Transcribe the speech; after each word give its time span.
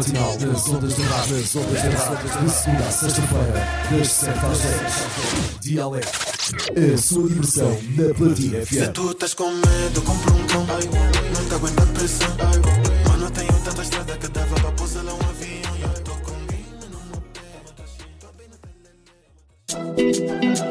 Matinal 0.00 0.36
das 0.38 0.68
ondas 0.68 0.94
do 0.94 1.02
rádio, 1.02 1.36
das 1.40 1.56
ondas 1.56 1.82
do 1.82 1.90
rádio, 1.90 2.28
de 2.44 2.50
segunda 2.52 2.84
a 2.84 2.92
sexta-feira, 2.92 3.66
das 3.90 4.08
7 4.12 4.38
às 4.46 4.58
10. 4.60 5.58
Dialeto, 5.60 6.08
a 6.94 6.98
sua 6.98 7.28
diversão 7.28 7.78
na 7.96 8.14
Platina 8.14 8.64
Se 8.64 8.80
FM. 8.80 8.92
tu 8.92 9.10
estás 9.10 9.34
com 9.34 9.50
medo, 9.50 10.02
compra 10.02 10.34
um 10.34 10.46
cão. 10.46 10.64
Não 10.66 11.48
te 11.48 11.54
aguenta 11.54 11.82
a 11.82 11.86
pressão. 11.86 12.28
Mano, 13.08 13.28
tenho 13.32 13.52
tanta 13.64 13.82
estrada 13.82 14.16
que 14.18 14.28
dava 14.28 14.54
para 14.54 14.70
pousar 14.70 15.02
lá 15.02 15.14
um 15.14 15.30
avião. 15.30 15.76
E 15.76 15.82
eu 15.82 15.90
tô 16.04 16.12
com 16.12 16.30
mina 16.46 16.86
no 16.92 17.00
meu 17.10 17.20
pé. 17.34 17.40
Tá 17.76 17.84
chica 17.84 18.28
bem 18.38 18.48
na 18.48 18.58
Ah, 20.64 20.67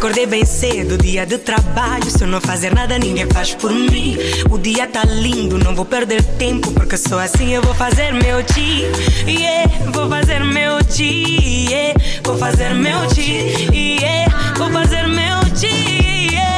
Acordei 0.00 0.24
bem 0.24 0.46
cedo, 0.46 0.96
dia 0.96 1.26
de 1.26 1.36
trabalho. 1.36 2.10
Se 2.10 2.24
eu 2.24 2.26
não 2.26 2.40
fazer 2.40 2.74
nada, 2.74 2.98
ninguém 2.98 3.26
faz 3.26 3.54
por 3.54 3.70
mim. 3.70 4.16
O 4.48 4.56
dia 4.56 4.86
tá 4.86 5.04
lindo, 5.04 5.58
não 5.58 5.74
vou 5.74 5.84
perder 5.84 6.22
tempo. 6.38 6.72
Porque 6.72 6.96
só 6.96 7.18
assim 7.18 7.52
eu 7.52 7.60
vou 7.60 7.74
fazer 7.74 8.10
meu 8.14 8.42
dia. 8.42 8.90
Yeah, 9.28 9.70
vou 9.92 10.08
fazer 10.08 10.42
meu 10.42 10.80
dia. 10.84 11.68
Yeah, 11.68 12.00
vou 12.24 12.38
fazer 12.38 12.72
meu 12.72 13.06
dia. 13.08 13.52
Yeah, 13.70 14.54
vou 14.56 14.70
fazer 14.70 15.06
meu 15.06 15.38
dia. 15.54 16.48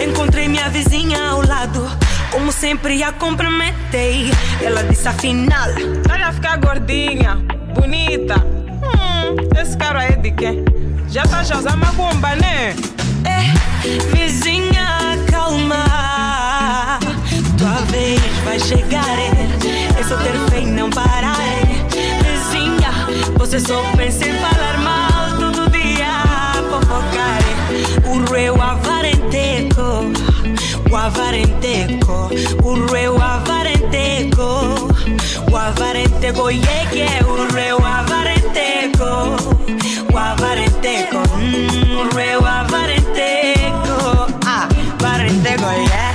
Encontrei 0.00 0.46
minha 0.46 0.68
vizinha 0.68 1.30
ao 1.30 1.44
lado. 1.44 1.84
Como 2.30 2.52
sempre 2.52 3.02
a 3.02 3.10
cumprimentei. 3.10 4.30
Ela 4.62 4.84
disse 4.84 5.08
afinal: 5.08 5.70
Olha 6.08 6.32
ficar 6.32 6.58
gordinha, 6.58 7.44
bonita. 7.74 8.36
Hum, 8.36 9.60
esse 9.60 9.76
cara 9.76 10.04
é 10.04 10.12
de 10.12 10.30
quem? 10.30 10.77
Já 11.10 11.22
tá 11.22 11.42
já 11.42 11.58
usando 11.58 11.78
macumba, 11.78 12.34
né? 12.36 12.76
É, 13.24 13.54
vizinha, 14.14 15.18
calma. 15.30 16.98
Tua 17.56 17.80
vez 17.90 18.20
vai 18.44 18.60
chegar. 18.60 19.18
É, 19.18 19.98
é 19.98 20.04
só 20.04 20.16
ter 20.18 20.38
fé 20.50 20.60
não 20.60 20.90
parar. 20.90 21.36
É. 21.40 21.78
Vizinha, 22.22 22.90
você 23.38 23.58
só 23.58 23.82
pensa 23.96 24.28
em 24.28 24.34
falar 24.34 24.78
mal 24.78 25.38
todo 25.38 25.70
dia. 25.70 26.22
Fofocar. 26.70 27.40
É. 28.04 28.08
O 28.08 28.30
reu 28.30 28.60
avarenteco. 28.60 30.12
O 30.90 30.96
avarenteco. 30.96 32.30
O 32.62 32.92
reu 32.92 33.20
avarenteco. 33.20 34.88
O 35.50 35.56
avarenteco. 35.56 36.50
Yeah, 36.50 36.92
yeah. 36.92 37.26
O 37.26 37.46
reu 37.52 37.78
avarenteco. 37.78 39.36
O 40.12 40.16
avarenteco. 40.18 41.18
Mm, 41.36 41.96
o 41.98 42.14
reu 42.14 42.44
avarenteco. 42.46 44.26
Ah, 44.46 44.68
avarenteco, 44.98 45.64
yeah. 45.64 46.14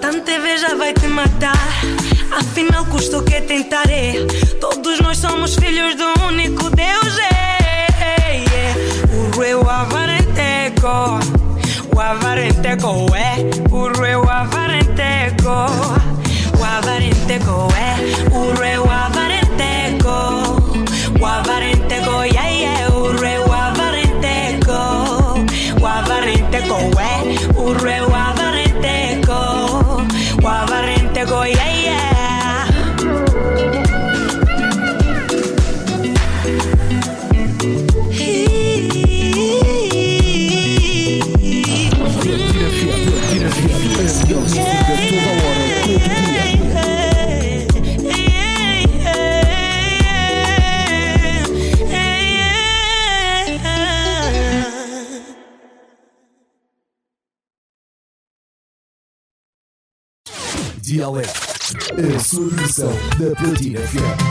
Tanta 0.00 0.32
inveja 0.32 0.74
vai 0.76 0.92
te 0.92 1.06
matar. 1.06 1.56
Afinal, 2.38 2.84
custa 2.86 3.18
o 3.18 3.22
que 3.22 3.40
tentarei. 3.42 4.26
Todos 4.60 5.00
nós 5.00 5.18
somos 5.18 5.54
filhos 5.56 5.94
do 5.96 6.26
único 6.26 6.70
Deus. 6.70 7.31
É, 9.52 9.58
é. 13.14 13.44
O 13.70 13.92
rei 13.92 14.14
avarenteco. 14.14 15.46
O 16.58 16.64
avarenteco 16.64 17.68
é. 17.74 18.34
O 18.34 18.58
rei 18.58 18.78
avarenteco. 18.78 18.81
Diversão 63.22 63.30
na 63.30 63.36
Platina 63.36 64.21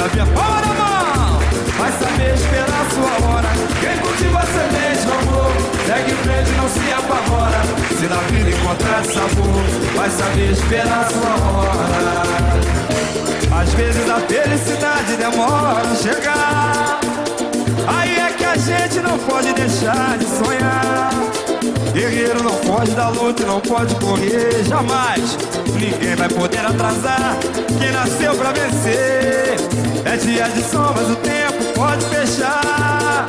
novinha, 0.00 0.26
palma 0.26 0.60
na 0.60 0.74
mão. 0.74 1.40
Vai 1.78 1.92
saber 1.92 2.34
esperar 2.34 2.80
a 2.80 2.90
sua 2.90 3.28
hora. 3.28 3.48
Quem 3.80 3.98
cultiva 3.98 4.42
semente 4.46 5.06
no 5.06 5.12
amor, 5.18 5.52
segue 5.86 6.12
em 6.12 6.16
frente, 6.16 6.50
não 6.56 6.68
se 6.68 6.92
apavora. 6.92 7.60
Se 7.98 8.06
na 8.06 8.16
vida 8.30 8.50
encontrar 8.50 9.04
sabor, 9.04 9.64
vai 9.94 10.10
saber 10.10 10.52
esperar 10.52 11.06
a 11.06 11.10
sua 11.10 11.34
hora. 11.48 11.90
Às 13.62 13.74
vezes 13.74 14.08
a 14.08 14.20
felicidade 14.20 15.16
demora 15.16 15.82
a 15.82 15.94
chegar. 15.94 17.00
Aí 17.86 18.18
é 18.18 18.32
que 18.32 18.44
a 18.44 18.56
gente 18.56 19.00
não 19.00 19.18
pode 19.18 19.52
deixar 19.52 20.18
de 20.18 20.26
sonhar. 20.26 21.10
Guerreiro 21.92 22.42
não 22.42 22.54
pode 22.56 22.92
dar 22.92 23.08
luta 23.08 23.44
não 23.44 23.60
pode 23.60 23.94
correr 23.96 24.64
jamais. 24.64 25.36
Ninguém 25.74 26.14
vai 26.14 26.28
poder 26.28 26.64
atrasar 26.64 27.36
quem 27.78 27.90
nasceu 27.90 28.34
pra 28.36 28.52
vencer. 28.52 29.56
É 30.04 30.16
dia 30.16 30.48
de 30.48 30.62
sol, 30.62 30.92
mas 30.94 31.10
o 31.10 31.16
tempo 31.16 31.64
pode 31.74 32.04
fechar. 32.06 33.26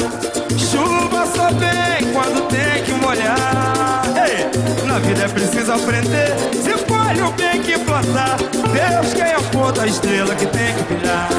Chuva 0.58 1.26
só 1.26 1.48
vem 1.52 2.14
quando 2.14 2.48
tem 2.48 2.84
que 2.84 2.94
molhar. 2.94 4.04
Ei, 4.28 4.86
na 4.86 5.00
vida 5.00 5.24
é 5.24 5.28
preciso 5.28 5.74
aprender. 5.74 6.36
Se 6.64 6.72
colhe 6.86 7.22
o 7.22 7.32
bem 7.32 7.62
que 7.62 7.78
plantar. 7.80 8.38
Deus 8.38 9.14
quem 9.14 9.34
aponta 9.34 9.84
a 9.84 9.88
estrela 9.88 10.36
que 10.36 10.46
tem 10.46 10.74
que 10.76 10.84
brilhar. 10.84 11.30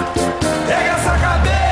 Pega 0.66 0.96
essa 0.96 1.18
cabeça! 1.18 1.71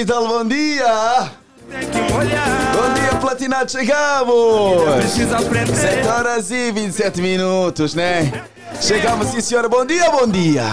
Capital, 0.00 0.26
bom 0.26 0.44
dia! 0.46 1.30
Bom 1.68 2.94
dia, 2.94 3.18
Platinado, 3.20 3.70
chegamos! 3.70 5.12
7 5.12 6.08
horas 6.08 6.50
e 6.50 6.72
27 6.72 7.20
minutos, 7.20 7.94
né? 7.94 8.32
Chegamos, 8.80 9.28
sim 9.28 9.42
senhora, 9.42 9.68
bom 9.68 9.84
dia, 9.84 10.10
bom 10.10 10.26
dia! 10.26 10.64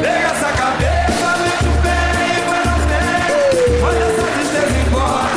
Pega 0.00 0.26
essa 0.28 0.52
cabeça, 0.52 1.36
mete 1.36 1.68
o 1.68 1.82
pé 1.82 1.98
e 2.24 2.40
vai 2.48 2.64
na 2.64 2.76
fé. 2.88 3.04
Manda 3.82 4.04
essa 4.06 4.26
tristeza 4.32 4.78
embora. 4.86 5.28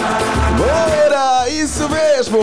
Bora, 0.57 1.49
isso 1.49 1.89
mesmo! 1.89 2.39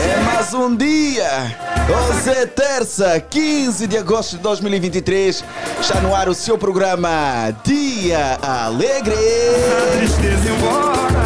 É 0.00 0.16
mais 0.22 0.54
um 0.54 0.74
dia! 0.74 1.65
Hoje 1.88 2.30
é 2.30 2.46
terça, 2.46 3.20
15 3.20 3.86
de 3.86 3.96
agosto 3.96 4.36
de 4.36 4.42
2023. 4.42 5.44
Está 5.80 6.00
no 6.00 6.16
ar 6.16 6.28
o 6.28 6.34
seu 6.34 6.58
programa 6.58 7.54
Dia 7.62 8.38
Alegre. 8.42 9.14
A 9.14 9.96
tristeza 9.96 10.48
embora. 10.48 11.25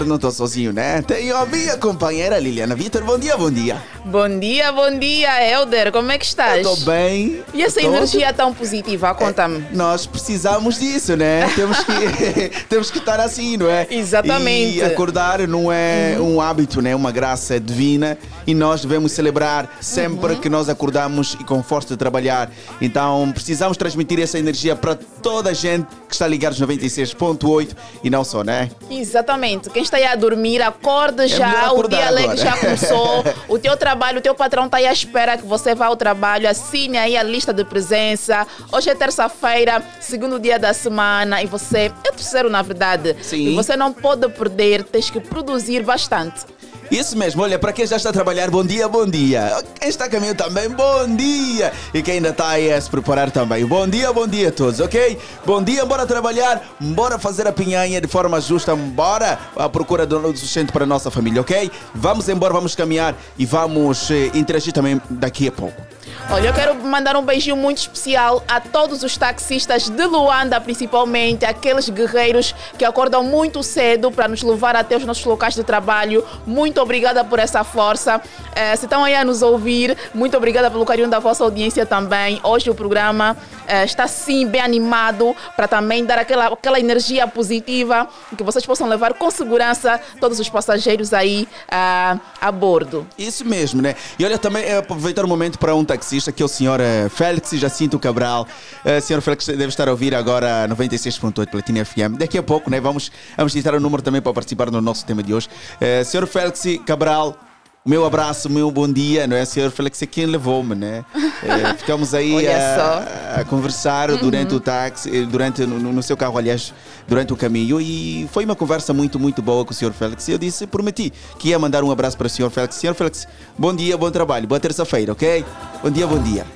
Sempre 0.00 0.08
não 0.08 0.16
estou 0.16 0.30
sozinho, 0.30 0.72
né? 0.72 1.02
Tenho 1.02 1.36
a 1.36 1.44
minha 1.44 1.76
companheira 1.76 2.38
Liliana 2.38 2.74
Vitor. 2.74 3.04
Bom 3.04 3.18
dia, 3.18 3.36
bom 3.36 3.50
dia. 3.50 3.76
Bom 4.04 4.38
dia, 4.38 4.72
bom 4.72 4.98
dia, 4.98 5.46
Helder. 5.46 5.92
Como 5.92 6.10
é 6.10 6.16
que 6.16 6.24
estás? 6.24 6.66
Estou 6.66 6.76
bem. 6.90 7.42
E 7.52 7.62
essa 7.62 7.80
Tô- 7.80 7.86
energia 7.86 8.32
tão 8.32 8.54
positiva? 8.54 9.14
Conta-me. 9.14 9.62
Nós 9.72 10.06
precisamos 10.06 10.78
disso, 10.78 11.16
né? 11.16 11.46
Temos 11.54 11.78
que, 11.84 12.50
temos 12.68 12.90
que 12.90 12.98
estar 12.98 13.20
assim, 13.20 13.58
não 13.58 13.68
é? 13.68 13.86
Exatamente. 13.90 14.78
E 14.78 14.82
acordar 14.82 15.46
não 15.46 15.70
é 15.70 16.16
um 16.18 16.40
hábito, 16.40 16.80
né? 16.80 16.94
Uma 16.96 17.12
graça 17.12 17.60
divina 17.60 18.16
e 18.46 18.54
nós 18.54 18.80
devemos 18.80 19.12
celebrar 19.12 19.76
sempre 19.82 20.34
Uhum. 20.34 20.40
que 20.40 20.48
nós 20.48 20.68
acordamos 20.68 21.36
e 21.38 21.44
com 21.44 21.62
força 21.62 21.88
de 21.88 21.96
trabalhar. 21.98 22.50
Então 22.80 23.30
precisamos 23.32 23.76
transmitir 23.76 24.18
essa 24.20 24.38
energia 24.38 24.74
para 24.74 24.96
toda 25.22 25.50
a 25.50 25.52
gente 25.52 25.86
que 26.08 26.14
está 26.14 26.26
ligado 26.26 26.58
nos 26.58 26.60
96.8 26.60 27.76
e 28.02 28.10
não 28.10 28.24
só, 28.24 28.42
né? 28.42 28.70
Exatamente. 28.90 29.70
Quem 29.70 29.82
está 29.82 29.96
aí 29.96 30.04
a 30.04 30.16
dormir, 30.16 30.62
acorde 30.62 31.22
melhor 31.22 31.36
já. 31.36 31.72
O 31.72 31.88
dia 31.88 32.08
alegre 32.08 32.36
já 32.36 32.56
começou. 32.56 33.24
o 33.48 33.58
teu 33.58 33.76
trabalho, 33.76 34.18
o 34.18 34.20
teu 34.20 34.34
patrão 34.34 34.66
está 34.66 34.78
aí 34.78 34.86
à 34.86 34.92
espera 34.92 35.36
que 35.36 35.46
você 35.46 35.74
vá 35.74 35.86
ao 35.86 35.96
trabalho. 35.96 36.48
Assine 36.48 36.98
aí 36.98 37.16
a 37.16 37.22
lista 37.22 37.52
de 37.52 37.64
presença. 37.64 38.46
Hoje 38.72 38.90
é 38.90 38.94
terça-feira, 38.94 39.82
segundo 40.00 40.38
dia 40.38 40.58
da 40.58 40.72
semana. 40.72 41.42
E 41.42 41.46
você 41.46 41.78
é 41.78 41.88
terceiro, 41.88 42.50
na 42.50 42.62
verdade. 42.62 43.16
Sim. 43.22 43.48
E 43.48 43.54
você 43.54 43.76
não 43.76 43.92
pode 43.92 44.28
perder, 44.28 44.84
tens 44.84 45.10
que 45.10 45.20
produzir 45.20 45.82
bastante. 45.82 46.44
Isso 46.90 47.16
mesmo, 47.16 47.42
olha, 47.42 47.56
para 47.56 47.72
quem 47.72 47.86
já 47.86 47.96
está 47.96 48.10
a 48.10 48.12
trabalhar, 48.12 48.50
bom 48.50 48.64
dia, 48.64 48.88
bom 48.88 49.06
dia. 49.06 49.62
Quem 49.78 49.88
está 49.88 50.06
a 50.06 50.08
caminho 50.08 50.34
também, 50.34 50.68
bom 50.68 51.06
dia. 51.14 51.72
E 51.94 52.02
quem 52.02 52.14
ainda 52.14 52.30
está 52.30 52.48
aí 52.48 52.72
a 52.72 52.80
se 52.80 52.90
preparar 52.90 53.30
também, 53.30 53.64
bom 53.64 53.86
dia, 53.86 54.12
bom 54.12 54.26
dia 54.26 54.48
a 54.48 54.52
todos, 54.52 54.80
ok? 54.80 55.16
Bom 55.46 55.62
dia, 55.62 55.86
bora 55.86 56.04
trabalhar, 56.04 56.60
bora 56.80 57.16
fazer 57.16 57.46
a 57.46 57.52
pinhanha 57.52 58.00
de 58.00 58.08
forma 58.08 58.40
justa, 58.40 58.74
bora 58.74 59.38
à 59.56 59.68
procura 59.68 60.04
do 60.04 60.36
sustento 60.36 60.72
para 60.72 60.82
a 60.82 60.86
nossa 60.86 61.12
família, 61.12 61.40
ok? 61.40 61.70
Vamos 61.94 62.28
embora, 62.28 62.52
vamos 62.52 62.74
caminhar 62.74 63.14
e 63.38 63.46
vamos 63.46 64.10
eh, 64.10 64.32
interagir 64.34 64.72
também 64.72 65.00
daqui 65.08 65.46
a 65.46 65.52
pouco. 65.52 65.89
Olha, 66.28 66.48
eu 66.48 66.54
quero 66.54 66.74
mandar 66.74 67.16
um 67.16 67.22
beijinho 67.22 67.56
muito 67.56 67.78
especial 67.78 68.42
a 68.46 68.60
todos 68.60 69.02
os 69.02 69.16
taxistas 69.16 69.88
de 69.88 70.04
Luanda, 70.04 70.60
principalmente, 70.60 71.44
aqueles 71.44 71.88
guerreiros 71.88 72.54
que 72.78 72.84
acordam 72.84 73.22
muito 73.22 73.62
cedo 73.62 74.10
para 74.10 74.28
nos 74.28 74.42
levar 74.42 74.76
até 74.76 74.96
os 74.96 75.04
nossos 75.04 75.24
locais 75.24 75.54
de 75.54 75.64
trabalho. 75.64 76.24
Muito 76.46 76.80
obrigada 76.80 77.24
por 77.24 77.38
essa 77.38 77.64
força. 77.64 78.20
Eh, 78.54 78.76
se 78.76 78.86
estão 78.86 79.04
aí 79.04 79.14
a 79.14 79.24
nos 79.24 79.42
ouvir, 79.42 79.96
muito 80.14 80.36
obrigada 80.36 80.70
pelo 80.70 80.84
carinho 80.84 81.08
da 81.08 81.18
vossa 81.18 81.42
audiência 81.42 81.84
também. 81.86 82.40
Hoje 82.42 82.70
o 82.70 82.74
programa 82.74 83.36
eh, 83.66 83.84
está 83.84 84.06
sim 84.06 84.46
bem 84.46 84.60
animado 84.60 85.34
para 85.56 85.66
também 85.66 86.04
dar 86.04 86.18
aquela, 86.18 86.46
aquela 86.46 86.78
energia 86.78 87.26
positiva 87.26 88.08
que 88.36 88.42
vocês 88.42 88.64
possam 88.64 88.88
levar 88.88 89.14
com 89.14 89.30
segurança 89.30 90.00
todos 90.20 90.38
os 90.38 90.48
passageiros 90.48 91.12
aí 91.12 91.48
ah, 91.70 92.18
a 92.40 92.52
bordo. 92.52 93.06
Isso 93.18 93.44
mesmo, 93.44 93.80
né? 93.82 93.94
E 94.18 94.24
olha, 94.24 94.38
também 94.38 94.64
é 94.64 94.78
aproveitar 94.78 95.24
o 95.24 95.28
momento 95.28 95.58
para 95.58 95.74
um 95.74 95.84
taxista, 95.84 96.09
que 96.32 96.42
é 96.42 96.44
o 96.44 96.48
senhor 96.48 96.80
eh, 96.80 97.08
Félix 97.08 97.50
Jacinto 97.52 97.98
Cabral. 97.98 98.46
Eh, 98.84 99.00
senhor 99.00 99.22
Félix 99.22 99.46
deve 99.46 99.66
estar 99.66 99.86
a 99.88 99.90
ouvir 99.92 100.14
agora 100.14 100.66
96.8 100.68 101.48
Platina 101.48 101.84
FM. 101.84 102.18
Daqui 102.18 102.36
a 102.36 102.42
pouco, 102.42 102.68
né? 102.68 102.80
Vamos, 102.80 103.12
vamos 103.36 103.52
digitar 103.52 103.74
o 103.74 103.80
número 103.80 104.02
também 104.02 104.20
para 104.20 104.32
participar 104.32 104.70
no 104.70 104.80
nosso 104.80 105.06
tema 105.06 105.22
de 105.22 105.32
hoje. 105.32 105.48
Eh, 105.80 106.02
senhor 106.02 106.26
Félix 106.26 106.64
Cabral, 106.84 107.36
o 107.82 107.88
meu 107.88 108.04
abraço, 108.04 108.46
o 108.48 108.50
meu 108.50 108.70
bom 108.70 108.86
dia, 108.86 109.26
não 109.26 109.34
é? 109.36 109.44
Senhor 109.44 109.70
Félix 109.70 110.02
é 110.02 110.06
quem 110.06 110.26
levou-me, 110.26 110.74
né? 110.74 111.02
É, 111.42 111.72
ficamos 111.78 112.12
aí 112.12 112.46
a, 112.46 113.40
a 113.40 113.44
conversar 113.44 114.14
durante 114.18 114.54
o 114.54 114.60
táxi, 114.60 115.08
eh, 115.16 115.22
durante, 115.22 115.64
no, 115.64 115.78
no 115.78 116.02
seu 116.02 116.14
carro, 116.14 116.36
aliás, 116.36 116.74
durante 117.08 117.32
o 117.32 117.36
caminho. 117.36 117.80
E 117.80 118.28
foi 118.32 118.44
uma 118.44 118.54
conversa 118.54 118.92
muito, 118.92 119.18
muito 119.18 119.40
boa 119.40 119.64
com 119.64 119.70
o 119.70 119.74
Senhor 119.74 119.92
Félix. 119.94 120.28
E 120.28 120.32
eu 120.32 120.38
disse, 120.38 120.66
prometi 120.66 121.10
que 121.38 121.48
ia 121.48 121.58
mandar 121.58 121.82
um 121.82 121.90
abraço 121.90 122.18
para 122.18 122.26
o 122.26 122.30
Senhor 122.30 122.50
Félix. 122.50 122.76
Senhor 122.76 122.94
Félix, 122.94 123.26
bom 123.56 123.74
dia, 123.74 123.96
bom 123.96 124.10
trabalho, 124.10 124.46
boa 124.46 124.60
terça-feira, 124.60 125.12
ok? 125.12 125.42
Bom 125.82 125.90
dia, 125.90 126.06
bom 126.06 126.18
dia. 126.22 126.46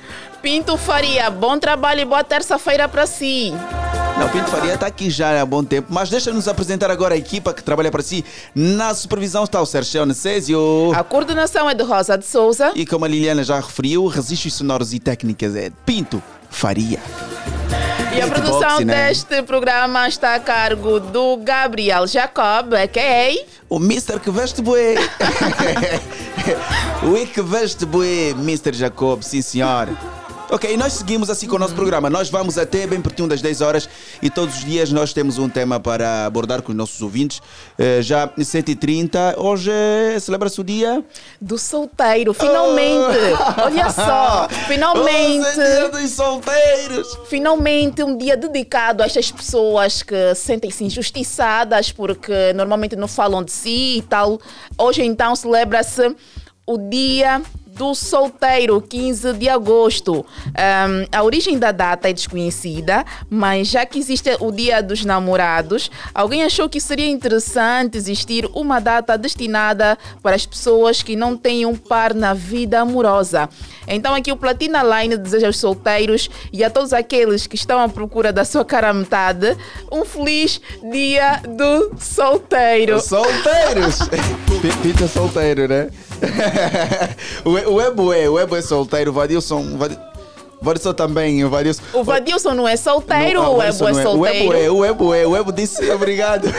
Pinto 0.43 0.77
Faria, 0.77 1.31
bom 1.31 1.57
trabalho 1.57 2.01
e 2.01 2.05
boa 2.05 2.23
terça-feira 2.23 2.87
para 2.87 3.07
si. 3.07 3.51
Não, 4.17 4.29
Pinto 4.29 4.49
Faria 4.49 4.75
está 4.75 4.87
aqui 4.87 5.09
já 5.09 5.41
há 5.41 5.45
bom 5.45 5.61
tempo, 5.61 5.89
mas 5.91 6.09
deixa-nos 6.09 6.47
apresentar 6.47 6.89
agora 6.89 7.15
a 7.15 7.17
equipa 7.17 7.53
que 7.53 7.61
trabalha 7.61 7.91
para 7.91 8.01
si. 8.01 8.23
Na 8.55 8.93
supervisão 8.93 9.43
está 9.43 9.61
o 9.61 9.65
Sérgio 9.65 10.05
Necésio. 10.05 10.93
A 10.95 11.03
coordenação 11.03 11.69
é 11.69 11.73
de 11.73 11.83
Rosa 11.83 12.17
de 12.17 12.25
Souza. 12.25 12.71
E 12.75 12.85
como 12.85 13.03
a 13.03 13.09
Liliana 13.09 13.43
já 13.43 13.59
referiu, 13.59 14.07
registros 14.07 14.53
sonoros 14.53 14.93
e 14.93 14.99
técnicas 14.99 15.53
é 15.55 15.69
Pinto 15.85 16.23
Faria. 16.49 16.99
E 18.15 18.21
a 18.21 18.27
produção 18.27 18.79
né? 18.79 19.09
deste 19.09 19.43
programa 19.43 20.07
está 20.07 20.35
a 20.35 20.39
cargo 20.39 21.01
do 21.01 21.35
Gabriel 21.35 22.07
Jacob, 22.07 22.73
a.k.a. 22.73 23.45
O 23.67 23.77
Mr. 23.77 24.21
que 24.21 24.31
veste 24.31 24.61
bué. 24.61 24.95
o 27.03 27.27
que 27.27 27.41
veste 27.41 27.85
bué, 27.85 28.29
Mr. 28.29 28.71
Jacob, 28.71 29.21
sim 29.21 29.41
senhor. 29.41 29.89
Ok, 30.47 30.77
nós 30.77 30.93
seguimos 30.93 31.29
assim 31.31 31.47
com 31.47 31.55
o 31.55 31.59
nosso 31.59 31.73
programa. 31.73 32.07
Nós 32.07 32.29
vamos 32.29 32.57
até 32.57 32.85
bem 32.85 33.01
pertinho 33.01 33.27
das 33.27 33.41
10 33.41 33.61
horas 33.61 33.89
e 34.21 34.29
todos 34.29 34.57
os 34.57 34.63
dias 34.63 34.91
nós 34.91 35.11
temos 35.11 35.39
um 35.39 35.49
tema 35.49 35.79
para 35.79 36.25
abordar 36.25 36.61
com 36.61 36.71
os 36.71 36.77
nossos 36.77 37.01
ouvintes. 37.01 37.41
Eh, 37.79 38.01
já 38.03 38.27
7h30, 38.27 39.37
hoje 39.37 39.71
celebra-se 40.21 40.61
o 40.61 40.63
dia. 40.63 41.03
do 41.41 41.57
solteiro, 41.57 42.31
finalmente! 42.33 43.17
Olha 43.63 43.89
só, 43.89 44.47
finalmente! 44.67 45.47
Hoje 45.47 45.61
é 45.61 45.79
dia 45.79 45.89
dos 45.89 46.11
solteiros. 46.11 47.17
Finalmente 47.27 48.03
um 48.03 48.15
dia 48.15 48.37
dedicado 48.37 49.01
a 49.01 49.07
estas 49.07 49.31
pessoas 49.31 50.03
que 50.03 50.35
sentem-se 50.35 50.83
injustiçadas 50.83 51.91
porque 51.91 52.53
normalmente 52.53 52.95
não 52.95 53.07
falam 53.07 53.43
de 53.43 53.51
si 53.51 53.97
e 53.97 54.01
tal. 54.03 54.39
Hoje 54.77 55.03
então 55.03 55.35
celebra-se 55.35 56.15
o 56.67 56.77
dia 56.77 57.41
do 57.75 57.93
solteiro, 57.93 58.81
15 58.81 59.33
de 59.33 59.49
agosto. 59.49 60.25
Ahm, 60.57 61.05
a 61.11 61.23
origem 61.23 61.59
da 61.59 61.71
data 61.71 62.09
é 62.09 62.13
desconhecida, 62.13 63.05
mas 63.29 63.67
já 63.67 63.85
que 63.85 63.99
existe 63.99 64.35
o 64.39 64.51
dia 64.51 64.81
dos 64.81 65.03
namorados, 65.03 65.91
alguém 66.13 66.43
achou 66.43 66.69
que 66.69 66.79
seria 66.79 67.07
interessante 67.07 67.97
existir 67.97 68.49
uma 68.53 68.79
data 68.79 69.17
destinada 69.17 69.97
para 70.23 70.35
as 70.35 70.45
pessoas 70.45 71.03
que 71.03 71.15
não 71.15 71.35
têm 71.35 71.65
um 71.65 71.75
par 71.75 72.13
na 72.13 72.33
vida 72.33 72.79
amorosa. 72.79 73.49
Então 73.87 74.15
aqui 74.15 74.31
o 74.31 74.37
Platina 74.37 74.81
Line 74.81 75.17
deseja 75.17 75.47
aos 75.47 75.57
solteiros 75.57 76.29
e 76.51 76.63
a 76.63 76.69
todos 76.69 76.93
aqueles 76.93 77.45
que 77.45 77.55
estão 77.55 77.79
à 77.79 77.87
procura 77.89 78.31
da 78.31 78.45
sua 78.45 78.65
cara 78.65 78.89
a 78.89 78.93
metade 78.93 79.55
um 79.91 80.05
feliz 80.05 80.61
dia 80.91 81.41
do 81.47 81.91
solteiro. 81.99 82.99
Solteiros! 82.99 83.99
Pita 84.81 85.07
solteiro, 85.07 85.67
né? 85.67 85.89
o, 87.45 87.49
o 87.75 87.81
Ebo 87.81 88.13
é, 88.13 88.29
o 88.29 88.39
Ebo 88.39 88.55
é 88.55 88.61
solteiro, 88.61 89.11
o 89.11 89.13
Vadilson. 89.13 89.59
o 89.61 89.77
Vadi- 89.77 89.99
Vadilson 90.61 90.93
também, 90.93 91.43
o 91.43 91.49
Vadilson. 91.49 91.81
O 91.93 92.03
Vadilson 92.03 92.53
não 92.53 92.67
é 92.67 92.75
solteiro 92.75 93.41
Não, 93.43 93.53
o 93.53 93.57
Vadilson 93.57 93.89
Ebo 93.89 93.99
é 93.99 94.03
não 94.03 94.11
O 94.11 94.13
solteiro? 94.15 94.53
Ebo 94.53 94.53
é, 94.53 94.71
o 94.71 94.85
Ebo 94.85 95.13
é, 95.13 95.27
o 95.27 95.35
Ebo 95.35 95.51
disse 95.51 95.89
obrigado. 95.91 96.47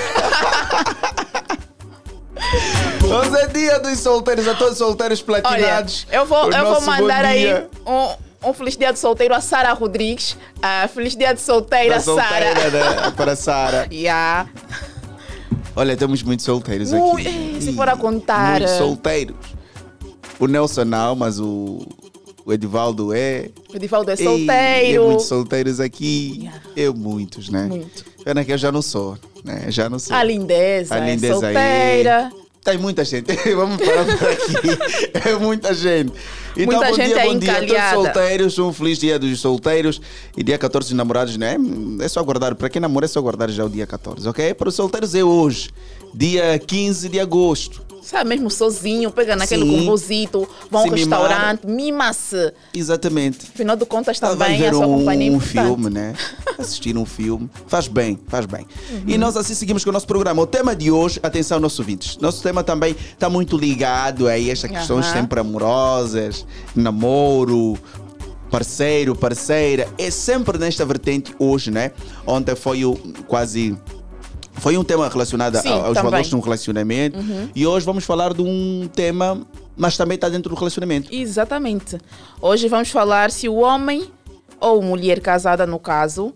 Hoje 3.03 3.37
é 3.41 3.47
dia 3.47 3.79
dos 3.79 3.99
solteiros, 4.01 4.47
a 4.49 4.55
todos 4.55 4.73
os 4.75 4.79
solteiros 4.79 5.25
Olha, 5.27 5.43
platinados. 5.43 6.07
eu 6.11 6.27
vou, 6.27 6.47
O 6.49 6.53
eu 6.53 6.67
vou 6.67 6.81
mandar 6.83 7.25
aí 7.25 7.53
um, 7.87 8.49
um 8.51 8.53
feliz 8.53 8.77
dia 8.77 8.93
de 8.93 8.99
solteiro 8.99 9.35
a 9.35 9.41
Sara 9.41 9.73
Rodrigues. 9.73 10.37
Ah, 10.63 10.89
feliz 10.93 11.17
dia 11.17 11.33
de 11.35 11.41
solteira, 11.41 11.99
Sara. 12.01 13.13
Para 13.17 13.37
Sara. 13.37 13.87
Yeah. 13.93 14.49
Olha, 15.75 15.97
temos 15.97 16.23
muitos 16.23 16.45
solteiros 16.45 16.91
Ui, 16.93 17.21
aqui. 17.23 17.59
se 17.61 17.73
for 17.75 17.89
a 17.89 17.97
contar. 17.97 18.53
Muitos 18.61 18.77
solteiros. 18.77 19.37
O 20.39 20.47
Nelson 20.47 20.85
não, 20.85 21.15
mas 21.17 21.41
o, 21.41 21.87
o 22.45 22.53
Edivaldo 22.53 23.13
é. 23.13 23.51
O 23.73 23.77
Edivaldo 23.77 24.11
é 24.11 24.15
Ei, 24.15 24.25
solteiro. 24.25 25.03
É 25.03 25.07
muitos 25.07 25.27
solteiros 25.27 25.81
aqui. 25.81 26.39
Yeah. 26.41 26.63
Eu 26.77 26.95
muitos, 26.95 27.49
né? 27.49 27.67
Muito. 27.67 28.05
Pena 28.25 28.45
que 28.45 28.53
eu 28.53 28.59
já 28.59 28.71
não 28.71 28.83
sou, 28.83 29.17
né? 29.45 29.67
Já 29.69 29.89
não 29.89 29.99
sou. 29.99 30.15
A 30.15 30.23
lindeza, 30.23 30.95
A 30.95 30.99
é 30.99 31.11
lindeza 31.15 31.47
aí. 31.47 31.55
solteira. 31.55 32.33
Tem 32.67 32.79
muita 32.79 33.05
gente. 33.05 33.33
Vamos 33.55 33.77
parar 33.81 34.05
por 34.05 34.29
aqui. 34.29 35.07
É 35.29 35.35
muita 35.37 35.73
gente. 35.73 36.13
Então, 36.57 36.67
Muita 36.67 36.91
bom 36.91 36.97
gente 36.97 37.07
dia, 37.09 37.23
aí 37.23 37.29
bom 37.33 37.39
dia 37.39 37.53
a 37.53 37.61
todos 37.95 38.05
solteiros. 38.05 38.59
Um 38.59 38.73
feliz 38.73 38.99
dia 38.99 39.19
dos 39.19 39.41
solteiros. 39.41 40.01
E 40.37 40.43
dia 40.43 40.59
14 40.59 40.89
dos 40.89 40.97
namorados, 40.97 41.37
né? 41.37 41.57
É 42.01 42.09
só 42.09 42.19
aguardar. 42.21 42.55
Para 42.57 42.69
quem 42.69 42.81
namora, 42.81 43.07
é 43.07 43.09
só 43.09 43.21
aguardar 43.21 43.49
já 43.51 43.65
o 43.65 43.69
dia 43.69 43.87
14, 43.87 44.29
ok? 44.29 44.53
Para 44.55 44.69
os 44.69 44.75
solteiros 44.75 45.15
é 45.15 45.23
hoje, 45.23 45.71
dia 46.17 46.59
15 46.59 47.09
de 47.11 47.21
agosto. 47.21 47.85
Sabe 48.03 48.29
mesmo 48.29 48.49
sozinho, 48.49 49.11
pegando 49.11 49.43
aquele 49.43 49.69
composito, 49.69 50.49
vão 50.71 50.83
ao 50.83 50.91
restaurante, 50.91 51.67
mima-se. 51.67 52.53
Exatamente. 52.73 53.49
Afinal 53.53 53.75
de 53.75 53.85
contas, 53.85 54.21
também 54.21 54.57
ver 54.57 54.69
a 54.69 54.73
sua 54.73 54.87
um, 54.87 54.99
companhia 54.99 55.33
um 55.33 55.41
filme, 55.41 55.91
né? 55.91 56.15
Assistir 56.57 56.97
um 56.97 57.05
filme. 57.05 57.51
Faz 57.67 57.89
bem, 57.89 58.17
faz 58.29 58.47
bem. 58.47 58.65
Uhum. 58.93 59.03
E 59.09 59.19
nós 59.19 59.37
assim 59.37 59.55
seguimos 59.55 59.83
com 59.83 59.91
o 59.91 59.93
nosso 59.93 60.07
programa. 60.07 60.41
O 60.41 60.47
tema 60.47 60.77
de 60.77 60.89
hoje, 60.89 61.19
atenção, 61.21 61.59
nossos 61.59 61.81
ouvintes. 61.81 62.17
Nosso 62.19 62.41
tema 62.45 62.63
também 62.63 62.95
está 63.13 63.29
muito 63.29 63.59
ligado 63.59 64.29
a 64.29 64.39
estas 64.39 64.71
questões 64.71 65.07
Aham. 65.07 65.15
sempre 65.15 65.41
amorosas, 65.41 66.47
namoro, 66.77 67.77
parceiro, 68.53 69.17
parceira. 69.17 69.89
É 69.99 70.13
sempre 70.13 70.59
nesta 70.59 70.85
vertente 70.85 71.35
hoje, 71.41 71.73
né? 71.73 71.91
Ontem 72.25 72.55
foi 72.55 72.85
o 72.85 72.95
quase. 73.27 73.77
Foi 74.57 74.77
um 74.77 74.85
tema 74.85 75.09
relacionado 75.09 75.57
Sim, 75.59 75.69
aos 75.69 75.95
também. 75.95 76.03
valores 76.03 76.27
de 76.29 76.37
um 76.37 76.41
relacionamento. 76.41 77.19
E 77.55 77.67
hoje 77.67 77.85
vamos 77.87 78.05
falar 78.05 78.33
de 78.33 78.43
um 78.43 78.89
tema, 78.95 79.41
mas 79.77 79.97
também 79.97 80.17
está 80.17 80.29
dentro 80.29 80.51
do 80.55 80.59
relacionamento. 80.59 81.15
Exatamente. 81.15 81.99
Hoje 82.41 82.69
vamos 82.69 82.91
falar 82.91 83.31
se 83.31 83.49
o 83.49 83.57
homem 83.57 84.11
ou 84.61 84.83
mulher 84.83 85.21
casada, 85.21 85.67
no 85.67 85.79
caso, 85.79 86.35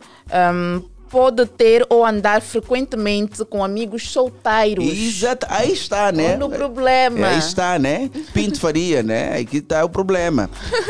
hum, 0.55 0.83
pode 1.11 1.45
ter 1.47 1.85
ou 1.89 2.07
andar 2.07 2.41
frequentemente 2.41 3.45
com 3.45 3.65
amigos 3.65 4.09
solteiros. 4.11 4.85
Exato, 4.87 5.47
aí 5.51 5.73
está, 5.73 6.13
né? 6.13 6.35
Olha 6.35 6.47
o 6.47 6.51
problema. 6.51 7.27
Aí 7.27 7.39
está, 7.39 7.79
né? 7.79 8.09
Pinto 8.33 8.61
Faria, 8.61 9.03
né? 9.03 9.39
Aqui 9.39 9.57
está 9.59 9.85
o 9.85 9.89
problema. 9.89 10.49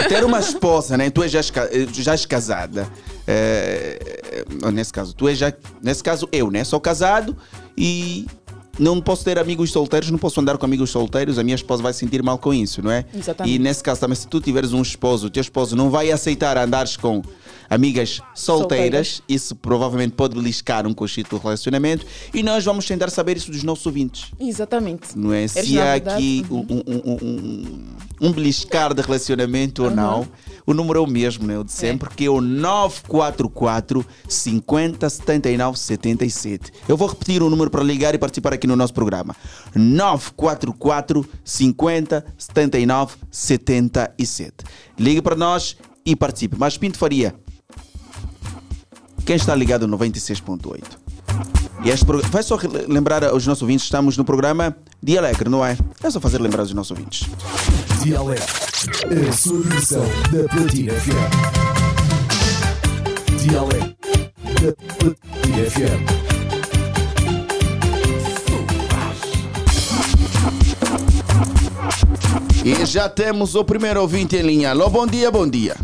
Ter 0.09 0.23
uma 0.25 0.41
esposa, 0.41 0.97
né? 0.97 1.09
Tu 1.09 1.23
és 1.23 1.33
já, 1.33 1.41
já 1.93 2.13
és 2.13 2.27
casada. 2.27 2.87
É, 3.31 4.45
nesse 4.73 4.93
caso, 4.93 5.15
tu 5.15 5.29
és 5.29 5.39
já. 5.39 5.53
Nesse 5.83 6.03
caso, 6.03 6.29
eu, 6.33 6.51
né? 6.51 6.65
Sou 6.65 6.81
casado 6.81 7.37
e 7.77 8.27
não 8.79 9.01
posso 9.01 9.25
ter 9.25 9.39
amigos 9.39 9.71
solteiros, 9.71 10.11
não 10.11 10.19
posso 10.19 10.41
andar 10.41 10.57
com 10.57 10.65
amigos 10.65 10.91
solteiros, 10.91 11.39
a 11.39 11.45
minha 11.45 11.55
esposa 11.55 11.83
vai 11.83 11.93
se 11.93 12.01
sentir 12.01 12.23
mal 12.23 12.39
com 12.39 12.53
isso, 12.53 12.83
não 12.83 12.91
é? 12.91 13.05
Exatamente. 13.15 13.55
E 13.55 13.59
nesse 13.59 13.83
caso 13.83 14.01
também, 14.01 14.17
se 14.17 14.27
tu 14.27 14.41
tiveres 14.41 14.73
um 14.73 14.81
esposo, 14.81 15.27
o 15.27 15.31
teu 15.31 15.41
esposo 15.41 15.77
não 15.77 15.91
vai 15.91 16.11
aceitar 16.11 16.57
andares 16.57 16.97
com 16.97 17.23
amigas 17.69 18.21
solteiras, 18.35 19.09
Solteiras. 19.09 19.23
isso 19.29 19.55
provavelmente 19.55 20.13
pode 20.15 20.35
beliscar 20.35 20.87
um 20.87 20.93
conceito 20.93 21.31
do 21.31 21.39
relacionamento 21.39 22.05
e 22.35 22.43
nós 22.43 22.65
vamos 22.65 22.85
tentar 22.85 23.11
saber 23.11 23.37
isso 23.37 23.51
dos 23.51 23.63
nossos 23.63 23.87
ouvintes. 23.87 24.33
Exatamente. 24.41 25.17
Não 25.17 25.33
é? 25.33 25.41
Eles, 25.41 25.53
Se 25.53 25.79
há 25.79 25.93
verdade, 25.93 26.17
aqui 26.17 26.47
uhum. 26.51 26.67
um, 26.69 26.83
um, 26.87 27.03
um, 27.05 27.19
um, 27.23 28.29
um 28.29 28.33
beliscar 28.33 28.93
de 28.93 29.03
relacionamento 29.03 29.85
ou 29.85 29.91
não, 29.91 30.27
o 30.71 30.75
número 30.75 31.01
é 31.01 31.03
o 31.03 31.07
mesmo, 31.07 31.47
né? 31.47 31.59
O 31.59 31.65
de 31.65 31.73
sempre, 31.73 32.09
que 32.11 32.27
é 32.27 32.31
o 32.31 32.41
944 32.41 34.05
50 34.29 35.11
79 35.11 35.79
77. 35.79 36.73
Eu 36.89 36.97
vou 36.97 37.09
repetir 37.09 37.43
o 37.43 37.51
número 37.51 37.71
para 37.71 37.83
ligar 37.83 38.15
e 38.15 38.19
participar 38.19 38.55
aqui 38.55 38.67
no 38.67 38.77
nosso 38.77 38.95
programa. 38.95 39.35
944 39.75 41.29
50 41.45 42.25
79 42.39 43.17
77. 43.31 44.55
Ligue 44.99 45.21
para 45.23 45.37
nós 45.37 45.77
e 46.05 46.15
participe. 46.15 46.57
Mas 46.59 46.79
Pinto 46.79 46.99
Faria, 46.99 47.35
quem 49.25 49.37
está 49.37 49.55
ligado 49.55 49.87
no 49.87 49.99
96.8? 49.99 51.10
E 51.85 51.89
este 51.91 52.05
pro- 52.05 52.21
Vai 52.31 52.43
só 52.43 52.59
lembrar 52.89 53.25
aos 53.25 53.47
nossos 53.47 53.63
ouvintes, 53.63 53.85
estamos 53.85 54.17
no 54.17 54.25
programa 54.25 54.77
Dia 55.03 55.19
Alegre, 55.21 55.49
não 55.49 55.65
é? 55.65 55.77
É 56.03 56.11
só 56.11 56.21
fazer 56.21 56.41
lembrar 56.41 56.61
aos 56.61 56.73
nossos 56.75 56.91
ouvintes. 56.91 57.27
Dialeto, 58.03 58.43
a 59.29 59.33
sua 59.33 59.63
da 60.31 60.49
Platina 60.49 60.93
FM. 60.93 61.31
Dialeto 63.43 63.97
da 64.63 64.73
Platina 64.99 65.71
FM. 65.71 66.21
E 72.65 72.85
já 72.87 73.09
temos 73.09 73.55
o 73.55 73.65
primeiro 73.65 74.01
ouvinte 74.01 74.37
em 74.37 74.43
linha. 74.43 74.71
Alô, 74.71 74.89
bom 74.91 75.07
dia, 75.07 75.31
bom 75.31 75.49
dia. 75.49 75.77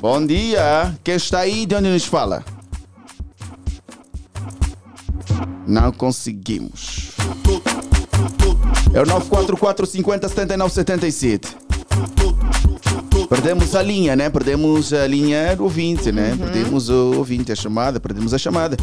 Bom 0.00 0.24
dia. 0.24 0.94
Quem 1.04 1.14
está 1.16 1.40
aí? 1.40 1.66
De 1.66 1.74
onde 1.74 1.88
nos 1.90 2.04
fala? 2.04 2.44
Não 5.66 5.92
conseguimos. 5.92 7.12
É 8.92 9.00
o 9.00 9.06
944 9.06 9.86
50 9.86 10.28
79 10.28 10.74
77. 10.74 11.56
Perdemos 13.28 13.74
a 13.74 13.82
linha, 13.82 14.14
né? 14.14 14.28
Perdemos 14.28 14.92
a 14.92 15.06
linha 15.06 15.56
do 15.56 15.64
ouvinte, 15.64 16.12
né? 16.12 16.36
Perdemos 16.36 16.88
o 16.90 17.16
ouvinte, 17.16 17.50
a 17.50 17.56
chamada, 17.56 17.98
perdemos 17.98 18.34
a 18.34 18.38
chamada. 18.38 18.76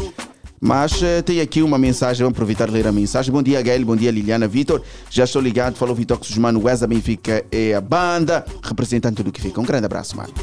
Mas 0.60 1.02
eh, 1.02 1.22
tem 1.22 1.40
aqui 1.40 1.62
uma 1.62 1.78
mensagem, 1.78 2.22
vamos 2.22 2.36
aproveitar 2.36 2.68
e 2.68 2.72
ler 2.72 2.86
a 2.86 2.92
mensagem. 2.92 3.32
Bom 3.32 3.42
dia, 3.42 3.62
Gael, 3.62 3.84
bom 3.84 3.96
dia, 3.96 4.10
Liliana, 4.10 4.46
Vitor. 4.46 4.82
Já 5.08 5.24
estou 5.24 5.40
ligado, 5.40 5.76
falou 5.76 5.94
Vitor 5.94 6.18
Susmano, 6.22 6.62
Wesa 6.62 6.86
Benfica 6.86 7.44
é 7.50 7.74
a 7.74 7.80
banda, 7.80 8.44
representante 8.62 9.22
do 9.22 9.32
que 9.32 9.40
fica. 9.40 9.58
Um 9.58 9.64
grande 9.64 9.86
abraço, 9.86 10.16
mano. 10.16 10.34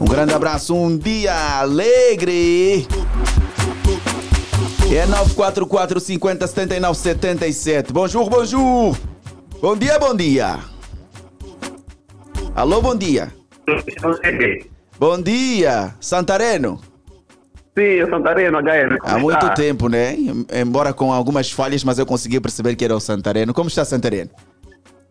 Um 0.00 0.06
grande 0.06 0.32
abraço, 0.32 0.74
um 0.74 0.96
dia 0.96 1.58
alegre. 1.58 2.86
É 4.92 5.04
944 5.04 6.00
50 6.00 6.46
79 6.46 6.98
77. 6.98 7.92
Bonjour, 7.92 8.30
bonjour. 8.30 8.96
Bom 9.60 9.76
dia, 9.76 9.98
bom 9.98 10.14
dia. 10.14 10.58
Alô, 12.54 12.80
bom 12.80 12.94
dia. 12.94 13.32
Bom 14.98 15.20
dia, 15.20 15.94
Santareno. 16.00 16.80
Sim, 17.76 18.08
Santareno, 18.08 18.58
HM. 18.58 18.96
Há 19.02 19.18
muito 19.18 19.52
tempo, 19.54 19.88
né? 19.88 20.16
Embora 20.54 20.94
com 20.94 21.12
algumas 21.12 21.50
falhas, 21.50 21.84
mas 21.84 21.98
eu 21.98 22.06
consegui 22.06 22.40
perceber 22.40 22.74
que 22.76 22.84
era 22.84 22.96
o 22.96 23.00
Santareno. 23.00 23.52
Como 23.52 23.68
está 23.68 23.84
Santareno? 23.84 24.30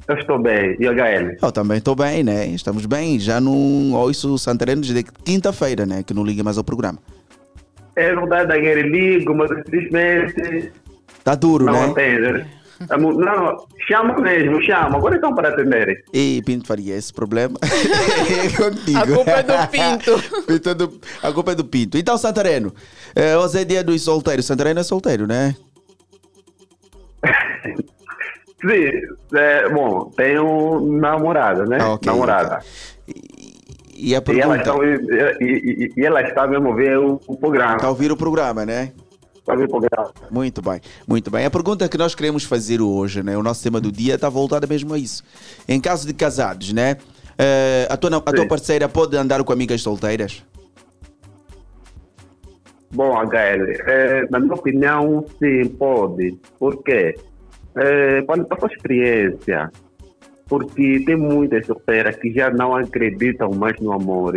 Eu 0.08 0.18
estou 0.18 0.40
bem. 0.40 0.76
E 0.80 0.88
HM? 0.88 1.38
Eu 1.42 1.52
também 1.52 1.78
estou 1.78 1.96
bem, 1.96 2.24
né? 2.24 2.48
Estamos 2.48 2.86
bem. 2.86 3.20
Já 3.20 3.40
não 3.40 3.94
ouço 3.94 4.34
o 4.34 4.38
Santareno 4.40 4.82
desde 4.82 5.04
quinta-feira, 5.04 5.86
né? 5.86 6.02
Que 6.02 6.14
não 6.14 6.24
liga 6.24 6.44
mais 6.44 6.58
ao 6.58 6.64
programa. 6.64 6.98
É 7.96 8.14
verdade, 8.16 8.52
HM. 8.54 8.90
Ligo, 8.90 9.36
mas 9.36 9.50
infelizmente 9.52 10.72
Tá 11.24 11.34
duro, 11.36 11.66
não 11.66 11.74
né? 11.74 11.86
atende. 11.92 12.46
É 12.90 12.98
mu- 12.98 13.14
Não, 13.14 13.66
chama 13.88 14.20
mesmo, 14.20 14.62
chama. 14.64 14.98
Agora 14.98 15.16
estão 15.16 15.34
para 15.34 15.48
atenderem. 15.50 15.96
E 16.14 16.42
Pinto 16.46 16.68
Faria, 16.68 16.96
esse 16.96 17.14
problema 17.14 17.58
é 17.64 18.50
contigo. 18.56 19.00
A 19.00 19.08
culpa 19.08 19.32
é 19.32 19.44
do 19.44 19.68
Pinto. 19.70 20.22
Pinto 20.46 20.70
é 20.70 20.74
do- 20.76 21.00
a 21.24 21.32
culpa 21.32 21.52
é 21.54 21.56
do 21.56 21.64
Pinto. 21.64 21.98
Então, 21.98 22.18
Santareno, 22.18 22.74
eh, 23.16 23.38
hoje 23.38 23.60
é 23.62 23.64
dia 23.64 23.82
dos 23.84 24.02
solteiros. 24.04 24.46
Santareno 24.46 24.82
é 24.82 24.84
solteiro, 24.84 25.26
né? 25.26 25.56
Sim, 28.62 28.92
é, 29.38 29.70
bom, 29.70 30.12
tenho 30.16 30.80
namorada, 31.00 31.66
né? 31.66 31.78
Ah, 31.80 31.94
ok, 31.94 32.06
namorada. 32.12 32.60
E 33.96 34.14
a 34.16 34.22
E 34.28 34.40
ela, 34.40 34.58
pergunta... 34.58 34.58
está, 34.58 35.36
e, 35.42 35.46
e- 35.46 35.94
e 35.96 36.06
ela 36.06 36.22
está 36.22 36.46
mesmo 36.48 36.72
a 36.72 36.76
ver 36.76 36.98
o, 36.98 37.20
o 37.28 37.38
programa. 37.38 37.76
Está 37.76 37.88
a 37.88 37.90
ouvir 37.90 38.12
o 38.12 38.18
programa, 38.18 38.66
né? 38.66 38.92
Programa. 39.46 40.12
Muito 40.32 40.62
bem, 40.62 40.82
muito 41.08 41.30
bem. 41.30 41.46
A 41.46 41.52
pergunta 41.52 41.88
que 41.88 41.98
nós 41.98 42.16
queremos 42.16 42.44
fazer 42.44 42.82
hoje, 42.82 43.22
né? 43.22 43.38
O 43.38 43.44
nosso 43.44 43.64
tema 43.64 43.80
do 43.80 43.92
dia 43.92 44.16
está 44.16 44.28
voltado 44.28 44.68
mesmo 44.68 44.94
a 44.94 44.98
isso. 44.98 45.24
Em 45.68 45.80
caso 45.80 46.08
de 46.08 46.14
casados, 46.14 46.74
né? 46.74 46.98
eh, 47.38 47.88
a, 47.90 47.96
tua, 47.96 48.18
a 48.18 48.34
tua 48.34 48.48
parceira 48.48 48.90
pode 48.90 49.16
andar 49.16 49.44
com 49.44 49.54
amigas 49.54 49.82
solteiras? 49.82 50.44
Bom, 52.92 53.14
HL, 53.20 53.72
é, 53.88 54.26
na 54.30 54.40
minha 54.40 54.54
opinião, 54.54 55.26
sim, 55.38 55.66
pode. 55.78 56.38
Por 56.58 56.82
quê? 56.84 57.14
É, 57.78 58.22
quando 58.22 58.46
passou 58.46 58.70
a 58.70 58.74
experiência, 58.74 59.70
porque 60.48 61.04
tem 61.06 61.16
muitas 61.16 61.66
solteiras 61.66 62.16
que 62.18 62.32
já 62.32 62.50
não 62.50 62.76
acreditam 62.76 63.52
mais 63.52 63.80
no 63.80 63.92
amor. 63.92 64.34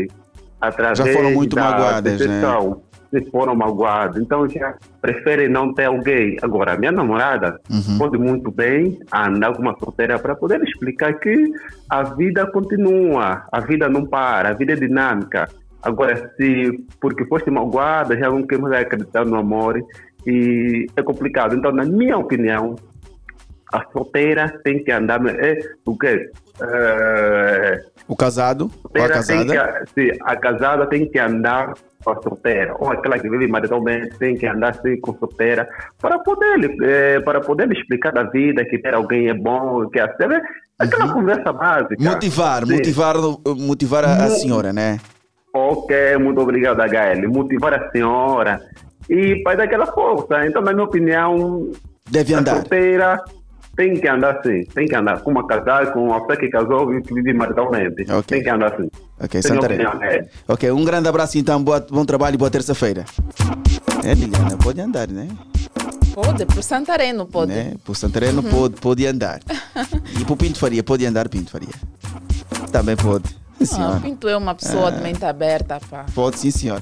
Através 0.60 0.98
Já 0.98 1.06
foram 1.06 1.30
muito 1.32 1.54
da 1.54 1.62
magoadas, 1.62 2.04
né? 2.04 2.18
decepção, 2.18 2.82
Se 3.10 3.24
foram 3.30 3.54
magoadas. 3.54 4.20
Então 4.20 4.48
já 4.48 4.74
preferem 5.00 5.48
não 5.48 5.72
ter 5.72 5.84
alguém. 5.84 6.36
Agora, 6.42 6.76
minha 6.76 6.90
namorada 6.92 7.60
Uhum. 7.70 7.96
pode 7.98 8.18
muito 8.18 8.50
bem 8.50 8.98
andar 9.12 9.54
com 9.54 9.62
uma 9.62 9.76
solteira 9.78 10.18
para 10.18 10.34
poder 10.34 10.60
explicar 10.62 11.14
que 11.20 11.34
a 11.88 12.02
vida 12.02 12.44
continua, 12.50 13.44
a 13.52 13.60
vida 13.60 13.88
não 13.88 14.04
para, 14.04 14.50
a 14.50 14.52
vida 14.52 14.72
é 14.72 14.76
dinâmica. 14.76 15.48
Agora, 15.80 16.32
se 16.36 16.84
porque 17.00 17.24
foste 17.26 17.50
magoada, 17.50 18.18
já 18.18 18.28
não 18.28 18.44
quer 18.44 18.58
mais 18.58 18.74
acreditar 18.74 19.24
no 19.24 19.36
amor 19.36 19.80
e 20.26 20.86
é 20.96 21.02
complicado. 21.02 21.54
Então, 21.54 21.70
na 21.70 21.84
minha 21.84 22.18
opinião, 22.18 22.74
a 23.72 23.84
solteira 23.92 24.48
tem 24.64 24.82
que 24.82 24.90
andar. 24.90 25.20
É, 25.26 25.58
o 25.84 25.96
quê? 25.96 26.30
É, 26.60 27.80
O 28.08 28.16
casado 28.16 28.70
ou 28.84 29.04
a 29.04 29.08
casada? 29.08 29.84
que, 29.94 30.02
sim, 30.12 30.18
a 30.22 30.36
casada 30.36 30.86
tem 30.86 31.08
que 31.08 31.18
andar 31.18 31.74
com 32.02 32.10
a 32.10 32.22
solteira. 32.22 32.74
Ou 32.78 32.90
aquela 32.90 33.18
que 33.18 33.28
vive 33.28 33.46
maritalmente 33.46 34.16
tem 34.18 34.36
que 34.36 34.46
andar 34.46 34.70
assim 34.70 34.98
com 35.00 35.12
a 35.12 35.18
solteira 35.18 35.68
para 36.00 36.18
poder, 36.18 36.76
eh, 36.82 37.20
para 37.20 37.40
poder 37.40 37.70
explicar 37.72 38.12
da 38.12 38.24
vida 38.24 38.64
que 38.64 38.78
ter 38.78 38.94
alguém 38.94 39.28
é 39.28 39.34
bom, 39.34 39.88
que 39.88 39.98
é 40.00 40.02
aquela 40.78 41.12
conversa 41.12 41.52
básica. 41.52 41.96
Motivar, 42.00 42.64
Sim. 42.66 42.72
motivar, 42.74 43.14
motivar 43.56 44.04
a, 44.04 44.24
a 44.24 44.30
senhora, 44.30 44.72
né? 44.72 44.98
Ok, 45.54 46.16
muito 46.18 46.40
obrigado, 46.40 46.80
HL. 46.80 47.26
Motivar 47.28 47.74
a 47.74 47.90
senhora 47.90 48.60
e 49.10 49.42
dar 49.42 49.62
aquela 49.62 49.86
força. 49.86 50.46
Então, 50.46 50.62
na 50.62 50.72
minha 50.72 50.84
opinião, 50.84 51.70
Deve 52.08 52.34
a 52.34 52.38
andar. 52.38 52.54
solteira 52.56 53.20
tem 53.78 53.94
que 54.00 54.08
andar 54.08 54.36
assim. 54.38 54.64
Tem 54.74 54.86
que 54.88 54.94
andar 54.96 55.20
com 55.20 55.30
uma 55.30 55.46
casada, 55.46 55.92
com 55.92 56.06
uma 56.08 56.20
pessoa 56.20 56.36
que 56.36 56.48
casou 56.48 56.92
e 56.94 57.00
que 57.00 57.14
vive 57.14 57.32
maritalmente. 57.32 58.02
Ok. 58.10 58.22
Tem 58.26 58.42
que 58.42 58.50
andar 58.50 58.74
assim. 58.74 58.90
Ok, 59.20 59.40
Santarém. 59.40 59.86
opinião, 59.86 60.02
é. 60.02 60.26
Ok, 60.48 60.70
um 60.72 60.84
grande 60.84 61.08
abraço 61.08 61.38
então, 61.38 61.62
boa- 61.62 61.86
bom 61.88 62.04
trabalho 62.04 62.34
e 62.34 62.38
boa 62.38 62.50
terça-feira. 62.50 63.04
É, 64.04 64.14
Liliana, 64.14 64.56
pode 64.58 64.80
andar, 64.80 65.08
né? 65.08 65.28
Pode, 66.14 66.44
pro 66.46 66.62
Santareno 66.62 67.26
pode. 67.26 67.52
né? 67.52 67.74
Pro 67.84 67.94
Santareno 67.94 68.42
pode, 68.42 68.74
pode 68.80 69.06
andar. 69.06 69.40
E 70.20 70.24
pro 70.24 70.36
Pinto 70.36 70.58
Faria, 70.58 70.82
pode 70.82 71.06
andar, 71.06 71.28
Pinto 71.28 71.50
Faria. 71.52 71.68
Também 72.72 72.96
pode. 72.96 73.28
Sim, 73.60 73.80
Ah, 73.80 73.96
o 73.96 74.00
Pinto 74.00 74.28
é 74.28 74.36
uma 74.36 74.54
pessoa 74.54 74.90
de 74.92 75.00
mente 75.02 75.24
aberta, 75.24 75.80
pá. 75.90 76.06
Pode, 76.14 76.38
sim, 76.38 76.50
senhor. 76.50 76.80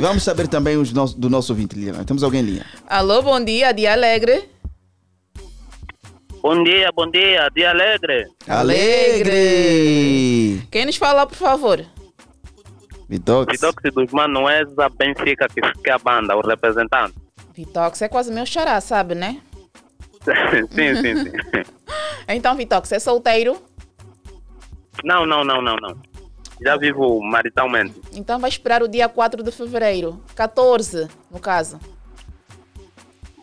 Vamos 0.00 0.22
saber 0.22 0.48
também 0.48 0.76
os 0.76 0.92
nosso, 0.92 1.18
do 1.18 1.28
nosso 1.30 1.52
ouvinte, 1.52 1.74
Liliana. 1.76 2.04
Temos 2.04 2.22
alguém 2.22 2.40
em 2.40 2.44
linha. 2.44 2.66
Alô, 2.88 3.20
bom 3.22 3.42
dia, 3.42 3.72
dia 3.72 3.92
alegre. 3.92 4.44
Bom 6.44 6.62
dia, 6.62 6.92
bom 6.94 7.10
dia, 7.10 7.48
dia 7.54 7.70
alegre. 7.70 8.28
Alegre! 8.46 9.32
Quem 10.70 10.84
nos 10.84 10.96
fala, 10.96 11.26
por 11.26 11.38
favor? 11.38 11.82
Vitox. 13.08 13.50
Vidox 13.50 13.82
dos 13.94 14.12
Manués 14.12 14.70
da 14.74 14.90
Benfica, 14.90 15.48
que, 15.48 15.62
que 15.62 15.88
é 15.88 15.94
a 15.94 15.98
banda, 15.98 16.36
o 16.36 16.46
representante. 16.46 17.14
Vitox 17.54 18.02
é 18.02 18.08
quase 18.08 18.30
meu 18.30 18.44
xará, 18.44 18.78
sabe, 18.82 19.14
né? 19.14 19.40
sim, 20.70 20.94
sim, 20.96 21.16
sim. 21.24 21.32
Então, 22.28 22.54
Vitox, 22.54 22.92
é 22.92 22.98
solteiro? 22.98 23.56
Não, 25.02 25.24
não, 25.24 25.42
não, 25.44 25.62
não, 25.62 25.76
não. 25.76 25.96
Já 26.62 26.76
vivo 26.76 27.22
maritalmente. 27.22 27.98
Então 28.12 28.38
vai 28.38 28.50
esperar 28.50 28.82
o 28.82 28.88
dia 28.88 29.08
4 29.08 29.42
de 29.42 29.50
fevereiro. 29.50 30.22
14, 30.34 31.08
no 31.30 31.40
caso. 31.40 31.80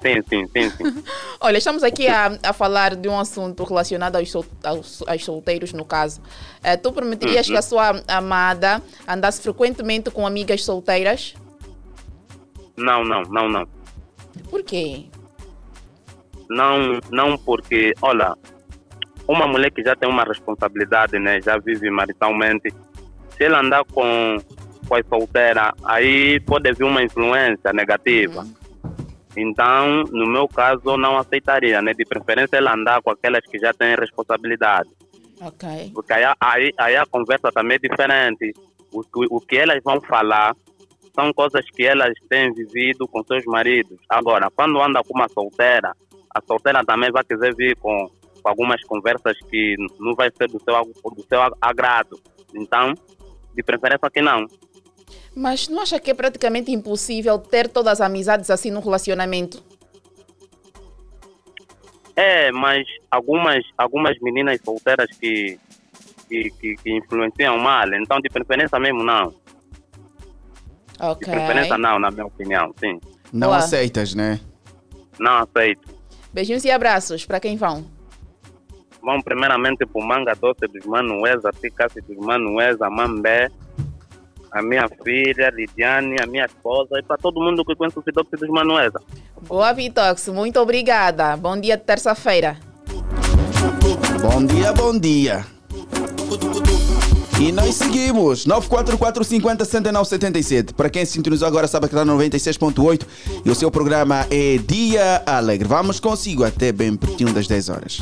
Sim, 0.01 0.21
sim, 0.27 0.47
sim, 0.47 0.69
sim. 0.71 1.03
Olha, 1.39 1.57
estamos 1.57 1.83
aqui 1.83 2.07
a, 2.07 2.37
a 2.43 2.53
falar 2.53 2.95
de 2.95 3.07
um 3.07 3.19
assunto 3.19 3.63
relacionado 3.63 4.15
aos, 4.15 4.31
sol, 4.31 4.45
aos, 4.63 5.03
aos 5.07 5.23
solteiros, 5.23 5.73
no 5.73 5.85
caso. 5.85 6.21
Eh, 6.63 6.75
tu 6.75 6.91
permitirias 6.91 7.47
que 7.47 7.55
a 7.55 7.61
sua 7.61 8.01
amada 8.07 8.81
andasse 9.07 9.41
frequentemente 9.41 10.09
com 10.09 10.25
amigas 10.25 10.65
solteiras? 10.65 11.35
Não, 12.75 13.03
não, 13.03 13.21
não, 13.23 13.47
não. 13.47 13.67
Por 14.49 14.63
quê? 14.63 15.05
Não, 16.49 16.99
não 17.11 17.37
porque, 17.37 17.93
olha, 18.01 18.35
uma 19.27 19.47
mulher 19.47 19.71
que 19.71 19.83
já 19.83 19.95
tem 19.95 20.09
uma 20.09 20.23
responsabilidade, 20.23 21.19
né? 21.19 21.39
Já 21.41 21.57
vive 21.59 21.91
maritalmente. 21.91 22.73
Se 23.37 23.43
ela 23.43 23.61
andar 23.61 23.83
com, 23.85 24.37
com 24.87 24.95
a 24.95 25.03
solteira, 25.03 25.73
aí 25.85 26.39
pode 26.39 26.69
haver 26.69 26.83
uma 26.83 27.03
influência 27.03 27.71
negativa. 27.71 28.45
Então, 29.35 30.03
no 30.11 30.27
meu 30.29 30.47
caso, 30.47 30.81
eu 30.85 30.97
não 30.97 31.17
aceitaria, 31.17 31.81
né? 31.81 31.93
De 31.93 32.05
preferência 32.05 32.57
ela 32.57 32.73
andar 32.73 33.01
com 33.01 33.11
aquelas 33.11 33.41
que 33.45 33.57
já 33.57 33.73
têm 33.73 33.95
responsabilidade. 33.95 34.89
Ok. 35.41 35.91
Porque 35.93 36.13
aí, 36.13 36.23
aí, 36.39 36.71
aí 36.77 36.95
a 36.97 37.05
conversa 37.05 37.51
também 37.51 37.77
é 37.81 37.87
diferente. 37.89 38.53
O, 38.91 39.01
que- 39.03 39.27
o 39.29 39.39
que 39.39 39.57
elas 39.57 39.81
vão 39.83 40.01
falar 40.01 40.55
são 41.15 41.31
coisas 41.33 41.65
que 41.71 41.83
elas 41.85 42.13
têm 42.29 42.53
vivido 42.53 43.07
com 43.07 43.23
seus 43.23 43.43
maridos. 43.45 43.97
Agora, 44.09 44.49
quando 44.55 44.81
anda 44.81 45.01
com 45.03 45.13
uma 45.17 45.27
solteira, 45.29 45.93
a 46.33 46.41
solteira 46.45 46.83
também 46.85 47.11
vai 47.11 47.23
quiser 47.23 47.55
vir 47.55 47.75
com, 47.77 48.09
com 48.41 48.49
algumas 48.49 48.81
conversas 48.83 49.37
que 49.49 49.75
não 49.99 50.13
vai 50.13 50.29
ser 50.37 50.47
do 50.49 50.59
seu, 50.61 50.73
do 50.83 51.23
seu 51.27 51.41
ag- 51.41 51.55
agrado. 51.61 52.19
Então, 52.53 52.93
de 53.55 53.63
preferência 53.63 54.09
que 54.09 54.21
não. 54.21 54.45
Mas 55.35 55.67
não 55.67 55.81
acha 55.81 55.99
que 55.99 56.11
é 56.11 56.13
praticamente 56.13 56.71
impossível 56.71 57.37
ter 57.39 57.69
todas 57.69 57.93
as 57.93 58.01
amizades 58.01 58.49
assim 58.49 58.69
no 58.69 58.81
relacionamento? 58.81 59.63
É, 62.15 62.51
mas 62.51 62.85
algumas, 63.09 63.63
algumas 63.77 64.19
meninas 64.19 64.59
solteiras 64.63 65.07
que, 65.17 65.57
que, 66.27 66.49
que, 66.59 66.75
que 66.75 66.97
influenciam 66.97 67.57
mal, 67.57 67.87
então 67.93 68.19
de 68.19 68.29
preferência 68.29 68.77
mesmo 68.79 69.03
não. 69.03 69.29
De 69.29 69.37
Ok. 70.99 71.33
preferência 71.33 71.77
não, 71.77 71.97
na 71.97 72.11
minha 72.11 72.25
opinião, 72.25 72.73
sim. 72.79 72.99
Não 73.33 73.47
Olá. 73.47 73.57
aceitas, 73.57 74.13
né? 74.13 74.39
Não 75.17 75.37
aceito. 75.37 75.89
Beijinhos 76.33 76.63
e 76.65 76.71
abraços. 76.71 77.25
Para 77.25 77.39
quem 77.39 77.55
vão? 77.57 77.85
Vamos 79.01 79.23
primeiramente 79.23 79.85
para 79.85 79.99
o 80.01 80.05
Manga 80.05 80.35
Doce 80.35 80.67
dos 80.67 80.85
Manués, 80.85 81.43
a 81.43 81.51
Ticassi 81.51 82.01
dos 82.01 82.17
Manués, 82.17 82.79
a 82.81 82.89
Mambé, 82.89 83.49
a 84.51 84.61
minha 84.61 84.87
filha, 85.03 85.49
Lidiane, 85.49 86.17
a 86.21 86.27
minha 86.27 86.45
esposa 86.45 86.99
e 86.99 87.03
para 87.03 87.17
todo 87.17 87.39
mundo 87.39 87.63
que 87.63 87.75
conhece 87.75 87.97
o 87.97 88.01
Fidox 88.01 88.29
dos 88.31 88.49
Manués. 88.49 88.91
Boa, 89.47 89.71
Vitox. 89.73 90.27
Muito 90.27 90.59
obrigada. 90.59 91.37
Bom 91.37 91.59
dia 91.59 91.77
de 91.77 91.83
terça-feira. 91.83 92.57
Bom 94.21 94.45
dia, 94.45 94.73
bom 94.73 94.97
dia. 94.97 95.45
E 97.39 97.51
nós 97.51 97.75
seguimos. 97.75 98.45
944 98.45 99.23
50 99.23 99.65
69 99.65 100.09
77. 100.09 100.73
Para 100.73 100.89
quem 100.89 101.03
se 101.05 101.13
sintonizou 101.13 101.47
agora, 101.47 101.67
sabe 101.67 101.87
que 101.87 101.95
está 101.95 102.05
no 102.05 102.15
96.8 102.17 103.07
e 103.43 103.49
o 103.49 103.55
seu 103.55 103.71
programa 103.71 104.27
é 104.29 104.57
Dia 104.57 105.23
Alegre. 105.25 105.67
Vamos 105.67 105.99
consigo 105.99 106.43
até 106.43 106.71
bem 106.71 106.95
pertinho 106.95 107.33
das 107.33 107.47
10 107.47 107.69
horas. 107.69 107.99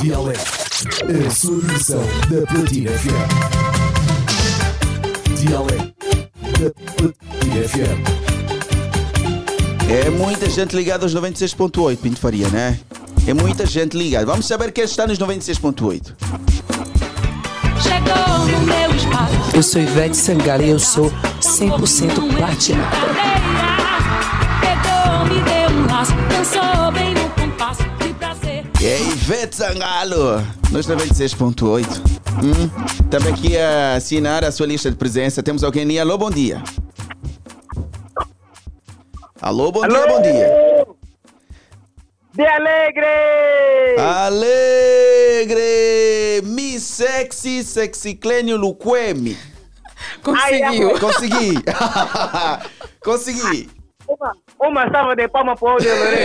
Dialeto, 0.00 0.40
a 1.26 1.30
sua 1.30 1.58
versão 1.60 2.02
da 2.30 2.46
Platina 2.46 2.90
FM. 2.92 3.61
Da 5.42 5.58
Platina 6.96 7.68
FM. 7.68 8.00
É 9.90 10.08
muita 10.10 10.48
gente 10.48 10.76
ligada 10.76 11.04
aos 11.04 11.12
96.8, 11.14 11.96
Pinto 11.96 12.20
Faria, 12.20 12.48
né? 12.48 12.78
É 13.26 13.34
muita 13.34 13.66
gente 13.66 13.96
ligada. 13.96 14.24
Vamos 14.24 14.46
saber 14.46 14.70
quem 14.70 14.84
está 14.84 15.04
nos 15.04 15.18
96.8. 15.18 16.14
Chegou 17.82 18.38
no 18.46 18.60
meu 18.60 18.94
espaço. 18.94 19.34
Eu 19.52 19.62
sou 19.64 19.82
Ivete 19.82 20.16
Sangalo 20.16 20.62
e 20.62 20.70
eu 20.70 20.78
sou 20.78 21.12
100% 21.40 22.36
platinado. 22.36 22.96
Pegou, 24.60 25.26
me 25.26 25.42
deu 25.42 25.70
um 25.76 25.86
laço, 25.86 26.12
dançou 26.30 26.92
bem 26.92 27.14
no 27.14 27.28
compasso 27.30 27.82
de 27.98 28.14
prazer. 28.14 28.64
É 28.80 29.02
Ivete 29.02 29.56
Sangalo, 29.56 30.40
nos 30.70 30.86
96.8. 30.86 32.21
Hum, 32.40 32.68
também 33.10 33.32
aqui 33.34 33.58
a 33.58 33.96
assinar 33.96 34.44
a 34.44 34.52
sua 34.52 34.66
lista 34.66 34.90
de 34.90 34.96
presença. 34.96 35.42
Temos 35.42 35.62
alguém 35.62 35.88
aí. 35.88 35.98
Alô, 35.98 36.16
bom 36.16 36.30
dia. 36.30 36.62
Alô, 39.40 39.72
bom 39.72 39.86
dia, 39.86 40.06
bom 40.06 40.22
dia. 40.22 40.86
De 42.34 42.46
Alegre! 42.46 43.98
Alegre! 43.98 45.60
Mi 46.44 46.80
sexy, 46.80 47.62
sexy 47.62 48.14
clênio 48.14 48.56
Luquemi. 48.56 49.36
Conseguiu. 50.22 50.98
Consegui. 50.98 51.62
Consegui. 53.04 53.68
Uma, 54.08 54.32
uma 54.60 54.90
salva 54.90 55.14
de 55.14 55.28
palma 55.28 55.54
para 55.56 55.74
o 55.74 55.78
de 55.78 55.88
Lourenço. 55.88 56.22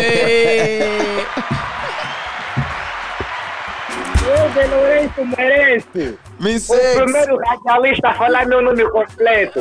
O 4.57 4.59
de 4.59 4.67
Lourenço 4.75 5.25
merece. 5.37 6.17
O 6.71 7.03
primeiro 7.03 7.37
radialista 7.37 8.09
a 8.09 8.13
falar 8.15 8.45
meu 8.47 8.61
nome 8.61 8.89
completo. 8.89 9.59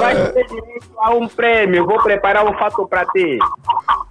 Vai 0.00 0.32
ter 0.32 0.46
direito 0.46 0.88
a 0.98 1.10
um 1.14 1.28
prêmio. 1.28 1.86
Vou 1.86 2.02
preparar 2.02 2.46
um 2.46 2.56
fato 2.58 2.86
para 2.88 3.04
ti. 3.06 3.38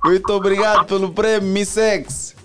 Muito 0.06 0.30
obrigado 0.34 0.86
pelo 0.86 1.12
prêmio, 1.12 1.50
Mi 1.50 1.65
sexy. 1.65 2.36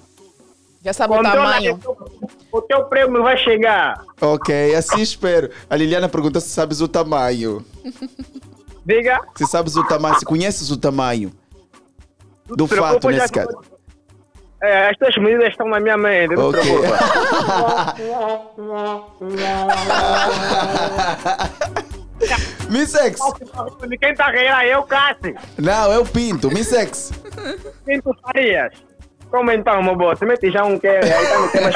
Já 0.83 0.93
sabe 0.93 1.15
o 1.15 1.17
Controla 1.17 1.37
tamanho. 1.55 1.79
que 1.79 1.83
tu- 1.85 2.29
O 2.53 2.61
teu 2.63 2.85
prêmio 2.85 3.23
vai 3.23 3.37
chegar. 3.39 4.03
Ok, 4.21 4.75
assim 4.75 5.01
espero. 5.01 5.51
A 5.69 5.77
Liliana 5.77 6.09
pergunta 6.09 6.41
se 6.41 6.49
sabes 6.51 6.81
o 6.81 6.89
tamanho. 6.89 7.65
Diga. 8.85 9.19
Se 9.35 9.47
sabes 9.47 9.77
o 9.77 9.85
tamanho, 9.85 10.19
se 10.19 10.25
conheces 10.27 10.71
o 10.71 10.77
tamanho 10.77 11.33
do 12.47 12.67
fato 12.67 13.09
nesse 13.09 13.33
caso. 13.33 13.57
É, 14.65 14.89
as 14.91 14.97
tuas 14.97 15.15
medidas 15.19 15.49
estão 15.49 15.69
na 15.69 15.79
minha 15.79 15.97
mente. 15.97 16.35
Não 16.35 16.51
te 16.53 16.59
Ok. 16.59 16.73
preocupa. 16.79 16.99
Mi 22.71 22.87
sexy. 22.87 23.23
Quem 24.01 24.15
rir 24.15 24.49
aí 24.49 24.71
é 24.71 24.79
o 24.79 24.85
Cássio. 24.85 25.35
Não, 25.59 25.93
é 25.93 25.99
o 25.99 26.05
Pinto. 26.05 26.49
Mi 26.49 26.65
sexy. 26.65 27.13
Pinto 27.85 28.11
Farias. 28.23 28.73
Como 29.31 29.51
então, 29.51 29.83
meu 29.83 29.97
boss? 29.97 30.19
Você 30.19 30.25
mete 30.25 30.51
já 30.51 30.65
um 30.65 30.79
que 30.79 30.87
aí 30.87 31.01
tá 31.01 31.39
no 31.39 31.51
tema. 31.51 31.71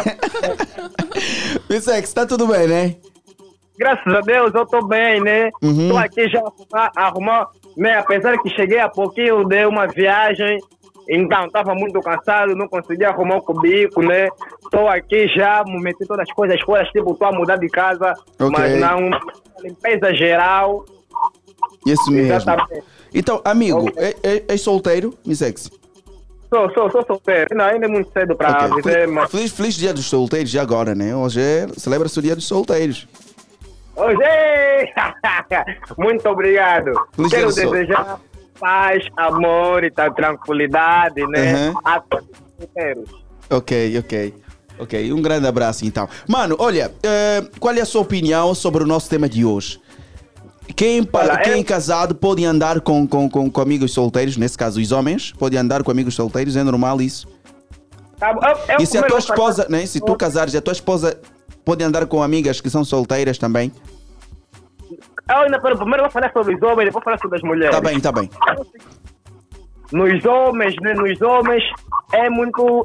Mi 1.68 1.80
sexy, 1.80 2.04
está 2.04 2.24
tudo 2.24 2.46
bem, 2.46 2.66
né? 2.68 2.96
Graças 3.78 4.12
a 4.12 4.20
Deus 4.20 4.52
eu 4.54 4.66
tô 4.66 4.84
bem, 4.86 5.20
né? 5.20 5.50
Uhum. 5.62 5.90
Tô 5.90 5.96
aqui 5.98 6.28
já 6.28 6.40
a 6.74 6.90
arrumar, 7.06 7.48
né? 7.76 7.98
Apesar 7.98 8.36
que 8.38 8.48
cheguei 8.50 8.78
há 8.80 8.88
pouquinho, 8.88 9.44
dei 9.44 9.66
uma 9.66 9.86
viagem, 9.86 10.58
então 11.08 11.48
tava 11.48 11.74
muito 11.74 12.00
cansado, 12.00 12.54
não 12.54 12.68
conseguia 12.68 13.08
arrumar 13.08 13.36
o 13.36 13.42
cubico, 13.42 14.02
né? 14.02 14.28
Tô 14.70 14.86
aqui 14.86 15.26
já, 15.28 15.64
meti 15.66 16.04
todas 16.06 16.28
as 16.28 16.34
coisas 16.34 16.60
fora, 16.60 16.84
tipo, 16.84 17.14
tô 17.14 17.24
a 17.24 17.32
mudar 17.32 17.56
de 17.56 17.68
casa, 17.68 18.12
Ok. 18.38 18.50
mas 18.50 18.78
não, 18.78 19.08
limpeza 19.62 20.12
geral. 20.14 20.84
Isso 21.86 22.10
mesmo. 22.10 22.32
Exatamente. 22.32 22.84
Então, 23.14 23.40
amigo, 23.44 23.90
é, 23.96 24.14
é, 24.22 24.44
é 24.48 24.56
solteiro, 24.58 25.14
Mi 25.24 25.34
sexy? 25.34 25.70
Sou, 26.50 26.70
sou, 26.72 26.90
sou 26.90 27.04
solteiro, 27.06 27.54
não, 27.54 27.64
ainda 27.64 27.86
é 27.86 27.88
muito 27.88 28.10
cedo 28.12 28.36
pra 28.36 28.50
Ok. 28.66 28.76
viver, 28.76 29.04
Fel- 29.04 29.12
mas... 29.12 29.30
Feliz, 29.30 29.52
feliz 29.52 29.74
dia 29.74 29.92
dos 29.94 30.06
solteiros 30.06 30.50
já 30.50 30.60
agora, 30.62 30.94
né? 30.94 31.14
Hoje 31.16 31.40
é, 31.40 31.66
celebra-se 31.76 32.18
o 32.18 32.22
dia 32.22 32.34
dos 32.36 32.46
solteiros. 32.46 33.08
Hoje! 33.96 34.16
Muito 35.98 36.28
obrigado. 36.28 36.92
Feliz 37.12 37.32
Quero 37.32 37.46
desejar 37.52 38.20
paz, 38.58 39.04
amor 39.16 39.84
e 39.84 39.90
tal, 39.90 40.12
tranquilidade, 40.14 41.26
né? 41.28 41.68
Uhum. 41.68 41.74
A 41.84 42.00
todos 42.00 42.28
os. 42.58 43.10
Ok, 43.50 43.98
ok. 43.98 44.34
Ok, 44.80 45.12
um 45.12 45.20
grande 45.20 45.46
abraço 45.46 45.84
então. 45.84 46.08
Mano, 46.28 46.54
olha, 46.58 46.92
eh, 47.02 47.42
qual 47.58 47.74
é 47.74 47.80
a 47.80 47.84
sua 47.86 48.02
opinião 48.02 48.54
sobre 48.54 48.84
o 48.84 48.86
nosso 48.86 49.08
tema 49.10 49.28
de 49.28 49.44
hoje? 49.44 49.80
Quem, 50.76 51.08
Olha, 51.12 51.38
quem 51.38 51.60
é 51.60 51.64
casado 51.64 52.14
pode 52.14 52.44
andar 52.44 52.80
com, 52.82 53.06
com, 53.08 53.28
com, 53.28 53.50
com 53.50 53.60
amigos 53.60 53.92
solteiros, 53.92 54.36
nesse 54.36 54.56
caso 54.56 54.78
os 54.80 54.92
homens, 54.92 55.32
podem 55.32 55.58
andar 55.58 55.82
com 55.82 55.90
amigos 55.90 56.14
solteiros, 56.14 56.54
é 56.56 56.62
normal 56.62 57.00
isso? 57.00 57.26
Tá 58.18 58.32
bom? 58.34 58.40
Eu- 58.46 58.74
eu 58.76 58.82
e 58.82 58.86
se 58.86 58.98
a 58.98 59.02
tua 59.02 59.18
esposa, 59.18 59.66
né, 59.68 59.84
se 59.86 59.98
tu 60.00 60.14
casares, 60.14 60.54
a 60.54 60.60
tua 60.60 60.72
esposa 60.72 61.18
pode 61.64 61.82
andar 61.82 62.06
com 62.06 62.22
amigas 62.22 62.60
que 62.60 62.68
são 62.70 62.84
solteiras 62.84 63.38
também? 63.38 63.72
Eu 65.30 65.42
ainda 65.42 65.60
pera, 65.60 65.76
primeiro 65.76 66.02
vou 66.02 66.10
falar 66.10 66.32
sobre 66.32 66.54
os 66.54 66.62
homens, 66.62 66.86
depois 66.86 67.04
falar 67.04 67.18
sobre 67.18 67.36
as 67.36 67.42
mulheres. 67.42 67.76
Tá 67.76 67.82
bem, 67.82 68.00
tá 68.00 68.12
bem. 68.12 68.30
Nos 69.92 70.24
homens, 70.24 70.74
né? 70.82 70.94
Nos 70.94 71.20
homens 71.22 71.64
é 72.12 72.28
muito. 72.28 72.82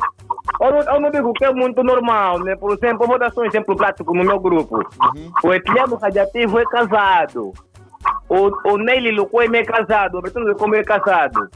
Eu 0.61 0.71
não, 0.71 0.79
eu 0.79 0.99
não 1.01 1.11
digo 1.11 1.33
que 1.33 1.45
é 1.45 1.51
muito 1.51 1.83
normal, 1.83 2.39
né? 2.39 2.55
Por 2.55 2.73
exemplo, 2.73 3.03
eu 3.03 3.07
vou 3.07 3.19
dar 3.19 3.31
só 3.31 3.41
um 3.41 3.45
exemplo 3.45 3.75
prático 3.75 4.13
no 4.13 4.23
meu 4.23 4.39
grupo. 4.39 4.79
O 5.43 5.53
Etiano 5.53 5.95
Radiativo 5.95 6.59
é 6.59 6.65
casado. 6.65 7.53
O, 8.29 8.71
o 8.71 8.77
Neily 8.77 9.11
Luquem 9.11 9.55
é 9.55 9.63
casado. 9.63 10.17
O 10.17 10.21
Bertão 10.21 10.43
Luquem 10.43 10.79
é 10.79 10.83
casado. 10.83 11.49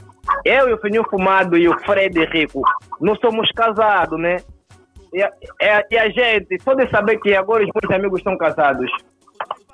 Eu 0.44 0.68
e 0.68 0.72
o 0.74 0.78
Fininho 0.78 1.04
Fumado 1.08 1.56
e 1.56 1.68
o 1.68 1.78
Fred 1.80 2.24
Rico 2.26 2.62
não 3.00 3.14
somos 3.16 3.50
casados, 3.52 4.18
né? 4.18 4.36
E 5.12 5.22
a, 5.22 5.32
e 5.90 5.96
a 5.96 6.08
gente, 6.10 6.62
só 6.62 6.74
de 6.74 6.88
saber 6.90 7.18
que 7.18 7.34
agora 7.34 7.64
os 7.64 7.70
meus 7.74 7.94
amigos 7.94 8.20
estão 8.20 8.36
casados, 8.36 8.90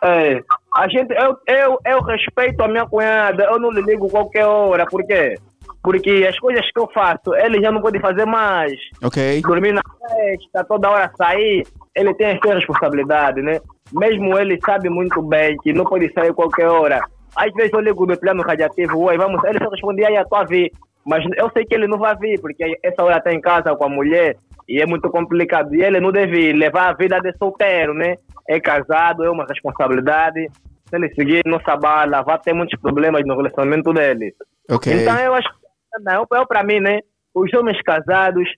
é, 0.02 0.42
a 0.74 0.88
gente, 0.88 1.14
eu, 1.14 1.36
eu, 1.46 1.78
eu 1.84 2.02
respeito 2.02 2.60
a 2.62 2.68
minha 2.68 2.86
cunhada, 2.86 3.44
eu 3.44 3.60
não 3.60 3.70
lhe 3.70 3.82
ligo 3.82 4.10
qualquer 4.10 4.44
hora, 4.44 4.84
por 4.86 5.06
quê? 5.06 5.36
Porque 5.82 6.26
as 6.28 6.38
coisas 6.38 6.64
que 6.72 6.80
eu 6.80 6.88
faço, 6.92 7.34
ele 7.36 7.62
já 7.62 7.70
não 7.70 7.80
pode 7.80 8.00
fazer 8.00 8.24
mais. 8.24 8.72
Ok. 9.02 9.40
Dormir 9.42 9.72
na 9.72 9.82
festa, 9.82 10.64
toda 10.64 10.90
hora 10.90 11.12
sair, 11.16 11.64
ele 11.94 12.12
tem 12.14 12.32
as 12.32 12.40
suas 12.40 12.56
responsabilidades, 12.56 13.44
né? 13.44 13.60
Mesmo 13.92 14.36
ele 14.38 14.58
sabe 14.64 14.88
muito 14.88 15.22
bem 15.22 15.56
que 15.58 15.72
não 15.72 15.84
pode 15.84 16.10
sair 16.12 16.32
qualquer 16.32 16.66
hora. 16.66 17.00
Às 17.36 17.52
vezes 17.52 17.72
eu 17.72 17.80
ligo 17.80 18.06
no 18.06 18.18
plano 18.18 18.42
radiativo, 18.42 18.98
oi, 18.98 19.16
vamos, 19.16 19.44
ele 19.44 19.58
só 19.62 19.68
respondia 19.70 20.08
aí 20.08 20.16
a 20.16 20.24
tua 20.24 20.44
vir. 20.44 20.72
Mas 21.04 21.22
eu 21.36 21.50
sei 21.50 21.64
que 21.66 21.74
ele 21.74 21.86
não 21.86 21.98
vai 21.98 22.16
vir, 22.16 22.40
porque 22.40 22.78
essa 22.82 23.04
hora 23.04 23.18
está 23.18 23.32
em 23.32 23.40
casa 23.40 23.76
com 23.76 23.84
a 23.84 23.88
mulher 23.88 24.36
e 24.68 24.80
é 24.80 24.86
muito 24.86 25.08
complicado. 25.10 25.74
E 25.74 25.82
ele 25.82 26.00
não 26.00 26.10
deve 26.12 26.52
levar 26.52 26.90
a 26.90 26.92
vida 26.94 27.20
de 27.20 27.32
solteiro, 27.38 27.94
né? 27.94 28.16
É 28.48 28.60
casado, 28.60 29.24
é 29.24 29.30
uma 29.30 29.44
responsabilidade. 29.46 30.48
Se 30.88 30.96
ele 30.96 31.08
seguir 31.14 31.42
nossa 31.46 31.76
bala, 31.76 32.22
vai 32.22 32.38
ter 32.40 32.52
muitos 32.52 32.78
problemas 32.80 33.22
no 33.26 33.36
relacionamento 33.36 33.92
dele. 33.92 34.34
Ok. 34.70 34.92
Então 34.92 35.18
eu 35.18 35.34
acho 35.34 35.48
que 35.48 36.02
não, 36.02 36.26
eu 36.32 36.46
para 36.46 36.62
mim, 36.62 36.80
né? 36.80 37.00
Os 37.34 37.52
homens 37.54 37.80
casados, 37.82 38.48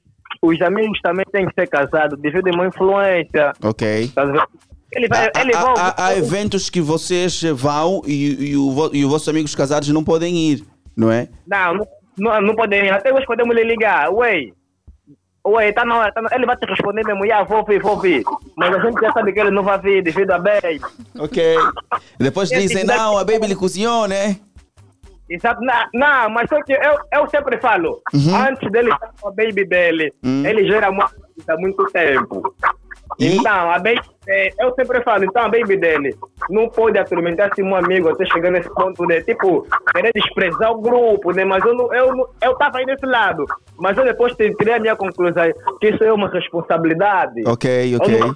os 0.42 0.60
amigos 0.62 0.98
também 1.02 1.24
têm 1.32 1.46
que 1.46 1.54
ser 1.58 1.66
casados, 1.68 2.18
devido 2.20 2.48
a 2.48 2.50
uma 2.52 2.66
influência. 2.66 3.52
Ok. 3.62 4.08
Tá? 4.14 4.24
Ele 4.92 5.08
vai, 5.08 5.26
Há, 5.34 5.40
ele 5.40 5.54
há- 5.54 5.74
há- 5.76 6.06
há 6.06 6.16
eventos 6.16 6.70
que 6.70 6.80
vocês 6.80 7.42
vão 7.42 8.02
e, 8.06 8.50
e, 8.52 8.56
o, 8.56 8.90
e 8.94 9.04
os 9.04 9.10
vossos 9.10 9.28
amigos 9.28 9.54
casados 9.54 9.88
não 9.90 10.04
podem 10.04 10.34
ir, 10.36 10.64
não 10.96 11.10
é? 11.10 11.28
Não, 11.46 11.74
não, 12.16 12.40
não, 12.40 12.54
podem. 12.54 12.88
Até 12.90 13.12
hoje 13.12 13.26
podemos 13.26 13.54
lhe 13.54 13.64
ligar. 13.64 14.08
Ué, 14.10 14.50
ué, 15.46 15.72
tá 15.72 15.84
na 15.84 15.98
hora. 15.98 16.12
Tá 16.12 16.22
na... 16.22 16.28
Ele 16.34 16.46
vai 16.46 16.56
te 16.56 16.66
responder 16.66 17.04
mesmo, 17.04 17.26
já 17.26 17.42
vou 17.42 17.64
vir, 17.64 17.80
vou 17.82 17.98
vir. 17.98 18.22
Mas 18.56 18.74
a 18.74 18.80
gente 18.80 19.00
já 19.00 19.12
sabe 19.12 19.32
que 19.32 19.40
ele 19.40 19.50
não 19.50 19.62
vai 19.62 19.78
vir 19.78 20.02
devido 20.02 20.30
a 20.32 20.38
bem. 20.38 20.80
Ok. 21.18 21.56
Depois 22.18 22.48
dizem, 22.48 22.84
não, 22.84 23.16
a 23.18 23.24
baby 23.24 23.46
lhe 23.46 23.56
cozinhou, 23.56 24.06
né? 24.08 24.36
Exato, 25.28 25.60
não, 25.60 25.74
não, 25.92 26.30
mas 26.30 26.48
só 26.48 26.62
que 26.62 26.72
eu, 26.72 26.96
eu 27.12 27.28
sempre 27.28 27.58
falo, 27.58 28.00
Uhum. 28.14 28.36
antes 28.48 28.70
dele 28.70 28.92
estar 28.92 29.10
com 29.20 29.28
a 29.28 29.32
baby 29.32 29.64
dele, 29.64 30.12
Hum. 30.22 30.44
ele 30.46 30.68
já 30.68 30.76
era 30.76 30.92
muito 30.92 31.10
há 31.48 31.56
muito 31.56 31.84
tempo. 31.86 32.54
E? 33.18 33.36
Então, 33.36 33.70
a 33.70 33.78
baby, 33.78 34.00
eh, 34.28 34.50
eu 34.58 34.74
sempre 34.74 35.02
falo, 35.02 35.24
então 35.24 35.44
a 35.44 35.48
baby 35.48 35.76
dele 35.76 36.14
não 36.50 36.68
pode 36.68 36.98
atormentar 36.98 37.54
se 37.54 37.62
um 37.62 37.74
amigo 37.74 38.10
até 38.10 38.26
chegar 38.26 38.50
nesse 38.50 38.68
ponto 38.74 39.06
de, 39.06 39.22
tipo, 39.22 39.66
querer 39.94 40.12
desprezar 40.14 40.70
o 40.72 40.80
grupo, 40.80 41.32
né? 41.32 41.44
Mas 41.44 41.64
eu 41.64 41.74
não, 41.74 41.94
eu, 41.94 42.28
eu 42.42 42.54
tava 42.56 42.78
aí 42.78 42.86
desse 42.86 43.06
lado. 43.06 43.46
Mas 43.78 43.96
eu 43.96 44.04
depois 44.04 44.34
tirei 44.34 44.74
a 44.74 44.80
minha 44.80 44.96
conclusão 44.96 45.44
que 45.80 45.88
isso 45.88 46.04
é 46.04 46.12
uma 46.12 46.28
responsabilidade. 46.28 47.42
Ok, 47.46 47.94
Eu 47.94 47.98
ok. 47.98 48.18
não, 48.18 48.34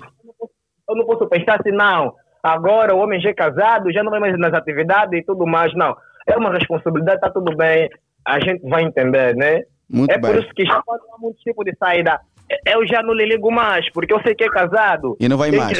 eu 0.88 0.96
não 0.96 1.06
posso 1.06 1.26
pensar 1.28 1.60
assim, 1.60 1.72
não. 1.72 2.14
Agora 2.42 2.94
o 2.94 2.98
homem 2.98 3.20
já 3.20 3.30
é 3.30 3.34
casado, 3.34 3.92
já 3.92 4.02
não 4.02 4.10
vai 4.10 4.20
mais 4.20 4.38
nas 4.38 4.54
atividades 4.54 5.20
e 5.20 5.24
tudo 5.24 5.46
mais, 5.46 5.74
não. 5.74 5.94
É 6.26 6.36
uma 6.36 6.52
responsabilidade, 6.52 7.20
tá 7.20 7.30
tudo 7.30 7.54
bem, 7.54 7.90
a 8.24 8.40
gente 8.40 8.66
vai 8.68 8.82
entender, 8.82 9.36
né? 9.36 9.62
Muito 9.90 10.12
é 10.12 10.18
bem. 10.18 10.30
por 10.30 10.42
isso 10.42 10.54
que 10.54 10.64
já 10.64 10.80
pode 10.82 11.02
há 11.12 11.18
muito 11.18 11.38
tipo 11.40 11.64
de 11.64 11.74
saída. 11.76 12.20
Eu 12.66 12.86
já 12.86 13.02
não 13.02 13.14
lhe 13.14 13.24
ligo 13.26 13.50
mais, 13.50 13.90
porque 13.92 14.12
eu 14.12 14.20
sei 14.22 14.34
que 14.34 14.44
é 14.44 14.48
casado. 14.48 15.16
E 15.20 15.28
não 15.28 15.36
vai 15.36 15.50
mais. 15.50 15.78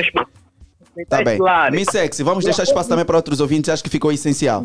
Tá 1.08 1.22
bem. 1.22 1.38
lado. 1.38 1.74
Miss 1.74 1.88
Sexy, 1.90 2.22
vamos 2.22 2.44
deixar 2.44 2.64
espaço 2.64 2.88
também 2.88 3.04
para 3.04 3.16
outros 3.16 3.40
ouvintes. 3.40 3.70
Acho 3.70 3.82
que 3.82 3.90
ficou 3.90 4.12
essencial. 4.12 4.62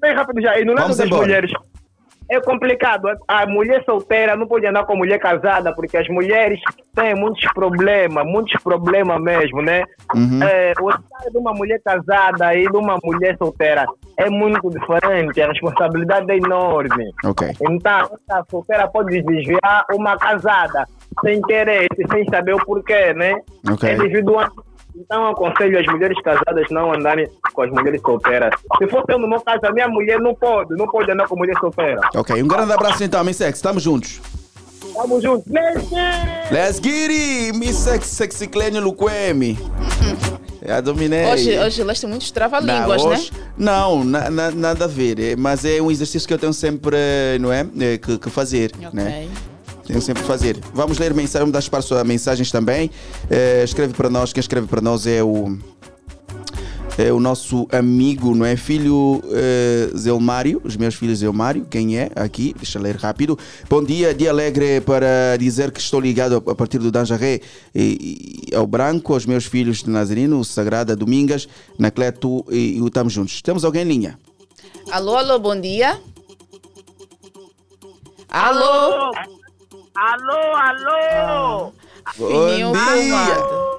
Bem 0.00 0.14
rápido 0.14 0.40
já. 0.40 0.58
E 0.58 0.64
no 0.64 0.72
lado 0.72 0.82
Vamos 0.82 0.96
das 0.96 1.06
embora. 1.06 1.22
mulheres, 1.22 1.52
é 2.30 2.40
complicado. 2.40 3.08
A 3.28 3.46
mulher 3.46 3.84
solteira 3.84 4.36
não 4.36 4.46
pode 4.46 4.66
andar 4.66 4.84
com 4.84 4.94
a 4.94 4.96
mulher 4.96 5.18
casada, 5.18 5.74
porque 5.74 5.96
as 5.96 6.08
mulheres 6.08 6.58
têm 6.94 7.14
muitos 7.14 7.44
problemas, 7.52 8.24
muitos 8.24 8.60
problemas 8.62 9.20
mesmo, 9.20 9.60
né? 9.60 9.84
Uhum. 10.14 10.42
É, 10.42 10.72
o 10.80 10.88
estado 10.88 11.30
de 11.30 11.38
uma 11.38 11.52
mulher 11.52 11.80
casada 11.84 12.54
e 12.54 12.66
de 12.66 12.76
uma 12.76 12.98
mulher 13.02 13.36
solteira 13.36 13.84
é 14.16 14.30
muito 14.30 14.70
diferente, 14.70 15.42
a 15.42 15.48
responsabilidade 15.48 16.30
é 16.30 16.36
enorme. 16.36 17.12
Ok. 17.24 17.50
Então, 17.68 18.10
a 18.30 18.44
solteira 18.50 18.88
pode 18.88 19.20
desviar 19.22 19.84
uma 19.92 20.16
casada 20.16 20.86
sem 21.24 21.40
querer, 21.42 21.86
sem 22.10 22.24
saber 22.30 22.54
o 22.54 22.64
porquê, 22.64 23.12
né? 23.14 23.34
Ok. 23.70 23.88
É 23.88 23.94
individual. 23.96 24.48
Então, 24.94 25.22
eu 25.24 25.28
aconselho 25.30 25.78
as 25.80 25.86
mulheres 25.86 26.20
casadas 26.22 26.66
não 26.70 26.92
andarem 26.92 27.26
com 27.54 27.62
as 27.62 27.70
mulheres 27.70 28.00
solteiras. 28.02 28.52
Se 28.78 28.86
fosse 28.88 29.06
eu 29.10 29.18
no 29.18 29.26
meu 29.28 29.40
caso, 29.40 29.60
a 29.64 29.72
minha 29.72 29.88
mulher 29.88 30.20
não 30.20 30.34
pode, 30.34 30.76
não 30.76 30.86
pode 30.86 31.10
andar 31.10 31.26
com 31.26 31.36
mulher 31.36 31.56
solteira. 31.58 32.00
Ok, 32.14 32.42
um 32.42 32.46
grande 32.46 32.72
abraço 32.72 33.02
então, 33.02 33.24
Miss 33.24 33.36
Sexy. 33.38 33.56
Estamos 33.56 33.82
juntos. 33.82 34.20
Tamo 34.94 35.18
junto. 35.22 35.44
Mentira! 35.50 36.44
Let's 36.50 36.78
get 36.82 37.10
it! 37.10 37.56
Miss 37.58 37.76
Sexy, 37.76 38.14
Sexy 38.14 38.46
Clênio 38.48 38.82
Luquemi. 38.82 39.58
Já 40.64 40.80
dominei. 40.82 41.24
Hoje, 41.32 41.58
hoje 41.58 41.82
leste 41.82 42.06
muitos 42.06 42.30
trava-línguas, 42.30 43.02
né? 43.04 43.18
Não, 43.56 44.04
na- 44.04 44.30
na- 44.30 44.50
nada 44.50 44.84
a 44.84 44.88
ver. 44.88 45.18
é, 45.18 45.36
Mas 45.36 45.64
é 45.64 45.80
um 45.80 45.90
exercício 45.90 46.28
que 46.28 46.34
eu 46.34 46.38
tenho 46.38 46.52
sempre, 46.52 46.96
não 47.40 47.50
é? 47.52 47.66
É, 47.80 47.96
Que, 47.98 48.18
que 48.18 48.28
fazer, 48.30 48.70
né? 48.92 49.26
Tenho 49.86 50.00
sempre 50.00 50.22
que 50.22 50.28
fazer. 50.28 50.58
Vamos 50.72 50.98
ler 50.98 51.12
mensagem, 51.14 51.40
vamos 51.40 51.52
dar 51.52 51.58
espaço 51.58 51.94
a 51.94 52.04
mensagens 52.04 52.50
também. 52.50 52.90
Eh, 53.30 53.62
escreve 53.64 53.94
para 53.94 54.08
nós, 54.08 54.32
quem 54.32 54.40
escreve 54.40 54.66
para 54.66 54.80
nós 54.80 55.06
é 55.06 55.22
o. 55.22 55.56
É 56.98 57.10
o 57.10 57.18
nosso 57.18 57.66
amigo, 57.72 58.34
não 58.34 58.44
é? 58.44 58.54
Filho 58.54 59.22
eh, 59.30 59.90
Zelmário, 59.96 60.60
os 60.62 60.76
meus 60.76 60.94
filhos 60.94 61.20
Zelmário, 61.20 61.64
quem 61.64 61.96
é? 61.96 62.10
Aqui, 62.14 62.54
deixa 62.54 62.78
eu 62.78 62.82
ler 62.82 62.96
rápido. 62.96 63.38
Bom 63.68 63.82
dia, 63.82 64.12
dia 64.12 64.28
alegre 64.28 64.78
para 64.82 65.38
dizer 65.38 65.70
que 65.70 65.80
estou 65.80 65.98
ligado 65.98 66.42
a 66.46 66.54
partir 66.54 66.78
do 66.78 66.90
Danjaré 66.92 67.40
e, 67.74 68.50
e 68.50 68.54
ao 68.54 68.66
Branco, 68.66 69.14
aos 69.14 69.24
meus 69.24 69.46
filhos 69.46 69.82
de 69.82 69.88
Nazarino, 69.88 70.38
o 70.38 70.44
Sagrada 70.44 70.94
Domingas, 70.94 71.48
Nacleto 71.78 72.44
e, 72.50 72.76
e 72.76 72.82
o 72.82 72.88
Estamos 72.88 73.14
Juntos. 73.14 73.40
Temos 73.40 73.64
alguém 73.64 73.82
em 73.82 73.88
linha? 73.88 74.18
Alô, 74.90 75.16
alô, 75.16 75.38
bom 75.38 75.58
dia. 75.58 75.98
Alô? 78.28 78.64
Alô, 78.64 79.12
alô! 79.94 81.72
Fininho 82.14 82.72
fumado. 82.74 83.72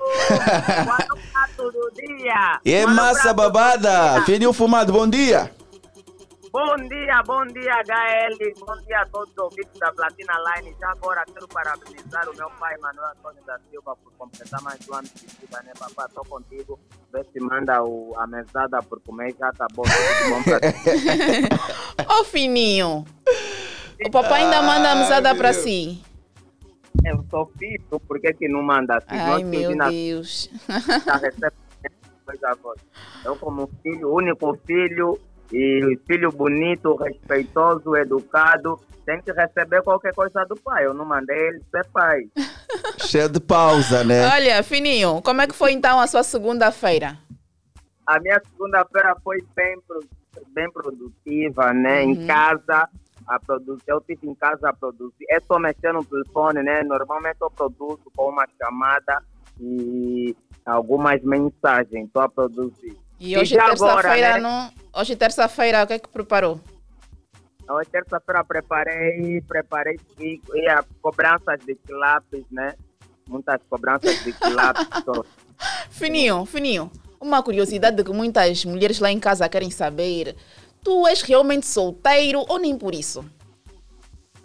Todo 1.58 1.92
dia! 1.96 2.60
É 2.66 2.86
massa 2.86 3.34
babada! 3.34 4.22
Fininho 4.26 4.54
fumado, 4.54 4.92
bom 4.92 5.08
dia! 5.08 5.52
Bom 6.54 6.76
dia, 6.88 7.24
bom 7.26 7.44
dia, 7.48 7.74
HL. 7.82 8.38
Bom 8.60 8.76
dia 8.86 9.00
a 9.02 9.06
todos 9.08 9.32
os 9.32 9.38
ouvintes 9.40 9.80
da 9.80 9.92
Platina 9.92 10.34
Line. 10.38 10.76
Já 10.80 10.92
agora 10.92 11.26
quero 11.26 11.48
parabenizar 11.48 12.30
o 12.30 12.38
meu 12.38 12.48
pai, 12.60 12.78
Manuel 12.78 13.10
Antônio 13.10 13.44
da 13.44 13.58
Silva, 13.72 13.96
por 13.96 14.14
completar 14.20 14.62
mais 14.62 14.80
um 14.88 14.94
ano 14.94 15.08
de 15.16 15.26
vida, 15.42 15.60
né, 15.64 15.74
papá? 15.80 16.08
Tô 16.14 16.22
contigo. 16.26 16.80
Vê 17.12 17.24
se 17.24 17.40
manda 17.40 17.84
o, 17.84 18.14
a 18.18 18.28
mesada 18.28 18.84
por 18.84 19.02
comer, 19.02 19.36
já 19.40 19.52
tá 19.52 19.66
bom. 19.74 19.82
Tudo 20.22 20.30
bom 20.30 20.44
pra 20.44 20.60
ti. 20.60 20.78
Ô, 22.08 22.24
Fininho. 22.24 23.04
O 24.06 24.12
papai 24.12 24.44
ainda 24.44 24.62
manda 24.62 24.92
a 24.92 24.96
mesada 24.96 25.36
para 25.36 25.54
si. 25.54 26.02
Eu 27.06 27.26
sou 27.30 27.52
filho, 27.58 28.00
por 28.08 28.20
que 28.20 28.34
que 28.34 28.48
não 28.48 28.62
manda 28.64 28.98
assim? 28.98 29.08
Ai, 29.10 29.28
Nós 29.30 29.44
meu 29.44 29.76
na- 29.76 29.90
Deus. 29.90 30.50
já 31.06 31.16
recebe 31.16 31.54
coisa 32.26 32.56
boa. 32.62 32.76
Eu 33.26 33.36
como 33.36 33.70
filho, 33.82 34.14
único 34.14 34.58
filho, 34.66 35.20
e 35.52 36.00
filho 36.08 36.32
bonito, 36.32 36.96
respeitoso, 36.96 37.96
educado, 37.96 38.80
tem 39.06 39.22
que 39.22 39.32
receber 39.32 39.82
qualquer 39.84 40.14
coisa 40.14 40.46
do 40.46 40.56
pai. 40.56 40.86
Eu 40.86 40.94
não 40.94 41.06
mandei 41.06 41.38
ele 41.38 41.62
ser 41.72 41.86
pai. 41.92 42.22
Cheio 43.06 43.30
de 43.30 43.40
pausa, 43.40 44.04
né? 44.04 44.28
Olha, 44.30 44.64
Fininho, 44.64 45.22
como 45.22 45.42
é 45.42 45.48
que 45.48 45.54
foi 45.54 45.74
então 45.74 46.00
a 46.00 46.08
sua 46.08 46.24
segunda-feira? 46.24 47.18
A 48.08 48.20
minha 48.20 48.42
segunda-feira 48.52 49.16
foi 49.24 49.38
bem, 49.56 49.76
bem 50.54 50.72
produtiva, 50.72 51.74
né? 51.74 52.04
Uhum. 52.04 52.12
Em 52.12 52.28
casa, 52.28 52.90
a 53.28 53.40
produzir. 53.40 53.84
Eu 53.88 54.00
estive 54.00 54.30
em 54.30 54.36
casa 54.36 54.70
a 54.70 54.74
produzir. 54.74 55.26
É 55.30 55.40
só 55.40 55.60
mexer 55.60 55.94
no 55.94 56.04
telefone, 56.04 56.64
né? 56.64 56.84
Normalmente 56.84 57.38
eu 57.42 57.50
produzo 57.50 58.04
com 58.16 58.30
uma 58.30 58.46
chamada 58.58 59.24
e 59.60 60.36
algumas 60.66 61.22
mensagens. 61.24 62.08
Estou 62.08 62.22
a 62.22 62.30
produzir. 62.30 62.98
E 63.20 63.38
hoje, 63.38 63.56
terça-feira, 63.56 64.34
né? 64.34 64.40
não... 64.40 64.72
hoje, 65.00 65.16
terça-feira, 65.16 65.84
o 65.84 65.88
que 65.88 65.94
é 65.94 66.00
que 66.00 66.10
preparou? 66.10 66.60
Hoje, 67.70 67.90
terça-feira, 67.90 68.44
preparei, 68.44 69.42
preparei 69.42 70.00
e, 70.20 70.42
e 70.54 70.68
a 70.68 70.84
cobranças 71.02 71.60
de 71.66 71.78
lápis, 71.90 72.44
né? 72.52 72.74
Muitas 73.30 73.62
cobranças 73.70 74.24
de 74.24 74.34
lápis. 74.54 74.88
Fininho, 75.90 76.46
Fininho, 76.46 76.92
uma 77.22 77.42
curiosidade 77.42 78.04
que 78.04 78.12
muitas 78.12 78.66
mulheres 78.66 79.00
lá 79.00 79.10
em 79.10 79.20
casa 79.20 79.48
querem 79.48 79.72
saber. 79.72 80.36
Tu 80.84 81.08
és 81.08 81.22
realmente 81.22 81.66
solteiro 81.66 82.44
ou 82.48 82.60
nem 82.60 82.78
por 82.78 82.94
isso? 82.94 83.24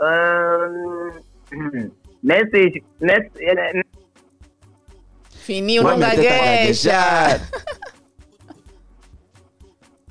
Ahn, 0.00 1.20
nesse, 2.22 2.84
nesse, 3.00 3.30
eh, 3.40 3.82
Fininho 5.48 5.82
Vai 5.82 5.92
não 5.92 5.98
meter 5.98 6.28
pra 6.28 6.38
gagueja. 6.38 7.40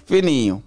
Fininho. 0.05 0.63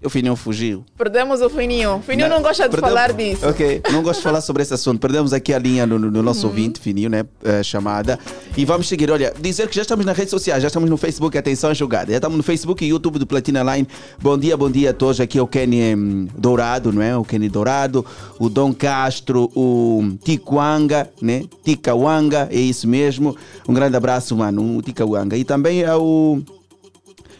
O 0.00 0.08
Fininho 0.08 0.36
fugiu. 0.36 0.84
Perdemos 0.96 1.40
o 1.40 1.50
Fininho. 1.50 2.00
Fininho 2.06 2.28
não, 2.28 2.40
gosta 2.40 2.68
de 2.68 2.70
Perdemos- 2.70 2.88
falar 2.94 3.12
disso. 3.12 3.48
Ok, 3.48 3.82
não 3.90 4.00
gosto 4.00 4.18
de 4.20 4.22
falar 4.24 4.40
sobre 4.40 4.62
esse 4.62 4.72
assunto. 4.72 5.00
Perdemos 5.00 5.32
aqui 5.32 5.52
a 5.52 5.58
linha 5.58 5.84
no, 5.88 5.98
no- 5.98 6.08
no 6.08 6.22
nosso 6.22 6.46
ouvinte, 6.46 6.78
Fininho, 6.78 7.10
né? 7.10 7.24
eh, 7.44 7.64
chamada. 7.64 8.16
E 8.56 8.64
vamos 8.64 8.86
seguir. 8.86 9.10
Olha, 9.10 9.34
dizer 9.40 9.66
que 9.68 9.74
já 9.74 9.82
estamos 9.82 10.06
nas 10.06 10.16
redes 10.16 10.30
sociais, 10.30 10.62
já 10.62 10.68
estamos 10.68 10.88
no 10.88 10.96
Facebook, 10.96 11.36
atenção, 11.36 11.74
jogada. 11.74 12.12
Já 12.12 12.18
estamos 12.18 12.36
no 12.36 12.44
Facebook 12.44 12.84
e 12.84 12.88
YouTube 12.90 13.18
do 13.18 13.26
Platina 13.26 13.60
Line. 13.74 13.88
Bom 14.22 14.38
dia, 14.38 14.56
bom 14.56 14.70
dia 14.70 14.90
a 14.90 14.92
todos. 14.94 15.18
Aqui 15.20 15.36
é 15.36 15.42
o 15.42 15.48
Kenny 15.48 15.96
hum, 15.96 16.28
Dourado, 16.36 16.92
não 16.92 17.02
é? 17.02 17.16
O 17.16 17.24
Kenny 17.24 17.48
Dourado, 17.48 18.06
o 18.38 18.48
Dom 18.48 18.72
Castro, 18.72 19.50
o 19.56 20.12
Ticuanga, 20.22 21.10
né? 21.20 21.42
Ticawanga, 21.64 22.48
é 22.52 22.60
isso 22.60 22.86
mesmo. 22.86 23.36
Um 23.68 23.74
grande 23.74 23.96
abraço, 23.96 24.36
mano, 24.36 24.76
o 24.78 24.80
Ticawanga. 24.80 25.36
E 25.36 25.42
também 25.42 25.82
é 25.82 25.92
o. 25.96 26.40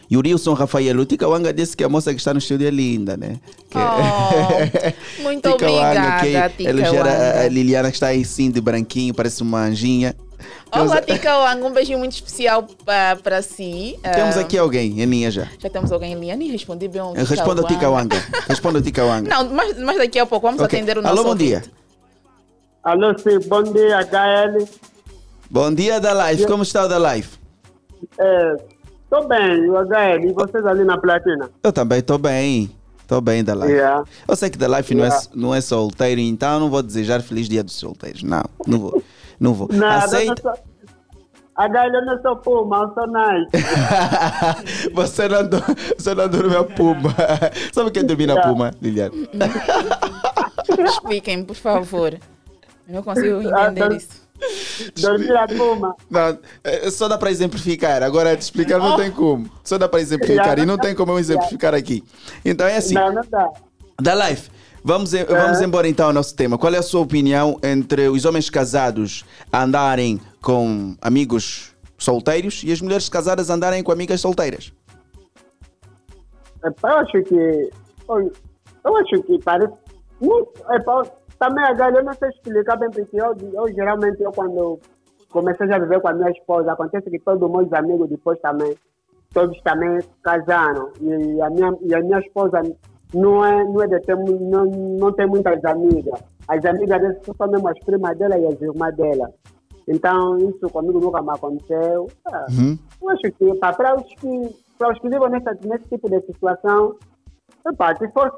E 0.09 0.17
o 0.17 0.21
Wilson 0.21 0.53
Rafael, 0.53 0.97
o 0.99 1.05
Ticawanga 1.05 1.53
disse 1.53 1.77
que 1.77 1.83
a 1.83 1.89
moça 1.89 2.11
que 2.11 2.19
está 2.19 2.33
no 2.33 2.39
estúdio 2.39 2.67
é 2.67 2.71
linda, 2.71 3.15
né? 3.15 3.37
Que- 3.69 3.77
Oh, 3.77 5.21
muito 5.21 5.47
obrigada, 5.49 6.49
que 6.57 6.63
elogiar 6.63 7.07
a, 7.07 7.41
a. 7.41 7.47
Liliana 7.47 7.89
que 7.91 7.95
está 7.97 8.07
aí 8.07 8.25
sim 8.25 8.49
de 8.49 8.59
branquinho, 8.59 9.13
parece 9.13 9.43
uma 9.43 9.65
anjinha. 9.65 10.15
Olá, 10.71 11.01
Ticawanga. 11.01 11.65
Um 11.65 11.71
beijinho 11.71 11.99
muito 11.99 12.13
especial 12.13 12.65
para 12.85 13.41
si. 13.43 13.99
Temos 14.15 14.37
Ah, 14.37 14.41
aqui 14.41 14.57
alguém, 14.57 14.99
em 14.99 15.05
linha 15.05 15.29
já. 15.29 15.47
Já 15.59 15.69
temos 15.69 15.91
alguém 15.91 16.13
em 16.13 16.19
linha. 16.19 16.35
Nem 16.35 16.49
respondi 16.49 16.87
bem 16.87 17.01
ao 17.01 17.13
Responda 17.13 17.61
ao 17.61 17.67
Ticawanga. 17.67 18.15
Responda 18.47 18.79
ao 18.79 18.83
Ticawanga. 18.83 19.29
Não, 19.29 19.49
mas, 19.49 19.77
mas 19.77 19.97
daqui 19.97 20.17
a 20.19 20.25
pouco 20.25 20.45
vamos 20.47 20.61
Ok. 20.61 20.77
atender 20.77 20.97
o 20.97 21.01
nosso 21.01 21.13
Alô, 21.13 21.23
bom 21.23 21.29
ouvinte. 21.31 21.49
dia. 21.49 21.63
Alô, 22.83 23.15
sim, 23.17 23.39
bom 23.47 23.61
dia, 23.63 23.99
HL. 23.99 24.65
Bom 25.51 25.73
dia 25.73 25.99
da 25.99 26.13
live, 26.13 26.45
como 26.47 26.63
está 26.63 26.85
o 26.85 26.87
da 26.87 26.97
live? 26.97 27.27
Estou 29.11 29.27
bem, 29.27 29.67
o 29.69 29.75
HL, 29.75 30.23
e 30.29 30.33
vocês 30.33 30.63
ali 30.67 30.83
na 30.83 30.95
platina? 30.97 31.49
Eu 31.63 31.73
também 31.73 31.97
estou 31.99 32.17
bem. 32.19 32.69
Estou 33.01 33.19
bem 33.21 33.43
da 33.43 33.55
live. 33.55 33.73
Yeah. 33.73 34.03
Eu 34.27 34.35
sei 34.35 34.51
que 34.51 34.57
da 34.57 34.67
live 34.67 34.93
não, 34.93 35.03
é, 35.03 35.07
Yeah. 35.07 35.27
não 35.33 35.55
é 35.55 35.61
solteiro, 35.61 36.21
então 36.21 36.53
eu 36.53 36.59
não 36.59 36.69
vou 36.69 36.83
desejar 36.83 37.19
feliz 37.23 37.49
dia 37.49 37.63
dos 37.63 37.73
solteiros. 37.73 38.21
Não, 38.21 38.43
não 38.67 38.77
vou. 38.79 39.03
Não 39.39 39.53
vou. 39.55 39.67
Nada, 39.71 40.05
Aceita. 40.05 40.39
só- 40.43 40.53
HL 41.57 41.93
eu 41.95 42.05
não 42.05 42.21
sou 42.21 42.35
Puma, 42.37 42.83
eu 42.83 42.93
sou 42.93 43.07
Nike. 43.11 43.49
você, 44.93 45.27
não, 45.27 45.43
do- 45.49 45.63
você 45.97 46.13
não 46.13 46.29
dorme 46.29 46.55
a 46.55 46.63
puma. 46.63 47.09
Sabe 47.73 47.89
quem 47.91 48.05
dorme 48.05 48.27
na 48.27 48.39
puma, 48.41 48.71
Liliana? 48.79 49.11
Expliquem, 50.87 51.43
por 51.43 51.55
favor. 51.55 52.13
Eu 52.87 52.95
não 52.95 53.01
consigo 53.03 53.41
entender 53.41 53.91
isso. 53.97 54.28
Dormir 54.99 55.35
a. 55.35 55.47
Não, 56.09 56.39
é, 56.63 56.89
só 56.89 57.07
dá 57.07 57.17
para 57.17 57.31
exemplificar. 57.31 58.03
Agora, 58.03 58.35
te 58.35 58.41
explicar 58.41 58.79
não 58.79 58.95
tem 58.95 59.11
como. 59.11 59.49
Só 59.63 59.77
dá 59.77 59.87
para 59.87 60.01
exemplificar 60.01 60.59
e 60.59 60.65
não 60.65 60.77
tem 60.77 60.95
como 60.95 61.11
eu 61.11 61.19
exemplificar 61.19 61.73
aqui. 61.73 62.03
Então 62.43 62.65
é 62.65 62.77
assim. 62.77 62.93
Não, 62.93 63.11
não 63.13 63.23
dá. 63.29 63.49
Da 64.01 64.13
live. 64.13 64.41
Vamos, 64.83 65.11
vamos 65.11 65.61
embora 65.61 65.87
então 65.87 66.07
ao 66.07 66.13
nosso 66.13 66.35
tema. 66.35 66.57
Qual 66.57 66.73
é 66.73 66.77
a 66.77 66.81
sua 66.81 67.01
opinião 67.01 67.59
entre 67.61 68.07
os 68.07 68.23
homens 68.25 68.49
casados 68.49 69.25
andarem 69.51 70.21
com 70.41 70.95
amigos 71.01 71.75
solteiros 71.97 72.63
e 72.63 72.71
as 72.71 72.79
mulheres 72.81 73.09
casadas 73.09 73.49
andarem 73.49 73.83
com 73.83 73.91
amigas 73.91 74.21
solteiras? 74.21 74.71
Eu 76.63 76.97
acho 76.97 77.23
que. 77.23 77.69
Eu, 78.85 78.97
acho 78.97 79.23
que 79.23 79.39
parece. 79.43 79.73
Muito, 80.21 80.51
também 81.39 81.63
a 81.63 81.73
galera 81.73 81.99
eu 81.99 82.05
não 82.05 82.13
sei 82.13 82.29
explicar 82.29 82.77
bem, 82.77 82.89
porque 82.91 83.15
eu, 83.19 83.35
eu 83.53 83.73
geralmente 83.73 84.21
eu 84.21 84.31
quando 84.31 84.79
comecei 85.29 85.71
a 85.71 85.79
viver 85.79 86.01
com 86.01 86.09
a 86.09 86.13
minha 86.13 86.31
esposa, 86.31 86.73
acontece 86.73 87.09
que 87.09 87.19
todos 87.19 87.49
meus 87.49 87.71
amigos 87.73 88.09
depois 88.09 88.39
também, 88.41 88.75
todos 89.33 89.59
também 89.61 89.99
casaram. 90.23 90.91
E 90.99 91.41
a 91.41 91.49
minha, 91.49 91.75
e 91.81 91.95
a 91.95 92.01
minha 92.01 92.19
esposa 92.19 92.61
não 93.13 93.45
é, 93.45 93.63
não 93.63 93.81
é 93.81 93.87
de 93.87 93.99
ter, 94.01 94.15
não, 94.17 94.65
não 94.65 95.11
tem 95.13 95.27
muitas 95.27 95.63
amigas. 95.65 96.19
As 96.47 96.65
amigas 96.65 96.99
dele 96.99 97.19
são 97.37 97.47
mesmo 97.47 97.67
as 97.69 97.79
primas 97.85 98.17
dela 98.17 98.37
e 98.37 98.45
as 98.45 98.61
irmãs 98.61 98.95
dela. 98.95 99.31
Então, 99.87 100.37
isso 100.37 100.69
comigo 100.71 100.99
nunca 100.99 101.21
me 101.21 101.31
aconteceu. 101.31 102.07
Ah, 102.27 102.45
Eu 103.01 103.09
acho 103.09 103.31
que 103.37 103.55
pá, 103.55 103.73
para 103.73 103.95
os 103.95 104.03
que, 104.15 104.55
para 104.77 104.91
os 104.91 104.99
que 104.99 105.09
vivem 105.09 105.29
nessa, 105.29 105.57
nesse 105.63 105.87
tipo 105.89 106.09
de 106.09 106.21
situação, 106.21 106.95
epá, 107.67 107.95
se 107.95 108.07
for, 108.11 108.31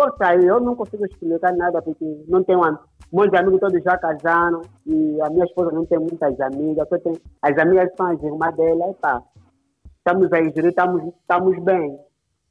sa- 0.00 0.10
for 0.10 0.16
sair, 0.18 0.44
eu 0.46 0.60
não 0.60 0.74
consigo 0.74 1.04
explicar 1.06 1.52
nada, 1.54 1.80
porque 1.82 2.04
não 2.28 2.42
tenho 2.44 2.62
am- 2.64 2.78
meus 3.12 3.32
amigos 3.34 3.60
todos 3.60 3.82
já 3.82 3.96
casaram 3.98 4.62
e 4.86 5.20
a 5.20 5.28
minha 5.30 5.44
esposa 5.44 5.72
não 5.72 5.84
tem 5.84 5.98
muitas 5.98 6.40
amigas, 6.40 6.88
só 6.88 6.98
tem, 6.98 7.12
as 7.42 7.58
amigas 7.58 7.88
são 7.96 8.06
as 8.06 8.22
irmãs 8.22 8.56
dela, 8.56 8.90
epá, 8.90 9.22
estamos 9.98 10.32
a 10.32 10.40
ingerir, 10.40 10.66
estamos, 10.70 11.02
estamos 11.20 11.64
bem. 11.64 11.98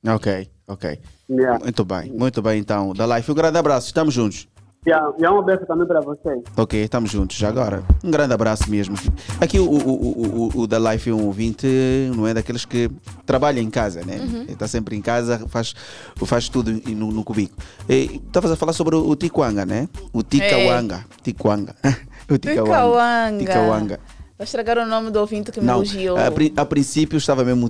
Ok, 0.07 0.49
ok. 0.67 0.99
Yeah. 1.29 1.59
Muito 1.63 1.83
bem, 1.85 2.11
muito 2.11 2.41
bem 2.41 2.59
então. 2.59 2.93
Da 2.93 3.05
live, 3.05 3.31
um 3.31 3.35
grande 3.35 3.57
abraço, 3.57 3.87
estamos 3.87 4.13
juntos. 4.13 4.47
E, 4.85 4.93
a- 4.93 5.11
e 5.19 5.27
um 5.27 5.43
beijo 5.43 5.65
também 5.65 5.85
para 5.85 5.99
vocês. 5.99 6.41
Ok, 6.55 6.81
estamos 6.81 7.11
juntos 7.11 7.35
já 7.35 7.49
agora. 7.49 7.83
Um 8.03 8.09
grande 8.09 8.33
abraço 8.33 8.69
mesmo. 8.71 8.95
Aqui 9.41 9.59
o, 9.59 9.65
o, 9.69 9.77
o, 9.77 10.49
o, 10.55 10.61
o 10.61 10.67
da 10.67 10.79
Life 10.79 11.09
é 11.09 11.13
um 11.13 11.25
ouvinte, 11.25 11.67
não 12.15 12.25
é 12.25 12.33
daqueles 12.33 12.63
que 12.63 12.89
trabalha 13.25 13.59
em 13.59 13.69
casa, 13.69 14.01
né? 14.05 14.15
Uhum. 14.17 14.45
Está 14.47 14.67
sempre 14.69 14.95
em 14.95 15.01
casa, 15.01 15.45
faz, 15.49 15.73
faz 16.25 16.47
tudo 16.47 16.71
no, 16.71 17.11
no 17.11 17.23
cubico. 17.25 17.57
Estavas 17.89 18.51
a 18.51 18.55
falar 18.55 18.71
sobre 18.71 18.95
o, 18.95 19.09
o 19.09 19.15
Tikwanga, 19.17 19.65
né? 19.65 19.89
O 20.13 20.23
Tikawanga. 20.23 21.05
Tikwanga. 21.23 21.75
o 22.31 22.37
Tikawanga. 22.37 23.37
Tikawanga. 23.37 23.99
Vou 24.37 24.45
estragar 24.45 24.77
o 24.77 24.85
nome 24.85 25.11
do 25.11 25.19
ouvinte 25.19 25.51
que 25.51 25.59
me 25.59 25.67
elogiou. 25.67 26.17
a, 26.17 26.31
pri- 26.31 26.53
a 26.55 26.63
princípio 26.65 27.17
estava 27.17 27.43
mesmo, 27.43 27.69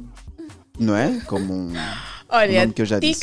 não 0.80 0.95
é? 0.95 1.19
Como 1.26 1.52
um. 1.52 1.74
o 1.74 1.76
Olha, 2.30 2.62
nome 2.62 2.74
que 2.74 2.84
eu 2.84 2.86
já 2.86 3.00
disse. 3.00 3.19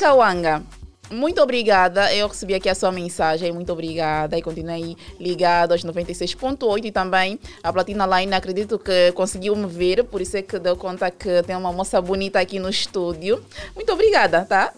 Muito 1.11 1.40
obrigada. 1.40 2.12
Eu 2.14 2.29
recebi 2.29 2.55
aqui 2.55 2.69
a 2.69 2.75
sua 2.75 2.90
mensagem. 2.90 3.53
Muito 3.53 3.73
obrigada. 3.73 4.37
E 4.37 4.42
continuei 4.42 4.97
ligado 5.21 5.73
aos 5.73 5.85
96.8 5.85 6.85
e 6.85 6.90
também 6.90 7.38
a 7.62 7.73
Platina 7.73 8.07
Line. 8.07 8.35
Acredito 8.35 8.79
que 8.79 9.12
conseguiu 9.12 9.55
me 9.55 9.66
ver, 9.66 10.05
por 10.05 10.21
isso 10.21 10.37
é 10.37 10.42
que 10.42 10.59
deu 10.59 10.77
conta 10.77 11.11
que 11.11 11.42
tem 11.45 11.57
uma 11.57 11.73
moça 11.73 12.01
bonita 12.01 12.40
aqui 12.40 12.59
no 12.59 12.69
estúdio. 12.69 13.42
Muito 13.75 13.92
obrigada, 13.92 14.45
tá? 14.45 14.73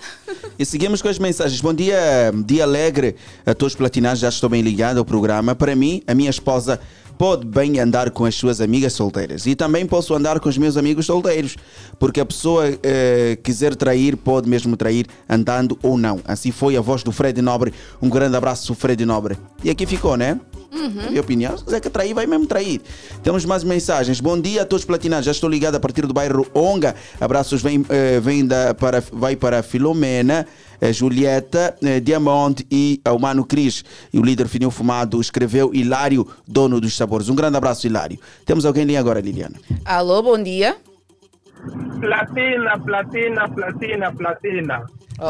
E 0.58 0.64
seguimos 0.64 1.00
com 1.00 1.08
as 1.08 1.18
mensagens. 1.18 1.60
Bom 1.60 1.72
dia, 1.72 2.32
dia 2.44 2.64
alegre 2.64 3.16
a 3.46 3.54
todos 3.54 3.72
os 3.72 3.78
platinados. 3.78 4.20
Já 4.20 4.28
estou 4.28 4.50
bem 4.50 4.62
ligado 4.62 4.98
ao 4.98 5.04
programa. 5.04 5.54
Para 5.54 5.74
mim, 5.74 6.02
a 6.06 6.14
minha 6.14 6.30
esposa 6.30 6.80
pode 7.18 7.44
bem 7.44 7.80
andar 7.80 8.10
com 8.10 8.24
as 8.24 8.34
suas 8.36 8.60
amigas 8.60 8.92
solteiras. 8.92 9.44
E 9.44 9.56
também 9.56 9.84
posso 9.84 10.14
andar 10.14 10.38
com 10.38 10.48
os 10.48 10.56
meus 10.56 10.76
amigos 10.76 11.04
solteiros. 11.04 11.56
Porque 11.98 12.20
a 12.20 12.24
pessoa 12.24 12.64
eh, 12.82 13.36
quiser 13.42 13.74
trair, 13.74 14.16
pode 14.16 14.48
mesmo 14.48 14.76
trair 14.76 15.06
andando 15.28 15.76
ou 15.82 15.98
não. 15.98 16.20
Assim 16.24 16.52
foi 16.52 16.76
a 16.76 16.80
voz 16.80 17.02
do 17.02 17.10
Fred 17.10 17.42
Nobre. 17.42 17.74
Um 18.00 18.08
grande 18.08 18.36
abraço, 18.36 18.74
Fred 18.74 19.04
Nobre. 19.04 19.36
E 19.64 19.68
aqui 19.68 19.84
ficou, 19.84 20.16
né? 20.16 20.40
Uhum. 20.72 21.08
Minha 21.08 21.20
opinião, 21.20 21.56
se 21.56 21.64
quiser 21.64 21.80
que 21.80 21.90
trair, 21.90 22.14
vai 22.14 22.26
mesmo 22.26 22.46
trair. 22.46 22.80
Temos 23.22 23.44
mais 23.44 23.64
mensagens. 23.64 24.20
Bom 24.20 24.38
dia 24.38 24.62
a 24.62 24.64
todos 24.64 24.84
platinados. 24.84 25.24
Já 25.24 25.32
estou 25.32 25.48
ligado 25.48 25.74
a 25.74 25.80
partir 25.80 26.06
do 26.06 26.12
bairro 26.12 26.46
Onga. 26.54 26.94
Abraços 27.20 27.62
vem, 27.62 27.84
eh, 27.88 28.20
vem 28.20 28.46
da, 28.46 28.74
para, 28.74 29.02
vai 29.12 29.34
para 29.34 29.62
Filomena, 29.62 30.46
Julieta, 30.92 31.76
eh, 31.82 32.00
Diamante 32.00 32.66
e 32.70 33.00
ao 33.04 33.18
Mano 33.18 33.44
Cris. 33.44 33.84
E 34.12 34.18
o 34.18 34.22
líder 34.22 34.48
Fininho 34.48 34.70
Fumado 34.70 35.20
escreveu 35.20 35.74
Hilário, 35.74 36.26
dono 36.46 36.80
dos 36.80 36.96
sabores. 36.96 37.28
Um 37.28 37.34
grande 37.34 37.56
abraço, 37.56 37.86
Hilário. 37.86 38.18
Temos 38.44 38.64
alguém 38.64 38.84
ali 38.84 38.96
agora, 38.96 39.20
Liliana. 39.20 39.56
Alô, 39.84 40.22
bom 40.22 40.42
dia. 40.42 40.76
Platina, 42.00 42.78
platina, 42.78 43.48
platina, 43.48 44.12
platina. 44.12 44.86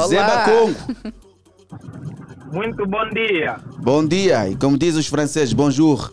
Zeba 0.06 0.44
Congo. 0.44 1.18
Muito 2.52 2.86
bom 2.86 3.08
dia. 3.10 3.56
Bom 3.78 4.06
dia. 4.06 4.48
E 4.48 4.56
como 4.56 4.78
diz 4.78 4.96
os 4.96 5.06
franceses, 5.06 5.52
bonjour. 5.52 6.12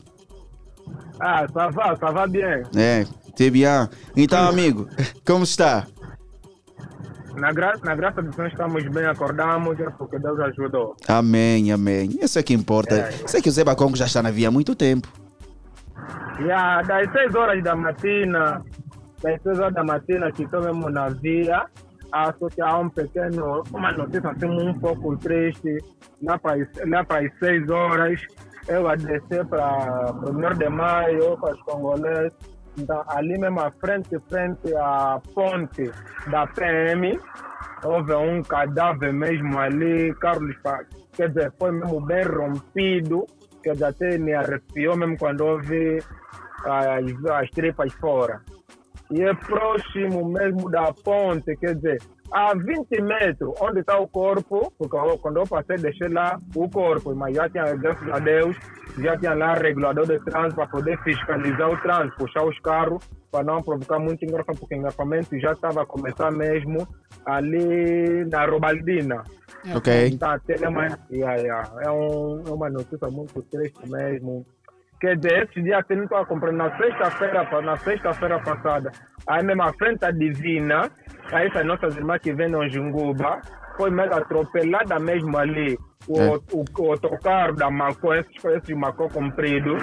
Ah, 1.19 1.45
ça 1.52 1.69
va, 1.69 1.95
ça 1.95 2.12
va 2.12 2.28
bien. 2.28 2.63
É, 2.76 3.06
c'est 3.36 3.50
bien. 3.50 3.89
Então, 4.15 4.48
amigo, 4.48 4.88
como 5.26 5.43
está? 5.43 5.88
Na, 7.38 7.52
gra 7.52 7.74
na 7.84 7.95
graça 7.95 8.21
de 8.21 8.30
Deus 8.30 8.52
estamos 8.52 8.84
bem, 8.89 9.06
acordamos, 9.06 9.80
é 9.80 9.89
porque 9.91 10.17
Deus 10.19 10.39
ajudou. 10.39 10.95
Amém, 11.08 11.71
amém. 11.71 12.10
Isso 12.21 12.39
é 12.39 12.43
que 12.43 12.54
importa. 12.54 13.12
Sei 13.28 13.41
que 13.41 13.50
o 13.50 13.52
Zeba 13.52 13.76
Congo 13.76 13.95
já 13.98 14.06
está 14.06 14.21
na 14.24 14.32
via 14.32 14.48
há 14.48 14.52
muito 14.52 14.76
tempo. 14.76 15.08
E 16.39 16.52
ah, 16.52 16.82
das 16.82 17.12
6 17.12 17.36
horas 17.36 17.63
da 17.63 17.76
matina, 17.76 18.62
das 19.21 19.41
6 19.41 19.60
horas 19.60 19.74
da 19.74 19.84
matina 19.84 20.32
que 20.32 20.43
estou 20.43 20.62
mesmo 20.62 20.89
na 20.89 21.10
via, 21.10 21.65
ah, 22.12 22.34
só 22.39 22.48
que 22.50 22.62
há 22.62 22.78
um 22.78 22.89
pequeno, 22.89 23.63
uma 23.74 23.91
notícia 23.91 24.30
assim 24.30 24.45
um 24.45 24.74
pouco 24.80 25.15
triste, 25.17 25.78
lá 26.24 26.38
para 26.38 26.62
as- 26.62 26.89
lá 26.89 27.04
para 27.04 27.26
as 27.26 27.39
6 27.39 27.69
horas, 27.69 28.21
eu 28.67 28.88
a 28.88 28.95
descer 28.95 29.45
para 29.45 30.12
o 30.26 30.30
1 30.32 30.58
de 30.58 30.69
maio 30.69 31.38
com 31.38 31.52
os 31.52 31.62
congoleses, 31.62 32.34
então 32.78 33.04
ali 33.08 33.38
mesmo 33.38 33.60
à 33.60 33.72
frente, 33.72 34.20
frente 34.30 34.76
à 34.76 35.20
ponte 35.34 35.92
da 36.30 36.48
PM, 36.48 37.20
houve 37.84 38.14
um 38.14 38.42
cadáver 38.44 39.14
mesmo 39.14 39.58
ali, 39.60 40.14
Carlos, 40.16 40.56
quer 41.14 41.30
dizer, 41.30 41.54
foi 41.58 41.72
mesmo 41.72 42.02
bem 42.02 42.24
rompido, 42.24 43.26
quer 43.64 43.74
dizer, 43.74 43.86
até 43.86 44.18
me 44.18 44.34
arrepiou 44.34 44.98
mesmo 44.98 45.18
quando 45.18 45.42
houve 45.42 46.00
as, 46.66 47.26
as 47.32 47.50
tripas 47.52 47.94
fora. 47.94 48.42
E 49.12 49.22
é 49.22 49.34
próximo 49.34 50.28
mesmo 50.28 50.70
da 50.70 50.92
ponte, 50.92 51.56
quer 51.58 51.76
dizer, 51.76 52.02
a 52.32 52.54
20 52.54 53.02
metros, 53.02 53.54
onde 53.62 53.80
está 53.80 53.98
o 54.00 54.08
corpo, 54.08 54.72
porque 54.78 54.96
eu- 54.98 55.18
quando 55.18 55.38
eu 55.38 55.48
passei, 55.48 55.78
deixei 55.78 56.10
lá 56.10 56.40
o 56.56 56.70
corpo, 56.70 57.14
mas 57.16 57.36
já 57.36 57.50
tinha, 57.50 57.74
graças 57.76 58.10
a 58.10 58.20
Deus, 58.20 58.58
já 58.98 59.18
tinha 59.18 59.34
lá 59.34 59.54
regulador 59.54 60.06
de 60.08 60.20
trânsito 60.20 60.56
para 60.56 60.68
poder 60.68 60.98
fiscalizar 61.04 61.70
o 61.70 61.78
trânsito, 61.78 62.18
puxar 62.18 62.44
os 62.46 62.60
carros, 62.60 63.04
para 63.32 63.44
não 63.44 63.62
provocar 63.62 64.00
muito 64.00 64.24
engarrafamento, 64.24 64.60
porque 64.62 64.76
engarrafamento 64.76 65.40
já 65.40 65.52
estava 65.52 65.82
a 65.84 65.86
começar 65.86 66.32
mesmo 66.32 66.88
ali 67.26 68.26
na 68.26 68.46
Robaldina. 68.46 69.24
Ok. 69.76 70.18
Até 70.22 70.64
é, 70.64 70.70
uma, 70.70 70.88
yeah, 71.12 71.36
yeah, 71.42 71.72
é, 71.82 71.90
um, 71.92 72.44
é 72.48 72.52
uma 72.52 72.70
notícia 72.70 73.08
muito 73.10 73.42
triste 73.44 73.80
mesmo. 73.90 74.46
Quer 75.06 75.18
dizer, 75.18 75.44
esse 75.44 75.62
dia 75.62 75.84
que 75.84 75.96
não 75.96 76.06
estava 76.06 76.26
comprando 76.26 76.58
na 76.58 76.76
sexta-feira, 76.78 77.62
na 77.62 77.78
sexta-feira 77.78 78.39
passada, 78.39 78.91
aí 79.28 79.44
mesmo 79.44 79.62
à 79.62 79.72
frente 79.74 80.00
da 80.00 80.10
Divina, 80.10 80.90
aí 81.32 81.46
essas 81.46 81.63
nossas 81.63 81.96
irmãs 81.96 82.19
que 82.19 82.34
no 82.34 82.67
Junguba, 82.67 83.40
foi 83.77 83.92
mesmo 83.92 84.15
atropelada 84.15 84.98
mesmo 84.98 85.38
ali. 85.38 85.77
O, 86.08 86.19
É. 86.19 86.29
o, 86.54 86.63
o 86.63 87.54
da 87.54 87.69
Macó, 87.69 88.15
esse, 88.15 88.32
esse 88.48 88.73
Macó 88.73 89.08
comprido, 89.08 89.75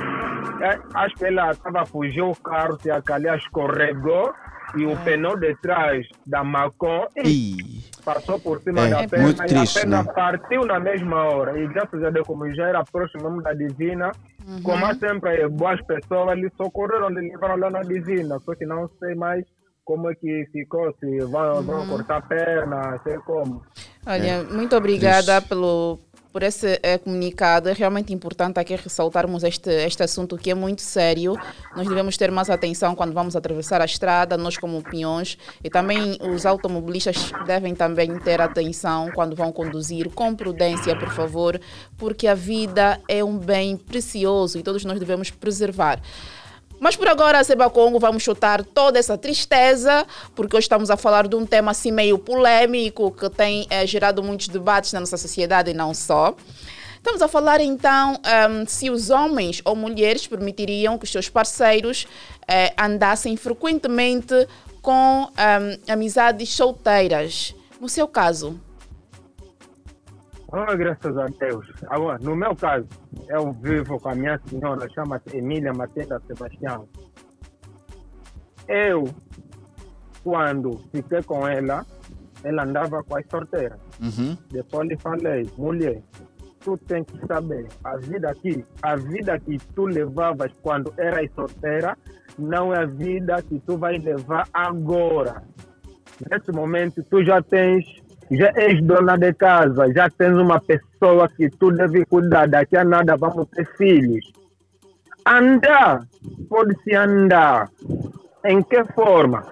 é, 0.60 0.78
acho 0.94 1.14
que 1.14 1.24
ela 1.26 1.52
estava 1.52 1.82
a 1.82 1.86
fugir 1.86 2.22
o 2.22 2.34
carro, 2.34 2.80
se 2.80 2.90
a 2.90 3.00
calhar 3.00 3.36
escorregou 3.36 4.32
e 4.76 4.86
o 4.86 4.96
pneu 5.04 5.36
de 5.38 5.54
trás 5.56 6.06
da 6.26 6.42
Macó 6.44 7.08
passou 8.04 8.38
por 8.40 8.60
cima 8.62 8.86
É, 8.86 8.90
da 8.90 9.08
perna 9.08 9.24
muito 9.26 9.42
e 9.42 9.46
triste, 9.46 9.78
a 9.78 9.80
perna 9.82 10.02
né? 10.02 10.12
partiu 10.12 10.64
na 10.64 10.80
mesma 10.80 11.24
hora. 11.24 11.58
E 11.58 11.66
graças 11.68 12.02
a 12.02 12.10
Deus, 12.10 12.26
como 12.26 12.52
já 12.54 12.68
era 12.68 12.82
próximo 12.84 13.40
da 13.42 13.52
Divina, 13.52 14.10
Uhum. 14.46 14.60
como 14.62 14.84
há 14.84 14.94
sempre 14.94 15.48
boas 15.48 15.80
pessoas 15.82 16.30
ali 16.30 16.50
socorreram, 16.56 17.10
eles 17.10 17.30
levaram 17.32 17.56
lá 17.58 17.70
na 17.70 17.82
Divina. 17.82 18.38
Só 18.40 18.54
que 18.56 18.66
não 18.66 18.88
sei 18.98 19.14
mais 19.14 19.44
como 19.84 20.10
é 20.10 20.14
que 20.16 20.46
ficou, 20.52 20.92
se 20.98 21.18
vão, 21.26 21.62
vão 21.62 21.80
Uhum. 21.80 21.86
cortar 21.86 22.16
a 22.16 22.22
perna, 22.22 23.00
sei 23.04 23.16
como. 23.18 23.62
Olha, 24.04 24.26
É. 24.26 24.42
muito 24.42 24.74
obrigada 24.76 25.40
pelo, 25.42 25.98
por 26.32 26.42
esse 26.42 26.80
eh, 26.82 26.98
comunicado. 26.98 27.68
É 27.68 27.72
realmente 27.72 28.12
importante 28.12 28.58
aqui 28.58 28.74
ressaltarmos 28.74 29.44
este, 29.44 29.70
este 29.70 30.02
assunto 30.02 30.38
que 30.38 30.50
é 30.50 30.54
muito 30.54 30.80
sério. 30.80 31.36
Nós 31.76 31.86
devemos 31.86 32.16
ter 32.16 32.30
mais 32.30 32.48
atenção 32.48 32.94
quando 32.94 33.12
vamos 33.12 33.36
atravessar 33.36 33.80
a 33.80 33.84
estrada, 33.84 34.36
nós 34.36 34.56
como 34.56 34.82
peões, 34.82 35.36
e 35.62 35.68
também 35.68 36.18
os 36.20 36.46
automobilistas 36.46 37.30
devem 37.46 37.74
também 37.74 38.18
ter 38.18 38.40
atenção 38.40 39.10
quando 39.14 39.36
vão 39.36 39.52
conduzir, 39.52 40.08
com 40.10 40.34
prudência, 40.34 40.96
por 40.96 41.10
favor, 41.10 41.60
porque 41.98 42.26
a 42.26 42.34
vida 42.34 42.98
é 43.06 43.22
um 43.22 43.36
bem 43.36 43.76
precioso 43.76 44.58
e 44.58 44.62
todos 44.62 44.84
nós 44.84 44.98
devemos 44.98 45.30
preservar. 45.30 46.00
Mas 46.82 46.96
por 46.96 47.06
agora, 47.06 47.44
Seba 47.44 47.70
Congo, 47.70 48.00
vamos 48.00 48.24
chutar 48.24 48.64
toda 48.64 48.98
essa 48.98 49.16
tristeza, 49.16 50.04
porque 50.34 50.56
hoje 50.56 50.64
estamos 50.64 50.90
a 50.90 50.96
falar 50.96 51.28
de 51.28 51.36
um 51.36 51.46
tema 51.46 51.70
assim 51.70 51.92
meio 51.92 52.18
polêmico 52.18 53.12
que 53.12 53.30
tem 53.30 53.68
eh, 53.70 53.86
gerado 53.86 54.20
muitos 54.20 54.48
debates 54.48 54.92
na 54.92 54.98
nossa 54.98 55.16
sociedade 55.16 55.70
e 55.70 55.74
não 55.74 55.94
só. 55.94 56.34
Estamos 56.96 57.22
a 57.22 57.28
falar 57.28 57.60
então 57.60 58.14
um, 58.50 58.66
se 58.66 58.90
os 58.90 59.10
homens 59.10 59.62
ou 59.64 59.76
mulheres 59.76 60.26
permitiriam 60.26 60.98
que 60.98 61.04
os 61.04 61.12
seus 61.12 61.28
parceiros 61.28 62.08
eh, 62.48 62.74
andassem 62.76 63.36
frequentemente 63.36 64.34
com 64.82 65.28
um, 65.28 65.92
amizades 65.92 66.52
solteiras. 66.52 67.54
No 67.80 67.88
seu 67.88 68.08
caso, 68.08 68.60
Oh, 70.54 70.76
graças 70.76 71.16
a 71.16 71.26
Deus. 71.40 71.66
Agora, 71.88 72.18
no 72.20 72.36
meu 72.36 72.54
caso, 72.54 72.86
eu 73.28 73.52
vivo 73.54 73.98
com 73.98 74.10
a 74.10 74.14
minha 74.14 74.38
senhora, 74.46 74.86
chama-se 74.90 75.34
Emília 75.34 75.72
Matilda 75.72 76.20
Sebastião. 76.26 76.86
Eu, 78.68 79.04
quando 80.22 80.78
fiquei 80.94 81.22
com 81.22 81.48
ela, 81.48 81.86
ela 82.44 82.64
andava 82.64 83.02
com 83.02 83.16
as 83.16 83.24
sorteiras. 83.30 83.78
Uhum. 83.98 84.36
Depois 84.50 84.88
lhe 84.90 84.98
falei, 84.98 85.50
mulher, 85.56 86.02
tu 86.60 86.76
tem 86.76 87.02
que 87.02 87.18
saber, 87.26 87.66
a 87.82 87.96
vida 87.96 88.30
aqui, 88.30 88.62
a 88.82 88.94
vida 88.94 89.38
que 89.40 89.56
tu 89.74 89.86
levavas 89.86 90.52
quando 90.60 90.92
eras 90.98 91.30
solteira, 91.34 91.96
não 92.38 92.74
é 92.74 92.82
a 92.82 92.84
vida 92.84 93.42
que 93.42 93.58
tu 93.60 93.78
vai 93.78 93.96
levar 93.96 94.46
agora. 94.52 95.42
Nesse 96.30 96.52
momento, 96.52 97.02
tu 97.04 97.24
já 97.24 97.40
tens 97.40 98.01
já 98.30 98.52
és 98.54 98.82
dona 98.82 99.16
de 99.16 99.32
casa, 99.34 99.92
já 99.92 100.08
tens 100.08 100.36
uma 100.36 100.60
pessoa 100.60 101.28
que 101.28 101.50
tu 101.50 101.70
deve 101.70 102.04
cuidar, 102.06 102.48
daqui 102.48 102.76
a 102.76 102.84
nada 102.84 103.16
vamos 103.16 103.48
ter 103.48 103.66
filhos. 103.76 104.32
Andar, 105.26 106.06
pode-se 106.48 106.94
andar. 106.94 107.68
Em 108.44 108.62
que 108.62 108.84
forma? 108.94 109.44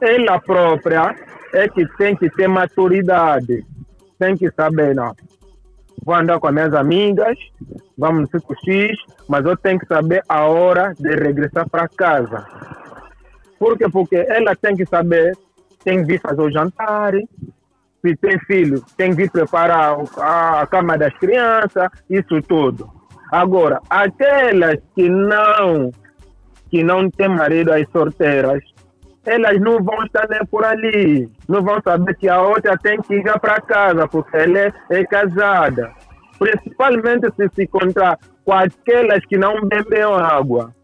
Ela 0.00 0.38
própria 0.40 1.14
é 1.52 1.68
que 1.68 1.86
tem 1.96 2.14
que 2.16 2.30
ter 2.30 2.48
maturidade. 2.48 3.64
Tem 4.18 4.36
que 4.36 4.50
saber, 4.52 4.94
não. 4.94 5.14
Vou 6.04 6.14
andar 6.14 6.38
com 6.38 6.48
as 6.48 6.54
minhas 6.54 6.74
amigas, 6.74 7.36
vamos 7.96 8.28
no 8.30 8.40
5X, 8.40 8.94
mas 9.26 9.44
eu 9.44 9.56
tenho 9.56 9.78
que 9.78 9.86
saber 9.86 10.22
a 10.28 10.46
hora 10.46 10.94
de 10.98 11.14
regressar 11.14 11.68
para 11.68 11.88
casa. 11.88 12.44
Por 13.58 13.78
quê? 13.78 13.86
Porque 13.90 14.16
ela 14.16 14.54
tem 14.54 14.76
que 14.76 14.84
saber, 14.84 15.36
tem 15.82 16.00
que 16.00 16.04
vir 16.04 16.20
fazer 16.20 16.42
o 16.42 16.50
jantar, 16.50 17.14
se 18.04 18.14
tem 18.16 18.38
filho, 18.40 18.84
tem 18.98 19.16
que 19.16 19.30
preparar 19.30 19.96
a, 20.18 20.66
cama 20.66 20.98
das 20.98 21.14
crianças, 21.14 21.88
isso 22.10 22.38
tudo. 22.42 22.86
Agora, 23.32 23.80
aquelas 23.88 24.76
que 24.94 25.08
não, 25.08 25.90
que 26.70 26.84
não 26.84 27.10
têm 27.10 27.30
marido, 27.30 27.72
as 27.72 27.88
solteiras, 27.90 28.62
elas 29.24 29.58
não 29.58 29.82
vão 29.82 30.04
estar 30.04 30.28
nem 30.28 30.44
por 30.44 30.66
ali. 30.66 31.30
Não 31.48 31.62
vão 31.62 31.80
saber 31.82 32.14
que 32.16 32.28
a 32.28 32.42
outra 32.42 32.76
tem 32.76 33.00
que 33.00 33.14
ir 33.14 33.40
para 33.40 33.62
casa, 33.62 34.06
porque 34.06 34.36
ela 34.36 34.58
é, 34.58 34.72
é 34.90 35.04
casada. 35.06 35.90
Principalmente 36.38 37.26
se 37.34 37.48
se 37.54 37.62
encontrar 37.62 38.18
com 38.44 38.52
aquelas 38.52 39.24
que 39.24 39.38
não 39.38 39.62
bebem 39.62 40.02
água. 40.02 40.74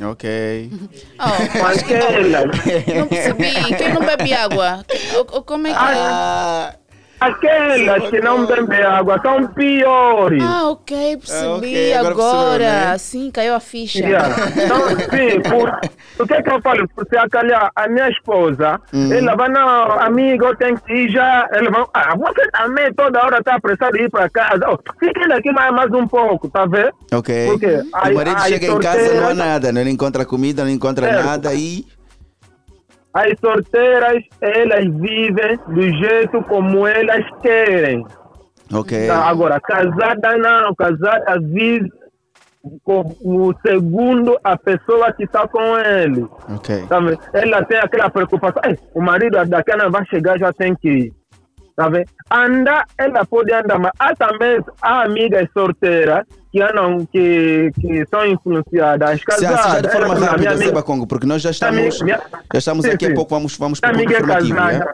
Ok. 0.00 0.70
Oh, 1.18 1.58
Com 1.58 1.66
aquelas. 1.66 2.50
não 2.96 3.06
percebi. 3.06 3.74
Quem 3.76 3.92
não 3.94 4.02
bebe 4.04 4.32
água? 4.34 4.84
O- 5.16 5.38
o- 5.38 5.42
Como 5.42 5.66
é 5.68 5.70
que 5.70 5.76
Ah, 5.78 6.72
é? 6.74 6.83
Aquelas 7.20 8.10
que 8.10 8.20
não 8.20 8.44
bebem 8.44 8.82
água 8.82 9.18
são 9.22 9.46
piores. 9.48 10.42
Ah, 10.42 10.68
ok, 10.70 11.16
percebi 11.16 11.44
Ah, 11.46 11.56
ok, 11.56 11.94
agora 11.94 12.10
agora. 12.14 12.58
percebeu, 12.58 12.88
né? 12.90 12.98
Sim, 12.98 13.30
caiu 13.30 13.54
a 13.54 13.60
ficha. 13.60 13.98
Yeah. 14.04 14.28
Então, 14.64 14.88
sim, 14.90 15.40
por, 15.48 15.80
o 16.22 16.26
que 16.26 16.34
é 16.34 16.42
que 16.42 16.50
eu 16.50 16.60
falo? 16.60 16.88
Por 16.94 17.06
se 17.08 17.16
acalhar, 17.16 17.70
a 17.74 17.88
minha 17.88 18.08
esposa, 18.10 18.80
Hum. 18.92 19.12
ela 19.12 19.34
vai, 19.36 19.48
não, 19.48 19.92
amiga, 20.00 20.46
eu 20.46 20.56
tenho 20.56 20.78
que 20.80 20.92
ir 20.92 21.08
já. 21.10 21.48
Ela 21.52 21.70
vai, 21.70 21.84
ah, 21.94 22.14
você 22.16 22.50
também 22.50 22.92
toda 22.94 23.22
hora 23.24 23.38
está 23.38 23.54
apressado 23.54 23.92
de 23.92 24.02
ir 24.04 24.10
para 24.10 24.28
casa. 24.28 24.64
Oh, 24.68 24.78
fica 24.98 25.28
daqui 25.28 25.50
mais, 25.52 25.72
mais 25.72 25.90
um 25.92 26.06
pouco, 26.06 26.48
tá 26.50 26.66
vendo? 26.66 26.92
ok. 27.12 27.46
Porque 27.46 27.66
o 27.66 27.88
aí- 27.94 28.14
marido 28.14 28.36
aí 28.40 28.52
chega 28.52 28.66
em 28.66 28.78
casa, 28.80 28.98
não 28.98 29.06
há 29.06 29.26
sorteia- 29.28 29.34
nada, 29.34 29.72
não 29.72 29.82
encontra 29.88 30.24
comida, 30.26 30.62
não 30.64 30.70
encontra 30.70 31.06
Certo. 31.08 31.24
nada 31.26 31.54
e. 31.54 31.86
As 33.14 33.38
sorteiras, 33.38 34.22
elas 34.40 34.84
vivem 34.96 35.56
do 35.68 35.82
jeito 35.82 36.42
como 36.42 36.84
elas 36.86 37.24
querem. 37.40 38.04
Ok. 38.72 39.06
Tá, 39.06 39.28
Agora, 39.28 39.60
casada 39.60 40.36
não, 40.36 40.74
casada 40.74 41.38
vive 41.40 41.88
com 42.82 43.02
o 43.20 43.54
segundo 43.64 44.38
a 44.42 44.56
pessoa 44.56 45.12
que 45.12 45.24
está 45.24 45.46
com 45.46 45.78
ele. 45.78 46.26
Ok. 46.56 46.86
Tá 46.88 46.98
vendo? 46.98 47.18
Ela 47.32 47.64
tem 47.64 47.78
aquela 47.78 48.10
preocupação, 48.10 48.62
"Ei, 48.64 48.78
o 48.94 49.00
marido 49.00 49.44
daqui 49.46 49.70
a 49.72 49.76
não 49.76 49.90
vai 49.90 50.04
chegar, 50.06 50.38
já 50.38 50.52
tem 50.52 50.74
que 50.74 50.88
ir. 50.88 51.12
Tá 51.76 51.88
vendo? 51.88 52.06
Andar, 52.30 52.86
ela 52.98 53.24
pode 53.26 53.52
andar, 53.52 53.78
mas 53.78 53.92
há 53.98 54.14
também 54.14 54.58
há 54.80 55.02
amigas 55.02 55.46
solteiras 55.52 56.24
que 56.54 56.62
andam, 56.62 57.04
que, 57.10 57.72
que 57.80 58.06
são 58.06 58.24
influenciadas, 58.24 59.18
Se, 59.18 59.26
casadas. 59.26 59.60
se 59.60 59.70
já 59.72 59.80
de 59.80 59.88
forma 59.90 60.14
minha 60.14 60.30
rápida, 60.30 60.50
amiga- 60.50 60.64
Seba 60.64 60.82
Congo, 60.84 61.04
porque 61.04 61.26
nós 61.26 61.42
já 61.42 61.50
estamos, 61.50 62.00
minha- 62.00 62.20
já 62.52 62.58
estamos 62.58 62.84
sim, 62.84 62.92
aqui 62.92 63.06
a 63.06 63.08
sim. 63.08 63.14
pouco, 63.14 63.34
vamos, 63.34 63.56
vamos 63.58 63.80
para 63.80 63.92
o 63.92 63.96
Minha 63.96 64.08
é 64.08 64.12
informativo, 64.20 64.54
casada. 64.56 64.78
né? 64.78 64.92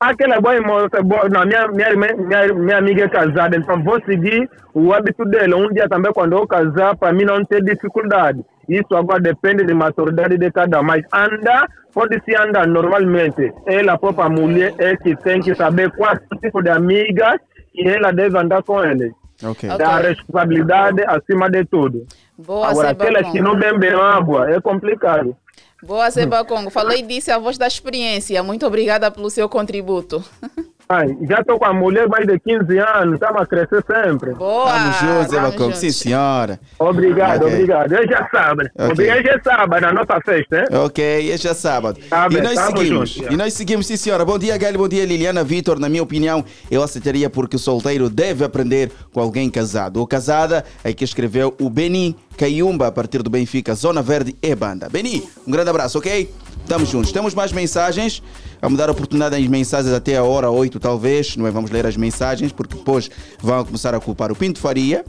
Aquela 0.00 0.40
boa 0.40 0.60
moça, 0.62 1.00
boa, 1.02 1.28
não, 1.28 1.46
minha, 1.46 1.68
minha, 1.68 1.94
minha, 2.16 2.54
minha 2.54 2.78
amiga 2.78 3.04
é 3.04 3.08
casada, 3.08 3.56
então 3.56 3.80
vou 3.84 4.00
seguir 4.04 4.50
o 4.74 4.92
hábito 4.92 5.24
dela. 5.26 5.56
Um 5.56 5.68
dia 5.72 5.88
também, 5.88 6.12
quando 6.12 6.32
eu 6.36 6.44
casar, 6.46 6.96
para 6.96 7.12
mim 7.12 7.24
não 7.24 7.44
ter 7.44 7.62
dificuldade. 7.62 8.40
Isso 8.68 8.96
agora 8.96 9.20
depende 9.20 9.64
da 9.64 9.74
maturidade 9.74 10.36
de 10.38 10.50
cada 10.50 10.80
um. 10.80 10.82
Mas 10.82 11.04
andar, 11.14 11.68
pode-se 11.94 12.34
andar 12.34 12.66
normalmente. 12.66 13.52
Ela, 13.66 13.92
a 13.92 13.98
própria 13.98 14.28
mulher, 14.28 14.74
é 14.78 14.96
que 14.96 15.14
tem 15.16 15.40
que 15.40 15.54
saber 15.54 15.90
qual 15.92 16.16
tipo 16.40 16.62
de 16.62 16.70
amiga 16.70 17.38
que 17.72 17.86
ela 17.86 18.10
deve 18.10 18.36
andar 18.38 18.62
com 18.64 18.82
ele. 18.82 19.12
Ok. 19.42 19.68
Da 19.76 19.98
responsabilidade 19.98 21.02
acima 21.06 21.50
de 21.50 21.64
tudo. 21.64 22.06
Boa, 22.36 22.68
Agora, 22.68 22.90
aquelas 22.90 23.30
que 23.30 23.40
não 23.40 23.58
bebem 23.58 23.90
água, 23.90 24.50
é 24.50 24.60
complicado. 24.60 25.36
Boa, 25.82 26.10
Seba 26.10 26.44
Congo. 26.44 26.70
Falei 26.70 27.02
disso, 27.02 27.32
a 27.32 27.38
voz 27.38 27.56
da 27.56 27.66
experiência. 27.66 28.42
Muito 28.42 28.66
obrigada 28.66 29.10
pelo 29.10 29.30
seu 29.30 29.48
contributo. 29.48 30.22
Ai, 30.92 31.16
já 31.28 31.38
estou 31.38 31.56
com 31.56 31.66
a 31.66 31.72
mulher 31.72 32.08
mais 32.08 32.26
de 32.26 32.36
15 32.40 32.76
anos, 32.80 33.14
estamos 33.14 33.42
a 33.42 33.46
crescer 33.46 33.80
sempre. 33.86 34.34
Boa! 34.34 34.72
Vamos 34.72 34.96
juntos, 34.96 35.36
Congo. 35.36 35.58
juntos. 35.64 35.78
Sim, 35.78 35.90
senhora. 35.92 36.58
Obrigado, 36.80 37.42
Ok. 37.44 37.54
obrigado. 37.54 37.92
Hoje 37.92 38.12
é 38.12 38.28
sábado. 38.28 38.68
Ok. 38.76 38.90
Obrigado, 38.90 39.18
hoje 39.18 39.28
é 39.28 39.40
sábado, 39.40 39.84
a 39.86 39.92
nossa 39.92 40.20
festa, 40.24 40.56
hein? 40.58 40.64
Ok, 40.84 41.30
este 41.30 41.46
é 41.46 41.54
sábado. 41.54 42.00
Tá 42.10 42.26
e 42.28 42.34
bem, 42.34 42.42
nós 42.42 42.58
seguimos. 42.58 43.10
junto, 43.10 43.32
e 43.32 43.36
nós 43.36 43.54
seguimos, 43.54 43.86
sim 43.86 43.96
senhora. 43.96 44.24
Bom 44.24 44.36
dia, 44.36 44.58
Gael. 44.58 44.78
Bom 44.78 44.88
dia, 44.88 45.06
Liliana 45.06 45.44
Vitor. 45.44 45.78
Na 45.78 45.88
minha 45.88 46.02
opinião, 46.02 46.44
eu 46.68 46.82
aceitaria 46.82 47.30
porque 47.30 47.54
o 47.54 47.58
solteiro 47.60 48.10
deve 48.10 48.42
aprender 48.44 48.90
com 49.12 49.20
alguém 49.20 49.48
casado. 49.48 49.98
Ou 49.98 50.08
casada, 50.08 50.64
é 50.82 50.92
que 50.92 51.04
escreveu 51.04 51.54
o 51.60 51.70
Beni 51.70 52.16
Caiumba, 52.40 52.86
a 52.86 52.90
partir 52.90 53.22
do 53.22 53.28
Benfica, 53.28 53.74
Zona 53.74 54.00
Verde 54.00 54.34
e 54.40 54.54
Banda. 54.54 54.88
Beni, 54.88 55.22
um 55.46 55.50
grande 55.50 55.68
abraço, 55.68 55.98
ok? 55.98 56.32
Estamos 56.62 56.88
juntos. 56.88 57.12
Temos 57.12 57.34
mais 57.34 57.52
mensagens. 57.52 58.22
Vamos 58.62 58.78
dar 58.78 58.88
oportunidade 58.88 59.36
às 59.36 59.46
mensagens 59.46 59.92
até 59.92 60.16
a 60.16 60.24
hora 60.24 60.50
8, 60.50 60.80
talvez. 60.80 61.36
Não 61.36 61.46
é? 61.46 61.50
Vamos 61.50 61.70
ler 61.70 61.84
as 61.84 61.98
mensagens, 61.98 62.50
porque 62.50 62.76
depois 62.78 63.10
vão 63.42 63.62
começar 63.62 63.94
a 63.94 64.00
culpar 64.00 64.32
o 64.32 64.34
Pinto 64.34 64.58
Faria. 64.58 65.04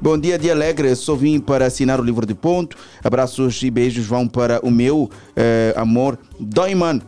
Bom 0.00 0.16
dia, 0.16 0.38
dia 0.38 0.52
alegre. 0.52 0.96
Só 0.96 1.14
vim 1.14 1.38
para 1.40 1.66
assinar 1.66 2.00
o 2.00 2.02
livro 2.02 2.24
de 2.24 2.34
ponto. 2.34 2.74
Abraços 3.04 3.62
e 3.62 3.70
beijos 3.70 4.06
vão 4.06 4.26
para 4.26 4.58
o 4.64 4.70
meu 4.70 5.10
eh, 5.36 5.74
amor, 5.76 6.18
Doiman 6.40 7.02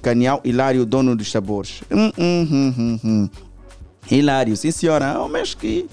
Canhal 0.00 0.40
Hilário, 0.44 0.86
dono 0.86 1.16
dos 1.16 1.28
sabores. 1.28 1.82
Hum, 1.90 2.12
hum, 2.16 2.48
hum, 2.48 2.74
hum, 2.78 3.00
hum. 3.02 3.30
Hilário, 4.08 4.56
sim 4.56 4.70
senhora. 4.70 5.28
Mês 5.28 5.54
que 5.54 5.88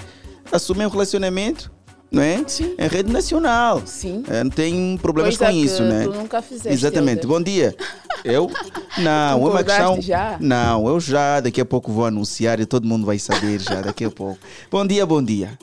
assumiu 0.51 0.87
um 0.87 0.91
relacionamento, 0.91 1.72
não 2.13 2.21
é? 2.21 2.47
Sim. 2.47 2.75
Em 2.77 2.87
rede 2.87 3.11
nacional. 3.11 3.81
Sim. 3.85 4.23
Eh, 4.29 4.43
não 4.43 4.51
tem 4.51 4.97
problemas 5.01 5.35
Coisa 5.35 5.51
com 5.51 5.57
isso, 5.57 5.83
né? 5.83 6.03
tu 6.03 6.13
nunca 6.13 6.41
fizeste, 6.43 6.69
Exatamente. 6.69 7.25
Bom 7.25 7.41
dia. 7.41 7.75
Eu? 8.23 8.49
Não, 8.99 9.47
é 9.47 9.49
uma 9.49 9.63
questão. 9.63 9.99
já? 9.99 10.37
Não, 10.39 10.87
eu 10.87 10.99
já 10.99 11.39
daqui 11.41 11.59
a 11.59 11.65
pouco 11.65 11.91
vou 11.91 12.05
anunciar 12.05 12.59
e 12.59 12.65
todo 12.65 12.87
mundo 12.87 13.07
vai 13.07 13.17
saber 13.17 13.59
já 13.59 13.81
daqui 13.81 14.05
a 14.05 14.11
pouco. 14.11 14.37
Bom 14.69 14.85
dia, 14.85 15.03
bom 15.03 15.21
dia. 15.21 15.57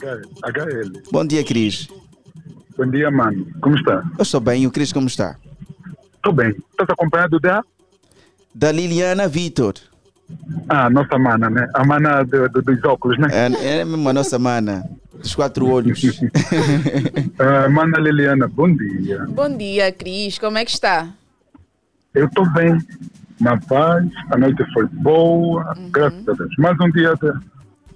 HL. 0.00 1.02
Bom 1.10 1.26
dia, 1.26 1.42
Cris. 1.42 1.88
Bom 2.78 2.88
dia, 2.88 3.10
mano. 3.10 3.46
Como 3.60 3.74
está? 3.76 4.04
Eu 4.16 4.22
estou 4.22 4.40
bem, 4.40 4.62
e 4.62 4.66
o 4.66 4.70
Cris 4.70 4.92
como 4.92 5.08
está? 5.08 5.36
Estou 6.14 6.32
bem. 6.32 6.50
Estás 6.70 6.88
acompanhado 6.88 7.40
da? 7.40 7.62
Da 8.54 8.70
Liliana 8.70 9.26
Vitor. 9.26 9.74
Ah, 10.68 10.88
nossa 10.90 11.18
mana, 11.18 11.50
né? 11.50 11.68
A 11.74 11.84
mana 11.84 12.22
do- 12.24 12.48
do- 12.48 12.62
dos 12.62 12.82
óculos, 12.84 13.18
né? 13.18 13.28
É, 13.30 13.80
é 13.80 13.84
mesmo 13.84 14.08
a 14.08 14.12
nossa 14.12 14.38
mana, 14.38 14.84
dos 15.12 15.34
quatro 15.34 15.66
olhos. 15.68 16.00
Ah, 17.38 17.68
mana 17.68 17.98
Liliana, 17.98 18.48
bom 18.48 18.72
dia. 18.74 19.24
Bom 19.28 19.56
dia, 19.56 19.90
Cris. 19.92 20.38
Como 20.38 20.56
é 20.58 20.64
que 20.64 20.70
está? 20.70 21.08
Eu 22.14 22.26
estou 22.26 22.48
bem, 22.52 22.78
na 23.40 23.58
paz, 23.60 24.06
a 24.30 24.38
noite 24.38 24.64
foi 24.72 24.86
boa, 24.86 25.76
graças 25.90 26.28
a 26.28 26.32
Deus. 26.32 26.54
Mais 26.58 26.76
um 26.80 26.90
dia 26.90 27.12
de, 27.20 27.32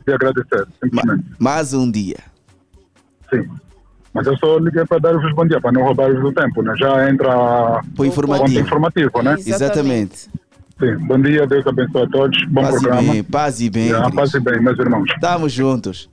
de 0.07 0.13
agradecer, 0.13 0.67
simplesmente. 0.83 1.25
Mais 1.39 1.73
um 1.73 1.91
dia. 1.91 2.17
Sim. 3.33 3.49
Mas 4.13 4.27
eu 4.27 4.37
só 4.39 4.59
liguei 4.59 4.85
para 4.87 4.99
dar-vos 4.99 5.33
bom 5.35 5.47
dia, 5.47 5.61
para 5.61 5.71
não 5.73 5.83
roubar-vos 5.83 6.25
o 6.25 6.33
tempo, 6.33 6.63
né? 6.63 6.75
Já 6.77 7.09
entra 7.09 7.81
o 7.97 8.05
informativo. 8.05 8.61
informativo, 8.61 9.23
né? 9.23 9.35
Exatamente. 9.39 10.29
Sim. 10.79 10.97
Bom 11.07 11.21
dia, 11.21 11.47
Deus 11.47 11.67
abençoe 11.67 12.03
a 12.03 12.07
todos. 12.09 12.45
Bom 12.49 12.63
Paz 12.63 12.77
e 12.77 12.81
programa. 12.81 13.13
bem, 13.13 13.25
paz 13.25 13.61
e 13.61 13.71
bem. 13.71 13.91
Paz 14.15 14.35
e 14.35 14.41
bem, 14.41 14.61
meus 14.63 14.79
irmãos. 14.79 15.05
Estamos 15.11 15.53
juntos. 15.53 16.09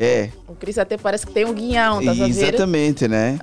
É, 0.00 0.30
O 0.48 0.54
Cris 0.54 0.78
até 0.78 0.96
parece 0.96 1.26
que 1.26 1.32
tem 1.32 1.44
um 1.44 1.52
guião, 1.54 2.02
tá 2.04 2.10
a 2.10 2.14
ver? 2.14 2.28
exatamente, 2.28 3.06
né? 3.06 3.38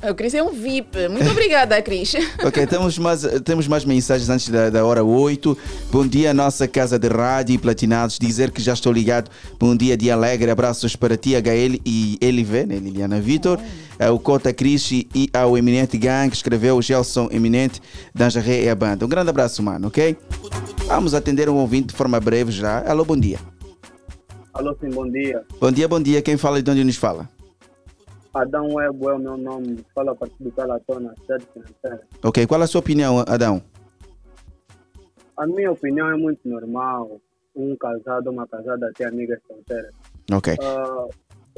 O 0.00 0.14
Cris 0.14 0.32
é 0.32 0.40
um 0.40 0.52
VIP. 0.52 1.08
Muito 1.08 1.28
obrigada, 1.28 1.80
Cris. 1.82 2.14
Ok, 2.44 2.64
temos 2.68 2.96
mais, 2.98 3.22
temos 3.44 3.66
mais 3.66 3.84
mensagens 3.84 4.28
antes 4.30 4.48
da, 4.48 4.70
da 4.70 4.84
hora 4.84 5.02
8. 5.02 5.58
Bom 5.90 6.06
dia, 6.06 6.32
nossa 6.32 6.68
casa 6.68 6.96
de 6.98 7.08
rádio 7.08 7.54
e 7.54 7.58
platinados. 7.58 8.16
Dizer 8.16 8.52
que 8.52 8.62
já 8.62 8.74
estou 8.74 8.92
ligado. 8.92 9.28
Bom 9.58 9.74
dia, 9.74 9.96
dia 9.96 10.14
alegre. 10.14 10.50
Abraços 10.52 10.94
para 10.94 11.16
ti, 11.16 11.34
HL 11.34 11.80
e 11.84 12.16
LV, 12.22 12.66
né? 12.66 12.76
Liliana 12.76 13.20
Vitor. 13.20 13.58
eh, 13.98 14.08
O 14.08 14.20
Cota 14.20 14.52
Cris 14.52 14.88
e 14.92 15.28
ao 15.32 15.58
Eminente 15.58 15.98
Gang, 15.98 16.30
que 16.30 16.36
escreveu 16.36 16.76
o 16.76 16.82
Gelson 16.82 17.28
Eminente, 17.32 17.82
Danjaré 18.14 18.62
e 18.64 18.68
a 18.68 18.74
banda. 18.76 19.04
Um 19.04 19.08
grande 19.08 19.30
abraço, 19.30 19.60
mano, 19.64 19.88
ok? 19.88 20.16
Vamos 20.86 21.12
atender 21.12 21.48
um 21.50 21.56
ouvinte 21.56 21.88
de 21.88 21.94
forma 21.94 22.20
breve 22.20 22.52
já. 22.52 22.88
Alô, 22.88 23.04
bom 23.04 23.16
dia. 23.16 23.38
Alô, 24.54 24.76
sim, 24.80 24.90
bom 24.90 25.10
dia. 25.10 25.42
Bom 25.60 25.72
dia, 25.72 25.88
bom 25.88 26.00
dia. 26.00 26.22
Quem 26.22 26.36
fala 26.36 26.60
e 26.60 26.62
de 26.62 26.70
onde 26.70 26.84
nos 26.84 26.96
fala? 26.96 27.28
Adão 28.40 28.68
Webo 28.74 29.10
é 29.10 29.14
o 29.14 29.18
meu 29.18 29.36
nome. 29.36 29.84
Fala 29.94 30.12
a 30.12 30.14
partir 30.14 30.42
do 30.42 30.52
Calatona, 30.52 31.14
sede 31.26 31.46
financeira. 31.52 32.00
Ok, 32.22 32.46
qual 32.46 32.62
a 32.62 32.66
sua 32.66 32.80
opinião, 32.80 33.24
Adão? 33.26 33.62
A 35.36 35.46
minha 35.46 35.72
opinião 35.72 36.08
é 36.08 36.16
muito 36.16 36.48
normal. 36.48 37.20
Um 37.54 37.76
casado, 37.76 38.30
uma 38.30 38.46
casada 38.46 38.92
ter 38.94 39.06
amigas 39.06 39.40
solteiras. 39.46 39.94
Ok. 40.32 40.56
Ah, 40.62 41.08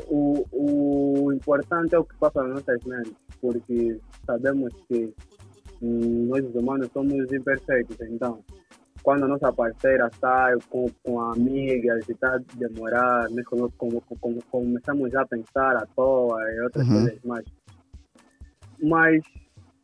o, 0.09 0.45
o 0.53 1.33
importante 1.33 1.95
é 1.95 1.99
o 1.99 2.05
que 2.05 2.16
passa 2.16 2.43
nas 2.43 2.55
nossas 2.55 2.83
mentes, 2.85 3.12
porque 3.41 3.99
sabemos 4.24 4.72
que 4.89 5.12
hum, 5.83 6.28
nós 6.28 6.45
os 6.45 6.55
humanos 6.55 6.89
somos 6.93 7.31
imperfeitos. 7.33 7.97
Então, 8.09 8.43
quando 9.03 9.24
a 9.24 9.28
nossa 9.28 9.53
parceira 9.53 10.11
sai 10.20 10.55
com, 10.68 10.86
com 11.03 11.20
amigas 11.20 12.07
e 12.09 12.12
está 12.12 12.34
a 12.34 12.38
demorar, 12.57 13.28
nós 13.30 13.44
come- 13.46 13.70
come- 13.78 14.01
come- 14.20 14.42
começamos 14.51 15.14
a 15.14 15.26
pensar 15.26 15.76
à 15.76 15.86
toa 15.96 16.38
e 16.53 16.61
outras 16.61 16.86
Uhum. 16.86 16.92
coisas 17.05 17.18
mais. 17.24 17.44
Mas 18.82 19.22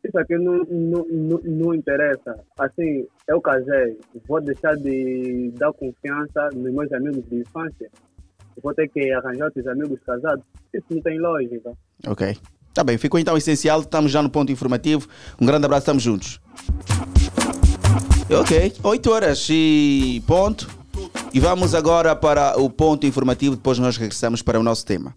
isso 0.03 0.17
aqui 0.19 0.37
não, 0.37 0.63
não, 0.65 1.05
não, 1.09 1.39
não 1.43 1.73
interessa. 1.73 2.39
Assim, 2.57 3.05
eu 3.27 3.41
casei, 3.41 3.97
vou 4.27 4.41
deixar 4.41 4.75
de 4.75 5.51
dar 5.57 5.71
confiança 5.73 6.49
nos 6.53 6.73
meus 6.73 6.91
amigos 6.93 7.23
de 7.29 7.37
infância. 7.41 7.89
Vou 8.63 8.73
ter 8.73 8.87
que 8.89 9.11
arranjar 9.11 9.45
outros 9.45 9.67
amigos 9.67 9.99
casados. 10.05 10.43
Isso 10.73 10.85
não 10.89 11.01
tem 11.01 11.19
lógica. 11.19 11.71
Ok. 12.07 12.35
Tá 12.73 12.83
bem, 12.83 12.97
ficou 12.97 13.19
então 13.19 13.37
essencial. 13.37 13.81
Estamos 13.81 14.11
já 14.11 14.21
no 14.21 14.29
ponto 14.29 14.51
informativo. 14.51 15.07
Um 15.39 15.45
grande 15.45 15.65
abraço, 15.65 15.81
estamos 15.83 16.01
juntos. 16.03 16.39
Ok, 18.29 18.73
8 18.83 19.09
horas 19.09 19.47
e 19.49 20.21
ponto. 20.27 20.69
E 21.33 21.39
vamos 21.39 21.73
agora 21.73 22.13
para 22.13 22.59
o 22.59 22.69
ponto 22.69 23.07
informativo. 23.07 23.55
Depois 23.55 23.79
nós 23.79 23.95
regressamos 23.95 24.41
para 24.41 24.59
o 24.59 24.63
nosso 24.63 24.85
tema. 24.85 25.15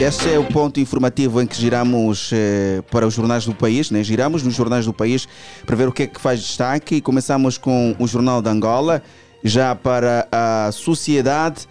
Este 0.00 0.32
é 0.32 0.38
o 0.38 0.44
ponto 0.44 0.80
informativo 0.80 1.40
em 1.40 1.46
que 1.46 1.54
giramos 1.54 2.30
eh, 2.32 2.82
para 2.90 3.06
os 3.06 3.14
jornais 3.14 3.46
do 3.46 3.54
país, 3.54 3.88
né? 3.92 4.02
giramos 4.02 4.42
nos 4.42 4.52
jornais 4.52 4.84
do 4.84 4.92
país 4.92 5.28
para 5.64 5.76
ver 5.76 5.86
o 5.86 5.92
que 5.92 6.02
é 6.02 6.06
que 6.08 6.20
faz 6.20 6.40
destaque. 6.40 6.96
E 6.96 7.00
começamos 7.00 7.56
com 7.56 7.94
o 8.00 8.08
Jornal 8.08 8.42
de 8.42 8.48
Angola, 8.48 9.00
já 9.44 9.76
para 9.76 10.26
a 10.32 10.72
sociedade. 10.72 11.68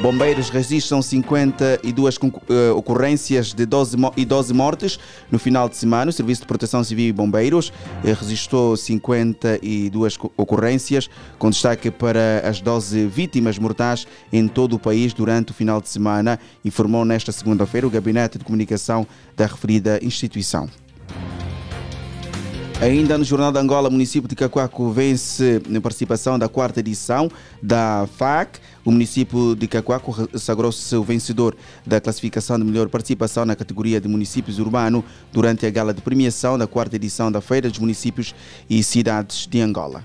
Bombeiros 0.00 0.48
registram 0.48 1.02
52 1.02 2.16
concu- 2.18 2.40
eh, 2.48 2.70
ocorrências 2.70 3.52
de 3.52 3.66
12, 3.66 3.96
mo- 3.96 4.12
e 4.16 4.24
12 4.24 4.54
mortes 4.54 4.96
no 5.30 5.40
final 5.40 5.68
de 5.68 5.76
semana. 5.76 6.10
O 6.10 6.12
Serviço 6.12 6.42
de 6.42 6.46
Proteção 6.46 6.84
Civil 6.84 7.08
e 7.08 7.12
Bombeiros 7.12 7.72
eh, 8.04 8.12
registrou 8.12 8.76
52 8.76 10.16
co- 10.16 10.30
ocorrências, 10.36 11.10
com 11.36 11.50
destaque 11.50 11.90
para 11.90 12.42
as 12.48 12.60
12 12.60 13.06
vítimas 13.08 13.58
mortais 13.58 14.06
em 14.32 14.46
todo 14.46 14.74
o 14.76 14.78
país 14.78 15.12
durante 15.12 15.50
o 15.50 15.54
final 15.54 15.80
de 15.80 15.88
semana, 15.88 16.38
informou 16.64 17.04
nesta 17.04 17.32
segunda-feira 17.32 17.84
o 17.86 17.90
Gabinete 17.90 18.38
de 18.38 18.44
Comunicação 18.44 19.04
da 19.36 19.46
referida 19.46 19.98
instituição. 20.00 20.68
Ainda 22.80 23.18
no 23.18 23.24
Jornal 23.24 23.50
de 23.50 23.58
Angola, 23.58 23.88
o 23.88 23.92
município 23.92 24.28
de 24.28 24.36
Cacoaco 24.36 24.92
vence 24.92 25.60
na 25.68 25.80
participação 25.80 26.38
da 26.38 26.48
quarta 26.48 26.78
edição 26.78 27.28
da 27.60 28.08
FAC. 28.16 28.60
O 28.84 28.92
município 28.92 29.56
de 29.56 29.66
Cacoaco 29.66 30.28
sagrou-se 30.38 30.94
o 30.94 31.02
vencedor 31.02 31.56
da 31.84 32.00
classificação 32.00 32.56
de 32.56 32.64
melhor 32.64 32.88
participação 32.88 33.44
na 33.44 33.56
categoria 33.56 34.00
de 34.00 34.06
municípios 34.06 34.60
urbanos 34.60 35.02
durante 35.32 35.66
a 35.66 35.70
gala 35.70 35.92
de 35.92 36.00
premiação 36.00 36.56
da 36.56 36.68
quarta 36.68 36.94
edição 36.94 37.32
da 37.32 37.40
Feira 37.40 37.68
dos 37.68 37.80
Municípios 37.80 38.32
e 38.70 38.80
Cidades 38.84 39.48
de 39.48 39.60
Angola. 39.60 40.04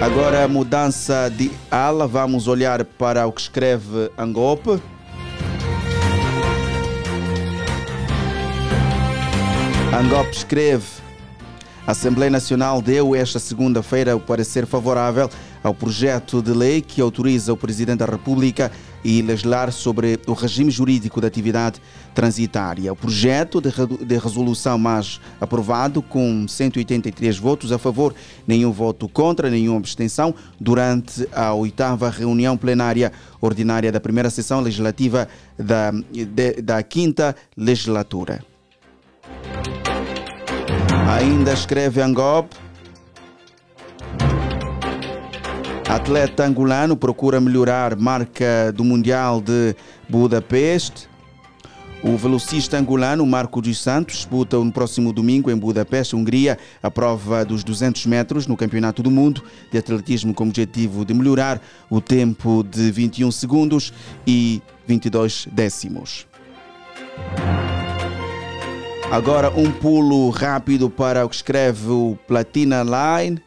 Agora, 0.00 0.46
mudança 0.46 1.28
de 1.28 1.50
ala, 1.68 2.06
vamos 2.06 2.46
olhar 2.46 2.84
para 2.84 3.26
o 3.26 3.32
que 3.32 3.40
escreve 3.40 4.12
Angope. 4.16 4.80
Angop 9.92 10.30
escreve: 10.32 10.84
A 11.86 11.92
Assembleia 11.92 12.30
Nacional 12.30 12.80
deu 12.82 13.14
esta 13.14 13.38
segunda-feira 13.38 14.14
o 14.16 14.20
parecer 14.20 14.66
favorável 14.66 15.28
ao 15.62 15.74
projeto 15.74 16.40
de 16.42 16.52
lei 16.52 16.80
que 16.80 17.00
autoriza 17.00 17.52
o 17.52 17.56
Presidente 17.56 17.98
da 17.98 18.06
República 18.06 18.70
a 19.04 19.08
legislar 19.26 19.72
sobre 19.72 20.18
o 20.26 20.32
regime 20.32 20.70
jurídico 20.70 21.20
da 21.20 21.26
atividade 21.26 21.80
transitária. 22.14 22.92
O 22.92 22.96
projeto 22.96 23.60
de 23.60 24.18
resolução 24.18 24.76
mais 24.78 25.20
aprovado 25.40 26.02
com 26.02 26.46
183 26.46 27.38
votos 27.38 27.72
a 27.72 27.78
favor, 27.78 28.14
nenhum 28.46 28.70
voto 28.70 29.08
contra, 29.08 29.48
nenhuma 29.50 29.78
abstenção, 29.78 30.34
durante 30.60 31.26
a 31.32 31.54
oitava 31.54 32.10
reunião 32.10 32.56
plenária 32.56 33.12
ordinária 33.40 33.90
da 33.90 34.00
primeira 34.00 34.30
sessão 34.30 34.60
legislativa 34.60 35.26
da, 35.58 35.90
de- 35.90 36.60
da 36.62 36.82
quinta 36.82 37.34
legislatura. 37.56 38.44
Ainda 41.08 41.52
escreve 41.52 42.00
Angop. 42.00 42.54
Atleta 45.88 46.44
angolano 46.44 46.96
procura 46.96 47.40
melhorar 47.40 47.96
marca 47.96 48.72
do 48.74 48.84
Mundial 48.84 49.40
de 49.40 49.74
Budapeste. 50.08 51.08
O 52.02 52.16
velocista 52.16 52.78
angolano 52.78 53.26
Marco 53.26 53.60
dos 53.60 53.80
Santos 53.80 54.16
disputa 54.16 54.56
no 54.56 54.70
próximo 54.70 55.12
domingo 55.12 55.50
em 55.50 55.56
Budapeste, 55.56 56.14
Hungria, 56.14 56.56
a 56.80 56.90
prova 56.90 57.44
dos 57.44 57.64
200 57.64 58.06
metros 58.06 58.46
no 58.46 58.56
Campeonato 58.56 59.02
do 59.02 59.10
Mundo 59.10 59.42
de 59.72 59.78
Atletismo 59.78 60.32
com 60.32 60.44
o 60.44 60.48
objetivo 60.48 61.04
de 61.04 61.12
melhorar 61.12 61.60
o 61.90 62.00
tempo 62.00 62.62
de 62.62 62.92
21 62.92 63.32
segundos 63.32 63.92
e 64.26 64.62
22 64.86 65.48
décimos. 65.50 66.26
Agora 69.10 69.50
um 69.50 69.72
pulo 69.72 70.28
rápido 70.28 70.90
para 70.90 71.24
o 71.24 71.28
que 71.30 71.34
escreve 71.34 71.88
o 71.88 72.18
Platina 72.26 72.82
Line. 72.82 73.42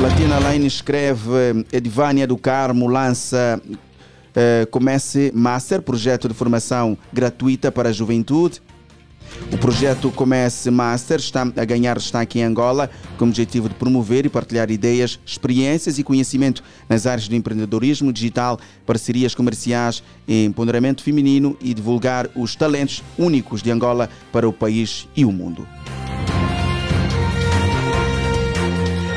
Platina 0.00 0.40
Line 0.50 0.66
escreve 0.66 1.64
Edvânia 1.72 2.26
do 2.26 2.36
Carmo 2.36 2.88
lança 2.88 3.62
eh, 4.34 4.66
Comece 4.72 5.30
Master, 5.32 5.80
projeto 5.80 6.26
de 6.26 6.34
formação 6.34 6.98
gratuita 7.12 7.70
para 7.70 7.90
a 7.90 7.92
juventude. 7.92 8.60
O 9.52 9.58
projeto 9.58 10.10
Comece 10.10 10.70
Master 10.70 11.18
está 11.18 11.42
a 11.42 11.64
ganhar 11.64 11.96
destaque 11.96 12.38
em 12.38 12.42
Angola 12.42 12.90
com 13.16 13.24
o 13.24 13.28
objetivo 13.28 13.68
de 13.68 13.74
promover 13.74 14.26
e 14.26 14.28
partilhar 14.28 14.70
ideias, 14.70 15.20
experiências 15.24 15.98
e 15.98 16.02
conhecimento 16.02 16.62
nas 16.88 17.06
áreas 17.06 17.28
do 17.28 17.34
empreendedorismo 17.34 18.12
digital, 18.12 18.58
parcerias 18.84 19.34
comerciais, 19.34 20.02
empoderamento 20.26 21.02
feminino 21.02 21.56
e 21.60 21.72
divulgar 21.72 22.28
os 22.34 22.56
talentos 22.56 23.02
únicos 23.16 23.62
de 23.62 23.70
Angola 23.70 24.10
para 24.32 24.48
o 24.48 24.52
país 24.52 25.08
e 25.16 25.24
o 25.24 25.32
mundo. 25.32 25.66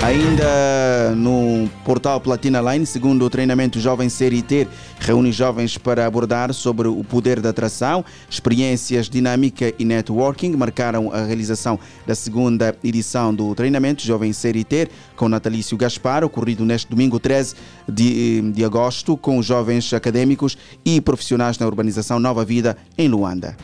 Ainda 0.02 1.14
no 1.14 1.70
portal 1.84 2.22
Platina 2.22 2.62
Line, 2.62 2.86
segundo 2.86 3.26
o 3.26 3.30
treinamento 3.30 3.82
Jovem 3.82 4.08
Ser 4.08 4.32
e 4.32 4.42
Ter, 4.42 4.68
reúne 4.98 5.30
jovens 5.32 5.78
para 5.78 6.06
abordar 6.06 6.54
sobre 6.54 6.88
o 6.88 7.04
poder 7.04 7.42
da 7.42 7.50
atração, 7.50 8.04
experiências 8.30 9.10
dinâmica 9.10 9.74
e 9.78 9.84
networking 9.84 10.56
marcaram 10.56 11.12
a 11.12 11.26
realização 11.26 11.78
da 12.08 12.16
segunda 12.16 12.74
edição 12.82 13.36
do 13.36 13.54
treinamento 13.54 14.02
Jovem 14.02 14.32
Ser 14.32 14.56
e 14.56 14.64
Ter 14.64 14.90
com 15.18 15.28
Natalício 15.28 15.78
Gaspar, 15.78 16.24
ocorrido 16.24 16.64
neste 16.64 16.90
domingo 16.90 17.20
13 17.20 17.56
de, 17.88 18.42
de 18.54 18.64
agosto, 18.64 19.18
com 19.18 19.42
jovens 19.42 19.94
acadêmicos 19.94 20.58
e 20.86 21.02
profissionais 21.02 21.60
na 21.60 21.68
urbanização 21.68 22.20
Nova 22.20 22.46
Vida, 22.46 22.78
em 22.98 23.10
Luanda. 23.10 23.58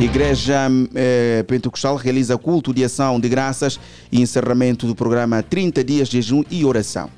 Igreja 0.00 0.68
eh, 0.94 1.44
Pentecostal 1.46 1.96
realiza 1.96 2.36
culto 2.36 2.74
de 2.74 2.82
ação 2.82 3.20
de 3.20 3.28
graças 3.28 3.78
e 4.10 4.20
encerramento 4.20 4.86
do 4.86 4.94
programa 4.94 5.42
30 5.42 5.84
dias 5.84 6.08
de 6.08 6.20
jejum 6.20 6.42
e 6.50 6.64
oração. 6.64 7.08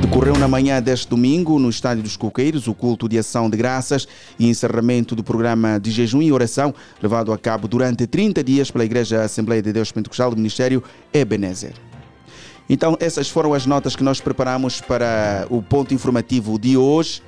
Decorreu 0.00 0.36
na 0.36 0.46
manhã 0.46 0.80
deste 0.80 1.08
domingo, 1.08 1.58
no 1.58 1.70
Estádio 1.70 2.02
dos 2.02 2.16
Coqueiros, 2.16 2.68
o 2.68 2.74
culto 2.74 3.08
de 3.08 3.18
ação 3.18 3.48
de 3.48 3.56
graças 3.56 4.06
e 4.38 4.48
encerramento 4.48 5.16
do 5.16 5.24
programa 5.24 5.80
de 5.80 5.90
jejum 5.90 6.20
e 6.20 6.30
oração, 6.30 6.74
levado 7.02 7.32
a 7.32 7.38
cabo 7.38 7.66
durante 7.66 8.06
30 8.06 8.44
dias 8.44 8.70
pela 8.70 8.84
Igreja 8.84 9.22
Assembleia 9.22 9.62
de 9.62 9.72
Deus 9.72 9.90
Pentecostal 9.90 10.30
do 10.30 10.36
Ministério 10.36 10.82
Ebenezer. 11.12 11.72
Então, 12.68 12.96
essas 13.00 13.28
foram 13.28 13.54
as 13.54 13.66
notas 13.66 13.96
que 13.96 14.04
nós 14.04 14.20
preparamos 14.20 14.80
para 14.80 15.46
o 15.50 15.62
ponto 15.62 15.92
informativo 15.92 16.58
de 16.58 16.76
hoje. 16.76 17.22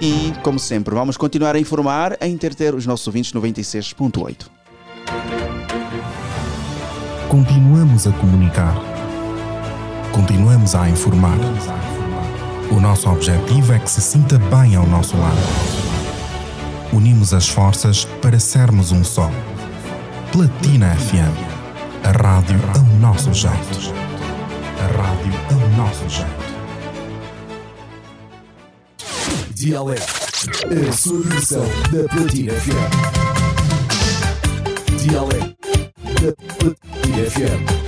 E, 0.00 0.32
como 0.42 0.58
sempre, 0.58 0.94
vamos 0.94 1.16
continuar 1.16 1.56
a 1.56 1.58
informar, 1.58 2.16
a 2.20 2.26
entreter 2.26 2.74
os 2.74 2.86
nossos 2.86 3.06
ouvintes 3.06 3.32
96.8. 3.32 4.46
Continuamos 7.28 8.06
a 8.06 8.12
comunicar. 8.12 8.74
Continuamos 10.12 10.74
a 10.74 10.88
informar. 10.88 11.36
O 12.70 12.80
nosso 12.80 13.10
objetivo 13.10 13.72
é 13.72 13.78
que 13.78 13.90
se 13.90 14.00
sinta 14.00 14.38
bem 14.38 14.76
ao 14.76 14.86
nosso 14.86 15.16
lado. 15.16 15.36
Unimos 16.92 17.34
as 17.34 17.48
forças 17.48 18.04
para 18.22 18.38
sermos 18.38 18.92
um 18.92 19.02
só. 19.02 19.30
Platina 20.32 20.94
FM. 20.94 21.48
A 22.04 22.10
rádio 22.10 22.58
ao 22.74 22.84
nosso 22.98 23.32
jeito. 23.34 23.92
A 24.78 24.86
rádio 24.96 25.32
ao 25.50 25.68
nosso 25.76 26.08
jeito. 26.08 26.57
Dialeto, 29.58 30.04
a 30.88 30.92
sua 30.92 31.20
versão 31.22 31.64
da 31.90 32.08
Platina 32.14 32.52
FM. 32.52 32.92
Dialeto 35.02 35.56
da 36.22 36.32
Platina 36.54 37.30
FM. 37.30 37.87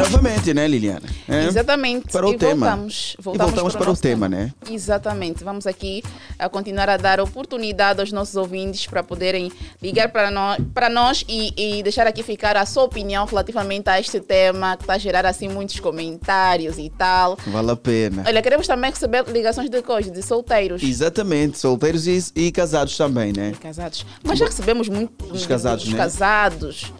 Novamente, 0.00 0.54
né, 0.54 0.66
Liliana? 0.66 1.08
É, 1.28 1.44
Exatamente. 1.46 2.08
Para 2.10 2.26
o 2.26 2.32
e 2.34 2.38
tema. 2.38 2.66
Voltamos, 2.66 3.16
E 3.18 3.22
voltamos 3.22 3.72
para 3.74 3.82
o 3.82 3.86
nosso 3.86 4.02
tema, 4.02 4.28
né? 4.28 4.52
Exatamente. 4.70 5.44
Vamos 5.44 5.66
aqui 5.66 6.02
a 6.38 6.48
continuar 6.48 6.88
a 6.88 6.96
dar 6.96 7.20
oportunidade 7.20 8.00
aos 8.00 8.12
nossos 8.12 8.36
ouvintes 8.36 8.86
para 8.86 9.02
poderem 9.02 9.50
ligar 9.82 10.08
para 10.10 10.30
nós, 10.30 10.58
para 10.74 10.88
nós 10.88 11.24
e, 11.28 11.78
e 11.78 11.82
deixar 11.82 12.06
aqui 12.06 12.22
ficar 12.22 12.56
a 12.56 12.66
sua 12.66 12.84
opinião 12.84 13.24
relativamente 13.24 13.88
a 13.88 14.00
este 14.00 14.20
tema 14.20 14.76
que 14.76 14.82
está 14.84 14.94
a 14.94 14.98
gerar 14.98 15.26
assim 15.26 15.48
muitos 15.48 15.78
comentários 15.80 16.78
e 16.78 16.90
tal. 16.90 17.36
Vale 17.46 17.70
a 17.70 17.76
pena. 17.76 18.24
Olha, 18.26 18.42
queremos 18.42 18.66
também 18.66 18.90
receber 18.90 19.24
ligações 19.28 19.68
de 19.68 19.82
coisas, 19.82 20.12
de 20.12 20.22
solteiros. 20.22 20.82
Exatamente, 20.82 21.58
solteiros 21.58 22.06
e, 22.06 22.22
e 22.34 22.52
casados 22.52 22.96
também, 22.96 23.32
né? 23.32 23.52
Casados. 23.60 24.04
Mas 24.22 24.38
já 24.38 24.46
recebemos 24.46 24.88
muito 24.88 25.26
Dos 25.26 25.46
casados, 25.46 25.84
dos 25.84 25.92
né? 25.92 25.98
casados. 25.98 26.92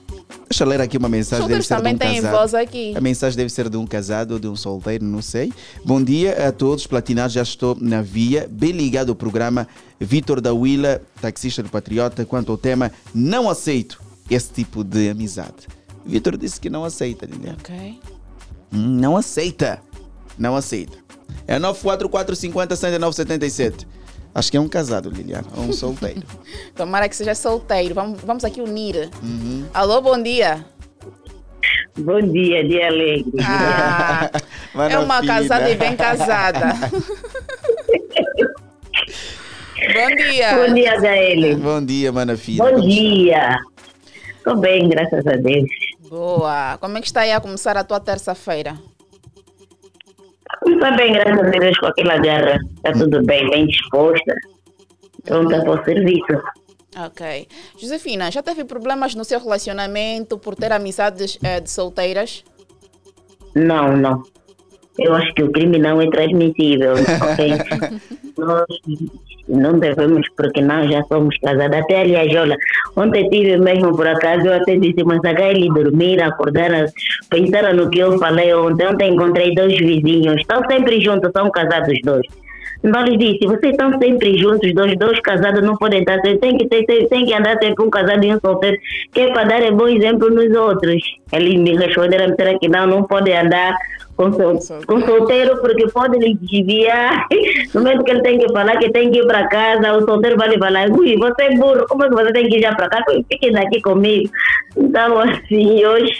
Deixa 0.51 0.64
eu 0.64 0.68
ler 0.68 0.80
aqui 0.80 0.98
uma 0.98 1.09
mensagem. 1.09 1.46
Deve 1.46 1.62
Solteiros 1.62 1.68
também 1.68 1.94
um 1.94 2.20
têm 2.20 2.28
voz 2.28 2.55
aqui. 2.55 2.92
A 2.96 3.01
mensagem 3.01 3.36
deve 3.36 3.51
ser 3.51 3.68
de 3.68 3.76
um 3.76 3.86
casado 3.86 4.32
ou 4.32 4.38
de 4.40 4.48
um 4.48 4.57
solteiro, 4.57 5.05
não 5.05 5.22
sei. 5.22 5.53
Bom 5.84 6.03
dia 6.03 6.48
a 6.48 6.51
todos, 6.51 6.88
platinados. 6.88 7.32
Já 7.34 7.42
estou 7.42 7.76
na 7.80 8.03
via, 8.03 8.48
bem 8.51 8.72
ligado 8.72 9.11
ao 9.11 9.14
programa. 9.14 9.68
Vitor 10.01 10.40
da 10.40 10.53
Willa, 10.53 11.01
taxista 11.20 11.62
do 11.62 11.68
Patriota, 11.68 12.24
quanto 12.24 12.51
ao 12.51 12.59
tema 12.59 12.90
Não 13.14 13.48
aceito 13.48 14.03
esse 14.28 14.51
tipo 14.51 14.82
de 14.82 15.09
amizade. 15.09 15.68
Vitor 16.05 16.36
disse 16.36 16.61
que 16.61 16.68
não 16.68 16.82
aceita, 16.84 17.26
Liliana. 17.26 17.59
Ok. 17.61 18.01
Hum, 18.72 18.98
Não 19.01 19.16
aceita. 19.16 19.80
Não 20.36 20.57
aceita. 20.57 20.98
É 21.46 21.61
94450 21.61 22.74
7977. 22.74 23.86
Acho 24.35 24.51
que 24.51 24.57
é 24.57 24.61
um 24.61 24.68
casado, 24.68 25.11
Liliana, 25.11 25.47
ou 25.57 25.64
um 25.64 25.72
solteiro. 25.72 26.22
Tomara 26.76 27.09
que 27.09 27.16
seja 27.16 27.35
solteiro. 27.35 27.95
Vamos, 27.95 28.20
vamos 28.22 28.45
aqui 28.45 28.61
unir. 28.61 29.11
Uhum. 29.22 29.66
Alô, 29.74 30.01
bom 30.01 30.22
dia. 30.22 30.64
Bom 31.99 32.20
dia, 32.20 32.66
dia 32.66 32.87
alegre. 32.87 33.33
Ah, 33.45 34.31
é 34.89 34.99
uma 34.99 35.24
casada 35.26 35.68
e 35.68 35.74
bem 35.74 35.97
casada. 35.97 36.74
bom 39.93 40.16
dia. 40.16 40.55
Bom 40.55 40.74
dia, 40.74 41.01
Gaele. 41.01 41.57
Bom 41.57 41.85
dia, 41.85 42.12
mana 42.12 42.37
filha. 42.37 42.62
Bom 42.64 42.81
dia. 42.81 43.59
Estou 44.37 44.57
bem, 44.57 44.89
graças 44.89 45.26
a 45.26 45.37
Deus. 45.37 45.68
Boa. 46.09 46.78
Como 46.81 46.97
é 46.97 47.01
que 47.01 47.07
está 47.09 47.22
aí 47.22 47.33
a 47.33 47.41
começar 47.41 47.76
a 47.76 47.85
tua 47.85 48.01
terça-feira? 48.01 48.78
Está 50.67 50.91
bem, 50.93 51.13
graças 51.13 51.39
a 51.39 51.51
Deus, 51.51 51.79
com 51.79 51.87
aquela 51.87 52.19
garra. 52.19 52.59
Está 52.77 52.93
tudo 52.93 53.25
bem, 53.25 53.49
bem 53.51 53.67
disposta. 53.67 54.35
Pronta 55.25 55.63
para 55.63 55.81
o 55.81 55.85
serviço. 55.85 56.43
Ok. 57.07 57.47
Josefina, 57.79 58.31
já 58.31 58.43
teve 58.43 58.65
problemas 58.65 59.15
no 59.15 59.25
seu 59.25 59.39
relacionamento 59.39 60.39
por 60.39 60.55
ter 60.57 60.73
amizades 60.73 61.39
eh, 61.43 61.61
de 61.61 61.71
solteiras? 61.71 62.45
Não, 63.55 63.97
não. 63.97 64.23
Eu 64.99 65.15
acho 65.15 65.33
que 65.35 65.43
o 65.43 65.53
crime 65.53 65.79
não 65.79 66.01
é 66.01 66.11
transmissível, 66.11 66.93
ok? 66.93 67.53
Nós 68.41 68.66
não 69.49 69.78
devemos, 69.78 70.26
porque 70.36 70.61
nós 70.61 70.91
já 70.91 71.03
somos 71.05 71.36
casados. 71.38 71.76
Até, 71.76 72.03
aliás, 72.03 72.34
olha, 72.36 72.57
ontem 72.97 73.28
tive 73.28 73.57
mesmo, 73.57 73.97
por 73.97 74.07
acaso, 74.07 74.47
eu 74.47 74.55
até 74.55 74.76
disse, 74.76 75.03
mas 75.05 75.22
a 75.24 75.32
ele 75.51 75.68
dormir, 75.68 76.22
acordar, 76.22 76.70
pensar 77.28 77.74
no 77.74 77.91
que 77.91 77.99
eu 77.99 78.18
falei 78.18 78.55
ontem. 78.55 78.86
Ontem 78.86 79.14
encontrei 79.14 79.55
dois 79.55 79.76
vizinhos, 79.76 80.41
estão 80.41 80.62
sempre 80.70 81.01
juntos, 81.01 81.30
são 81.34 81.51
casados 81.51 81.88
os 81.93 82.01
dois. 82.03 82.26
Então 82.82 83.05
lhes 83.05 83.18
disse, 83.18 83.47
vocês 83.47 83.72
estão 83.72 83.91
sempre 83.99 84.38
juntos, 84.38 84.72
dois, 84.72 84.97
dois 84.97 85.20
casados 85.20 85.62
não 85.62 85.76
podem 85.76 86.01
estar 86.01 86.18
sempre, 86.20 86.38
tem 86.38 86.57
que, 86.57 86.66
ter, 86.66 87.09
tem 87.09 87.26
que 87.26 87.34
andar 87.34 87.59
sempre 87.62 87.84
um 87.84 87.91
casado 87.91 88.24
e 88.24 88.34
um 88.34 88.41
solteiro, 88.41 88.76
que 89.12 89.20
é 89.20 89.32
para 89.32 89.45
dar 89.45 89.62
um 89.70 89.76
bom 89.76 89.88
exemplo 89.88 90.30
nos 90.30 90.57
outros. 90.57 91.03
Eles 91.32 91.61
me 91.61 91.76
responderam 91.76 92.34
será 92.34 92.59
que 92.59 92.68
não, 92.68 92.86
não 92.86 93.03
pode 93.05 93.30
andar 93.32 93.74
com, 94.21 94.33
sol, 94.61 94.81
com 94.87 95.01
solteiro 95.01 95.61
porque 95.61 95.87
pode 95.89 96.18
lhe 96.18 96.35
desviar. 96.35 97.27
No 97.73 97.83
momento 97.83 98.03
que 98.05 98.11
ele 98.11 98.23
tem 98.23 98.39
que 98.39 98.53
falar 98.53 98.77
que 98.79 98.91
tem 98.91 99.11
que 99.12 99.21
ir 99.21 99.27
para 99.27 99.47
casa, 99.49 99.97
o 99.97 100.05
solteiro 100.05 100.37
vai 100.37 100.49
lhe 100.49 100.59
falar, 100.59 100.91
ui, 100.91 101.16
você 101.16 101.43
é 101.45 101.55
burro, 101.57 101.87
como 101.89 102.05
é 102.05 102.09
que 102.09 102.14
você 102.14 102.33
tem 102.33 102.49
que 102.49 102.57
ir 102.59 102.62
já 102.62 102.75
para 102.75 102.89
casa? 102.89 103.05
Fique 103.31 103.51
daqui 103.53 103.81
comigo. 103.81 104.29
Então 104.77 105.18
assim, 105.21 105.85
hoje 105.85 106.12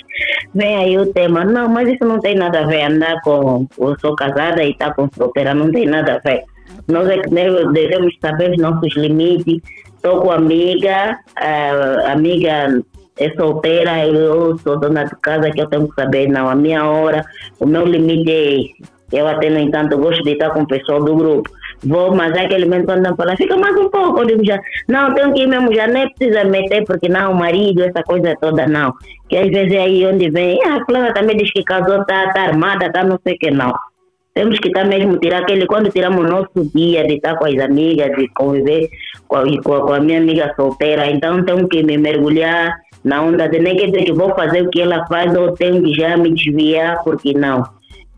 vem 0.55 0.77
aí 0.77 0.97
o 0.99 1.13
tema. 1.13 1.45
Não, 1.45 1.69
mas 1.69 1.89
isso 1.89 2.05
não 2.05 2.21
tem 2.21 2.37
nada 2.37 2.61
a 2.61 2.67
ver, 2.67 2.83
andar 2.83 3.21
com, 3.23 3.67
eu 3.79 3.99
sou 4.01 4.15
casada 4.15 4.63
e 4.63 4.71
está 4.71 4.93
com 4.95 5.09
solteira, 5.17 5.53
não 5.55 5.71
tem 5.73 5.87
nada 5.87 6.15
a 6.15 6.19
ver. 6.29 6.43
Nós 6.87 7.09
é 7.09 7.19
que 7.19 7.29
deve- 7.31 7.73
devemos 7.73 8.15
saber 8.21 8.53
os 8.53 8.59
nossos 8.59 8.95
limites. 8.97 9.61
Estou 9.97 10.21
com 10.23 10.31
amiga, 10.31 11.19
a 11.37 12.13
amiga 12.13 12.81
é 13.21 13.31
solteira, 13.35 14.07
eu 14.07 14.57
sou 14.59 14.81
dona 14.81 15.05
de 15.05 15.15
casa, 15.21 15.51
que 15.51 15.61
eu 15.61 15.69
tenho 15.69 15.87
que 15.87 15.95
saber, 15.95 16.27
não, 16.29 16.49
a 16.49 16.55
minha 16.55 16.85
hora, 16.85 17.23
o 17.61 17.67
meu 17.67 17.85
limite 17.85 18.31
é 18.31 18.61
esse. 18.61 19.01
Eu 19.13 19.27
até, 19.27 19.51
no 19.51 19.59
entanto, 19.59 19.99
gosto 19.99 20.23
de 20.23 20.33
estar 20.33 20.51
com 20.51 20.63
o 20.63 20.67
pessoal 20.67 21.03
do 21.03 21.17
grupo. 21.17 21.51
Vou, 21.85 22.15
mas 22.15 22.33
é 22.37 22.45
aquele 22.45 22.65
momento 22.65 22.87
quando 22.87 23.17
falo, 23.17 23.37
fica 23.37 23.57
mais 23.57 23.77
um 23.77 23.91
pouco, 23.91 24.21
eu 24.21 24.27
digo 24.27 24.45
já, 24.45 24.59
não, 24.89 25.15
tenho 25.15 25.33
que 25.33 25.43
ir 25.43 25.47
mesmo, 25.47 25.75
já 25.75 25.87
nem 25.87 26.09
precisa 26.15 26.45
meter, 26.45 26.85
porque 26.85 27.09
não, 27.09 27.33
o 27.33 27.35
marido, 27.35 27.83
essa 27.83 28.03
coisa 28.03 28.35
toda, 28.41 28.67
não. 28.67 28.95
Que 29.29 29.37
às 29.37 29.49
vezes 29.49 29.73
é 29.73 29.81
aí 29.81 30.07
onde 30.07 30.31
vem, 30.31 30.59
ah, 30.65 30.77
a 30.77 30.85
fulana 30.85 31.13
também 31.13 31.37
diz 31.37 31.51
que 31.53 31.63
casou, 31.65 32.05
tá, 32.05 32.33
tá 32.33 32.43
armada, 32.43 32.91
tá 32.93 33.03
não 33.05 33.19
sei 33.23 33.35
o 33.35 33.39
que, 33.39 33.51
não. 33.51 33.73
Temos 34.33 34.59
que 34.61 34.69
estar 34.69 34.85
mesmo, 34.85 35.19
tirar 35.19 35.43
aquele, 35.43 35.67
quando 35.67 35.91
tiramos 35.91 36.25
o 36.25 36.29
nosso 36.29 36.71
dia 36.75 37.07
de 37.07 37.15
estar 37.15 37.37
com 37.37 37.47
as 37.47 37.59
amigas, 37.59 38.17
de 38.17 38.29
conviver 38.29 38.89
com 39.27 39.37
a, 39.37 39.81
com 39.81 39.93
a 39.93 40.01
minha 40.01 40.19
amiga 40.19 40.53
solteira, 40.55 41.07
então 41.07 41.45
tenho 41.45 41.69
que 41.69 41.83
me 41.83 41.99
mergulhar 41.99 42.77
na 43.03 43.23
onda, 43.23 43.49
de 43.49 43.59
nem 43.59 43.77
quer 43.77 43.87
dizer 43.87 44.05
que 44.05 44.13
vou 44.13 44.35
fazer 44.35 44.63
o 44.63 44.71
que 44.71 44.81
ela 44.81 45.07
faz 45.07 45.35
ou 45.35 45.53
tenho 45.53 45.83
que 45.83 45.95
já 45.95 46.17
me 46.17 46.33
desviar, 46.35 47.03
porque 47.03 47.33
não. 47.33 47.65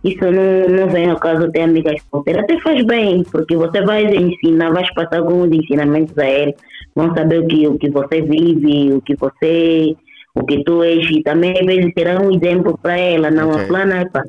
Isso 0.05 0.24
não, 0.24 0.68
não 0.68 0.89
vem 0.89 1.11
ao 1.11 1.18
caso 1.18 1.51
ter 1.53 1.62
amigas 1.62 2.03
solteiras, 2.11 2.43
até 2.43 2.59
faz 2.61 2.85
bem, 2.85 3.22
porque 3.30 3.57
você 3.57 3.80
vai 3.83 4.05
ensinar, 4.05 4.72
vai 4.72 4.85
passar 4.95 5.18
alguns 5.18 5.53
ensinamentos 5.53 6.18
a 6.18 6.28
eles, 6.28 6.57
vão 6.95 7.14
saber 7.14 7.41
o 7.41 7.47
que, 7.47 7.68
o 7.68 7.78
que 7.78 7.89
você 7.89 8.20
vive, 8.20 8.93
o 8.93 9.01
que 9.01 9.14
você, 9.14 9.95
o 10.35 10.45
que 10.45 10.64
tu 10.64 10.83
és, 10.83 11.09
e 11.09 11.22
também 11.22 11.53
às 11.53 11.64
vezes 11.64 11.93
será 11.97 12.20
um 12.20 12.33
exemplo 12.35 12.76
para 12.83 12.99
ela, 12.99 13.30
não 13.30 13.51
Ok. 13.51 13.62
a 13.62 13.66
plana, 13.68 14.03
epa, 14.03 14.24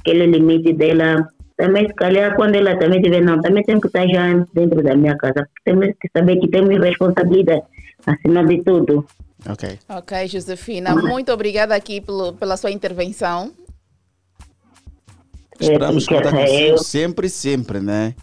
aquele 0.00 0.26
limite 0.26 0.74
dela 0.74 1.26
também 1.56 1.86
se 1.86 1.94
calhar 1.94 2.36
quando 2.36 2.54
ela 2.54 2.76
também 2.76 3.00
tiver, 3.00 3.22
não, 3.22 3.40
também 3.40 3.64
tem 3.64 3.80
que 3.80 3.86
estar 3.86 4.06
já 4.06 4.44
dentro 4.52 4.82
da 4.82 4.94
minha 4.94 5.16
casa, 5.16 5.48
temos 5.64 5.86
que 5.98 6.08
saber 6.14 6.36
que 6.36 6.48
temos 6.48 6.78
responsabilidade 6.78 7.62
acima 8.06 8.44
de 8.44 8.62
tudo. 8.62 9.06
Ok. 9.48 9.78
Ok, 9.88 10.28
Josefina, 10.28 10.94
muito 10.94 11.32
obrigada 11.32 11.74
aqui 11.74 12.00
pelo, 12.00 12.32
pela 12.34 12.56
sua 12.56 12.70
intervenção. 12.70 13.52
Esperamos 15.58 16.06
que 16.06 16.14
contar 16.14 16.32
consigo 16.32 16.58
eu- 16.70 16.78
sempre, 16.78 17.28
sempre, 17.28 17.80
né? 17.80 18.14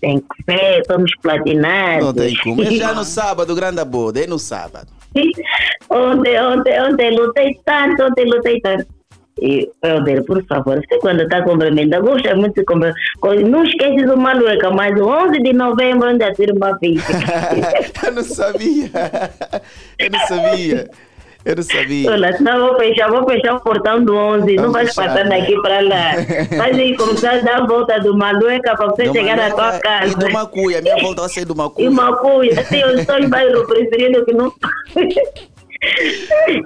Tem 0.00 0.20
que 0.20 0.42
ser, 0.44 0.84
somos 0.86 1.10
platinados. 1.22 2.04
Não 2.04 2.12
tem 2.12 2.36
como. 2.36 2.62
É 2.62 2.70
já 2.72 2.92
no 2.92 3.04
sábado, 3.04 3.54
grande 3.54 3.82
boda, 3.84 4.20
é 4.22 4.26
no 4.26 4.38
sábado. 4.38 4.88
ontem, 5.88 6.38
ontem, 6.42 6.82
ontem 6.82 7.16
lutei 7.18 7.58
tanto, 7.64 8.02
ontem 8.02 8.26
lutei 8.26 8.60
tanto. 8.60 8.86
E, 9.40 9.70
Helder, 9.82 10.24
por 10.24 10.42
favor, 10.46 10.76
você 10.76 10.98
quando 10.98 11.22
está 11.22 11.42
cumprimentando, 11.42 12.06
gosta 12.06 12.34
muito 12.34 12.54
de 12.54 12.64
cumprimentar. 12.64 13.02
Não 13.48 13.64
esquece 13.64 14.06
do 14.06 14.16
Malueca, 14.16 14.70
mas 14.70 14.98
o 14.98 15.06
11 15.06 15.42
de 15.42 15.52
novembro 15.52 16.08
ainda 16.08 16.32
tira 16.32 16.54
uma 16.54 16.78
ficha. 16.78 17.12
Eu 18.06 18.12
não 18.12 18.22
sabia. 18.24 18.90
Eu 19.98 20.10
não 20.10 20.18
sabia. 20.20 20.90
Eu 21.44 21.54
não 21.54 21.62
sabia. 21.62 22.10
Olha, 22.10 22.36
senão 22.36 22.66
vou 22.66 22.76
fechar, 22.76 23.08
vou 23.08 23.24
fechar 23.28 23.54
o 23.54 23.60
portão 23.60 24.02
do 24.02 24.16
11, 24.16 24.56
não 24.56 24.62
Vamos 24.62 24.72
vais 24.72 24.88
fechar, 24.88 25.08
passar 25.10 25.24
né? 25.26 25.38
daqui 25.38 25.54
para 25.62 25.80
lá. 25.80 26.12
Vais 26.56 26.78
aí 26.78 26.96
começar 26.96 27.34
a 27.34 27.38
dar 27.38 27.62
a 27.62 27.66
volta 27.66 28.00
do 28.00 28.16
Malueca 28.16 28.74
para 28.74 28.86
você 28.86 29.04
Do 29.04 29.12
chegar 29.12 29.38
à 29.38 29.50
tua 29.50 29.56
Manuela 29.56 29.80
casa. 29.80 30.12
E 30.12 30.16
do 30.16 30.32
Macuia. 30.32 30.82
Minha 30.82 30.96
volta 30.96 31.20
vai 31.20 31.30
ser 31.30 31.44
do 31.44 31.54
Macuia. 31.54 31.86
E 31.86 31.90
Macuia, 31.90 32.64
sim, 32.64 32.78
eu 32.78 32.98
estou 32.98 33.18
em 33.18 33.28
bairro 33.28 33.64
preferido 33.66 34.24
que 34.24 34.32
não. 34.32 34.52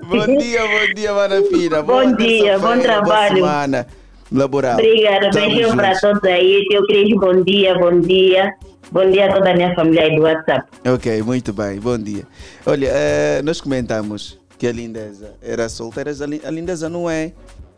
Bom 0.09 0.39
dia, 0.39 0.61
bom 0.67 0.95
dia, 0.95 1.13
mana 1.13 1.43
filha. 1.45 1.83
Bom 1.83 1.87
Boa 1.87 2.17
dia, 2.17 2.59
bom 2.59 2.79
trabalho. 2.79 3.37
Semana 3.37 3.87
laboral. 4.31 4.75
Obrigada, 4.75 5.31
beijinho 5.31 5.77
para 5.77 5.99
todos 5.99 6.25
aí. 6.25 6.65
Tio 6.69 6.87
Cris, 6.87 7.15
bom 7.19 7.43
dia, 7.43 7.79
bom 7.79 8.01
dia. 8.01 8.55
Bom 8.93 9.09
dia 9.11 9.27
a 9.31 9.35
toda 9.35 9.51
a 9.51 9.55
minha 9.55 9.75
família 9.75 10.03
aí 10.03 10.17
do 10.17 10.23
WhatsApp. 10.23 10.67
Ok, 10.87 11.23
muito 11.23 11.53
bem, 11.53 11.79
bom 11.79 11.97
dia. 11.97 12.25
Olha, 12.67 12.89
eh, 12.93 13.43
nós 13.43 13.61
comentamos 13.61 14.39
que 14.59 14.67
a 14.67 14.73
lindeza 14.73 15.35
era 15.41 15.69
solteira, 15.69 16.11
a 16.11 16.51
lindeza 16.51 16.89
não 16.89 17.09
é, 17.09 17.33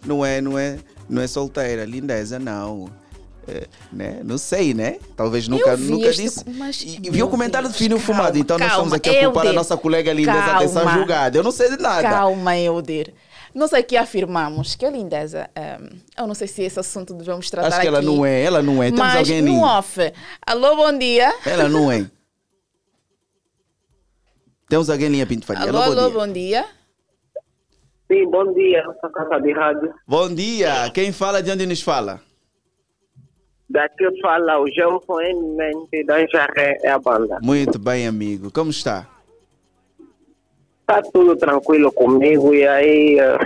não 0.07 0.25
é, 0.25 0.41
não 0.41 0.59
é, 0.59 0.79
não 1.09 1.21
é 1.21 1.27
solteira, 1.27 1.83
a 1.83 1.87
lindeza 1.87 2.39
não. 2.39 2.89
Eh, 3.49 3.67
né? 3.93 4.21
Não 4.23 4.39
sei, 4.39 4.73
né? 4.73 4.99
Talvez 5.17 5.49
nunca, 5.49 5.75
vi 5.77 5.91
nunca 5.91 6.13
disse. 6.13 6.45
mas, 6.51 6.81
E 6.83 7.11
viu 7.11 7.27
o 7.27 7.29
comentário 7.29 7.69
de 7.69 7.75
Fino 7.75 7.99
Fumado, 7.99 8.39
então 8.39 8.57
nós 8.59 8.69
calma, 8.69 8.85
estamos 8.85 8.93
aqui 8.93 9.11
a 9.11 9.25
culpar 9.25 9.43
a 9.43 9.47
Helder. 9.47 9.55
nossa 9.55 9.77
colega 9.77 10.13
lindeza 10.13 10.45
atenção 10.57 10.89
julgada. 10.91 11.37
Eu 11.39 11.43
não 11.43 11.51
sei 11.51 11.71
de 11.71 11.83
nada. 11.83 12.09
Calma, 12.09 12.57
Euder. 12.57 13.13
Nós 13.55 13.73
aqui 13.75 13.97
afirmamos 13.99 14.75
que 14.77 14.87
a 14.87 14.91
lindeza, 14.91 15.51
ehm, 15.55 15.99
eu 16.17 16.27
não 16.27 16.35
sei 16.35 16.47
se 16.49 16.63
esse 16.63 16.81
assunto 16.81 17.13
devemos 17.13 17.51
tratar 17.51 17.69
Acho 17.69 17.81
que 17.81 17.87
ela 17.87 17.99
aqui, 17.99 18.07
não 18.07 18.25
é, 18.25 18.43
ela 18.43 18.63
não 18.63 18.83
é. 18.83 18.87
Temos 18.87 19.01
mas 19.01 19.17
alguém 19.19 19.43
no 19.43 19.49
lindo. 19.49 19.63
off. 19.65 19.99
Alô, 20.47 20.77
bom 20.77 20.97
dia. 20.97 21.35
Ela 21.45 21.69
não 21.69 21.93
é. 21.93 22.07
Temos 24.69 24.89
alguém 24.89 25.09
linha 25.09 25.27
Pinto 25.27 25.45
Faria. 25.45 25.69
Alô, 25.69 25.79
Alô, 25.83 25.95
bom 25.95 26.01
alô, 26.01 26.11
dia. 26.11 26.19
bom 26.27 26.33
dia. 26.33 26.65
Sim, 28.11 28.31
bom 28.31 28.55
dia, 28.55 28.83
nossa 28.85 29.09
casa 29.11 29.39
de 29.41 29.53
rádio. 29.53 29.95
Bom 30.07 30.35
dia. 30.35 30.91
Quem 30.95 31.13
fala 31.13 31.43
de 31.43 31.51
onde 31.51 31.67
nos 31.67 31.83
fala? 31.83 32.21
Daqui 33.73 34.05
fala 34.21 34.61
o 34.61 34.71
Gelson 34.71 35.19
Eminente 35.23 36.05
da 36.05 36.27
Jarré, 36.27 36.77
é 36.83 36.91
a 36.91 36.99
banda. 36.99 37.39
Muito 37.43 37.79
bem, 37.79 38.07
amigo. 38.07 38.53
Como 38.53 38.71
está? 38.71 39.09
Está 40.83 41.01
tudo 41.11 41.35
tranquilo 41.37 41.91
comigo 41.91 42.55
e 42.55 42.69
aí 42.69 43.19
eh, 43.19 43.39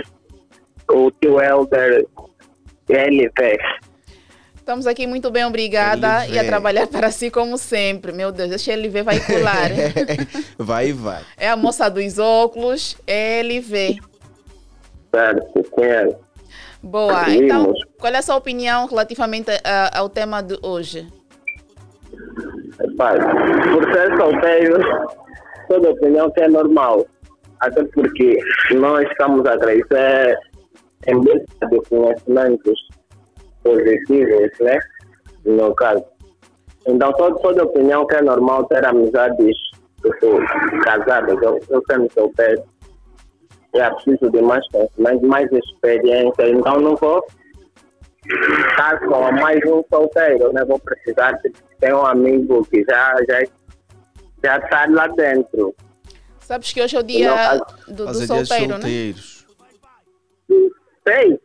o 0.89 1.09
tio 1.11 1.39
Helder, 1.39 2.05
ele 2.89 3.31
vê. 3.39 3.57
Estamos 4.57 4.85
aqui 4.85 5.07
muito 5.07 5.31
bem, 5.31 5.45
obrigada. 5.45 6.25
LV. 6.25 6.33
E 6.33 6.39
a 6.39 6.43
trabalhar 6.43 6.87
para 6.87 7.09
si 7.09 7.31
como 7.31 7.57
sempre. 7.57 8.11
Meu 8.11 8.29
Deus, 8.29 8.51
esse 8.51 8.69
LV 8.69 9.03
vai 9.03 9.21
colar. 9.21 9.69
vai, 10.59 10.91
vai. 10.91 11.23
é 11.37 11.47
a 11.47 11.55
moça 11.55 11.87
dos 11.87 12.19
óculos, 12.19 12.97
LV. 13.07 13.97
Certo, 15.09 15.63
conhece. 15.71 16.26
Boa. 16.81 17.29
Então, 17.29 17.73
qual 17.99 18.13
é 18.13 18.17
a 18.17 18.21
sua 18.21 18.35
opinião 18.35 18.85
relativamente 18.87 19.49
a- 19.63 19.97
ao 19.99 20.09
tema 20.09 20.41
de 20.41 20.57
hoje? 20.61 21.07
Pai, 22.97 23.17
por 23.19 23.91
ser 23.93 24.15
solteiro, 24.17 24.77
toda 25.67 25.89
opinião 25.91 26.29
que 26.31 26.41
é 26.41 26.47
normal. 26.47 27.05
Até 27.59 27.83
porque 27.85 28.37
nós 28.75 29.09
estamos 29.09 29.45
a 29.47 29.57
crescer 29.57 30.37
em 31.07 31.15
busca 31.15 31.67
de 31.71 31.81
conhecimentos 31.89 32.79
positivos, 33.63 34.51
né? 34.61 34.79
No 35.45 35.73
caso. 35.75 36.03
Então, 36.85 37.11
toda, 37.13 37.35
toda 37.39 37.63
opinião 37.63 38.05
que 38.05 38.15
é 38.15 38.21
normal 38.21 38.65
ter 38.65 38.85
amizades 38.85 39.55
tipo, 40.01 40.37
casadas, 40.83 41.35
eu, 41.41 41.59
eu 41.69 41.81
sendo 41.89 42.11
solteiro, 42.13 42.63
é 43.79 43.89
preciso 43.89 44.31
de 44.31 44.41
mais 44.41 44.67
conhecimento, 44.69 45.25
mais 45.25 45.51
experiência. 45.51 46.49
Então, 46.49 46.79
não 46.79 46.95
vou 46.95 47.25
estar 48.25 48.99
com 48.99 49.31
mais 49.31 49.59
um 49.65 49.83
solteiro, 49.89 50.51
né? 50.53 50.63
Vou 50.65 50.79
precisar 50.79 51.31
de 51.33 51.51
ter 51.79 51.93
um 51.93 52.05
amigo 52.05 52.65
que 52.65 52.83
já 52.83 53.15
já 53.27 53.43
já 54.43 54.57
está 54.57 54.85
lá 54.89 55.07
dentro. 55.07 55.75
Sabes 56.39 56.71
que 56.71 56.81
hoje 56.81 56.95
é 56.95 56.99
o 56.99 57.03
dia 57.03 57.29
Não, 57.87 57.95
do, 57.95 58.05
do 58.05 58.09
é 58.09 58.13
dia 58.13 58.27
solteiro, 58.27 58.67
né? 58.67 58.73
solteiros. 58.73 59.47
Sei. 61.07 61.39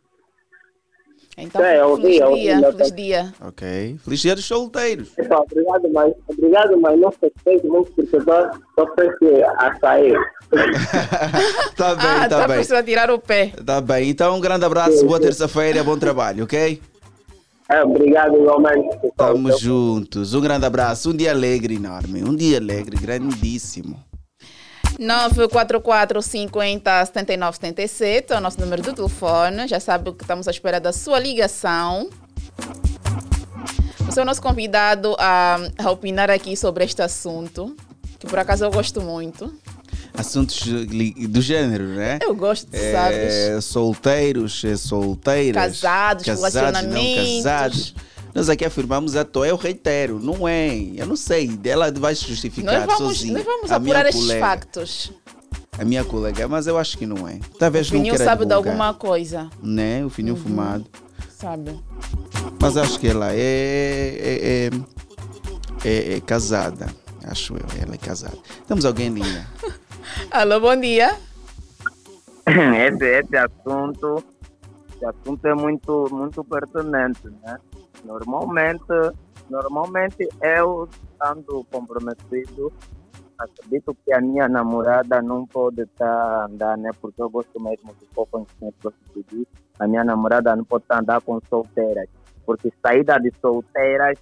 Então, 1.35 1.63
É, 1.63 1.81
eu 1.81 1.95
feliz 1.97 2.09
vi, 2.15 2.17
eu 2.21 2.33
dia, 2.35 2.55
eu 2.59 2.71
feliz 2.73 2.89
tô- 2.89 2.95
dia. 2.95 3.33
Ok. 3.41 3.97
Feliz 4.03 4.19
dia 4.19 4.35
dos 4.35 4.45
solteiros. 4.45 5.09
Epa, 5.17 5.39
obrigado, 5.41 5.89
mas 5.91 6.13
obrigado, 6.27 6.79
mas 6.79 6.99
não 6.99 7.11
festei 7.11 7.59
muito 7.63 7.91
porque 7.93 8.15
estou 8.17 8.45
estou 8.69 8.87
prestes 8.95 9.43
a 9.57 9.75
sair. 9.79 10.15
Tá 11.75 11.95
bem, 11.95 12.05
ah, 12.07 12.29
tá 12.29 12.41
tá 12.41 12.47
bem. 12.47 12.57
precisando 12.57 12.85
tirar 12.85 13.09
o 13.09 13.17
pé. 13.17 13.51
Tá 13.65 13.81
bem. 13.81 14.09
Então, 14.09 14.35
um 14.37 14.39
grande 14.39 14.63
abraço, 14.65 15.03
boa 15.05 15.19
terça-feira, 15.19 15.83
bom 15.83 15.97
trabalho, 15.97 16.43
ok? 16.43 16.79
É, 17.69 17.83
obrigado, 17.83 18.35
igualmente. 18.35 18.95
Estamos 19.03 19.59
juntos. 19.59 20.33
Um 20.35 20.41
grande 20.41 20.65
abraço. 20.65 21.09
Um 21.09 21.15
dia 21.15 21.31
alegre, 21.31 21.75
enorme. 21.75 22.23
Um 22.23 22.35
dia 22.35 22.57
alegre, 22.59 22.95
grandíssimo. 22.97 23.97
944 24.99 26.21
50 26.21 27.05
79 27.05 27.55
77 27.57 28.33
é 28.33 28.37
o 28.37 28.41
nosso 28.41 28.59
número 28.59 28.81
do 28.81 28.93
telefone. 28.93 29.67
Já 29.67 29.79
sabe 29.79 30.11
que 30.13 30.23
estamos 30.23 30.47
à 30.47 30.51
espera 30.51 30.79
da 30.79 30.93
sua 30.93 31.19
ligação. 31.19 32.09
Você 34.05 34.19
é 34.19 34.23
o 34.23 34.25
nosso 34.25 34.41
convidado 34.41 35.15
a, 35.17 35.57
a 35.77 35.89
opinar 35.91 36.29
aqui 36.29 36.55
sobre 36.55 36.83
este 36.83 37.01
assunto, 37.01 37.75
que 38.19 38.27
por 38.27 38.37
acaso 38.37 38.63
eu 38.65 38.71
gosto 38.71 39.01
muito. 39.01 39.51
Assuntos 40.15 40.61
do 40.67 41.41
gênero, 41.41 41.85
né? 41.85 42.19
Eu 42.21 42.35
gosto, 42.35 42.67
É, 42.71 42.91
sabes? 42.91 43.65
solteiros, 43.65 44.63
é, 44.63 44.75
solteiras. 44.77 45.81
Casados, 45.81 46.25
casados, 46.25 46.53
relacionamentos. 46.53 47.27
Não 47.37 47.43
casados. 47.43 47.95
Nós 48.33 48.49
aqui 48.49 48.65
afirmamos 48.65 49.15
à 49.15 49.23
toa, 49.23 49.47
eu 49.47 49.55
reitero, 49.55 50.19
não 50.19 50.47
é. 50.47 50.75
Eu 50.95 51.05
não 51.05 51.15
sei, 51.15 51.49
ela 51.65 51.91
vai 51.91 52.15
se 52.15 52.25
justificar 52.27 52.87
Nós 52.87 52.97
vamos, 52.97 53.17
sozinha. 53.17 53.33
nós 53.33 53.43
vamos 53.45 53.71
A 53.71 53.77
minha 53.79 53.93
apurar 53.95 54.09
estes 54.09 54.25
colega- 54.25 54.45
factos. 54.47 55.11
A 55.77 55.85
minha 55.85 56.03
colega, 56.03 56.47
mas 56.47 56.67
eu 56.67 56.77
acho 56.77 56.97
que 56.97 57.05
não 57.05 57.27
é. 57.27 57.39
Talvez 57.59 57.89
O 57.89 57.93
não 57.93 57.99
Fininho 57.99 58.13
queira 58.15 58.25
sabe 58.31 58.43
de 58.43 58.49
divulgar, 58.49 58.71
alguma 58.73 58.93
coisa, 58.93 59.49
Né? 59.61 60.03
O 60.05 60.09
fininho 60.09 60.35
fumado. 60.35 60.85
sabe? 61.29 61.79
Mas 62.59 62.77
acho 62.77 62.99
que 62.99 63.07
ela 63.07 63.31
é, 63.33 63.37
é, 63.37 64.69
é, 65.83 65.89
é- 65.89 66.13
é 66.17 66.21
casada. 66.21 66.87
Acho 67.25 67.53
eu, 67.53 67.65
ela 67.81 67.93
é 67.95 67.97
casada. 67.97 68.37
Temos 68.67 68.83
alguém 68.85 69.07
em 69.07 69.13
linha. 69.13 69.47
Alô, 70.29 70.59
bom 70.59 70.75
dia. 70.75 71.15
esse, 72.45 73.05
esse 73.05 73.37
assunto, 73.37 74.23
esse 74.95 75.05
assunto 75.05 75.45
é 75.47 75.55
muito, 75.55 76.07
muito 76.11 76.43
pertinente, 76.43 77.21
né? 77.43 77.57
Normalmente, 78.03 78.83
normalmente 79.49 80.27
eu 80.41 80.87
estando 80.91 81.65
comprometido, 81.71 82.71
acredito 83.37 83.95
que 84.05 84.13
a 84.13 84.21
minha 84.21 84.47
namorada 84.47 85.21
não 85.21 85.45
pode 85.45 85.81
estar 85.81 86.45
andando, 86.45 86.81
né? 86.81 86.91
Porque 87.01 87.21
eu 87.21 87.29
gosto 87.29 87.61
mesmo 87.61 87.93
de 87.99 88.05
pouco 88.13 88.31
conhecimento 88.31 88.75
prostituir. 88.79 89.47
A 89.79 89.87
minha 89.87 90.03
namorada 90.03 90.55
não 90.55 90.63
pode 90.63 90.83
estar 90.83 90.99
andando 90.99 91.21
com 91.21 91.39
solteiras, 91.49 92.07
porque 92.45 92.71
saída 92.81 93.19
de 93.19 93.31
solteiras 93.41 94.17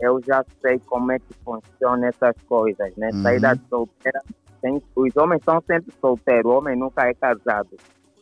eu 0.00 0.20
já 0.26 0.44
sei 0.62 0.78
como 0.78 1.12
é 1.12 1.18
que 1.18 1.34
funciona 1.44 2.08
essas 2.08 2.34
coisas, 2.48 2.94
né? 2.96 3.10
Uhum. 3.12 3.22
Saída 3.22 3.54
de 3.54 3.68
solteira, 3.68 4.22
tem, 4.62 4.82
os 4.96 5.16
homens 5.16 5.42
são 5.44 5.60
sempre 5.66 5.92
solteiros, 6.00 6.50
o 6.50 6.56
homem 6.56 6.76
nunca 6.76 7.06
é 7.08 7.14
casado. 7.14 7.76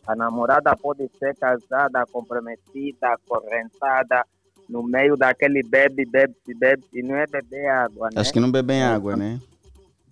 A 0.05 0.15
namorada 0.15 0.75
pode 0.75 1.09
ser 1.17 1.35
casada, 1.37 2.03
comprometida, 2.11 3.13
acorrentada, 3.13 4.25
no 4.69 4.83
meio 4.83 5.17
daquele 5.17 5.63
bebe, 5.63 6.05
bebe, 6.05 6.35
bebe, 6.55 6.83
e 6.93 7.01
não 7.01 7.15
é 7.15 7.25
beber 7.25 7.67
água, 7.67 8.09
né? 8.13 8.21
Acho 8.21 8.31
que 8.31 8.39
não 8.39 8.51
bebem 8.51 8.83
água, 8.83 9.15
né? 9.15 9.41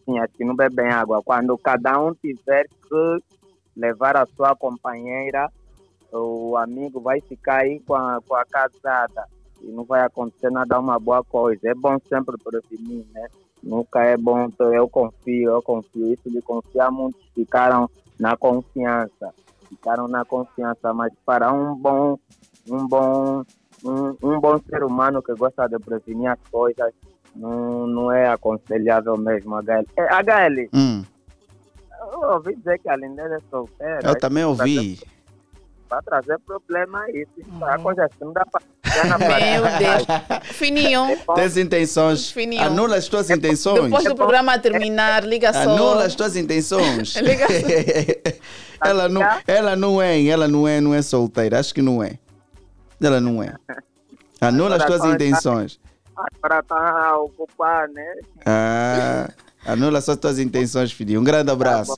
Sim, 0.03 0.17
acho 0.19 0.33
que 0.33 0.43
não 0.43 0.55
bebem 0.55 0.87
água. 0.87 1.21
Quando 1.23 1.55
cada 1.59 2.01
um 2.01 2.13
tiver 2.15 2.65
que 2.65 3.23
levar 3.75 4.17
a 4.17 4.25
sua 4.25 4.55
companheira, 4.55 5.51
o 6.11 6.57
amigo 6.57 6.99
vai 6.99 7.21
ficar 7.21 7.61
aí 7.61 7.79
com 7.81 7.93
a, 7.93 8.19
com 8.27 8.33
a 8.33 8.43
casada. 8.45 9.27
e 9.61 9.67
não 9.67 9.83
vai 9.83 10.01
acontecer 10.01 10.49
nada 10.49 10.79
uma 10.79 10.99
boa 10.99 11.23
coisa. 11.23 11.69
É 11.69 11.75
bom 11.75 11.97
sempre 12.09 12.35
prevenir, 12.37 13.05
né? 13.13 13.27
Nunca 13.61 14.03
é 14.03 14.17
bom, 14.17 14.45
então 14.45 14.73
eu 14.73 14.87
confio, 14.87 15.51
eu 15.51 15.61
confio. 15.61 16.13
Isso 16.13 16.29
de 16.29 16.41
confiar, 16.41 16.91
muitos 16.91 17.21
ficaram 17.35 17.89
na 18.19 18.35
confiança. 18.35 19.33
Ficaram 19.69 20.07
na 20.07 20.23
confiança, 20.23 20.93
mas 20.93 21.11
para 21.25 21.51
um 21.51 21.75
bom, 21.75 22.17
um 22.69 22.87
bom, 22.87 23.43
um, 23.83 24.15
um 24.23 24.39
bom 24.39 24.59
ser 24.69 24.83
humano 24.83 25.21
que 25.21 25.33
gosta 25.33 25.67
de 25.67 25.77
prevenir 25.79 26.29
as 26.29 26.39
coisas, 26.51 26.91
não, 27.35 27.85
não 27.87 28.11
é 28.11 28.27
aconselhável 28.27 29.17
mesmo, 29.17 29.55
HL. 29.55 29.85
É, 29.97 30.03
HL, 30.23 30.69
Hum, 30.73 31.03
eu 32.13 32.29
ouvi 32.29 32.55
dizer 32.55 32.79
que 32.79 32.89
a 32.89 32.95
Lindela 32.95 33.35
é 33.35 33.39
solteira. 33.49 33.99
eu 34.03 34.17
também 34.17 34.43
ouvi. 34.43 34.99
Vai 35.89 36.01
trazer 36.03 36.37
problema 36.39 37.01
aí. 37.03 37.25
Isso 37.37 37.65
é 37.65 37.77
coisa 37.77 38.05
assim, 38.05 38.15
não 38.19 38.33
dá 38.33 38.45
pra 38.45 38.59
Meu. 39.17 39.63
Deus. 39.77 40.43
Fininho. 40.51 41.17
Tens 41.35 41.55
intenções. 41.55 42.29
Fininho. 42.29 42.63
Anula 42.63 42.97
as 42.97 43.07
tuas 43.07 43.29
intenções. 43.29 43.83
Depois 43.83 44.03
do 44.03 44.15
programa 44.15 44.59
terminar, 44.59 45.23
liga 45.23 45.53
só. 45.53 45.59
Anula 45.59 46.05
as 46.05 46.15
tuas 46.15 46.35
intenções. 46.35 47.15
Liga 47.21 47.45
ela, 48.83 49.07
não, 49.07 49.21
ela 49.47 49.75
não 49.77 50.01
é, 50.01 50.25
ela 50.25 50.47
não 50.47 50.67
é, 50.67 50.81
não 50.81 50.93
é 50.93 51.01
solteira. 51.01 51.57
Acho 51.59 51.73
que 51.73 51.81
não 51.81 52.03
é. 52.03 52.19
Ela 53.01 53.19
não 53.21 53.41
é. 53.43 53.53
Anula 54.41 54.75
as 54.77 54.85
tuas 54.85 55.03
intenções. 55.05 55.79
Agora 56.15 56.63
tá 56.63 57.17
ocupado, 57.19 57.93
né? 57.93 58.15
Ah, 58.45 59.29
anula 59.65 60.01
só 60.01 60.13
as 60.13 60.17
tuas 60.17 60.39
intenções, 60.39 60.91
filho. 60.91 61.19
Um 61.19 61.23
grande 61.23 61.51
abraço. 61.51 61.95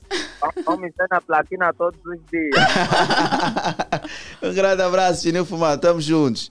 Vamos 0.64 0.88
estar 0.88 1.06
na 1.10 1.20
platina 1.22 1.72
todos 1.72 1.98
os 2.04 2.18
dias. 2.30 2.54
Um 4.42 4.52
grande 4.54 4.82
abraço, 4.82 5.22
Chinil 5.22 5.44
Fumado. 5.44 5.80
Tamo 5.80 6.00
juntos. 6.00 6.48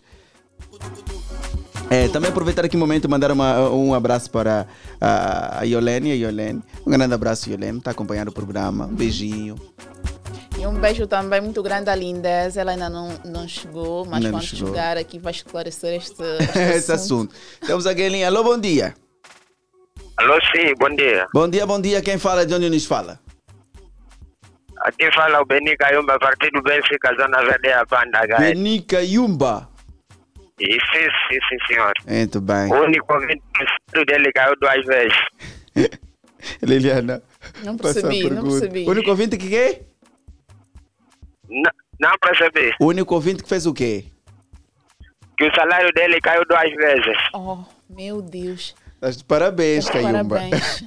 É, 1.90 2.08
também 2.10 2.30
aproveitar 2.30 2.64
aqui 2.66 2.76
o 2.76 2.80
momento 2.80 3.06
e 3.06 3.08
mandar 3.08 3.32
uma- 3.32 3.70
um 3.72 3.94
abraço 3.96 4.30
para 4.30 4.68
a, 5.02 5.60
a 5.60 5.64
Yolene, 5.64 6.12
a 6.12 6.16
Yolene. 6.16 6.62
Um 6.86 6.92
grande 6.92 7.14
abraço, 7.14 7.50
Yolene. 7.50 7.80
Está 7.80 7.92
acompanhando 7.92 8.28
o 8.28 8.32
programa. 8.32 8.86
Um 8.86 8.94
beijinho. 8.96 9.56
E 10.60 10.68
um 10.68 10.74
beijo 10.74 11.08
também 11.08 11.40
muito 11.40 11.64
grande 11.64 11.90
à 11.90 11.96
Lindez. 11.96 12.58
Ela 12.58 12.72
ainda 12.72 12.90
não, 12.90 13.08
não 13.24 13.48
chegou, 13.48 14.06
mas 14.06 14.16
Ainda 14.16 14.32
não 14.32 14.40
quando 14.40 14.44
chegou. 14.46 14.68
chegar 14.68 14.98
aqui 14.98 15.18
vai 15.18 15.32
esclarecer 15.32 15.94
este, 15.96 16.22
este 16.44 16.60
Esse 16.60 16.92
assunto. 16.92 17.34
Temos 17.66 17.88
a 17.88 17.94
Guelinha. 17.94 18.28
Alô, 18.28 18.44
bom 18.44 18.60
dia. 18.60 18.94
Alô, 20.18 20.38
sim, 20.54 20.74
bom 20.78 20.94
dia. 20.94 21.26
Bom 21.34 21.48
dia, 21.48 21.66
bom 21.66 21.80
dia. 21.80 22.02
Quem 22.02 22.18
fala? 22.18 22.46
De 22.46 22.54
onde 22.54 22.70
nos 22.70 22.86
fala? 22.86 23.18
Aqui 24.82 25.10
fala 25.14 25.40
o 25.42 25.46
Beni 25.46 25.78
Caiumba, 25.78 26.20
Partido 26.20 26.62
Benfica, 26.62 27.16
Zona 27.16 27.42
Verde 27.42 27.72
a 27.72 27.86
Banda, 27.86 28.26
guys. 28.28 28.50
Benica 28.50 29.02
Yumba. 29.02 29.70
Sim, 30.60 30.78
sim, 30.92 31.40
sim, 31.50 31.58
senhor. 31.68 31.94
Muito 32.06 32.42
bem. 32.42 32.70
O 32.72 32.84
único 32.84 33.14
estúdio 33.16 34.06
dele 34.06 34.32
caiu 34.34 34.56
duas 34.60 34.86
vezes. 34.86 35.18
Liliana. 36.62 37.22
Não 37.64 37.78
percebi, 37.78 38.30
não 38.30 38.44
percebi. 38.44 38.86
O 38.86 38.92
único 38.92 39.10
ouvinte 39.10 39.38
que 39.38 39.50
quê? 39.50 39.82
Não, 41.50 41.72
não 42.00 42.12
percebi. 42.22 42.74
O 42.80 42.86
único 42.88 43.14
ouvinte 43.16 43.44
que 43.44 43.50
fez 43.50 43.66
o 43.66 43.74
quê? 43.74 44.06
Que 45.38 45.48
o 45.48 45.56
salário 45.56 45.92
dele 45.94 46.20
caiu 46.22 46.44
duas 46.48 46.72
vezes. 46.76 47.18
Oh, 47.34 47.60
meu 47.90 48.22
Deus. 48.22 48.76
Estás 48.96 49.18
de 49.18 49.24
parabéns, 49.24 49.86
de 49.86 49.92
Caiumba. 49.94 50.36
parabéns. 50.36 50.84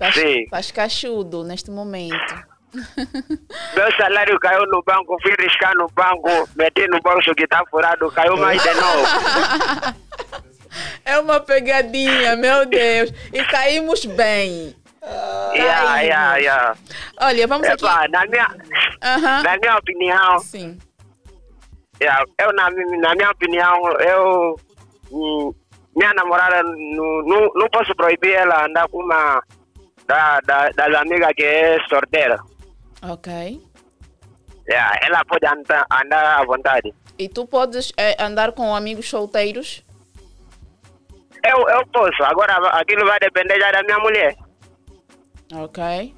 Estás, 0.00 0.70
cachudo 0.72 1.44
neste 1.44 1.70
momento. 1.70 2.48
Meu 3.74 3.96
salário 3.96 4.38
caiu 4.40 4.62
no 4.66 4.82
banco, 4.82 5.16
fui 5.22 5.34
riscar 5.40 5.72
no 5.74 5.88
banco, 5.88 6.48
meti 6.54 6.86
no 6.86 7.00
bolso 7.00 7.34
que 7.34 7.46
tá 7.46 7.64
furado, 7.70 8.10
caiu 8.12 8.36
mais 8.36 8.62
de 8.62 8.74
novo. 8.74 9.98
É 11.04 11.18
uma 11.18 11.40
pegadinha, 11.40 12.36
meu 12.36 12.66
Deus. 12.66 13.10
E 13.32 13.42
caímos 13.44 14.04
bem. 14.04 14.76
Yeah, 15.02 16.02
yeah, 16.02 16.36
yeah. 16.36 16.76
Olha, 17.20 17.46
vamos 17.46 17.66
aqui. 17.68 17.84
Epa, 17.84 18.08
na 18.08 18.26
minha, 18.26 18.48
na 19.42 19.56
minha 19.56 19.76
opinião, 19.76 20.38
Sim. 20.40 20.78
yeah, 22.00 22.24
eu 22.38 22.52
na, 22.52 22.70
na 22.70 23.14
minha 23.14 23.30
opinião, 23.30 23.92
eu 24.00 24.56
hum, 25.10 25.54
minha 25.96 26.12
namorada 26.14 26.62
não, 26.62 27.22
não, 27.22 27.50
não 27.54 27.68
posso 27.70 27.94
proibir 27.94 28.34
ela 28.34 28.66
andar 28.66 28.88
com 28.88 28.98
uma 28.98 29.42
da, 30.06 30.40
da, 30.40 30.70
das 30.70 30.94
amigas 30.94 31.32
que 31.36 31.44
é 31.44 31.78
sorteira. 31.88 32.38
Ok. 33.02 33.60
Yeah, 34.68 34.98
ela 35.02 35.24
pode 35.24 35.46
andar, 35.46 35.86
andar 35.90 36.40
à 36.40 36.44
vontade. 36.44 36.92
E 37.18 37.28
tu 37.28 37.46
podes 37.46 37.92
eh, 37.96 38.16
andar 38.18 38.52
com 38.52 38.74
amigos 38.74 39.08
solteiros? 39.08 39.82
Eu, 41.44 41.68
eu 41.68 41.86
posso, 41.86 42.22
agora 42.24 42.54
aquilo 42.78 43.06
vai 43.06 43.18
depender 43.18 43.58
já 43.58 43.72
da 43.72 43.82
minha 43.82 43.98
mulher. 43.98 44.36
Ok. 45.54 46.14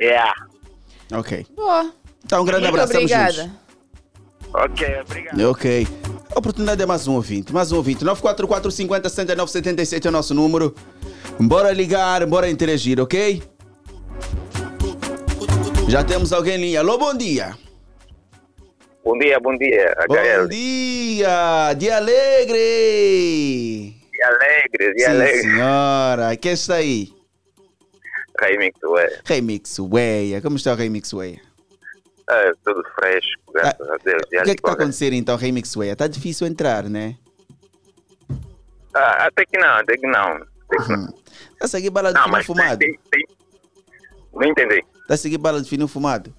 Yeah. 0.00 0.32
Ok. 1.12 1.46
Boa. 1.54 1.92
Então, 2.24 2.42
um 2.42 2.44
grande 2.44 2.62
Muito 2.68 2.74
abraço. 2.80 2.92
Obrigada. 2.94 3.32
juntos. 3.32 3.60
Ok, 4.52 5.00
obrigado. 5.02 5.40
Ok. 5.50 5.86
A 6.34 6.38
oportunidade 6.38 6.82
é 6.82 6.86
mais 6.86 7.06
um 7.06 7.14
ouvinte. 7.14 7.52
Mais 7.52 7.70
um 7.72 7.76
ouvinte. 7.76 8.04
944 8.04 8.70
50 8.70 9.08
69 9.08 9.50
77 9.50 10.06
é 10.06 10.10
o 10.10 10.12
nosso 10.12 10.34
número. 10.34 10.74
Bora 11.38 11.72
ligar, 11.72 12.24
bora 12.26 12.48
interagir, 12.50 13.00
ok? 13.00 13.42
Já 15.88 16.04
temos 16.04 16.32
alguém 16.32 16.54
em 16.56 16.60
linha. 16.60 16.80
Alô, 16.80 16.98
bom 16.98 17.14
dia. 17.16 17.56
Bom 19.04 19.18
dia, 19.18 19.40
bom 19.40 19.56
dia, 19.56 19.94
Bom 20.08 20.14
HL. 20.14 20.48
dia. 20.48 21.72
Dia 21.74 21.96
alegre. 21.96 22.56
Dia 24.12 24.26
alegre, 24.28 24.94
dia 24.94 25.06
Sim, 25.06 25.10
alegre. 25.12 25.40
senhora. 25.42 26.36
Quem 26.36 26.52
está 26.52 26.74
aí? 26.76 27.12
Remix, 28.40 28.78
ué. 28.82 29.20
Remix 29.24 29.78
Weia. 29.78 30.40
Como 30.40 30.56
está 30.56 30.72
o 30.72 30.76
Remix 30.76 31.12
Weia? 31.12 31.40
É, 32.28 32.52
tudo 32.64 32.82
fresco, 32.94 33.52
graças 33.52 33.88
a 33.88 33.96
Deus. 34.04 34.22
O 34.22 34.28
que 34.28 34.36
é 34.36 34.44
que 34.44 34.50
está 34.50 34.72
acontecendo 34.72 35.14
então, 35.14 35.36
Remix 35.36 35.74
Weia? 35.76 35.92
Está 35.92 36.06
difícil 36.06 36.46
entrar, 36.46 36.84
né? 36.84 37.16
Ah, 38.94 39.26
até 39.26 39.44
que 39.44 39.58
não, 39.58 39.68
até 39.76 39.96
que 39.96 40.06
não. 40.06 40.32
Até 40.32 40.84
que 40.84 40.92
não. 40.92 41.04
Está 41.52 41.64
a 41.64 41.68
seguir 41.68 41.90
bala 41.90 42.12
de 42.12 42.18
Não, 42.18 42.24
fino 42.24 42.44
fumado? 42.44 42.78
tem- 42.78 42.98
tem- 43.10 43.26
Não 44.32 44.48
entendi. 44.48 44.84
Está 45.02 45.14
a 45.14 45.16
seguir 45.16 45.38
bala 45.38 45.60
de 45.60 45.68
fino 45.68 45.86
fumado? 45.88 46.32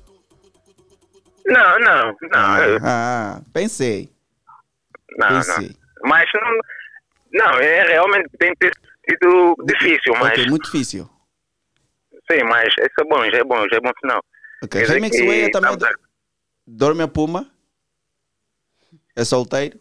Não, 1.46 1.80
não, 1.80 2.16
não. 2.32 2.58
eu- 2.64 2.80
Ah, 2.84 3.42
pensei. 3.54 4.10
Não, 5.18 5.28
pensei. 5.28 5.68
não. 5.68 6.10
Mas 6.10 6.30
não, 6.34 7.46
não, 7.46 7.60
é 7.60 7.84
realmente 7.88 8.30
tem 8.40 8.54
sido 9.10 9.56
difícil, 9.66 10.14
mas 10.20 10.32
Ok, 10.32 10.50
muito 10.50 10.66
difícil. 10.66 11.10
Sim, 12.32 12.44
mas 12.44 12.68
isso 12.68 13.02
é 13.02 13.04
bom, 13.04 13.24
já 13.26 13.38
é 13.38 13.44
bom, 13.44 13.68
já 13.70 13.78
é 13.78 13.80
bom 13.80 13.92
sinal. 14.00 14.24
Ok, 14.64 14.70
Quer 14.70 14.82
dizer 14.82 14.94
Remix 14.94 15.16
que 15.18 15.50
também 15.52 15.78
dorme 16.66 17.04
a 17.04 17.08
puma? 17.08 17.52
É 19.16 19.24
solteiro? 19.26 19.80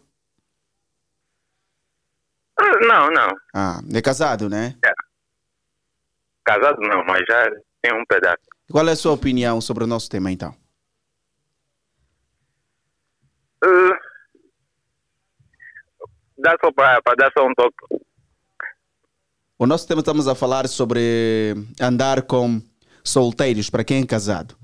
Ah, 2.59 2.79
Não, 2.81 3.09
não. 3.11 3.29
Ah, 3.55 3.79
é 3.93 4.01
casado, 4.01 4.49
né? 4.49 4.75
Casado 6.43 6.79
não, 6.81 7.03
mas 7.05 7.21
já 7.27 7.49
tem 7.81 7.93
um 7.93 8.05
pedaço. 8.05 8.41
Qual 8.69 8.87
é 8.87 8.91
a 8.91 8.95
sua 8.95 9.13
opinião 9.13 9.61
sobre 9.61 9.83
o 9.83 9.87
nosso 9.87 10.09
tema 10.09 10.31
então? 10.31 10.55
Uh, 13.63 13.93
dá 16.37 16.55
só 16.63 16.71
para 16.71 16.99
dar 17.17 17.31
só 17.37 17.45
um 17.45 17.53
toque. 17.53 17.75
O 19.61 19.67
nosso 19.67 19.87
tema 19.87 19.99
estamos 19.99 20.27
a 20.27 20.33
falar 20.33 20.67
sobre 20.67 21.53
andar 21.79 22.23
com 22.23 22.59
solteiros 23.03 23.69
para 23.69 23.83
quem 23.83 24.01
é 24.01 24.07
casado. 24.07 24.55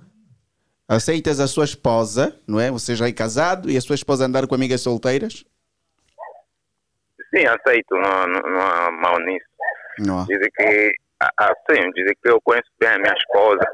Aceitas 0.89 1.39
a 1.39 1.45
sua 1.45 1.65
esposa, 1.65 2.35
não 2.47 2.59
é? 2.59 2.71
Você 2.71 2.95
já 2.95 3.07
é 3.07 3.11
casado 3.11 3.69
e 3.69 3.77
a 3.77 3.81
sua 3.81 3.93
esposa 3.93 4.25
andar 4.25 4.47
com 4.47 4.55
amigas 4.55 4.81
solteiras? 4.81 5.45
Sim, 7.29 7.45
aceito, 7.45 7.93
não, 7.93 8.25
não, 8.25 8.41
não 8.41 8.59
há 8.59 8.91
mal 8.91 9.19
nisso. 9.19 9.45
Não. 9.99 10.21
há. 10.21 10.25
Dizem 10.25 10.49
que, 10.57 10.91
ah, 11.21 11.29
ah, 11.41 11.53
sim, 11.69 11.91
dizem 11.91 12.15
que 12.19 12.31
eu 12.31 12.41
conheço 12.41 12.71
bem 12.79 12.89
a 12.89 12.97
minha 12.97 13.13
esposa, 13.13 13.67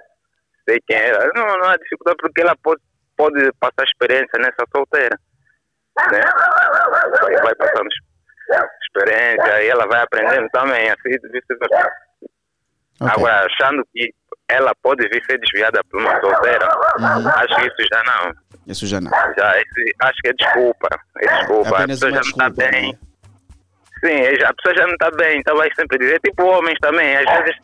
sei 0.67 0.77
quem 0.85 0.97
é 0.97 1.07
ela. 1.07 1.31
Não, 1.33 1.57
não 1.57 1.69
há 1.69 1.77
dificuldade 1.77 2.17
porque 2.19 2.41
ela 2.41 2.57
pode, 2.61 2.81
pode 3.15 3.49
passar 3.61 3.85
experiência 3.85 4.39
nessa 4.39 4.65
solteira. 4.75 5.17
Né? 6.11 6.19
Vai, 7.21 7.35
vai 7.37 7.55
passando 7.55 7.87
experiência 8.95 9.63
e 9.63 9.67
ela 9.69 9.85
vai 9.87 10.01
aprendendo 10.01 10.47
também, 10.51 10.89
assim, 10.89 11.09
vice-versa. 11.31 11.91
Agora, 13.01 13.45
achando 13.45 13.85
que 13.93 14.13
ela 14.47 14.71
pode 14.81 15.07
vir 15.09 15.23
ser 15.25 15.39
desviada 15.39 15.81
por 15.89 15.99
uma 15.99 16.19
solteira, 16.21 16.67
Uhum. 16.99 17.27
acho 17.29 17.55
que 17.55 17.67
isso 17.67 17.87
já 17.91 18.03
não. 18.03 18.33
Isso 18.67 18.87
já 18.87 19.01
não. 19.01 19.11
Já, 19.37 19.57
esse- 19.59 19.95
acho 20.01 20.21
que 20.21 20.29
é 20.29 20.33
desculpa. 20.33 20.87
É 21.21 21.27
desculpa. 21.37 21.69
a 21.69 21.79
apenas 21.79 21.99
pessoa 21.99 22.11
uma 22.11 22.15
já 22.15 22.21
não 22.21 22.29
está 22.29 22.49
desculpa, 22.49 22.71
né? 22.71 22.81
bem. 22.81 22.99
Sim, 24.05 24.21
é 24.21 24.45
a 24.45 24.53
pessoa 24.53 24.75
já 24.75 24.85
não 24.85 24.93
está 24.93 25.11
bem, 25.11 25.39
então 25.39 25.55
vai 25.57 25.69
sempre 25.75 25.97
dizer. 25.97 26.19
Tipo 26.21 26.43
homens 26.45 26.77
também, 26.81 27.15
às 27.17 27.25
vezes. 27.25 27.55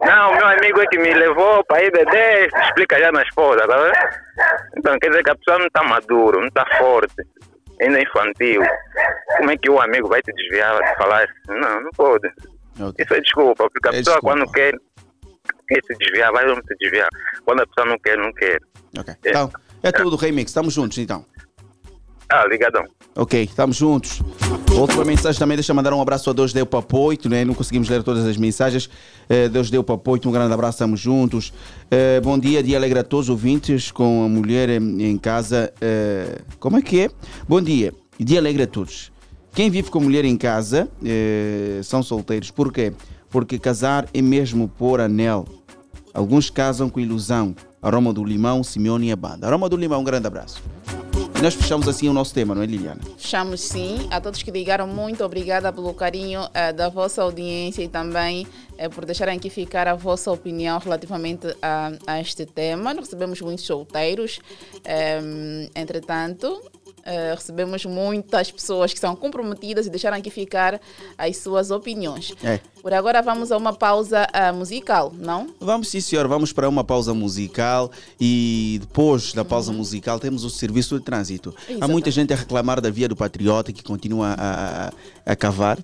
Não, 0.00 0.34
meu 0.34 0.46
amigo 0.46 0.80
é 0.80 0.86
que 0.86 0.98
me 0.98 1.14
levou 1.14 1.64
para 1.64 1.82
ir 1.84 1.92
beber, 1.92 2.48
explica 2.64 2.98
já 2.98 3.12
na 3.12 3.22
esposa, 3.22 3.66
tá 3.68 3.76
vendo? 3.76 3.94
Então 4.76 4.98
quer 4.98 5.08
dizer 5.10 5.22
que 5.22 5.30
a 5.30 5.36
pessoa 5.36 5.58
não 5.58 5.66
está 5.66 5.82
maduro, 5.84 6.40
não 6.40 6.48
está 6.48 6.66
forte. 6.76 7.14
Ainda 7.82 7.98
é 7.98 8.02
infantil. 8.02 8.62
Como 9.38 9.50
é 9.50 9.56
que 9.56 9.70
o 9.70 9.80
amigo 9.80 10.08
vai 10.08 10.22
te 10.22 10.32
desviar 10.32 10.78
de 10.82 10.96
falar 10.96 11.24
assim? 11.24 11.58
Não, 11.60 11.80
não 11.82 11.90
pode. 11.90 12.28
Isso 12.98 13.14
é 13.14 13.20
desculpa, 13.20 13.68
porque 13.70 13.88
a 13.88 13.92
É 13.92 13.96
pessoa 13.98 14.16
desculpa. 14.16 14.20
quando 14.36 14.52
quer, 14.52 14.72
quer 15.68 15.80
se 15.86 15.94
desviar, 15.98 16.32
vai 16.32 16.48
se 16.48 16.76
desviar. 16.80 17.08
Quando 17.44 17.60
a 17.62 17.66
pessoa 17.66 17.86
não 17.86 17.98
quer, 17.98 18.16
não 18.18 18.32
quer. 18.32 18.58
Ok. 18.98 19.14
Então, 19.24 19.50
é 19.82 19.92
tudo, 19.92 20.16
Remix. 20.16 20.50
Estamos 20.50 20.74
juntos 20.74 20.98
então. 20.98 21.24
Ah, 22.30 22.46
ligadão. 22.46 22.84
Ok, 23.14 23.42
estamos 23.42 23.76
juntos. 23.76 24.22
Outra 24.74 25.04
mensagem 25.04 25.38
também, 25.38 25.54
deixa 25.54 25.70
eu 25.70 25.76
mandar 25.76 25.92
um 25.92 26.00
abraço 26.00 26.30
a 26.30 26.32
Deus 26.32 26.50
Deu 26.50 26.64
Papoito, 26.64 27.28
né? 27.28 27.44
Não 27.44 27.52
conseguimos 27.52 27.90
ler 27.90 28.02
todas 28.02 28.24
as 28.24 28.38
mensagens. 28.38 28.88
Eh, 29.28 29.50
Deus 29.50 29.70
Deu 29.70 29.84
Papoito, 29.84 30.30
um 30.30 30.32
grande 30.32 30.52
abraço, 30.54 30.76
estamos 30.76 30.98
juntos. 30.98 31.52
Eh, 31.90 32.22
bom 32.22 32.38
dia, 32.38 32.62
dia 32.62 32.78
alegre 32.78 33.00
a 33.00 33.04
todos 33.04 33.26
os 33.26 33.30
ouvintes 33.30 33.90
com 33.90 34.24
a 34.24 34.28
mulher 34.28 34.70
em, 34.70 35.18
casa. 35.18 35.70
Eh, 35.78 36.40
como 36.58 36.78
é 36.78 36.82
que 36.82 37.00
é? 37.00 37.10
Bom 37.46 37.60
dia, 37.60 37.92
dia 38.18 38.38
alegre 38.38 38.62
a 38.62 38.66
todos. 38.66 39.12
Quem 39.52 39.68
vive 39.68 39.90
com 39.90 40.00
mulher 40.00 40.24
em 40.24 40.36
casa 40.38 40.88
são 41.84 42.02
solteiros. 42.02 42.50
Por 42.50 42.72
quê? 42.72 42.94
Porque 43.28 43.58
casar 43.58 44.08
é 44.14 44.22
mesmo 44.22 44.66
pôr 44.66 45.02
anel. 45.02 45.44
Alguns 46.14 46.48
casam 46.48 46.88
com 46.88 46.98
ilusão. 46.98 47.54
Aroma 47.82 48.14
do 48.14 48.24
Limão, 48.24 48.64
Simeone 48.64 49.08
e 49.08 49.12
a 49.12 49.16
banda. 49.16 49.46
Aroma 49.46 49.68
do 49.68 49.76
Limão, 49.76 50.00
um 50.00 50.04
grande 50.04 50.26
abraço. 50.26 50.62
Nós 51.42 51.54
fechamos 51.54 51.88
assim 51.88 52.08
o 52.08 52.12
nosso 52.12 52.32
tema, 52.32 52.54
não 52.54 52.62
é, 52.62 52.66
Liliana? 52.66 53.00
Fechamos 53.18 53.60
sim. 53.62 54.06
A 54.12 54.20
todos 54.20 54.40
que 54.44 54.50
ligaram, 54.52 54.86
muito 54.86 55.24
obrigada 55.24 55.72
pelo 55.72 55.92
carinho 55.92 56.48
eh, 56.54 56.72
da 56.72 56.88
vossa 56.88 57.20
audiência 57.20 57.82
e 57.82 57.88
também 57.88 58.46
eh, 58.78 58.88
por 58.88 59.04
deixarem 59.04 59.36
aqui 59.36 59.50
ficar 59.50 59.88
a 59.88 59.94
vossa 59.94 60.30
opinião 60.30 60.78
relativamente 60.78 61.48
a, 61.60 61.90
a 62.06 62.20
este 62.20 62.46
tema. 62.46 62.94
Nós 62.94 63.06
recebemos 63.06 63.40
muitos 63.40 63.64
solteiros, 63.64 64.38
Em, 64.86 65.68
entretanto. 65.74 66.62
Eh, 67.04 67.34
recebemos 67.34 67.84
muitas 67.84 68.50
pessoas 68.50 68.92
que 68.92 69.00
são 69.00 69.16
comprometidas 69.16 69.86
e 69.86 69.90
deixaram 69.90 70.16
aqui 70.16 70.30
ficar 70.30 70.80
as 71.18 71.36
suas 71.36 71.70
opiniões. 71.70 72.32
É. 72.42 72.60
Por 72.80 72.92
agora 72.92 73.22
vamos 73.22 73.52
a 73.52 73.56
uma 73.56 73.72
pausa 73.72 74.26
ah, 74.32 74.52
musical, 74.52 75.12
não? 75.16 75.54
Vamos 75.60 75.88
sim, 75.88 76.00
senhor. 76.00 76.26
Vamos 76.26 76.52
para 76.52 76.68
uma 76.68 76.82
pausa 76.82 77.14
musical 77.14 77.90
e 78.20 78.78
depois 78.80 79.32
da 79.32 79.44
pausa 79.44 79.72
musical 79.72 80.18
temos 80.18 80.44
o 80.44 80.50
serviço 80.50 80.98
de 80.98 81.04
trânsito. 81.04 81.50
Há 81.50 81.62
Exatamente. 81.62 81.92
muita 81.92 82.10
gente 82.10 82.32
a 82.32 82.36
reclamar 82.36 82.80
da 82.80 82.90
via 82.90 83.08
do 83.08 83.16
Patriota 83.16 83.72
que 83.72 83.82
continua 83.82 84.34
a, 84.38 84.86
a, 84.86 85.32
a 85.32 85.36
cavar. 85.36 85.78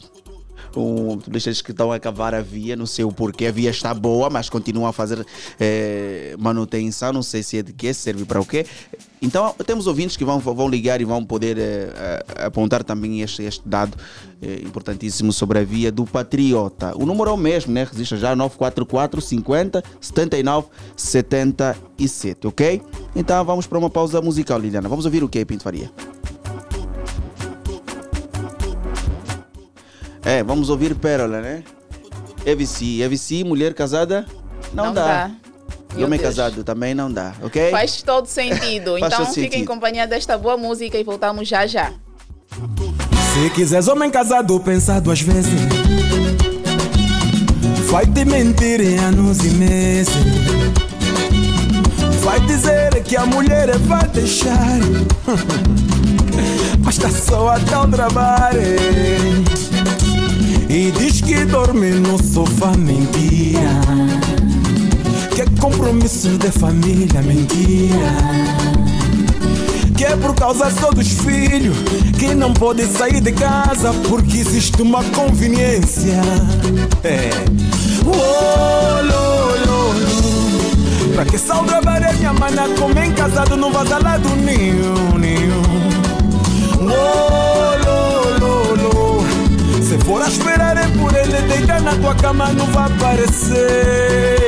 Um, 0.77 1.17
deixas 1.27 1.61
que 1.63 1.71
estão 1.71 1.91
a 1.93 1.99
cavar 1.99 2.35
a 2.35 2.41
via, 2.43 2.77
não 2.77 2.87
sei 2.87 3.05
o 3.05 3.13
porquê. 3.13 3.47
A 3.47 3.53
via 3.53 3.71
está 3.71 3.93
boa, 3.95 4.29
mas 4.31 4.49
continuam 4.49 4.87
a 4.87 4.93
fazer 4.93 5.25
eh, 5.59 6.35
manutenção. 6.39 7.13
Não 7.13 7.23
sei 7.23 7.43
se 7.43 7.59
é 7.59 7.63
de 7.63 7.73
quê, 7.73 7.93
se 7.93 8.01
serve 8.01 8.25
para 8.25 8.41
o 8.41 8.45
quê. 8.47 8.65
Então 9.21 9.53
temos 9.67 9.87
ouvintes 9.89 10.17
que 10.17 10.25
vão, 10.25 10.39
vão 10.39 10.69
ligar 10.69 11.01
e 11.01 11.05
vão 11.05 11.25
poder 11.25 11.57
a- 12.39 12.47
apontar 12.47 12.85
também 12.85 13.21
este, 13.23 13.43
este 13.43 13.67
dado 13.69 13.97
eh, 14.41 14.61
importantíssimo 14.65 15.33
sobre 15.33 15.59
a 15.59 15.65
via 15.65 15.91
do 15.91 16.05
Patriota. 16.05 16.93
O 16.97 17.05
número 17.05 17.31
é 17.31 17.33
o 17.33 17.37
mesmo, 17.37 17.73
né? 17.73 17.85
Resiste 17.85 18.17
já 18.17 18.37
944 18.37 19.21
50 19.21 19.83
79 20.01 20.69
77, 20.97 22.47
ok? 22.47 22.83
Então 23.17 23.45
vamos 23.45 23.67
para 23.67 23.79
uma 23.79 23.91
pausa 23.91 24.21
musical, 24.21 24.59
Liliana. 24.59 24.89
Vamos 24.89 25.05
ouvir 25.05 25.25
o 25.25 25.29
que, 25.29 25.45
Pinto 25.45 25.65
Faria? 25.65 25.91
É, 30.29 30.43
vamos 30.43 30.69
ouvir 30.69 30.95
Pérola, 30.95 31.41
né? 31.41 31.63
EVC. 32.45 33.01
EVC, 33.01 33.45
mulher 33.45 33.73
casada? 33.73 34.27
Não, 34.75 34.85
Não 34.87 34.93
dá. 34.93 35.07
dá. 35.07 35.31
E 35.93 35.97
Meu 35.97 36.07
homem 36.07 36.21
Deus. 36.21 36.37
casado 36.37 36.63
também 36.63 36.95
não 36.95 37.11
dá, 37.11 37.33
ok? 37.43 37.71
Faz 37.71 38.03
todo 38.03 38.27
sentido. 38.27 38.99
Faz 39.01 39.15
então 39.15 39.25
fiquem 39.33 39.63
em 39.63 39.65
companhia 39.65 40.07
desta 40.07 40.37
boa 40.37 40.59
música 40.59 40.99
e 40.99 41.03
voltamos 41.03 41.49
já 41.49 41.67
já. 41.67 41.93
Se 43.33 43.49
quiseres 43.55 43.89
homem 43.89 44.11
casado, 44.11 44.61
pensa 44.61 45.01
duas 45.01 45.23
vezes. 45.23 45.51
Vai 47.91 48.05
te 48.05 48.27
mentir 48.27 48.83
em 48.83 48.99
anos 48.99 49.43
e 49.43 49.49
meses. 49.49 50.15
Vai 52.23 52.39
dizer 52.41 53.03
que 53.03 53.17
a 53.17 53.25
mulher 53.25 53.79
vai 53.79 54.07
deixar. 54.09 54.79
Mas 56.85 56.99
tá 56.99 57.09
só 57.09 57.49
a 57.49 57.61
tal 57.61 57.89
trabalho. 57.89 58.61
E 60.69 60.91
diz 60.91 61.23
que 61.23 61.47
dorme 61.47 61.91
no 61.91 62.23
sofá, 62.23 62.77
mentira. 62.77 63.81
Que 65.35 65.43
é 65.43 65.45
compromisso 65.59 66.29
de 66.37 66.51
família, 66.51 67.23
mentira. 67.23 68.13
Que 69.97 70.05
é 70.05 70.17
por 70.17 70.35
causa 70.35 70.71
só 70.71 70.91
dos 70.91 71.09
filhos 71.09 71.77
que 72.19 72.35
não 72.35 72.53
pode 72.53 72.85
sair 72.87 73.21
de 73.21 73.33
casa 73.33 73.95
porque 74.09 74.37
existe 74.37 74.83
uma 74.83 75.03
conveniência. 75.05 76.21
É. 77.03 77.31
Oh, 78.05 79.03
lo, 79.03 79.57
lo, 79.67 79.93
lo. 79.95 81.15
Pra 81.15 81.25
que 81.25 81.39
sal 81.39 81.65
trabalhar 81.65 82.13
minha 82.15 82.35
mana 82.35 82.69
como 82.79 82.99
em 82.99 83.13
casado 83.13 83.57
não 83.57 83.73
vaza 83.73 83.99
lá 83.99 84.19
do 84.19 84.37
ninho, 84.37 85.19
ninho. 85.19 85.63
Oh. 86.83 87.48
Se 89.99 90.05
for 90.05 90.23
a 90.23 90.29
esperar 90.29 90.77
é 90.77 90.87
por 90.97 91.15
ele 91.15 91.43
deitar 91.43 91.81
na 91.83 91.95
tua 91.97 92.15
cama 92.15 92.53
não 92.53 92.67
vai 92.67 92.87
aparecer. 92.87 94.39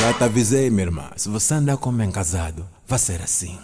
Já 0.00 0.12
te 0.12 0.24
avisei, 0.24 0.68
minha 0.68 0.84
irmã. 0.84 1.04
Se 1.16 1.28
você 1.28 1.54
andar 1.54 1.76
como 1.76 2.02
em 2.02 2.10
casado, 2.10 2.66
vai 2.88 2.98
ser 2.98 3.22
assim. 3.22 3.56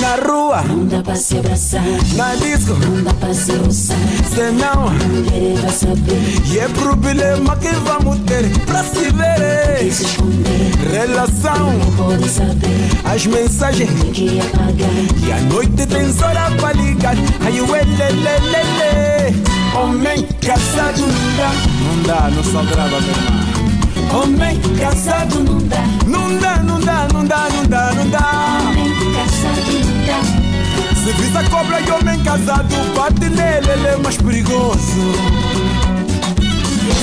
Na 0.00 0.14
rua, 0.16 0.62
não 0.62 0.86
dá 0.86 1.02
pra 1.02 1.16
se 1.16 1.38
abraçar. 1.38 1.82
Na 2.14 2.34
disco, 2.36 2.74
não 2.74 3.02
dá 3.02 3.12
pra 3.14 3.34
se 3.34 3.52
roçar. 3.52 3.96
Senão, 4.32 4.90
mulher 4.90 5.60
vai 5.60 5.72
saber. 5.72 6.52
E 6.52 6.58
é 6.58 6.68
problema 6.68 7.56
que 7.56 7.68
vamos 7.68 8.18
ter 8.20 8.48
pra 8.66 8.84
se 8.84 9.10
ver. 9.10 9.92
se 9.92 10.04
esconder. 10.04 10.76
Relação, 10.92 11.72
não 11.76 11.92
pode 11.96 12.28
saber. 12.28 12.88
As 13.04 13.26
mensagens, 13.26 13.90
tem 14.00 14.12
que 14.12 14.40
apagar. 14.40 15.26
E 15.26 15.32
a 15.32 15.40
noite 15.42 15.86
tem 15.86 16.06
hora 16.24 16.50
pra 16.56 16.72
ligar. 16.72 17.16
Aí 17.44 17.60
o 17.60 17.76
elelelele. 17.76 19.57
Homem 19.74 20.26
casado 20.40 21.00
não 21.00 21.36
dá. 21.36 21.52
Não 21.84 22.02
dá, 22.02 22.30
não 22.30 22.44
só 22.44 22.62
grava, 22.64 23.00
minha 23.00 23.12
irmã. 23.12 24.22
Homem 24.22 24.60
casado 24.78 25.40
não 25.40 25.58
dá. 25.58 25.84
Não 26.06 26.38
dá, 26.38 26.56
não 26.62 26.80
dá, 26.80 27.08
não 27.12 27.24
dá, 27.24 27.48
não 27.50 27.64
dá, 27.64 27.92
não 27.94 28.10
dá. 28.10 28.60
Homem 28.68 28.94
casado 29.14 29.72
não 29.72 30.06
dá. 30.06 30.48
Se 30.94 31.12
visa 31.12 31.44
cobra 31.50 31.80
e 31.80 31.90
homem 31.90 32.22
casado, 32.22 32.74
bate 32.94 33.28
nele, 33.28 33.70
ele 33.70 33.86
é 33.86 33.96
mais 33.96 34.16
perigoso. 34.16 34.78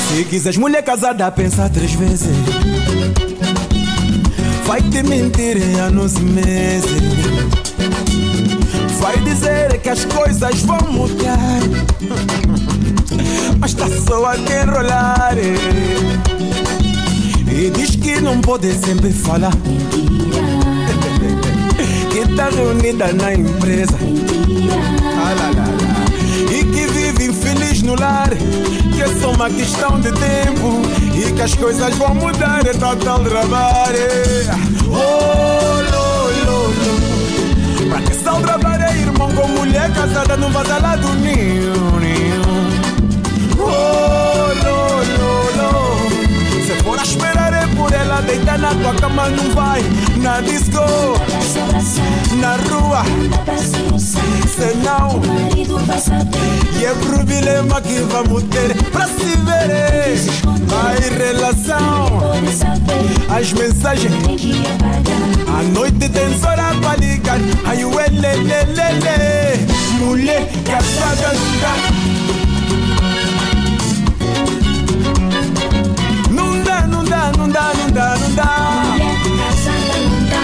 Se 0.08 0.24
quiseres 0.26 0.58
mulher 0.58 0.84
casada, 0.84 1.32
pensa 1.32 1.70
três 1.70 1.94
vezes. 1.94 2.30
Vai 4.66 4.82
te 4.82 5.04
mentir 5.04 5.58
em 5.58 5.80
anos 5.80 6.16
e 6.16 6.22
meses. 6.22 7.65
Vai 9.00 9.18
dizer 9.20 9.80
que 9.82 9.90
as 9.90 10.06
coisas 10.06 10.62
vão 10.62 10.80
mudar. 10.92 11.60
Mas 13.60 13.74
tá 13.74 13.86
só 14.08 14.26
a 14.26 14.38
enrolar. 14.38 15.36
E 17.48 17.70
diz 17.70 17.96
que 17.96 18.20
não 18.20 18.42
pode 18.42 18.74
sempre 18.74 19.12
falar. 19.12 19.54
Que 22.12 22.36
tá 22.36 22.50
reunida 22.50 23.14
na 23.14 23.34
empresa. 23.34 23.98
Ah. 25.18 25.36
E 26.52 26.64
que 26.66 26.88
vive 26.88 27.26
infeliz 27.26 27.82
no 27.82 27.96
lar. 28.00 28.30
Que 28.30 29.02
é 29.02 29.08
só 29.20 29.32
uma 29.32 29.50
questão 29.50 30.00
de 30.00 30.12
tempo. 30.12 30.82
E 31.14 31.32
que 31.32 31.42
as 31.42 31.54
coisas 31.54 31.96
vão 31.96 32.16
mudar. 32.16 32.66
É 32.66 32.74
tal, 32.74 32.96
tal 32.96 33.20
trabalho. 33.24 34.00
Oh, 34.88 35.82
lo, 35.92 36.30
lo, 36.46 36.68
lo. 36.70 37.90
Pra 37.90 38.02
que 38.02 38.14
sal 38.16 38.42
trabalho, 38.42 38.75
irmão, 39.16 39.32
com 39.34 39.48
mulher 39.48 39.92
casada 39.94 40.36
lá 40.78 40.96
do 40.96 41.14
ninho, 41.16 42.00
por 47.86 47.94
ela 47.94 48.20
deitar 48.22 48.58
na 48.58 48.74
tua 48.74 48.96
cama 48.96 49.30
não 49.30 49.52
vai 49.54 49.80
na 50.18 50.42
disco, 50.42 50.82
na 52.42 52.56
rua, 52.68 53.04
senão 54.56 55.22
e 56.80 56.86
é 56.86 56.94
problema 56.96 57.80
que 57.82 58.00
vamos 58.00 58.44
ter 58.44 58.74
pra 58.92 59.06
se 59.08 59.38
ver. 59.38 59.86
A 60.76 60.94
relação, 61.16 62.34
as 63.30 63.54
mensagens, 63.54 64.14
a 65.48 65.64
noite 65.64 66.10
tem 66.10 66.44
hora 66.44 66.74
pra 66.82 66.96
ligar. 66.96 67.38
Aí 67.66 67.86
o 67.86 68.00
elelelele, 68.00 69.68
mulher 70.00 70.50
casada 70.64 71.36
dá, 77.16 77.32
não 77.38 77.48
dá, 77.50 77.74
não 77.74 77.90
dá, 77.92 78.18
não 78.18 78.32
dá, 78.36 78.84
não 78.84 80.26
dá. 80.30 80.44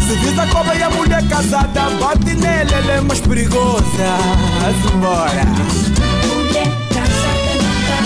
Se 0.00 0.14
visa 0.16 0.46
cobra 0.48 0.74
e 0.74 0.82
a 0.82 0.90
mulher 0.90 1.26
casada, 1.28 1.90
bate 2.00 2.34
nele, 2.34 2.74
ele 2.74 2.90
é 2.90 3.00
mais 3.00 3.20
perigosa. 3.20 3.84
Vamos 4.60 4.92
embora. 4.94 5.44
Mulher 6.34 6.68
casada 6.92 7.52
não 7.62 7.74
dá. 7.88 7.98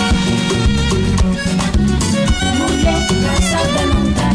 Mulher 2.59 3.01
casada 3.23 3.81
não 3.91 4.03
dá. 4.17 4.27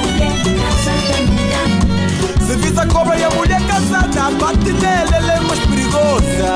Mulher 0.00 0.34
casada 0.60 1.16
não 1.26 1.36
dá. 1.52 1.62
Se 2.46 2.52
vis 2.56 2.78
a 2.78 2.86
cobra 2.86 3.16
e 3.16 3.24
a 3.24 3.30
mulher 3.30 3.62
casada, 3.66 4.30
bate 4.38 4.72
nela, 4.72 5.16
ela 5.16 5.32
é 5.32 5.40
mais 5.40 5.60
perigosa. 5.60 6.50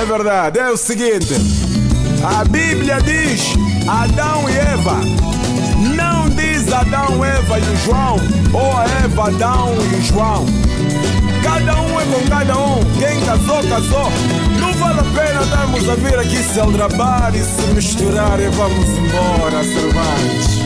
É 0.00 0.04
verdade, 0.04 0.58
é 0.58 0.70
o 0.70 0.76
seguinte: 0.76 1.34
a 2.26 2.44
Bíblia 2.44 2.98
diz 3.02 3.54
Adão 3.86 4.48
e 4.48 4.56
Eva. 4.56 5.00
Não 5.94 6.28
diz 6.30 6.72
Adão, 6.72 7.24
Eva 7.24 7.58
e 7.58 7.76
João, 7.84 8.16
ou 8.52 8.82
Eva, 9.04 9.28
Adão 9.28 9.74
e 9.96 10.02
João. 10.02 10.44
Cada 11.42 11.80
um 11.80 12.00
é 12.00 12.04
com 12.04 12.28
cada 12.28 12.58
um, 12.58 12.80
quem 12.98 13.20
casou, 13.20 13.62
casou. 13.68 14.10
Não 14.58 14.72
vale 14.74 15.00
a 15.00 15.04
pena 15.04 15.46
darmos 15.46 15.88
a 15.88 15.94
vir 15.94 16.18
aqui 16.18 16.42
se 16.42 16.58
aldrabar 16.58 17.32
e 17.34 17.42
se 17.42 17.62
misturar 17.74 18.40
e 18.40 18.48
vamos 18.48 18.88
embora, 18.88 19.62
Cervantes. 19.62 20.56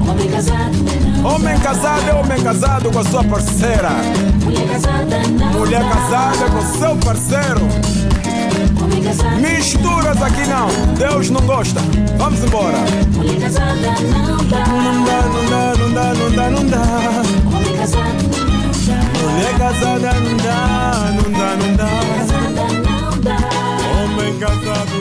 Homem 0.00 0.28
casado 0.28 0.76
não 1.22 1.34
Homem 1.34 1.58
casado 1.60 2.08
é 2.08 2.14
homem 2.14 2.42
casado 2.42 2.90
com 2.90 2.98
a 2.98 3.04
sua 3.04 3.22
parceira. 3.22 3.90
Mulher 4.42 4.66
casada 4.68 5.18
Mulher 5.56 5.82
casada 5.88 6.50
com 6.50 6.78
seu 6.78 6.96
parceiro. 6.96 7.99
Misturas 9.40 10.22
aqui 10.22 10.46
não, 10.46 10.68
Deus 10.94 11.30
não 11.30 11.40
gosta. 11.42 11.80
Vamos 12.18 12.44
embora. 12.44 12.78
Mulher 13.16 13.40
casada 13.40 13.72
não 13.72 14.36
dá. 14.46 14.66
Não 14.66 15.04
dá, 15.04 15.22
não 15.22 15.90
dá, 15.94 16.14
não 16.14 16.30
dá, 16.30 16.50
não 16.50 16.66
dá. 16.66 16.82
Homem 17.56 17.76
casado 17.76 18.22
não 18.22 18.70
dá. 18.86 18.98
Mulher 19.32 19.58
casada 19.58 20.12
não 20.20 20.36
dá, 20.36 20.56
não 21.16 21.76
dá. 21.76 21.88
Casada 22.18 22.64
não 22.72 23.10
dá. 23.20 23.38
Homem 24.02 24.38
casado 24.38 24.99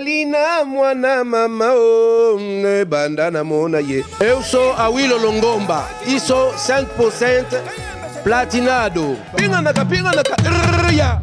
Carolina, 0.00 0.64
mwana 0.64 1.24
mama, 1.24 1.72
oh, 1.74 2.38
ne 2.40 2.84
bandana 2.86 3.44
mona 3.44 3.80
ye. 3.80 4.02
Eu 4.20 4.42
sou 4.42 4.72
Awilo 4.72 5.18
Longomba 5.18 5.86
e 6.06 6.18
sou 6.18 6.52
100% 6.52 7.44
platinado. 8.24 9.18
Pinga 9.36 9.60
naka, 9.60 9.84
pinga 9.84 10.10
naka, 10.12 10.36
rrrya. 10.36 11.20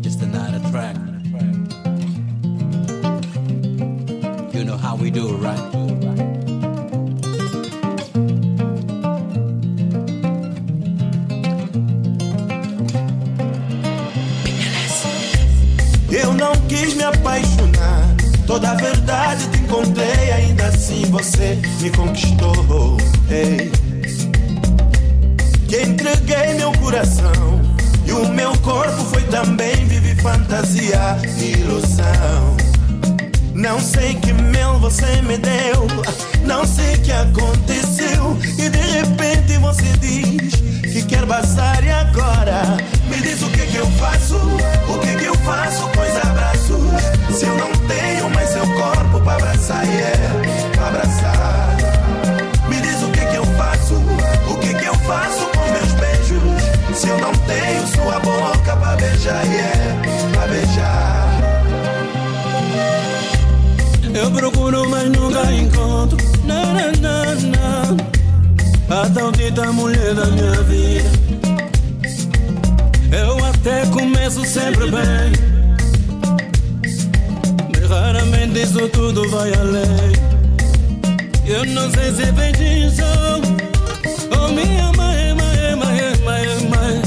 Just 0.00 0.22
another 0.22 0.60
track. 0.70 0.96
You 4.54 4.64
know 4.64 4.78
how 4.78 4.96
we 4.96 5.10
do, 5.10 5.36
right? 5.36 6.09
Toda 18.60 18.72
a 18.72 18.74
verdade 18.74 19.48
te 19.48 19.58
encontrei, 19.58 20.32
ainda 20.32 20.66
assim 20.66 21.06
você 21.06 21.58
me 21.80 21.88
conquistou. 21.88 22.98
Ei. 23.30 23.72
Que 25.66 25.80
entreguei 25.80 26.52
meu 26.58 26.70
coração 26.72 27.62
e 28.04 28.12
o 28.12 28.28
meu 28.28 28.54
corpo 28.58 29.02
foi 29.04 29.22
também 29.22 29.86
vive 29.86 30.14
fantasia 30.16 31.16
e 31.38 31.52
ilusão. 31.52 32.56
Não 33.54 33.80
sei 33.80 34.16
que 34.16 34.30
mel 34.34 34.78
você 34.78 35.22
me 35.22 35.38
deu, 35.38 35.86
não 36.44 36.66
sei 36.66 36.98
que 36.98 37.12
aconteceu 37.12 38.36
e 38.58 38.68
de 38.68 38.78
repente 38.78 39.56
você 39.56 39.90
diz 40.02 40.54
que 40.82 41.02
quer 41.04 41.24
passar 41.24 41.82
e 41.82 41.88
agora 41.88 42.76
me 43.08 43.16
diz 43.22 43.40
o 43.40 43.48
que 43.48 43.66
que 43.68 43.76
eu 43.76 43.86
faço, 43.92 44.36
o 44.36 44.98
que 44.98 45.16
que 45.16 45.24
eu 45.24 45.34
faço 45.36 45.88
pois 45.94 46.14
abraço 46.18 46.59
se 47.32 47.44
eu 47.46 47.56
não 47.56 47.70
tenho 47.86 48.30
mais 48.30 48.48
seu 48.50 48.66
corpo 48.74 49.20
para 49.20 49.34
abraçar, 49.34 49.84
yeah, 49.86 50.18
pra 50.72 50.88
abraçar. 50.88 51.76
Me 52.68 52.80
diz 52.80 53.02
o 53.02 53.10
que 53.10 53.24
que 53.26 53.36
eu 53.36 53.44
faço, 53.44 53.94
o 54.48 54.58
que 54.58 54.74
que 54.74 54.84
eu 54.84 54.94
faço 54.94 55.46
com 55.46 55.70
meus 55.70 55.92
beijos 55.92 56.98
se 56.98 57.08
eu 57.08 57.18
não 57.18 57.32
tenho 57.32 57.86
sua 57.86 58.18
boca 58.20 58.76
para 58.76 58.96
beijar, 58.96 59.44
yeah, 59.46 60.32
pra 60.32 60.46
beijar. 60.46 61.40
Eu 64.12 64.30
procuro, 64.32 64.88
mas 64.90 65.08
nunca 65.10 65.52
encontro. 65.52 66.18
Não, 66.44 66.74
não, 66.74 66.92
não, 67.00 67.96
não. 67.96 68.20
A 69.62 69.72
mulher 69.72 70.14
da 70.14 70.26
minha 70.26 70.62
vida. 70.62 71.10
Eu 73.12 73.44
até 73.46 73.86
começo 73.86 74.44
sempre 74.44 74.90
bem. 74.90 75.49
Raramente 78.50 78.62
isso 78.62 78.88
tudo 78.88 79.28
vai 79.30 79.52
além. 79.54 80.12
Eu 81.46 81.64
não 81.66 81.90
sei 81.90 82.12
se 82.12 82.22
é 82.22 82.32
feitiço. 82.32 83.02
Oh, 84.36 84.48
minha 84.48 84.92
mãe, 84.92 85.34
mãe, 85.34 85.76
mãe, 85.76 86.16
mãe, 86.24 86.68
mãe. 86.68 87.02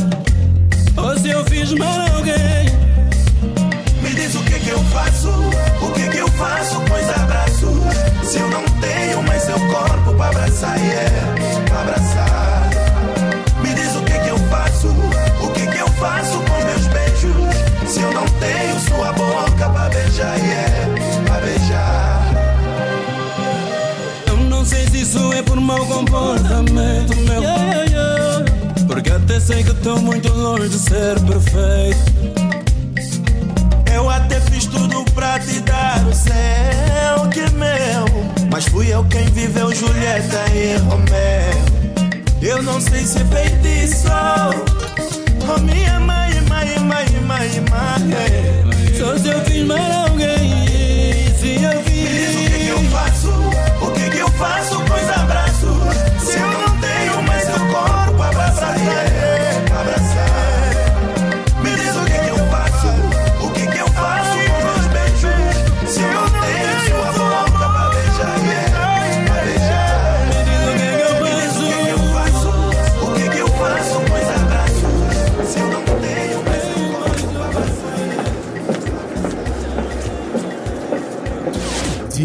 Ou 0.97 1.17
se 1.17 1.29
eu 1.29 1.43
fiz 1.45 1.73
mal 1.73 1.99
a 1.99 2.15
alguém. 2.15 2.65
Me 4.01 4.09
diz 4.09 4.35
o 4.35 4.39
que 4.43 4.59
que 4.59 4.69
eu 4.69 4.79
faço, 4.85 5.29
o 5.81 5.91
que 5.91 6.09
que 6.09 6.17
eu 6.17 6.27
faço, 6.29 6.81
pois 6.87 7.09
abraço. 7.09 7.67
Se 8.23 8.39
eu 8.39 8.49
não 8.49 8.63
tenho 8.79 9.23
mais 9.23 9.43
seu 9.43 9.59
corpo 9.59 10.13
para 10.15 10.29
abraçar, 10.29 10.77
yeah, 10.77 11.65
pra 11.65 11.81
abraçar. 11.81 12.69
Me 13.61 13.73
diz 13.73 13.95
o 13.95 14.01
que 14.01 14.19
que 14.19 14.29
eu 14.29 14.37
faço, 14.49 14.87
o 15.41 15.47
que 15.51 15.67
que 15.67 15.77
eu 15.77 15.87
faço 15.87 16.37
com 16.39 16.65
meus 16.65 16.87
beijos. 16.87 17.91
Se 17.91 18.01
eu 18.01 18.11
não 18.13 18.25
tenho 18.39 18.79
sua 18.79 19.11
boca 19.13 19.69
para 19.69 19.89
beijar, 19.89 20.37
yeah, 20.37 20.72
mau 25.63 25.85
comportamento 25.85 27.15
meu. 27.15 27.41
Porque 28.85 29.09
até 29.09 29.39
sei 29.39 29.63
que 29.63 29.71
estou 29.71 29.99
muito 29.99 30.31
longe 30.33 30.69
de 30.69 30.77
ser 30.77 31.19
perfeito. 31.21 32.43
Eu 33.93 34.09
até 34.09 34.39
fiz 34.41 34.65
tudo 34.65 35.03
pra 35.13 35.39
te 35.39 35.59
dar 35.61 36.05
o 36.05 36.13
céu 36.13 37.29
que 37.31 37.39
é 37.39 37.49
meu. 37.51 38.05
Mas 38.51 38.65
fui 38.67 38.93
eu 38.93 39.03
quem 39.05 39.25
viveu 39.27 39.73
Julieta 39.73 40.43
e 40.53 40.77
Romeu. 40.77 41.73
Eu 42.41 42.61
não 42.61 42.79
sei 42.81 43.05
se 43.05 43.19
é 43.19 43.25
feitiço. 43.25 44.07
Oh, 45.47 45.59
minha 45.61 45.99
mãe, 45.99 46.41
mãe, 46.49 46.79
mãe, 46.79 47.07
mãe, 47.25 47.49
mãe. 47.69 48.97
Só 48.97 49.17
se 49.17 49.29
eu 49.29 49.39
fiz 49.45 49.65
mal 49.65 50.09
alguém. 50.09 50.67
Se 51.39 51.63
eu 51.63 51.81
fiz. 51.83 51.93
Me 51.93 52.09
diz 52.09 52.35
o 52.35 52.51
que, 52.51 52.59
que 52.59 52.67
eu 52.67 52.83
faço? 52.91 53.29
O 53.81 53.91
que, 53.91 54.09
que 54.09 54.17
eu 54.17 54.29
faço? 54.31 54.72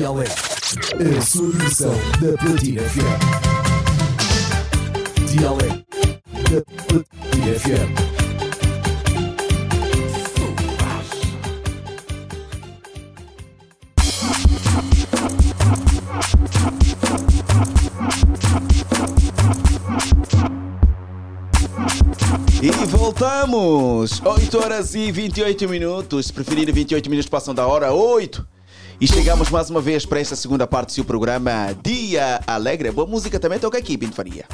Dialeto. 0.09 0.33
A 1.19 1.21
sua 1.21 1.51
versão 1.51 1.95
da 2.19 2.33
Platina 2.39 2.81
FM. 2.81 3.21
Dialeto 5.27 5.85
da 6.49 6.63
Platina 6.87 7.59
FM. 7.59 7.93
E 22.63 22.71
voltamos! 22.87 24.23
8 24.25 24.59
horas 24.59 24.95
e 24.95 25.13
28 25.13 25.69
minutos. 25.69 26.27
Se 26.27 26.33
preferir, 26.33 26.73
28 26.73 27.11
minutos 27.11 27.29
passam 27.29 27.55
da 27.55 27.67
hora 27.67 27.93
8. 27.93 28.58
E 29.01 29.07
chegamos 29.07 29.49
mais 29.49 29.71
uma 29.71 29.81
vez 29.81 30.05
para 30.05 30.19
esta 30.19 30.35
segunda 30.35 30.67
parte 30.67 30.89
do 30.89 30.93
seu 30.93 31.05
programa 31.05 31.73
Dia 31.85 32.41
Alegre. 32.45 32.91
Boa 32.91 33.07
música 33.07 33.39
também 33.39 33.57
toca 33.61 33.79
aqui, 33.79 33.97
Pinto 33.97 34.17
Faria. 34.17 34.45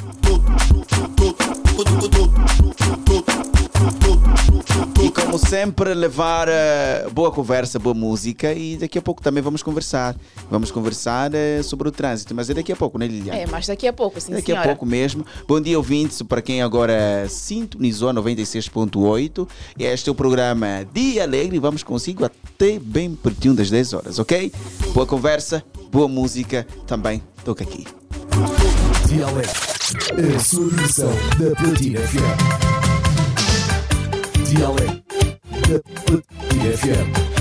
E 5.03 5.09
como 5.11 5.37
sempre, 5.37 5.93
levar 5.93 6.47
eh, 6.47 7.07
boa 7.11 7.31
conversa, 7.31 7.77
boa 7.77 7.93
música 7.93 8.53
e 8.53 8.77
daqui 8.77 8.97
a 8.97 9.01
pouco 9.01 9.21
também 9.21 9.43
vamos 9.43 9.61
conversar. 9.61 10.15
Vamos 10.49 10.71
conversar 10.71 11.31
eh, 11.33 11.61
sobre 11.61 11.87
o 11.87 11.91
trânsito, 11.91 12.33
mas 12.33 12.49
é 12.49 12.53
daqui 12.53 12.71
a 12.71 12.75
pouco, 12.75 12.97
né, 12.97 13.05
Liliana? 13.07 13.37
É, 13.39 13.45
mas 13.45 13.67
daqui 13.67 13.87
a 13.87 13.93
pouco, 13.93 14.19
sim, 14.19 14.31
Daqui 14.31 14.47
senhora. 14.47 14.63
a 14.63 14.67
pouco 14.67 14.85
mesmo. 14.85 15.25
Bom 15.47 15.61
dia, 15.61 15.77
ouvintes, 15.77 16.21
para 16.23 16.41
quem 16.41 16.61
agora 16.61 17.27
sintonizou 17.29 18.09
a 18.09 18.13
96.8. 18.13 19.47
Este 19.77 20.09
é 20.09 20.11
o 20.11 20.15
programa 20.15 20.87
Dia 20.93 21.23
Alegre. 21.23 21.59
Vamos 21.59 21.83
consigo 21.83 22.25
até 22.25 22.79
bem 22.79 23.13
pertinho 23.13 23.53
das 23.53 23.69
10 23.69 23.93
horas, 23.93 24.19
ok? 24.19 24.51
Boa 24.93 25.05
conversa, 25.05 25.63
boa 25.91 26.07
música 26.07 26.65
também 26.87 27.21
toca 27.43 27.63
aqui. 27.63 27.85
Dialeto. 29.07 29.75
A 30.35 30.39
sua 30.39 30.69
versão 30.69 31.11
da 31.37 31.55
Platina 31.61 31.99
FM. 31.99 32.84
Dialeto. 34.55 35.03
Da 35.67 35.79
Platina 36.05 36.77
FM. 36.77 37.35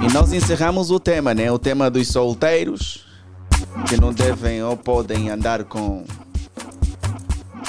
E 0.00 0.12
nós 0.12 0.32
encerramos 0.32 0.92
o 0.92 1.00
tema, 1.00 1.34
né? 1.34 1.50
O 1.50 1.58
tema 1.58 1.90
dos 1.90 2.06
solteiros 2.08 3.04
que 3.88 4.00
não 4.00 4.12
devem 4.12 4.62
ou 4.62 4.76
podem 4.76 5.28
andar 5.28 5.64
com, 5.64 6.04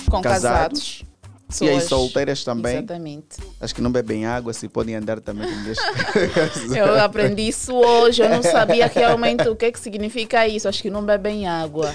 Com 0.09 0.21
casados. 0.21 1.03
E 1.61 1.69
as 1.69 1.83
Pessoas- 1.83 1.83
solteiras 1.83 2.43
também. 2.43 2.77
Exatamente. 2.77 3.37
Acho 3.61 3.75
que 3.75 3.81
não 3.81 3.91
bebem 3.91 4.25
água, 4.25 4.51
se 4.53 4.67
podem 4.67 4.95
andar 4.95 5.19
também 5.21 5.47
com. 5.47 5.55
Eu 6.75 6.99
aprendi 6.99 7.47
isso 7.47 7.73
hoje, 7.73 8.21
eu 8.21 8.29
não 8.29 8.41
sabia 8.43 8.87
realmente 8.87 9.47
o 9.47 9.55
que, 9.55 9.71
que 9.71 9.79
significa 9.79 10.47
isso. 10.47 10.67
Acho 10.67 10.81
que 10.81 10.89
não 10.89 11.05
bebem 11.05 11.47
água. 11.47 11.93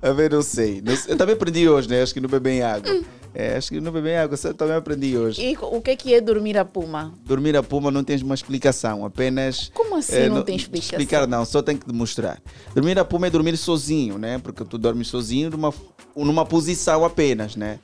A 0.00 0.10
ver, 0.12 0.30
não 0.32 0.42
sei. 0.42 0.82
Não. 0.82 0.92
Eu 1.06 1.16
também 1.16 1.34
aprendi 1.34 1.68
hoje, 1.68 1.88
né? 1.88 2.02
Acho 2.02 2.12
que 2.12 2.20
não 2.20 2.28
bebem 2.28 2.62
água. 2.62 3.02
É, 3.34 3.56
acho 3.56 3.70
que 3.70 3.80
não 3.80 3.90
bebem 3.92 4.16
água, 4.16 4.38
eu 4.44 4.52
também 4.54 4.76
aprendi 4.76 5.16
hoje. 5.16 5.40
E 5.40 5.56
o 5.58 5.80
que, 5.80 5.96
que 5.96 6.14
é 6.14 6.20
dormir 6.20 6.58
a 6.58 6.64
puma? 6.66 7.14
Dormir 7.24 7.56
a 7.56 7.62
puma 7.62 7.90
não 7.90 8.04
tens 8.04 8.20
uma 8.20 8.34
explicação, 8.34 9.06
apenas. 9.06 9.70
Como 9.72 9.96
assim 9.96 10.16
eh, 10.16 10.28
não 10.28 10.42
tem 10.42 10.54
explicação? 10.54 10.98
Explicar 10.98 11.26
não, 11.26 11.44
só 11.44 11.62
tem 11.62 11.76
que 11.76 11.86
demonstrar. 11.86 12.42
Dormir 12.74 12.98
a 12.98 13.04
puma 13.04 13.28
é 13.28 13.30
dormir 13.30 13.56
sozinho, 13.56 14.18
né? 14.18 14.38
Porque 14.38 14.62
tu 14.64 14.76
dormes 14.76 15.08
sozinho 15.08 15.48
numa, 15.50 15.72
numa 16.14 16.44
posição 16.44 17.06
apenas, 17.06 17.56
né? 17.56 17.78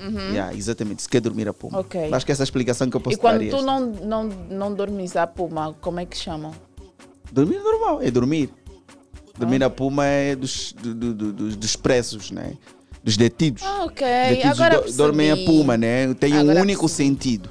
Uhum. 0.00 0.30
Yeah, 0.32 0.54
exatamente, 0.56 1.00
isso 1.00 1.08
que 1.08 1.16
é 1.16 1.20
dormir 1.20 1.48
a 1.48 1.52
puma. 1.54 1.80
Ok. 1.80 2.12
Acho 2.12 2.24
que 2.26 2.32
essa 2.32 2.42
é 2.42 2.44
a 2.44 2.46
explicação 2.46 2.88
que 2.88 2.96
eu 2.96 3.00
posso 3.00 3.16
E 3.16 3.18
quando 3.18 3.40
dar. 3.44 3.50
tu 3.50 3.56
esta. 3.56 3.62
não, 3.66 3.80
não, 3.86 4.24
não 4.50 4.74
dormes 4.74 5.16
a 5.16 5.26
puma, 5.26 5.74
como 5.80 5.98
é 6.00 6.06
que 6.06 6.16
chamam? 6.16 6.52
Dormir 7.32 7.58
normal, 7.58 8.00
é 8.02 8.10
dormir. 8.10 8.50
Ah. 8.66 9.38
Dormir 9.38 9.62
a 9.62 9.70
puma 9.70 10.04
é 10.06 10.34
dos, 10.36 10.72
do- 10.72 10.94
do- 10.94 11.14
do- 11.14 11.32
dos, 11.32 11.56
dos 11.56 11.76
presos, 11.76 12.30
né? 12.30 12.52
Dos 13.04 13.16
detidos. 13.16 13.62
Ah, 13.64 13.84
ok. 13.84 14.06
Detidos 14.30 14.60
Agora 14.60 14.80
do- 14.82 14.92
dormem 14.96 15.30
a 15.30 15.36
percebi. 15.36 15.58
puma, 15.58 15.76
né? 15.76 16.12
Tem 16.14 16.34
um 16.34 16.60
único 16.60 16.88
sentido. 16.88 17.48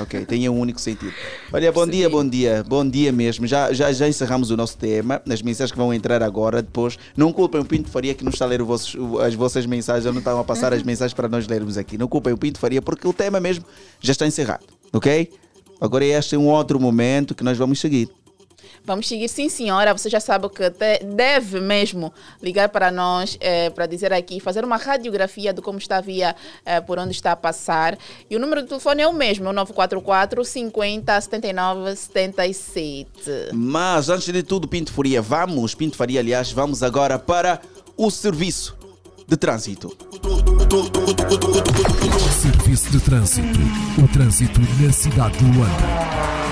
Ok, 0.00 0.24
tem 0.26 0.48
um 0.48 0.58
único 0.58 0.80
sentido. 0.80 1.12
Olha, 1.52 1.70
bom 1.70 1.86
dia, 1.86 2.10
bom 2.10 2.28
dia, 2.28 2.64
bom 2.66 2.88
dia 2.88 3.12
mesmo. 3.12 3.46
Já, 3.46 3.72
já, 3.72 3.92
já 3.92 4.08
encerramos 4.08 4.50
o 4.50 4.56
nosso 4.56 4.76
tema. 4.76 5.22
As 5.28 5.40
mensagens 5.42 5.70
que 5.72 5.78
vão 5.78 5.94
entrar 5.94 6.22
agora, 6.22 6.60
depois. 6.60 6.98
Não 7.16 7.32
culpem 7.32 7.60
o 7.60 7.64
Pinto 7.64 7.88
Faria 7.88 8.12
que 8.14 8.24
não 8.24 8.30
está 8.32 8.44
a 8.44 8.48
ler 8.48 8.62
vossos- 8.62 8.96
as 9.24 9.34
vossas 9.34 9.64
mensagens, 9.64 10.04
não 10.12 10.18
estão 10.18 10.38
a 10.40 10.44
passar 10.44 10.72
as 10.72 10.82
mensagens 10.82 11.14
para 11.14 11.28
nós 11.28 11.46
lermos 11.46 11.78
aqui. 11.78 11.96
Não 11.96 12.08
culpem 12.08 12.32
o 12.32 12.36
Pinto 12.38 12.58
Faria 12.58 12.82
porque 12.82 13.06
o 13.06 13.12
tema 13.12 13.38
mesmo 13.40 13.64
já 14.00 14.12
está 14.12 14.26
encerrado, 14.26 14.64
ok? 14.92 15.30
Agora 15.80 16.04
este 16.04 16.34
é 16.34 16.38
um 16.38 16.48
outro 16.48 16.80
momento 16.80 17.34
que 17.34 17.44
nós 17.44 17.56
vamos 17.56 17.78
seguir. 17.80 18.08
Vamos 18.86 19.08
seguir, 19.08 19.28
sim, 19.28 19.48
senhora. 19.48 19.92
Você 19.92 20.08
já 20.08 20.20
sabe 20.20 20.48
que 20.48 20.70
te- 20.70 21.04
deve 21.04 21.60
mesmo 21.60 22.12
ligar 22.40 22.68
para 22.68 22.90
nós 22.90 23.36
eh, 23.40 23.68
para 23.70 23.84
dizer 23.86 24.12
aqui, 24.12 24.38
fazer 24.38 24.64
uma 24.64 24.76
radiografia 24.76 25.52
de 25.52 25.60
como 25.60 25.76
está 25.78 25.96
a 25.96 26.00
via, 26.00 26.36
eh, 26.64 26.80
por 26.80 26.96
onde 26.98 27.10
está 27.12 27.32
a 27.32 27.36
passar. 27.36 27.98
E 28.30 28.36
o 28.36 28.38
número 28.38 28.62
de 28.62 28.68
telefone 28.68 29.02
é 29.02 29.08
o 29.08 29.12
mesmo, 29.12 29.46
é 29.46 29.50
o 29.50 29.52
944 29.52 30.44
50 30.44 31.20
79 31.20 31.96
77. 31.96 33.08
Mas 33.52 34.08
antes 34.08 34.32
de 34.32 34.42
tudo, 34.42 34.68
Pinto 34.68 34.92
Faria, 34.92 35.20
vamos, 35.20 35.74
Pinto 35.74 35.96
Faria, 35.96 36.20
aliás, 36.20 36.52
vamos 36.52 36.82
agora 36.82 37.18
para 37.18 37.60
o 37.96 38.10
serviço 38.10 38.76
de 39.26 39.36
trânsito. 39.36 39.96
Serviço 42.40 42.90
de 42.90 43.00
Trânsito. 43.00 43.58
O 44.02 44.06
trânsito 44.12 44.60
na 44.80 44.92
cidade 44.92 45.38
de 45.38 45.44
Luanda. 45.44 46.45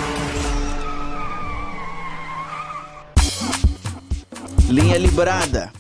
Linha 4.69 4.99
liberada. 4.99 5.73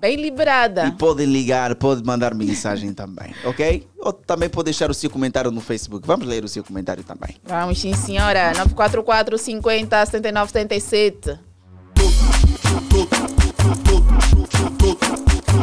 Bem 0.00 0.16
liberada. 0.16 0.86
E 0.86 0.92
podem 0.92 1.26
ligar, 1.26 1.74
podem 1.76 2.02
mandar 2.04 2.34
mensagem 2.34 2.92
também, 2.94 3.34
ok? 3.44 3.86
Ou 4.00 4.12
também 4.12 4.48
pode 4.48 4.64
deixar 4.66 4.90
o 4.90 4.94
seu 4.94 5.08
comentário 5.10 5.50
no 5.50 5.60
Facebook. 5.60 6.06
Vamos 6.06 6.26
ler 6.26 6.42
o 6.44 6.48
seu 6.48 6.64
comentário 6.64 7.04
também. 7.04 7.36
Vamos, 7.44 7.80
sim, 7.80 7.92
senhora. 7.94 8.48
944 8.54 9.38
50 9.38 10.06
79 10.06 10.50
77. 10.52 11.38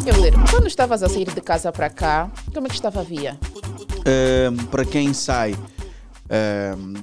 Eu 0.06 0.22
ler, 0.22 0.34
quando 0.50 0.68
estavas 0.68 1.04
a 1.04 1.10
sair 1.10 1.30
de 1.34 1.41
casa 1.41 1.72
para 1.72 1.90
cá, 1.90 2.32
como 2.54 2.68
é 2.68 2.70
que 2.70 2.76
estava 2.76 3.02
a 3.02 3.04
via? 3.04 3.38
Para 4.72 4.86
quem 4.86 5.14
sai 5.14 5.56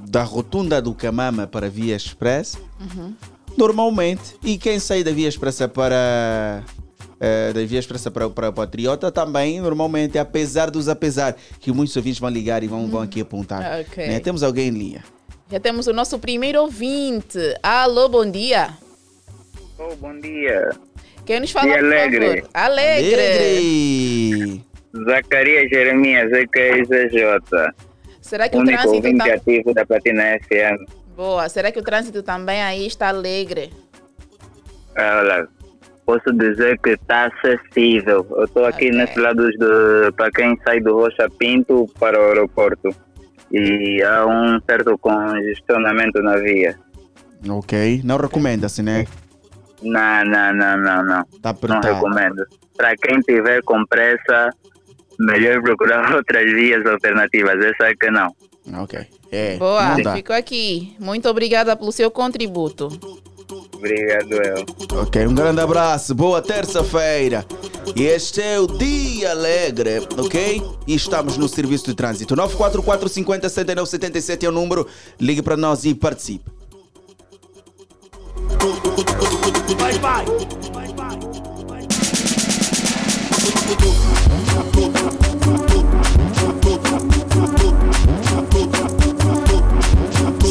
da 0.09 0.23
rotunda 0.23 0.81
do 0.81 0.95
Camama 0.95 1.47
para 1.47 1.67
a 1.67 1.71
Via 1.71 1.95
Express, 1.97 2.57
Uhum. 2.81 3.13
Normalmente, 3.59 4.37
e 4.43 4.59
quem 4.59 4.79
sai 4.79 5.03
da 5.03 5.11
Via 5.11 5.29
Expressa 5.29 5.69
para 5.69 6.63
eh, 7.21 7.53
da 7.53 7.65
Via 7.65 7.79
Expressa 7.79 8.11
para, 8.11 8.29
para 8.29 8.53
Patriota 8.53 9.11
também, 9.11 9.61
normalmente, 9.61 10.19
apesar 10.19 10.71
dos 10.71 10.89
apesar, 10.89 11.37
que 11.61 11.73
muitos 11.73 11.97
ouvintes 11.97 12.21
vão 12.21 12.31
ligar 12.31 12.63
e 12.63 12.67
vão, 12.67 12.87
vão 12.89 13.01
aqui 13.01 13.21
apontar. 13.21 13.63
Ah, 13.63 13.81
ok. 13.81 14.07
né? 14.07 14.21
Temos 14.21 14.43
alguém 14.43 14.69
em 14.69 14.73
linha. 14.73 15.05
Já 15.51 15.61
temos 15.61 15.87
o 15.87 15.93
nosso 15.93 16.19
primeiro 16.19 16.61
ouvinte. 16.61 17.39
Alô, 17.63 18.09
bom 18.09 18.29
dia. 18.29 18.71
Oh, 19.79 19.95
bom 19.97 20.19
dia. 20.19 20.71
Quem 21.25 21.41
nos 21.41 21.51
fala, 21.51 21.77
alegre. 21.77 22.43
favor? 22.43 22.51
Alegre. 22.53 23.15
Alegre. 23.15 24.65
Zacarias 25.05 25.69
Jeremias, 25.69 26.33
EKZJ. 26.33 27.75
Será 28.21 28.49
que 28.49 28.57
o 28.57 28.61
Único 28.61 28.79
trânsito 28.79 28.97
ouvinte 28.97 29.19
tá... 29.19 29.35
ativo 29.35 29.75
da 29.75 29.87
Platina 29.87 30.39
FM. 30.41 30.91
Boa. 31.17 31.49
Será 31.49 31.73
que 31.73 31.81
o 31.81 31.83
trânsito 31.83 32.23
também 32.23 32.63
aí 32.63 32.87
está 32.87 33.09
alegre? 33.09 33.73
Olha, 34.99 35.49
posso 36.05 36.31
dizer 36.33 36.79
que 36.79 36.91
está 36.91 37.27
acessível. 37.27 38.27
Eu 38.31 38.45
estou 38.45 38.67
aqui 38.67 38.91
nesse 38.91 39.19
lado 39.19 39.49
de, 39.51 40.13
para 40.17 40.31
quem 40.31 40.57
sai 40.63 40.81
do 40.81 40.95
Rocha 40.95 41.29
Pinto 41.39 41.89
para 41.99 42.21
o 42.21 42.25
aeroporto. 42.27 42.95
E 43.51 44.03
há 44.03 44.27
um 44.27 44.61
certo 44.69 44.99
congestionamento 44.99 46.21
na 46.21 46.37
via. 46.37 46.79
Ok. 47.49 48.03
Não 48.05 48.17
recomenda-se, 48.17 48.83
né? 48.83 49.07
Não, 49.83 50.25
não, 50.25 50.53
não, 50.53 50.77
não, 50.77 51.05
não. 51.05 51.25
Tá 51.41 51.55
Não 51.69 51.81
recomendo. 51.81 52.45
Para 52.77 52.97
quem 52.97 53.21
tiver 53.21 53.63
com 53.63 53.85
pressa, 53.87 54.51
melhor 55.19 55.63
procurar 55.63 56.13
outras 56.15 56.45
vias 56.53 56.85
alternativas. 56.85 57.65
Essa 57.65 57.91
é 57.91 57.95
que 57.95 58.11
não. 58.11 58.35
Ok. 58.83 59.07
É, 59.31 59.57
Boa. 59.57 60.15
Ficou 60.15 60.37
aqui. 60.37 60.95
Muito 60.99 61.29
obrigada 61.29 61.77
pelo 61.77 61.93
seu 61.93 62.11
contributo. 62.11 62.89
Obrigado, 63.75 64.33
eu. 64.33 64.67
Ok, 65.03 65.27
um 65.27 65.35
grande 65.35 65.61
abraço, 65.61 66.15
boa 66.15 66.41
terça-feira. 66.41 67.45
E 67.95 68.03
este 68.03 68.41
é 68.41 68.59
o 68.59 68.67
Dia 68.67 69.31
Alegre, 69.31 70.01
ok? 70.17 70.63
E 70.87 70.95
estamos 70.95 71.37
no 71.37 71.49
serviço 71.49 71.85
de 71.85 71.95
trânsito. 71.95 72.35
944 72.35 73.09
50 73.09 73.49
79 73.49 73.91
77 73.91 74.47
é 74.47 74.49
o 74.49 74.53
número. 74.53 74.87
Ligue 75.21 75.43
para 75.43 75.57
nós 75.57 75.85
e 75.85 75.95
participe. 75.95 76.51
Vai, 79.79 79.99
vai. 79.99 80.25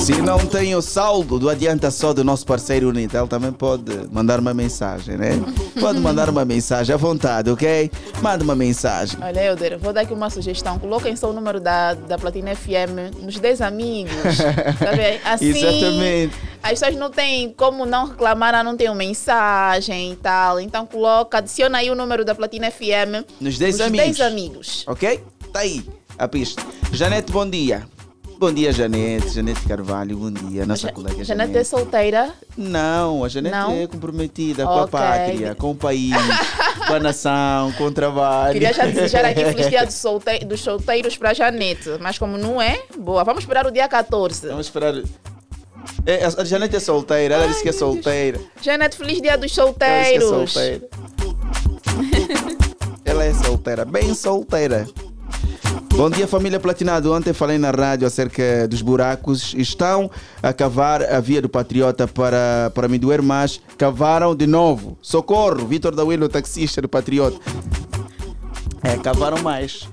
Se 0.05 0.21
não 0.21 0.37
tem 0.37 0.75
o 0.75 0.83
saldo 0.83 1.39
do 1.39 1.49
adianta 1.49 1.89
só 1.89 2.13
do 2.13 2.23
nosso 2.23 2.45
parceiro 2.45 2.89
Unitel, 2.89 3.27
também 3.27 3.51
pode 3.51 3.91
mandar 4.11 4.39
uma 4.39 4.53
mensagem, 4.53 5.17
né? 5.17 5.31
Pode 5.79 5.99
mandar 5.99 6.29
uma 6.29 6.45
mensagem 6.45 6.93
à 6.93 6.97
vontade, 6.97 7.49
ok? 7.49 7.89
Manda 8.21 8.43
uma 8.43 8.53
mensagem. 8.53 9.17
Olha, 9.19 9.43
Helder, 9.43 9.79
vou 9.79 9.91
dar 9.91 10.01
aqui 10.01 10.13
uma 10.13 10.29
sugestão. 10.29 10.77
Coloquem 10.77 11.15
só 11.15 11.31
o 11.31 11.33
número 11.33 11.59
da, 11.59 11.95
da 11.95 12.19
Platina 12.19 12.55
FM 12.55 13.17
nos 13.19 13.39
10 13.39 13.61
amigos. 13.61 14.13
Tá 14.77 14.91
bem? 14.91 15.19
Assim, 15.25 15.49
Exatamente. 15.49 16.35
as 16.61 16.69
pessoas 16.71 16.95
não 16.95 17.09
têm 17.09 17.51
como 17.53 17.83
não 17.83 18.09
reclamar, 18.09 18.63
não 18.63 18.77
tem 18.77 18.87
uma 18.87 18.95
mensagem 18.95 20.11
e 20.11 20.15
tal. 20.17 20.59
Então 20.59 20.85
coloca, 20.85 21.39
adiciona 21.39 21.79
aí 21.79 21.89
o 21.89 21.95
número 21.95 22.23
da 22.23 22.35
Platina 22.35 22.69
FM 22.69 23.25
Nos 23.41 23.57
10 23.57 23.79
nos 23.79 23.87
amigos. 23.87 24.17
10 24.17 24.21
amigos. 24.21 24.83
Ok? 24.85 25.23
Tá 25.51 25.61
aí 25.61 25.83
a 26.15 26.27
pista. 26.27 26.63
Janete, 26.91 27.31
bom 27.31 27.49
dia. 27.49 27.94
Bom 28.37 28.51
dia, 28.53 28.71
Janete. 28.71 29.29
Janete 29.29 29.61
Carvalho, 29.61 30.17
bom 30.17 30.31
dia. 30.31 30.65
Nossa 30.65 30.91
colega 30.91 31.23
Janete 31.23 31.27
Janete. 31.53 31.57
é 31.57 31.63
solteira? 31.63 32.33
Não, 32.57 33.23
a 33.23 33.29
Janete 33.29 33.55
Não? 33.55 33.71
é 33.83 33.87
comprometida 33.87 34.65
com 34.65 34.79
a 34.79 34.87
pátria, 34.87 35.55
com 35.55 35.71
o 35.71 35.75
país, 35.75 36.13
com 36.87 36.93
a 36.93 36.99
nação, 36.99 37.71
com 37.73 37.85
o 37.85 37.91
trabalho. 37.91 38.53
Queria 38.53 38.73
já 38.73 38.85
desejar 38.85 39.25
aqui 39.25 39.43
feliz 39.45 39.69
dia 39.69 39.85
dos, 39.85 39.95
solte- 39.95 40.45
dos 40.45 40.59
solteiros 40.61 41.15
para 41.17 41.33
Janete. 41.33 41.89
Mas 41.99 42.17
como 42.17 42.37
não 42.37 42.61
é, 42.61 42.81
boa. 42.97 43.23
Vamos 43.23 43.43
esperar 43.43 43.65
o 43.65 43.71
dia 43.71 43.87
14. 43.87 44.47
Vamos 44.47 44.65
esperar. 44.67 44.93
É, 46.05 46.25
a 46.25 46.43
Janete 46.43 46.75
é 46.75 46.79
solteira, 46.79 47.35
ela 47.35 47.47
disse 47.47 47.63
que 47.63 47.69
é 47.69 47.73
solteira. 47.73 48.39
Janete, 48.61 48.97
feliz 48.97 49.21
dia 49.21 49.37
dos 49.37 49.57
Ela 49.57 49.71
disse 49.71 49.79
que 49.79 49.85
é 49.85 50.19
solteiros. 50.19 50.51
solteira. 50.53 50.89
Ela 53.05 53.23
é 53.23 53.33
solteira, 53.33 53.85
bem 53.85 54.13
solteira. 54.15 54.87
Bom 55.95 56.09
dia, 56.09 56.27
família 56.27 56.59
Platinado. 56.59 57.13
Ontem 57.13 57.31
falei 57.31 57.57
na 57.57 57.71
rádio 57.71 58.05
acerca 58.05 58.67
dos 58.67 58.81
buracos. 58.81 59.53
Estão 59.57 60.11
a 60.43 60.51
cavar 60.51 61.01
a 61.01 61.19
via 61.21 61.41
do 61.41 61.47
Patriota 61.47 62.05
para, 62.07 62.69
para 62.75 62.87
me 62.89 62.99
doer 62.99 63.21
mais. 63.21 63.61
Cavaram 63.77 64.35
de 64.35 64.45
novo. 64.45 64.97
Socorro! 65.01 65.65
Vitor 65.65 65.95
da 65.95 66.03
Willo, 66.03 66.27
taxista 66.27 66.81
do 66.81 66.89
Patriota. 66.89 67.39
É, 68.83 68.97
cavaram 68.97 69.41
mais. 69.41 69.87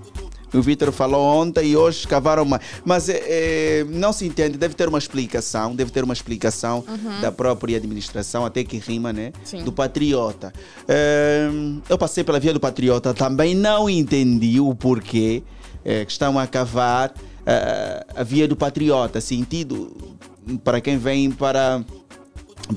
O 0.53 0.61
Vitor 0.61 0.93
falou 0.93 1.23
ontem 1.41 1.69
e 1.69 1.77
hoje 1.77 2.07
cavaram 2.07 2.45
mais. 2.45 2.62
Mas 2.85 3.09
é, 3.09 3.23
é, 3.27 3.87
não 3.89 4.12
se 4.12 4.27
entende, 4.27 4.59
deve 4.59 4.74
ter 4.74 4.87
uma 4.89 4.99
explicação, 4.99 5.74
deve 5.74 5.91
ter 5.93 6.03
uma 6.05 6.12
explicação 6.12 6.85
Uhum. 6.87 7.20
da 7.23 7.31
própria 7.33 7.77
administração, 7.79 8.45
até 8.45 8.62
que 8.65 8.77
rima, 8.77 9.12
né? 9.15 9.33
Sim. 9.45 9.62
Do 9.65 9.73
Patriota. 9.73 10.53
É, 10.87 11.49
eu 11.89 11.97
passei 11.97 12.23
pela 12.24 12.39
via 12.41 12.53
do 12.53 12.61
Patriota, 12.61 13.15
também 13.15 13.55
não 13.55 13.89
entendi 13.89 14.61
o 14.61 14.74
porquê 14.74 15.43
é, 15.84 16.04
que 16.04 16.12
estão 16.12 16.38
a 16.38 16.46
cavar 16.46 17.14
é, 17.46 18.06
a 18.14 18.22
via 18.22 18.46
do 18.46 18.56
Patriota, 18.56 19.20
sentido 19.20 20.16
para 20.64 20.80
quem 20.80 20.98
vem 20.98 21.30
para 21.30 21.84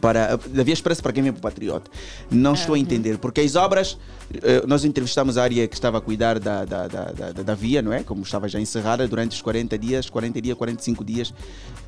para 0.02 0.36
da 0.36 0.64
Via 0.64 0.74
Expressa 0.74 1.02
para 1.02 1.14
quem 1.14 1.24
vem 1.24 1.32
para 1.32 1.40
o 1.40 1.42
Patriota. 1.42 1.90
Não 2.30 2.54
estou 2.54 2.76
a 2.76 2.80
entender, 2.80 3.18
porque 3.18 3.42
as 3.42 3.56
obras, 3.56 3.98
eh, 4.34 4.64
nós 4.68 4.84
entrevistamos 4.84 5.38
a 5.38 5.44
área 5.44 5.68
que 5.68 5.76
estava 5.76 5.98
a 6.00 6.02
cuidar 6.02 6.40
da, 6.40 6.66
da, 6.66 6.88
da, 6.88 7.12
da, 7.12 7.32
da 7.32 7.56
via, 7.56 7.82
não 7.82 7.94
é? 7.94 8.04
Como 8.04 8.24
estava 8.24 8.48
já 8.50 8.60
encerrada 8.60 9.08
durante 9.08 9.34
os 9.34 9.42
40 9.42 9.78
dias, 9.78 10.10
40 10.10 10.42
dias, 10.42 10.58
45 10.58 11.04
dias. 11.04 11.34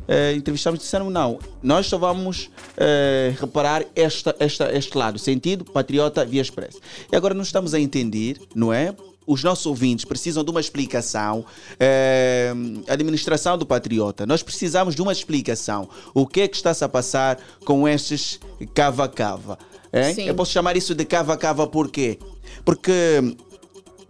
Eh, 0.07 0.33
entrevistamos 0.33 0.79
e 0.79 0.83
disseram: 0.83 1.09
não, 1.09 1.39
nós 1.61 1.87
só 1.87 1.97
vamos 1.97 2.49
eh, 2.77 3.33
reparar 3.39 3.83
esta, 3.95 4.35
esta, 4.39 4.71
este 4.71 4.97
lado, 4.97 5.17
sentido 5.17 5.65
Patriota 5.65 6.23
Via 6.25 6.41
Expressa. 6.41 6.79
E 7.11 7.15
agora 7.15 7.33
não 7.33 7.43
estamos 7.43 7.73
a 7.73 7.79
entender, 7.79 8.39
não 8.55 8.71
é? 8.71 8.95
Os 9.27 9.43
nossos 9.43 9.65
ouvintes 9.65 10.05
precisam 10.05 10.43
de 10.43 10.49
uma 10.49 10.61
explicação. 10.61 11.45
a 12.87 12.93
administração 12.93 13.57
do 13.57 13.65
Patriota, 13.65 14.25
nós 14.25 14.41
precisamos 14.41 14.95
de 14.95 15.01
uma 15.01 15.11
explicação. 15.11 15.89
O 16.13 16.25
que 16.25 16.41
é 16.41 16.47
que 16.47 16.55
está-se 16.55 16.83
a 16.83 16.89
passar 16.89 17.37
com 17.65 17.87
estes 17.87 18.39
cava-cava? 18.73 19.59
Sim. 20.15 20.23
Eu 20.23 20.35
posso 20.35 20.51
chamar 20.51 20.77
isso 20.77 20.95
de 20.95 21.03
cava-cava 21.05 21.67
por 21.67 21.89
quê? 21.89 22.17
Porque 22.63 23.35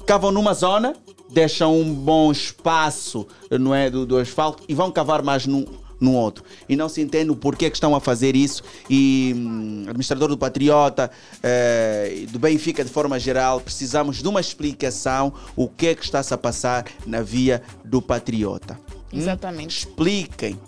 cavam 0.06 0.32
numa 0.32 0.54
zona, 0.54 0.96
deixam 1.30 1.80
um 1.80 1.94
bom 1.94 2.32
espaço 2.32 3.28
não 3.52 3.74
é, 3.74 3.90
do, 3.90 4.06
do 4.06 4.18
asfalto 4.18 4.64
e 4.70 4.74
vão 4.74 4.92
cavar 4.92 5.22
mais 5.22 5.46
num, 5.46 5.66
num 6.00 6.16
outro. 6.16 6.44
E 6.68 6.76
não 6.76 6.88
se 6.90 7.02
entende 7.02 7.32
o 7.32 7.36
porquê 7.36 7.70
que 7.70 7.76
estão 7.76 7.96
a 7.96 8.00
fazer 8.00 8.36
isso. 8.36 8.64
E 8.90 9.34
hum, 9.36 9.82
administrador 9.88 10.30
do 10.30 10.38
Patriota, 10.38 11.10
eh, 11.42 12.26
do 12.30 12.40
Benfica 12.40 12.84
de 12.84 12.90
forma 12.90 13.20
geral, 13.20 13.60
precisamos 13.60 14.22
de 14.22 14.28
uma 14.28 14.40
explicação 14.42 15.34
o 15.56 15.68
que 15.68 15.88
é 15.88 15.96
que 15.96 16.04
está-se 16.04 16.34
a 16.34 16.38
passar 16.38 16.86
na 17.06 17.22
via 17.22 17.62
do 17.84 18.02
Patriota. 18.02 18.80
Hum? 19.14 19.18
Exatamente. 19.18 19.78
Expliquem. 19.80 20.60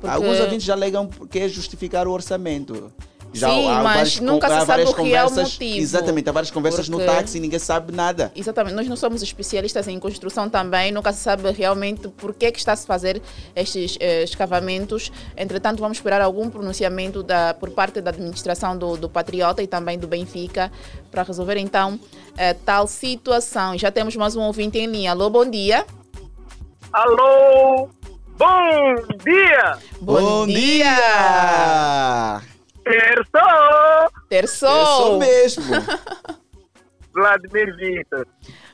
Porque- 0.00 0.14
Alguns 0.14 0.38
ouvintes 0.40 0.64
já 0.64 0.74
alegam 0.74 1.08
que 1.30 1.38
é 1.40 1.48
justificar 1.48 2.06
o 2.06 2.12
orçamento. 2.12 2.92
Já 3.32 3.50
Sim, 3.50 3.68
há 3.68 3.82
mas 3.82 4.20
nunca 4.20 4.48
se 4.48 4.66
sabe 4.66 4.82
o 4.84 4.92
real 4.92 5.26
conversas. 5.28 5.52
motivo. 5.52 5.78
Exatamente, 5.78 6.28
há 6.28 6.32
várias 6.32 6.50
conversas 6.50 6.88
no 6.88 6.96
Porque- 6.98 7.12
táxi 7.12 7.36
e 7.36 7.40
ninguém 7.40 7.58
sabe 7.58 7.92
nada. 7.92 8.32
Exatamente, 8.34 8.74
nós 8.74 8.88
não 8.88 8.96
somos 8.96 9.22
especialistas 9.22 9.86
em 9.86 9.98
construção 9.98 10.48
também, 10.48 10.90
nunca 10.90 11.12
se 11.12 11.20
sabe 11.20 11.50
realmente 11.52 12.08
por 12.08 12.32
que, 12.34 12.50
que 12.50 12.58
está 12.58 12.72
a 12.72 12.76
se 12.76 12.86
fazer 12.86 13.20
estes 13.54 13.96
eh, 14.00 14.22
escavamentos. 14.24 15.12
Entretanto, 15.36 15.80
vamos 15.80 15.98
esperar 15.98 16.20
algum 16.20 16.48
pronunciamento 16.48 17.22
da, 17.22 17.52
por 17.54 17.70
parte 17.70 18.00
da 18.00 18.10
administração 18.10 18.76
do, 18.76 18.96
do 18.96 19.08
Patriota 19.08 19.62
e 19.62 19.66
também 19.66 19.98
do 19.98 20.08
Benfica 20.08 20.72
para 21.10 21.22
resolver 21.22 21.56
então 21.58 22.00
eh, 22.36 22.54
tal 22.64 22.86
situação. 22.86 23.76
Já 23.76 23.90
temos 23.90 24.16
mais 24.16 24.36
um 24.36 24.40
ouvinte 24.42 24.78
em 24.78 24.86
linha. 24.86 25.10
Alô, 25.12 25.28
bom 25.28 25.44
dia. 25.44 25.84
Alô, 26.92 27.88
bom 28.38 28.94
dia! 29.22 29.78
Bom, 30.00 30.46
dia! 30.46 32.40
Terçou! 32.88 34.10
Terçou! 34.28 34.68
Terçou 34.68 35.18
mesmo! 35.18 35.64
Vladimir 37.12 37.76
Vitor. 37.76 38.26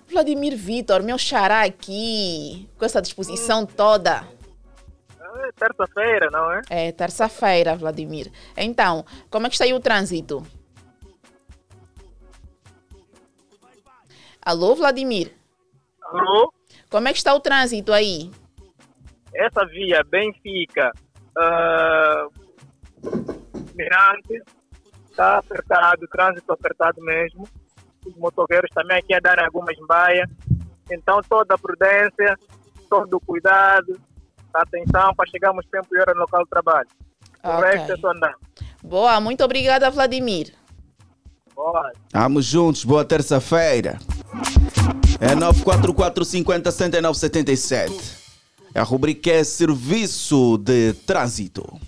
Vladimir 0.06 0.56
Vitor, 0.56 1.02
meu 1.02 1.18
xará 1.18 1.64
aqui, 1.64 2.68
com 2.78 2.84
essa 2.84 3.02
disposição 3.02 3.66
toda. 3.66 4.24
É 5.36 5.52
terça-feira, 5.52 6.30
não 6.30 6.52
é? 6.52 6.60
É 6.70 6.92
terça-feira, 6.92 7.74
Vladimir. 7.74 8.30
Então, 8.56 9.04
como 9.30 9.46
é 9.46 9.50
que 9.50 9.56
está 9.56 9.64
aí 9.64 9.74
o 9.74 9.80
trânsito? 9.80 10.46
Alô, 14.40 14.74
Vladimir? 14.76 15.32
Alô? 16.02 16.52
Como 16.88 17.08
é 17.08 17.12
que 17.12 17.18
está 17.18 17.34
o 17.34 17.40
trânsito 17.40 17.92
aí? 17.92 18.30
Essa 19.34 19.66
via 19.66 20.04
Benfica, 20.04 20.92
ah, 21.36 22.28
Mirante, 23.74 24.42
está 25.10 25.38
apertado, 25.38 26.06
trânsito 26.08 26.52
apertado 26.52 27.00
mesmo. 27.02 27.48
Os 28.06 28.14
motoqueiros 28.16 28.70
também 28.74 28.98
aqui 28.98 29.14
a 29.14 29.20
dar 29.20 29.38
algumas 29.44 29.76
baias. 29.86 30.28
Então, 30.90 31.20
toda 31.28 31.54
a 31.54 31.58
prudência, 31.58 32.38
todo 32.88 33.14
o 33.16 33.20
cuidado, 33.20 33.98
atenção 34.52 35.14
para 35.14 35.28
chegarmos 35.30 35.66
tempo 35.70 35.88
e 35.92 35.98
hora 36.00 36.14
no 36.14 36.20
local 36.20 36.44
de 36.44 36.50
trabalho. 36.50 36.88
O 37.42 37.48
Ok. 37.48 37.64
resto 37.70 37.92
é 37.92 37.96
só 37.96 38.10
andar. 38.10 38.34
Boa, 38.82 39.20
muito 39.20 39.42
obrigada, 39.42 39.90
Vladimir. 39.90 40.54
Boa. 41.54 41.92
Vamos 42.12 42.44
juntos, 42.44 42.84
boa 42.84 43.04
terça-feira. 43.04 43.98
É 45.20 45.34
944 45.34 46.24
50 46.24 46.70
79 46.70 47.18
77. 47.18 48.24
A 48.74 48.82
rubrica 48.82 49.30
é 49.30 49.44
Serviço 49.44 50.58
de 50.58 50.92
Trânsito. 51.06 51.80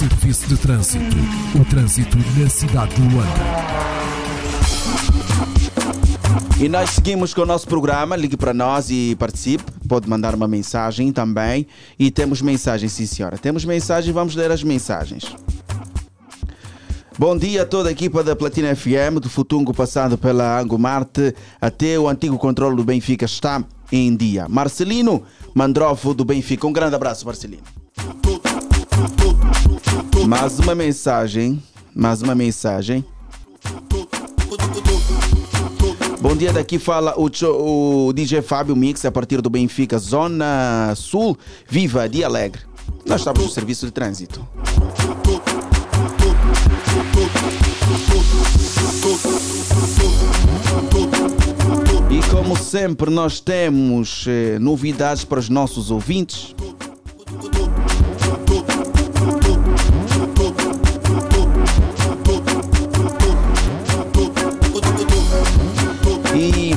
Serviço 0.00 0.48
de 0.48 0.56
Trânsito. 0.56 1.16
O 1.60 1.62
trânsito 1.62 2.16
na 2.16 2.48
cidade 2.48 2.94
de 2.94 3.02
Luanda. 3.02 3.28
E 6.58 6.70
nós 6.70 6.88
seguimos 6.88 7.34
com 7.34 7.42
o 7.42 7.44
nosso 7.44 7.68
programa. 7.68 8.16
Ligue 8.16 8.34
para 8.34 8.54
nós 8.54 8.88
e 8.88 9.14
participe. 9.18 9.62
Pode 9.86 10.08
mandar 10.08 10.34
uma 10.34 10.48
mensagem 10.48 11.12
também. 11.12 11.66
E 11.98 12.10
temos 12.10 12.40
mensagens, 12.40 12.92
sim 12.92 13.04
senhora. 13.04 13.36
Temos 13.36 13.62
mensagem, 13.66 14.10
vamos 14.10 14.34
ler 14.34 14.50
as 14.50 14.62
mensagens. 14.62 15.36
Bom 17.18 17.36
dia 17.36 17.64
a 17.64 17.66
toda 17.66 17.90
a 17.90 17.92
equipa 17.92 18.24
da 18.24 18.34
Platina 18.34 18.74
FM, 18.74 19.20
do 19.20 19.28
Futungo 19.28 19.74
passado 19.74 20.16
pela 20.16 20.58
Angomarte 20.58 21.34
até 21.60 21.98
o 21.98 22.08
antigo 22.08 22.38
controle 22.38 22.74
do 22.74 22.84
Benfica 22.84 23.26
está 23.26 23.62
em 23.92 24.16
dia. 24.16 24.48
Marcelino 24.48 25.24
Mandrovo 25.54 26.14
do 26.14 26.24
Benfica. 26.24 26.66
Um 26.66 26.72
grande 26.72 26.94
abraço, 26.94 27.26
Marcelino. 27.26 27.64
Mais 30.26 30.58
uma 30.58 30.74
mensagem. 30.74 31.62
Mais 31.94 32.22
uma 32.22 32.34
mensagem. 32.34 33.04
Bom 36.20 36.36
dia, 36.36 36.52
daqui 36.52 36.78
fala 36.78 37.14
o, 37.16 37.30
o 38.08 38.12
DJ 38.12 38.42
Fábio 38.42 38.76
Mix 38.76 39.04
a 39.04 39.10
partir 39.10 39.40
do 39.40 39.48
Benfica, 39.48 39.98
Zona 39.98 40.92
Sul, 40.94 41.36
Viva 41.68 42.08
de 42.08 42.22
Alegre. 42.22 42.62
Nós 43.06 43.22
estamos 43.22 43.42
no 43.42 43.48
serviço 43.48 43.86
de 43.86 43.92
trânsito. 43.92 44.46
E 52.10 52.30
como 52.30 52.56
sempre, 52.56 53.10
nós 53.10 53.40
temos 53.40 54.26
eh, 54.28 54.58
novidades 54.58 55.24
para 55.24 55.38
os 55.38 55.48
nossos 55.48 55.90
ouvintes. 55.90 56.54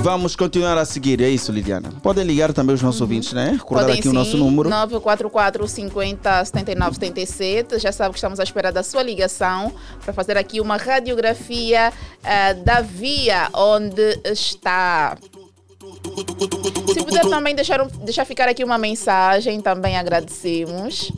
Vamos 0.01 0.35
continuar 0.35 0.77
a 0.77 0.85
seguir, 0.85 1.21
é 1.21 1.29
isso, 1.29 1.51
Liliana. 1.51 1.91
Podem 2.01 2.23
ligar 2.25 2.51
também 2.51 2.75
os 2.75 2.81
nossos 2.81 2.99
ouvintes, 3.01 3.33
né? 3.33 3.51
Recordar 3.51 3.83
Uhum. 3.83 3.87
Podem 3.87 3.99
aqui 3.99 4.07
o 4.07 4.11
sim, 4.11 4.17
nosso 4.17 4.37
número. 4.37 4.69
944 4.69 5.67
50 5.67 6.45
79 6.45 6.95
77. 6.95 7.79
Já 7.79 7.91
sabe 7.91 8.11
que 8.11 8.17
estamos 8.17 8.39
à 8.39 8.43
espera 8.43 8.71
da 8.71 8.83
sua 8.83 9.03
ligação 9.03 9.71
para 10.03 10.11
fazer 10.13 10.37
aqui 10.37 10.59
uma 10.59 10.77
radiografia 10.77 11.93
eh, 12.23 12.53
da 12.55 12.81
via 12.81 13.49
onde 13.53 14.19
está. 14.25 15.17
Se 16.93 17.03
puder 17.03 17.21
também 17.29 17.55
deixar, 17.55 17.85
deixar 18.03 18.25
ficar 18.25 18.49
aqui 18.49 18.63
uma 18.63 18.77
mensagem, 18.77 19.61
também 19.61 19.97
agradecemos. 19.97 21.11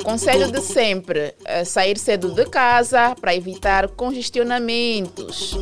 O 0.00 0.02
conselho 0.02 0.50
de 0.50 0.62
sempre 0.62 1.34
é 1.44 1.62
sair 1.62 1.98
cedo 1.98 2.34
de 2.34 2.46
casa 2.46 3.14
para 3.20 3.34
evitar 3.34 3.86
congestionamentos. 3.88 5.58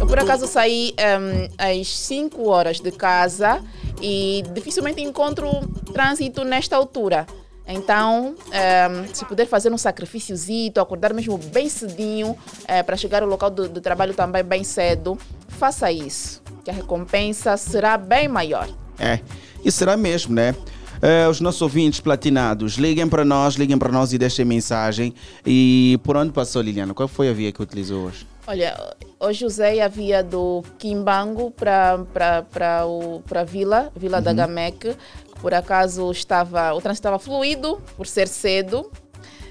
Eu 0.00 0.06
por 0.06 0.18
acaso 0.18 0.48
saí 0.48 0.94
ehm, 0.96 1.48
às 1.56 1.86
5 1.96 2.48
horas 2.48 2.80
de 2.80 2.90
casa 2.90 3.62
e 4.00 4.42
dificilmente 4.52 5.00
encontro 5.00 5.48
trânsito 5.92 6.42
nesta 6.42 6.74
altura. 6.74 7.24
Então, 7.64 8.34
ehm, 8.50 9.14
se 9.14 9.24
puder 9.24 9.46
fazer 9.46 9.72
um 9.72 9.78
sacrifíciozito, 9.78 10.80
acordar 10.80 11.14
mesmo 11.14 11.38
bem 11.38 11.68
cedinho 11.68 12.36
eh, 12.66 12.82
para 12.82 12.96
chegar 12.96 13.22
ao 13.22 13.28
local 13.28 13.48
do, 13.48 13.68
do 13.68 13.80
trabalho 13.80 14.12
também 14.12 14.42
bem 14.42 14.64
cedo, 14.64 15.16
faça 15.46 15.92
isso, 15.92 16.42
que 16.64 16.70
a 16.70 16.74
recompensa 16.74 17.56
será 17.56 17.96
bem 17.96 18.26
maior. 18.26 18.68
É, 19.02 19.18
e 19.64 19.70
será 19.72 19.96
mesmo, 19.96 20.32
né? 20.34 20.54
Eh, 21.02 21.26
os 21.26 21.40
nossos 21.40 21.60
ouvintes 21.60 21.98
platinados, 21.98 22.74
liguem 22.74 23.08
para 23.08 23.24
nós, 23.24 23.56
liguem 23.56 23.76
para 23.76 23.90
nós 23.90 24.12
e 24.12 24.18
deixem 24.18 24.44
mensagem. 24.44 25.12
E 25.44 25.98
por 26.04 26.16
onde 26.16 26.30
passou, 26.30 26.62
Liliana? 26.62 26.94
Qual 26.94 27.08
foi 27.08 27.28
a 27.28 27.32
via 27.32 27.50
que 27.50 27.60
utilizou 27.60 28.04
hoje? 28.06 28.24
Olha, 28.46 28.76
hoje 29.18 29.44
usei 29.44 29.80
a 29.80 29.88
via 29.88 30.22
do 30.22 30.62
Quimbango 30.78 31.50
para 31.50 31.98
a 33.40 33.44
Vila, 33.44 33.90
Vila 33.96 34.20
da 34.20 34.30
Uhum. 34.30 34.36
Gamec. 34.36 34.96
Por 35.40 35.52
acaso 35.52 36.08
estava, 36.12 36.72
o 36.72 36.80
trânsito 36.80 37.00
estava 37.00 37.18
fluido, 37.18 37.80
por 37.96 38.06
ser 38.06 38.28
cedo. 38.28 38.88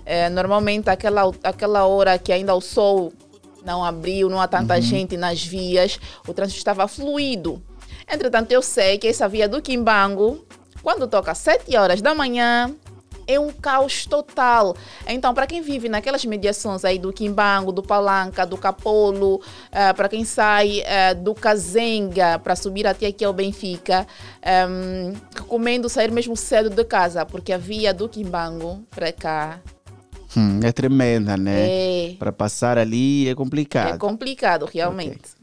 Eh, 0.06 0.30
normalmente, 0.30 0.90
aquela, 0.90 1.30
aquela 1.44 1.86
hora 1.86 2.18
que 2.18 2.32
ainda 2.32 2.56
o 2.56 2.61
sol 2.61 3.11
não 3.65 3.84
abriu, 3.84 4.30
não 4.30 4.40
há 4.40 4.48
tanta 4.48 4.76
Uhum. 4.76 4.82
gente 4.82 5.18
nas 5.18 5.44
vias, 5.44 5.99
o 6.26 6.34
trânsito 6.34 6.57
estava 6.60 6.88
fluido. 6.88 7.61
Entretanto, 8.11 8.51
eu 8.51 8.61
sei 8.61 8.97
que 8.97 9.07
essa 9.07 9.27
via 9.27 9.47
do 9.47 9.61
Quimbango, 9.61 10.45
quando 10.83 11.07
toca 11.07 11.33
7 11.33 11.75
horas 11.77 12.01
da 12.01 12.13
manhã, 12.13 12.75
é 13.25 13.39
um 13.39 13.51
caos 13.51 14.05
total. 14.05 14.75
Então, 15.07 15.33
para 15.33 15.47
quem 15.47 15.61
vive 15.61 15.88
naquelas 15.88 16.25
mediações 16.25 16.83
aí 16.83 16.99
do 16.99 17.13
Quimbango, 17.13 17.71
do 17.71 17.81
Palanca, 17.81 18.45
do 18.45 18.57
Capolo, 18.57 19.41
eh, 19.71 19.93
para 19.93 20.09
quem 20.09 20.25
sai 20.25 20.81
eh, 20.85 21.13
do 21.13 21.33
Cazenga 21.33 22.39
para 22.39 22.55
subir 22.55 22.85
até 22.85 23.07
aqui 23.07 23.23
ao 23.23 23.31
Benfica, 23.31 24.05
ehm, 24.41 25.13
recomendo 25.33 25.88
sair 25.88 26.11
mesmo 26.11 26.35
cedo 26.35 26.69
de 26.69 26.83
casa, 26.83 27.25
porque 27.25 27.53
a 27.53 27.57
via 27.57 27.93
do 27.93 28.09
Quimbango 28.09 28.83
para 28.89 29.11
cá 29.11 29.61
Hum, 30.35 30.61
é 30.63 30.71
tremenda, 30.71 31.35
né? 31.35 31.67
É. 31.67 32.15
Para 32.17 32.31
passar 32.31 32.77
ali 32.77 33.27
é 33.27 33.35
complicado. 33.35 33.95
é 33.95 33.97
complicado, 33.97 34.65
realmente. 34.65 35.40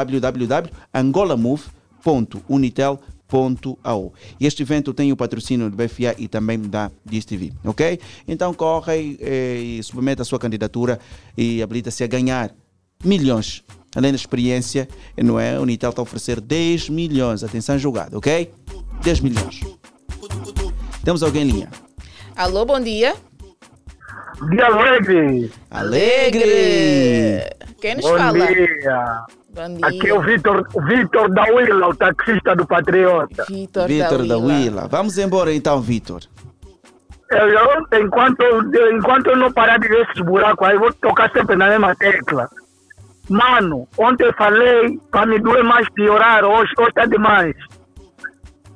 www.angolamove.unitel.ao. 3.33 4.13
Este 4.39 4.63
evento 4.63 4.93
tem 4.93 5.11
o 5.11 5.17
patrocínio 5.17 5.69
do 5.69 5.75
BFA 5.75 6.15
e 6.17 6.27
também 6.27 6.59
da 6.59 6.91
DSTV, 7.05 7.53
ok? 7.63 7.99
Então 8.27 8.53
corre 8.53 9.17
eh, 9.19 9.57
e 9.57 9.83
submeta 9.83 10.21
a 10.21 10.25
sua 10.25 10.39
candidatura 10.39 10.99
e 11.37 11.61
habilita-se 11.61 12.03
a 12.03 12.07
ganhar 12.07 12.51
milhões. 13.03 13.63
Além 13.95 14.11
da 14.11 14.15
experiência, 14.15 14.87
não 15.17 15.39
é? 15.39 15.55
A 15.55 15.61
Unitel 15.61 15.91
está 15.91 16.01
a 16.01 16.03
oferecer 16.03 16.41
10 16.41 16.89
milhões. 16.89 17.43
Atenção 17.43 17.77
jogada, 17.77 18.17
ok? 18.17 18.51
10 19.03 19.19
milhões. 19.19 19.61
Temos 21.03 21.21
alguém 21.21 21.43
em 21.43 21.51
linha. 21.51 21.69
Alô, 22.35 22.65
bom 22.65 22.79
dia. 22.79 23.15
Dia 24.49 24.65
alegre. 24.65 25.51
Alegre! 25.69 27.55
Quem 27.79 27.95
nos 27.95 28.05
Bom 28.05 28.17
fala? 28.17 28.45
Bom 28.47 28.53
dia. 28.53 29.25
Aqui 29.83 30.09
é 30.09 30.13
o 30.13 30.21
Vitor, 30.21 30.67
o 30.73 30.81
Vitor 30.81 31.29
da 31.31 31.43
Willa, 31.43 31.87
o 31.87 31.95
taxista 31.95 32.55
do 32.55 32.65
Patriota. 32.65 33.45
Vitor, 33.47 33.87
Vitor 33.87 34.27
da 34.27 34.37
Willa. 34.37 34.87
Vamos 34.87 35.17
embora 35.17 35.53
então, 35.53 35.79
Vitor. 35.79 36.21
Eu, 37.31 37.49
eu, 37.49 38.01
enquanto, 38.01 38.43
enquanto 38.91 39.27
eu 39.27 39.37
não 39.37 39.51
parar 39.51 39.77
de 39.77 39.87
ver 39.87 40.07
esses 40.07 40.23
buracos 40.23 40.67
aí, 40.67 40.75
eu 40.75 40.79
vou 40.79 40.93
tocar 40.93 41.31
sempre 41.31 41.55
na 41.55 41.67
mesma 41.69 41.95
tecla. 41.95 42.49
Mano, 43.29 43.87
ontem 43.97 44.25
eu 44.25 44.33
falei 44.33 44.99
para 45.11 45.25
me 45.25 45.39
doer 45.39 45.63
mais 45.63 45.87
piorar, 45.89 46.43
hoje, 46.43 46.71
hoje 46.77 46.89
está 46.89 47.05
demais. 47.05 47.55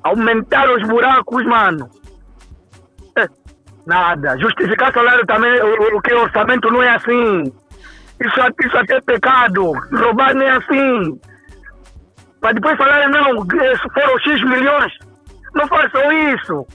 Aumentar 0.04 0.72
os 0.72 0.88
buracos, 0.88 1.44
mano. 1.46 1.90
É, 3.18 3.28
nada. 3.86 4.38
Justificar 4.38 4.94
salário 4.94 5.26
também, 5.26 5.52
o, 5.62 5.98
o 5.98 6.02
que 6.02 6.14
orçamento 6.14 6.72
não 6.72 6.82
é 6.82 6.96
assim. 6.96 7.52
Isso, 8.22 8.40
isso 8.66 8.78
até 8.78 8.96
é 8.98 9.02
pecado. 9.02 9.72
Roubar 9.94 10.36
é 10.38 10.50
assim. 10.52 11.20
Para 12.42 12.54
depois 12.54 12.78
falarem, 12.78 13.10
não, 13.10 13.46
foram 13.94 14.20
X 14.20 14.42
milhões. 14.44 14.94
Não 15.54 15.68
façam 15.68 16.12
isso. 16.34 16.66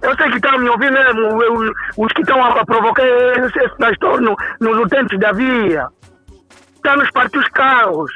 Eu 0.00 0.14
sei 0.16 0.30
que 0.30 0.36
estão 0.36 0.58
me 0.58 0.68
ouvindo 0.68 0.92
mesmo, 0.92 1.42
eu- 1.42 1.72
os 1.96 2.12
que 2.12 2.22
estão 2.22 2.42
a 2.44 2.64
provocar 2.64 3.02
esse, 3.04 3.76
transtorno 3.76 4.36
nos 4.60 4.78
utentes 4.78 5.18
da 5.18 5.32
via. 5.32 5.86
Está 6.76 6.96
nos 6.96 7.10
partir 7.10 7.38
os 7.38 7.48
carros. 7.48 8.10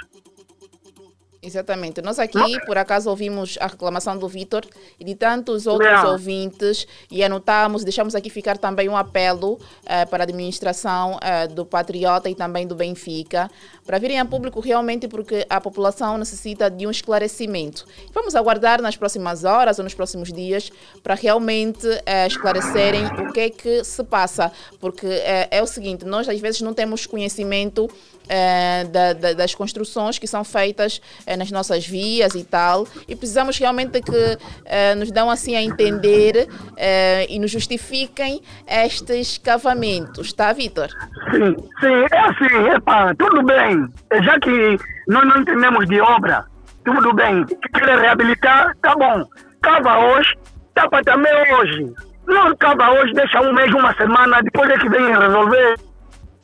Exatamente. 1.44 2.00
Nós 2.00 2.20
aqui, 2.20 2.60
por 2.66 2.78
acaso, 2.78 3.10
ouvimos 3.10 3.58
a 3.60 3.66
reclamação 3.66 4.16
do 4.16 4.28
Vitor 4.28 4.64
e 4.98 5.04
de 5.04 5.16
tantos 5.16 5.66
outros 5.66 5.90
Não. 5.90 6.12
ouvintes 6.12 6.86
e 7.10 7.24
anotamos, 7.24 7.82
deixamos 7.82 8.14
aqui 8.14 8.30
ficar 8.30 8.56
também 8.56 8.88
um 8.88 8.96
apelo 8.96 9.58
eh, 9.84 10.06
para 10.06 10.22
a 10.22 10.24
administração 10.24 11.18
eh, 11.20 11.48
do 11.48 11.66
Patriota 11.66 12.30
e 12.30 12.34
também 12.36 12.64
do 12.64 12.76
Benfica, 12.76 13.50
para 13.84 13.98
virem 13.98 14.20
a 14.20 14.24
público 14.24 14.60
realmente 14.60 15.08
porque 15.08 15.44
a 15.50 15.60
população 15.60 16.16
necessita 16.16 16.70
de 16.70 16.86
um 16.86 16.92
esclarecimento. 16.92 17.86
Vamos 18.14 18.36
aguardar 18.36 18.80
nas 18.80 18.96
próximas 18.96 19.42
horas 19.42 19.80
ou 19.80 19.82
nos 19.82 19.94
próximos 19.94 20.32
dias 20.32 20.70
para 21.02 21.16
realmente 21.16 21.88
eh, 22.06 22.28
esclarecerem 22.28 23.04
o 23.04 23.32
que 23.32 23.40
é 23.40 23.50
que 23.50 23.82
se 23.82 24.04
passa, 24.04 24.52
porque 24.78 25.08
é 25.50 25.60
o 25.60 25.66
seguinte, 25.66 26.04
nós 26.04 26.28
às 26.28 26.38
vezes 26.38 26.60
não 26.60 26.72
temos 26.72 27.04
conhecimento 27.04 27.90
eh, 28.28 28.84
da- 28.90 29.12
da- 29.12 29.32
das 29.32 29.54
construções 29.54 30.18
que 30.18 30.26
são 30.26 30.44
feitas 30.44 31.00
eh, 31.26 31.36
nas 31.36 31.50
nossas 31.50 31.86
vias 31.86 32.34
e 32.34 32.44
tal, 32.44 32.86
e 33.08 33.14
precisamos 33.16 33.58
realmente 33.58 34.00
que 34.00 34.38
eh, 34.64 34.94
nos 34.94 35.10
dão 35.10 35.30
assim 35.30 35.56
a 35.56 35.62
entender 35.62 36.48
eh, 36.76 37.26
e 37.28 37.38
nos 37.38 37.50
justifiquem 37.50 38.40
estes 38.66 39.38
cavamentos, 39.38 40.32
tá, 40.32 40.52
Vitor? 40.52 40.88
Sim, 41.30 41.54
sim, 41.80 42.06
é 42.12 42.18
assim, 42.18 42.68
epa, 42.74 43.14
tudo 43.18 43.42
bem. 43.42 43.86
Já 44.22 44.38
que 44.40 44.78
nós 45.08 45.24
não 45.26 45.38
entendemos 45.40 45.86
de 45.88 46.00
obra, 46.00 46.44
tudo 46.84 47.12
bem. 47.14 47.44
Quer 47.74 47.98
reabilitar, 47.98 48.76
tá 48.82 48.94
bom. 48.94 49.24
Cava 49.62 49.98
hoje, 49.98 50.34
tapa 50.74 51.02
também 51.04 51.32
hoje. 51.54 51.92
Não 52.26 52.54
cava 52.56 52.90
hoje, 52.92 53.12
deixa 53.14 53.40
um 53.40 53.52
mês, 53.52 53.72
uma 53.74 53.94
semana, 53.94 54.40
depois 54.42 54.70
é 54.70 54.78
que 54.78 54.88
vem 54.88 55.06
resolver. 55.16 55.76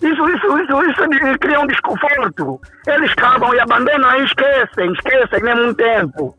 Isso, 0.00 0.28
isso, 0.28 0.58
isso, 0.58 0.82
isso 0.84 1.38
cria 1.40 1.60
um 1.60 1.66
desconforto. 1.66 2.60
Eles 2.86 3.12
cavam 3.14 3.52
e 3.54 3.60
abandonam 3.60 4.20
e 4.20 4.24
esquecem, 4.24 4.92
esquecem 4.92 5.42
mesmo 5.42 5.68
um 5.68 5.74
tempo. 5.74 6.34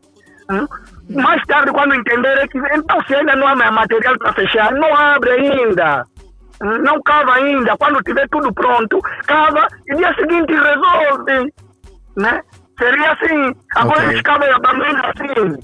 Hum? 0.50 0.66
Mais 1.10 1.42
tarde, 1.46 1.70
quando 1.72 1.94
entenderem 1.94 2.48
que 2.48 2.58
então 2.58 3.02
se 3.06 3.14
ainda 3.14 3.36
não 3.36 3.48
há 3.48 3.70
material 3.70 4.16
para 4.18 4.32
fechar, 4.32 4.72
não 4.72 4.94
abre 4.96 5.30
ainda. 5.30 6.04
Hum, 6.62 6.78
Não 6.78 7.00
cava 7.02 7.34
ainda. 7.34 7.76
Quando 7.76 8.02
tiver 8.02 8.28
tudo 8.30 8.52
pronto, 8.52 9.00
cava 9.26 9.66
e 9.88 9.96
dia 9.96 10.14
seguinte 10.14 10.52
resolve. 10.52 11.52
Né? 12.16 12.40
Seria 12.78 13.12
assim. 13.12 13.54
Agora 13.76 13.98
Ok. 14.00 14.08
eles 14.10 14.22
cabem 14.22 14.50
abandonando 14.52 15.00
assim. 15.06 15.58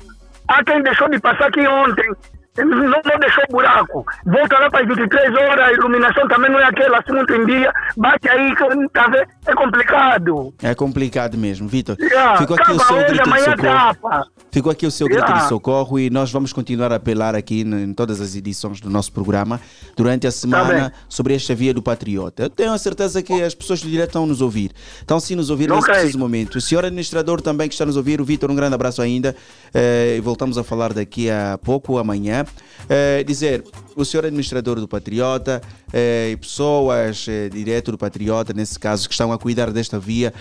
Há 0.48 0.64
quem 0.64 0.82
deixou 0.82 1.08
de 1.08 1.18
passar 1.20 1.46
aqui 1.48 1.66
ontem. 1.66 2.10
Não, 2.58 2.66
não 3.04 3.18
deixou 3.20 3.44
buraco. 3.50 4.04
Volta 4.24 4.58
lá 4.58 4.70
para 4.70 4.80
as 4.82 4.88
23 4.88 5.34
horas, 5.34 5.66
a 5.68 5.72
iluminação 5.72 6.26
também 6.28 6.50
não 6.50 6.58
é 6.58 6.64
aquela 6.64 6.98
assim 6.98 7.12
muito 7.12 7.32
em 7.34 7.44
dia. 7.46 7.72
Bate 7.96 8.28
aí, 8.28 8.54
tá 8.92 9.06
vendo? 9.08 9.26
É 9.46 9.54
complicado. 9.54 10.54
É 10.62 10.74
complicado 10.74 11.36
mesmo, 11.38 11.68
Vitor. 11.68 11.96
Yeah, 12.00 12.38
Ficou 12.38 12.56
aqui 12.58 12.72
o 12.72 12.78
seu 12.80 12.96
hoje, 12.96 13.06
grito 13.06 13.30
de 13.30 13.40
socorro. 13.40 13.62
tapa. 13.62 14.26
Ficou 14.50 14.72
aqui 14.72 14.86
o 14.86 14.90
seu 14.90 15.06
grito 15.06 15.20
Yeah. 15.26 15.42
de 15.42 15.48
socorro 15.48 15.98
e 15.98 16.08
nós 16.10 16.30
vamos 16.32 16.52
continuar 16.52 16.92
a 16.92 16.96
apelar 16.96 17.34
aqui 17.34 17.60
em 17.62 17.92
todas 17.92 18.20
as 18.20 18.34
edições 18.34 18.80
do 18.80 18.88
nosso 18.88 19.12
programa 19.12 19.60
durante 19.96 20.26
a 20.26 20.30
semana 20.30 20.72
bem. 20.88 20.90
sobre 21.08 21.34
esta 21.34 21.54
via 21.54 21.74
do 21.74 21.82
Patriota. 21.82 22.44
Eu 22.44 22.50
tenho 22.50 22.72
a 22.72 22.78
certeza 22.78 23.22
que 23.22 23.42
as 23.42 23.54
pessoas 23.54 23.80
do 23.82 23.88
direto 23.90 24.08
estão 24.10 24.24
a 24.24 24.26
nos 24.26 24.40
ouvir. 24.40 24.70
Estão 24.98 25.20
sim 25.20 25.34
nos 25.34 25.50
ouvir 25.50 25.68
nesse 25.68 25.80
Ok. 25.82 25.92
preciso 25.94 26.18
momento. 26.18 26.56
O 26.56 26.60
senhor 26.60 26.84
administrador 26.84 27.40
também 27.42 27.68
que 27.68 27.74
está 27.74 27.84
a 27.84 27.86
nos 27.86 27.96
ouvir, 27.96 28.20
o 28.20 28.24
Vitor, 28.24 28.50
um 28.50 28.54
grande 28.54 28.74
abraço 28.74 29.02
ainda. 29.02 29.36
Eh, 29.74 30.14
e 30.16 30.20
voltamos 30.20 30.56
a 30.56 30.64
falar 30.64 30.92
daqui 30.94 31.30
a 31.30 31.58
pouco, 31.62 31.98
amanhã. 31.98 32.45
Eh, 32.88 33.24
dizer, 33.24 33.64
o 33.96 34.04
senhor 34.04 34.24
administrador 34.24 34.78
do 34.78 34.86
Patriota 34.86 35.60
eh, 35.92 36.30
e 36.32 36.36
pessoas 36.36 37.26
eh, 37.28 37.48
direto 37.48 37.90
do 37.90 37.98
Patriota, 37.98 38.52
nesse 38.52 38.78
caso, 38.78 39.08
que 39.08 39.14
estão 39.14 39.32
a 39.32 39.38
cuidar 39.38 39.72
desta 39.72 39.98
via, 39.98 40.32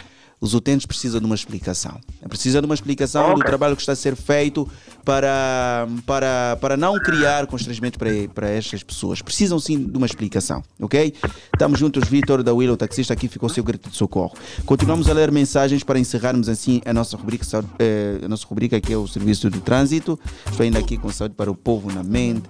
os 0.45 0.53
utentes 0.53 0.85
precisam 0.85 1.19
de 1.19 1.25
uma 1.25 1.33
explicação. 1.33 1.99
Precisa 2.29 2.61
de 2.61 2.65
uma 2.65 2.75
explicação 2.75 3.29
do 3.29 3.39
Ok. 3.39 3.45
trabalho 3.45 3.75
que 3.75 3.81
está 3.81 3.93
a 3.93 3.95
ser 3.95 4.15
feito 4.15 4.67
para, 5.03 5.87
para, 6.05 6.57
para 6.61 6.77
não 6.77 6.99
criar 6.99 7.47
constrangimentos 7.47 7.97
para, 7.97 8.09
para 8.33 8.49
estas 8.49 8.83
pessoas. 8.83 9.21
Precisam 9.23 9.59
sim 9.59 9.83
de 9.83 9.97
uma 9.97 10.05
explicação, 10.05 10.63
ok? 10.79 11.13
Estamos 11.51 11.79
juntos, 11.79 12.07
Vitor 12.07 12.43
da 12.43 12.53
Willow, 12.53 12.77
taxista, 12.77 13.11
aqui 13.13 13.27
ficou 13.27 13.47
o 13.47 13.49
seu 13.51 13.63
grito 13.63 13.89
de 13.89 13.95
socorro. 13.95 14.33
Continuamos 14.65 15.09
a 15.09 15.13
ler 15.13 15.31
mensagens 15.31 15.83
para 15.83 15.97
encerrarmos 15.97 16.47
assim 16.47 16.79
a 16.85 16.93
nossa 16.93 17.17
rubrica, 17.17 17.45
eh, 17.79 18.19
a 18.23 18.27
nossa 18.27 18.45
rubrica 18.45 18.79
que 18.79 18.93
é 18.93 18.97
o 18.97 19.07
Serviço 19.07 19.49
de 19.49 19.59
Trânsito. 19.61 20.19
Estou 20.49 20.63
ainda 20.63 20.77
aqui 20.77 20.95
com 20.95 21.09
saúde 21.09 21.33
para 21.33 21.49
o 21.49 21.55
povo 21.55 21.91
na 21.91 22.03
mente. 22.03 22.43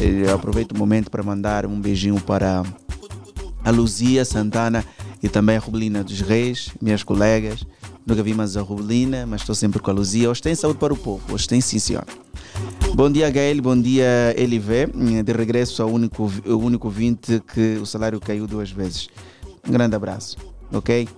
Eh, 0.00 0.28
eu 0.28 0.34
aproveito 0.34 0.72
o 0.72 0.78
momento 0.78 1.10
para 1.10 1.24
mandar 1.24 1.66
um 1.66 1.80
beijinho 1.80 2.20
para 2.20 2.62
a 3.64 3.70
Luzia 3.70 4.24
Santana 4.24 4.84
e 5.22 5.28
também 5.28 5.56
a 5.56 5.60
Rubelina 5.60 6.02
dos 6.02 6.20
Reis, 6.20 6.70
minhas 6.80 7.02
colegas. 7.02 7.64
Nunca 8.04 8.22
vi 8.22 8.34
mais 8.34 8.56
a 8.56 8.62
Rubelina, 8.62 9.24
mas 9.24 9.42
estou 9.42 9.54
sempre 9.54 9.80
com 9.80 9.90
a 9.90 9.94
Luzia. 9.94 10.28
Hoje 10.28 10.42
tem 10.42 10.54
saúde 10.54 10.78
para 10.78 10.92
o 10.92 10.96
povo, 10.96 11.34
hoje 11.34 11.46
tem 11.46 11.60
sim, 11.60 11.78
senhor. 11.78 12.04
Bom 12.94 13.10
dia, 13.10 13.30
Gael. 13.30 13.62
Bom 13.62 13.80
dia, 13.80 14.34
LV. 14.36 15.22
De 15.22 15.32
regresso 15.32 15.82
ao 15.82 15.90
único, 15.90 16.30
ao 16.46 16.58
único 16.58 16.90
20 16.90 17.40
que 17.40 17.78
o 17.80 17.86
salário 17.86 18.20
caiu 18.20 18.46
duas 18.46 18.70
vezes. 18.70 19.08
Um 19.66 19.70
grande 19.70 19.94
abraço, 19.94 20.36
ok? 20.72 21.08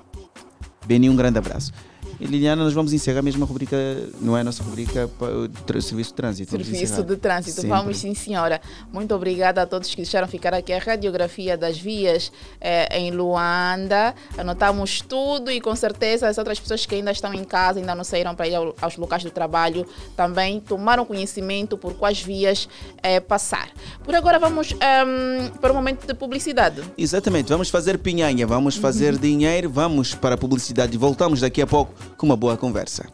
Beni, 0.86 1.08
um 1.08 1.16
grande 1.16 1.38
abraço. 1.38 1.72
E 2.20 2.26
Liliana, 2.26 2.62
nós 2.64 2.72
vamos 2.72 2.92
encerrar 2.92 3.18
a 3.18 3.22
mesma 3.22 3.44
rubrica, 3.44 3.76
não 4.20 4.36
é 4.36 4.40
a 4.40 4.44
nossa 4.44 4.62
rubrica, 4.62 5.10
o 5.20 5.82
Serviço 5.82 6.10
de 6.10 6.14
Trânsito. 6.14 6.50
Serviço 6.52 7.02
de 7.02 7.16
Trânsito. 7.16 7.54
Sempre. 7.60 7.70
Vamos 7.70 7.98
sim, 7.98 8.14
senhora. 8.14 8.60
Muito 8.92 9.14
obrigada 9.14 9.62
a 9.62 9.66
todos 9.66 9.90
que 9.90 9.96
deixaram 9.96 10.28
ficar 10.28 10.54
aqui 10.54 10.72
a 10.72 10.78
radiografia 10.78 11.56
das 11.56 11.78
vias 11.78 12.30
eh, 12.60 12.98
em 12.98 13.10
Luanda. 13.10 14.14
Anotamos 14.38 15.00
tudo 15.00 15.50
e 15.50 15.60
com 15.60 15.74
certeza 15.74 16.28
as 16.28 16.38
outras 16.38 16.58
pessoas 16.60 16.86
que 16.86 16.94
ainda 16.94 17.10
estão 17.10 17.34
em 17.34 17.44
casa, 17.44 17.78
ainda 17.80 17.94
não 17.94 18.04
saíram 18.04 18.34
para 18.34 18.46
ir 18.48 18.54
ao- 18.54 18.74
aos 18.80 18.96
locais 18.96 19.24
do 19.24 19.30
trabalho, 19.30 19.86
também 20.16 20.60
tomaram 20.60 21.04
conhecimento 21.04 21.76
por 21.76 21.94
quais 21.94 22.20
vias 22.22 22.68
eh, 23.02 23.20
passar. 23.20 23.70
Por 24.04 24.14
agora 24.14 24.38
vamos 24.38 24.72
ehm, 24.72 25.50
para 25.60 25.72
o 25.72 25.74
momento 25.74 26.06
de 26.06 26.14
publicidade. 26.14 26.82
Exatamente, 26.96 27.48
vamos 27.48 27.68
fazer 27.70 27.98
pinhanha, 27.98 28.46
vamos 28.46 28.76
fazer 28.76 29.16
dinheiro, 29.18 29.68
vamos 29.68 30.14
para 30.14 30.34
a 30.36 30.38
publicidade 30.38 30.94
e 30.94 30.98
voltamos 30.98 31.40
daqui 31.40 31.60
a 31.60 31.66
pouco 31.66 31.92
com 32.16 32.26
uma 32.26 32.36
boa 32.36 32.56
conversa. 32.56 33.04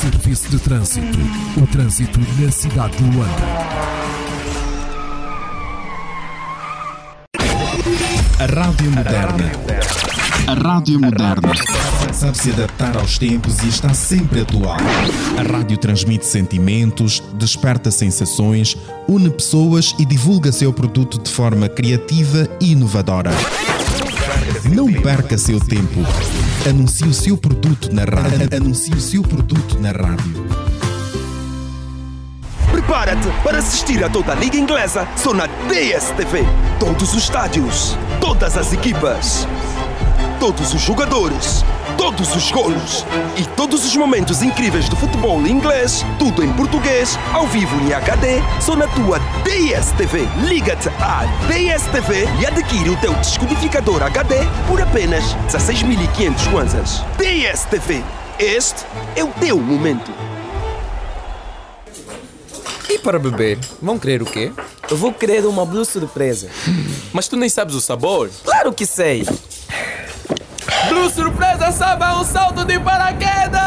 Serviço 0.00 0.48
de 0.48 0.58
Trânsito. 0.58 1.18
O 1.60 1.66
trânsito 1.66 2.18
na 2.18 2.50
cidade 2.50 2.96
de 2.96 3.04
Luanda. 3.04 3.86
A 8.38 8.46
Rádio 8.46 8.90
Moderna. 8.90 9.52
A 10.46 10.54
Rádio 10.54 11.00
Moderna. 11.00 11.52
Sabe 12.12 12.38
se 12.38 12.50
adaptar 12.50 12.96
aos 12.96 13.18
tempos 13.18 13.62
e 13.62 13.68
está 13.68 13.92
sempre 13.92 14.40
atual. 14.40 14.76
A 15.38 15.42
rádio 15.42 15.76
transmite 15.76 16.24
sentimentos, 16.24 17.22
desperta 17.34 17.90
sensações, 17.90 18.76
une 19.08 19.30
pessoas 19.30 19.94
e 19.98 20.04
divulga 20.04 20.52
seu 20.52 20.72
produto 20.72 21.18
de 21.18 21.30
forma 21.30 21.68
criativa 21.68 22.48
e 22.60 22.72
inovadora. 22.72 23.30
Não 24.74 24.92
perca 24.92 25.38
seu 25.38 25.60
tempo. 25.60 26.00
Anuncie 26.68 27.06
o 27.06 27.14
seu 27.14 27.36
produto 27.36 27.92
na 27.92 28.04
rádio. 28.04 28.48
Anuncie 28.56 28.94
o 28.94 29.00
seu 29.00 29.22
produto 29.22 29.78
na 29.80 29.90
rádio. 29.90 30.46
Prepara-te 32.70 33.28
para 33.42 33.58
assistir 33.58 34.02
a 34.04 34.08
toda 34.08 34.32
a 34.32 34.34
Liga 34.34 34.56
Inglesa 34.56 35.06
só 35.16 35.32
na 35.32 35.46
DSTV. 35.46 36.44
Todos 36.78 37.14
os 37.14 37.22
estádios, 37.22 37.96
todas 38.20 38.56
as 38.56 38.72
equipas, 38.72 39.46
todos 40.38 40.74
os 40.74 40.80
jogadores, 40.80 41.64
todos 42.06 42.36
os 42.36 42.52
golos 42.52 43.04
e 43.36 43.44
todos 43.56 43.84
os 43.84 43.96
momentos 43.96 44.40
incríveis 44.40 44.88
do 44.88 44.94
futebol 44.94 45.44
inglês, 45.44 46.04
tudo 46.20 46.44
em 46.44 46.52
português, 46.52 47.18
ao 47.32 47.48
vivo 47.48 47.74
em 47.80 47.92
HD, 47.92 48.40
só 48.60 48.76
na 48.76 48.86
tua 48.86 49.18
DSTV. 49.42 50.28
Liga-te 50.46 50.88
à 51.00 51.24
DSTV 51.48 52.28
e 52.40 52.46
adquire 52.46 52.90
o 52.90 52.96
teu 52.98 53.12
descodificador 53.14 54.04
HD 54.04 54.36
por 54.68 54.80
apenas 54.80 55.34
16.500 55.48 56.50
kwanzas. 56.52 57.02
DSTV, 57.18 58.04
este 58.38 58.84
é 59.16 59.24
o 59.24 59.32
teu 59.40 59.58
momento. 59.58 60.12
E 62.88 63.00
para 63.00 63.18
beber, 63.18 63.58
vão 63.82 63.98
querer 63.98 64.22
o 64.22 64.26
quê? 64.26 64.52
Eu 64.88 64.96
vou 64.96 65.12
querer 65.12 65.44
uma 65.44 65.66
blue 65.66 65.84
surpresa. 65.84 66.48
Mas 67.12 67.26
tu 67.26 67.36
nem 67.36 67.48
sabes 67.48 67.74
o 67.74 67.80
sabor. 67.80 68.30
Claro 68.44 68.72
que 68.72 68.86
sei. 68.86 69.26
Blue 70.96 71.10
Surpresa 71.10 71.70
sabe 71.72 72.04
a 72.04 72.18
um 72.18 72.24
salto 72.24 72.64
de 72.64 72.80
paraquedas! 72.80 73.60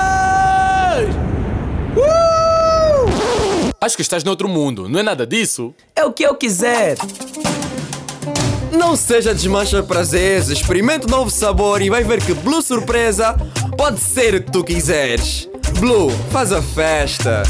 Uh! 1.95 3.71
Acho 3.79 3.95
que 3.95 4.01
estás 4.01 4.23
noutro 4.23 4.49
mundo, 4.49 4.89
não 4.89 4.99
é 4.99 5.03
nada 5.03 5.27
disso? 5.27 5.71
É 5.95 6.03
o 6.03 6.11
que 6.11 6.23
eu 6.23 6.33
quiser. 6.33 6.97
Não 8.71 8.95
seja 8.95 9.31
desmancha 9.31 9.83
prazeres, 9.83 10.49
experimente 10.49 11.05
um 11.05 11.09
novo 11.09 11.29
sabor 11.29 11.83
e 11.83 11.89
vai 11.91 12.03
ver 12.03 12.19
que 12.19 12.33
Blue 12.33 12.63
Surpresa 12.63 13.35
pode 13.77 13.99
ser 13.99 14.33
o 14.33 14.43
que 14.43 14.51
tu 14.51 14.63
quiseres. 14.63 15.47
Blue, 15.79 16.09
faz 16.31 16.51
a 16.51 16.63
festa. 16.63 17.43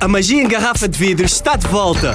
A 0.00 0.08
magia 0.08 0.42
em 0.42 0.48
garrafa 0.48 0.88
de 0.88 0.98
vidro 0.98 1.26
está 1.26 1.54
de 1.54 1.68
volta. 1.68 2.14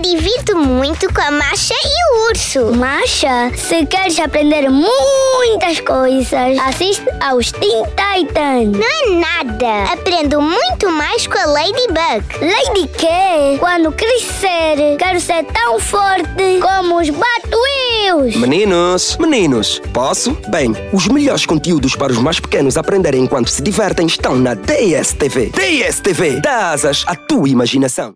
Divirto 0.00 0.56
muito 0.56 1.12
com 1.12 1.20
a 1.20 1.30
Masha 1.30 1.74
e 1.74 2.14
o 2.14 2.28
Urso. 2.30 2.74
Masha, 2.74 3.52
se 3.54 3.84
queres 3.86 4.18
aprender 4.18 4.68
muitas 4.70 5.80
coisas, 5.80 6.58
assiste 6.58 7.04
aos 7.20 7.52
Teen 7.52 7.84
Titans. 7.84 8.72
Não 8.72 8.82
é 8.82 9.20
nada. 9.20 9.92
Aprendo 9.92 10.40
muito 10.40 10.90
mais 10.90 11.26
com 11.26 11.38
a 11.38 11.46
Ladybug. 11.46 12.24
Lady 12.40 12.88
quê? 12.96 13.58
Quando 13.58 13.92
crescer, 13.92 14.96
quero 14.98 15.20
ser 15.20 15.44
tão 15.44 15.78
forte 15.78 16.60
como 16.60 16.98
os 16.98 17.10
Batwheels. 17.10 18.36
Meninos, 18.36 19.16
meninos, 19.18 19.80
posso? 19.92 20.32
Bem, 20.48 20.74
os 20.92 21.08
melhores 21.08 21.44
conteúdos 21.44 21.94
para 21.94 22.12
os 22.12 22.18
mais 22.18 22.40
pequenos 22.40 22.76
aprenderem 22.76 23.22
enquanto 23.22 23.48
se 23.48 23.62
divertem 23.62 24.06
estão 24.06 24.34
na 24.36 24.54
DSTV. 24.54 25.50
DSTV, 25.50 26.40
dá 26.40 26.70
asas 26.70 27.04
à 27.06 27.14
tua 27.14 27.48
imaginação. 27.48 28.14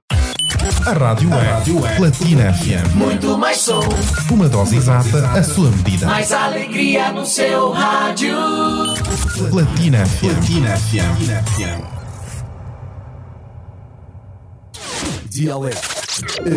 A 0.86 0.92
rádio 0.92 1.30
é 1.86 1.96
Platina 1.96 2.52
FM. 2.52 2.94
Muito 2.94 3.38
mais 3.38 3.56
som, 3.58 3.80
Uma 4.30 4.48
dose 4.48 4.76
exata, 4.76 5.26
a 5.30 5.42
sua 5.42 5.70
medida. 5.70 6.06
mais 6.06 6.30
alegria 6.32 7.10
no 7.12 7.24
seu 7.24 7.72
rádio. 7.72 8.36
Platina 9.50 10.04
FM. 10.06 10.20
Platina 10.34 10.76
FM. 10.76 11.84
Dialeto. 15.30 15.80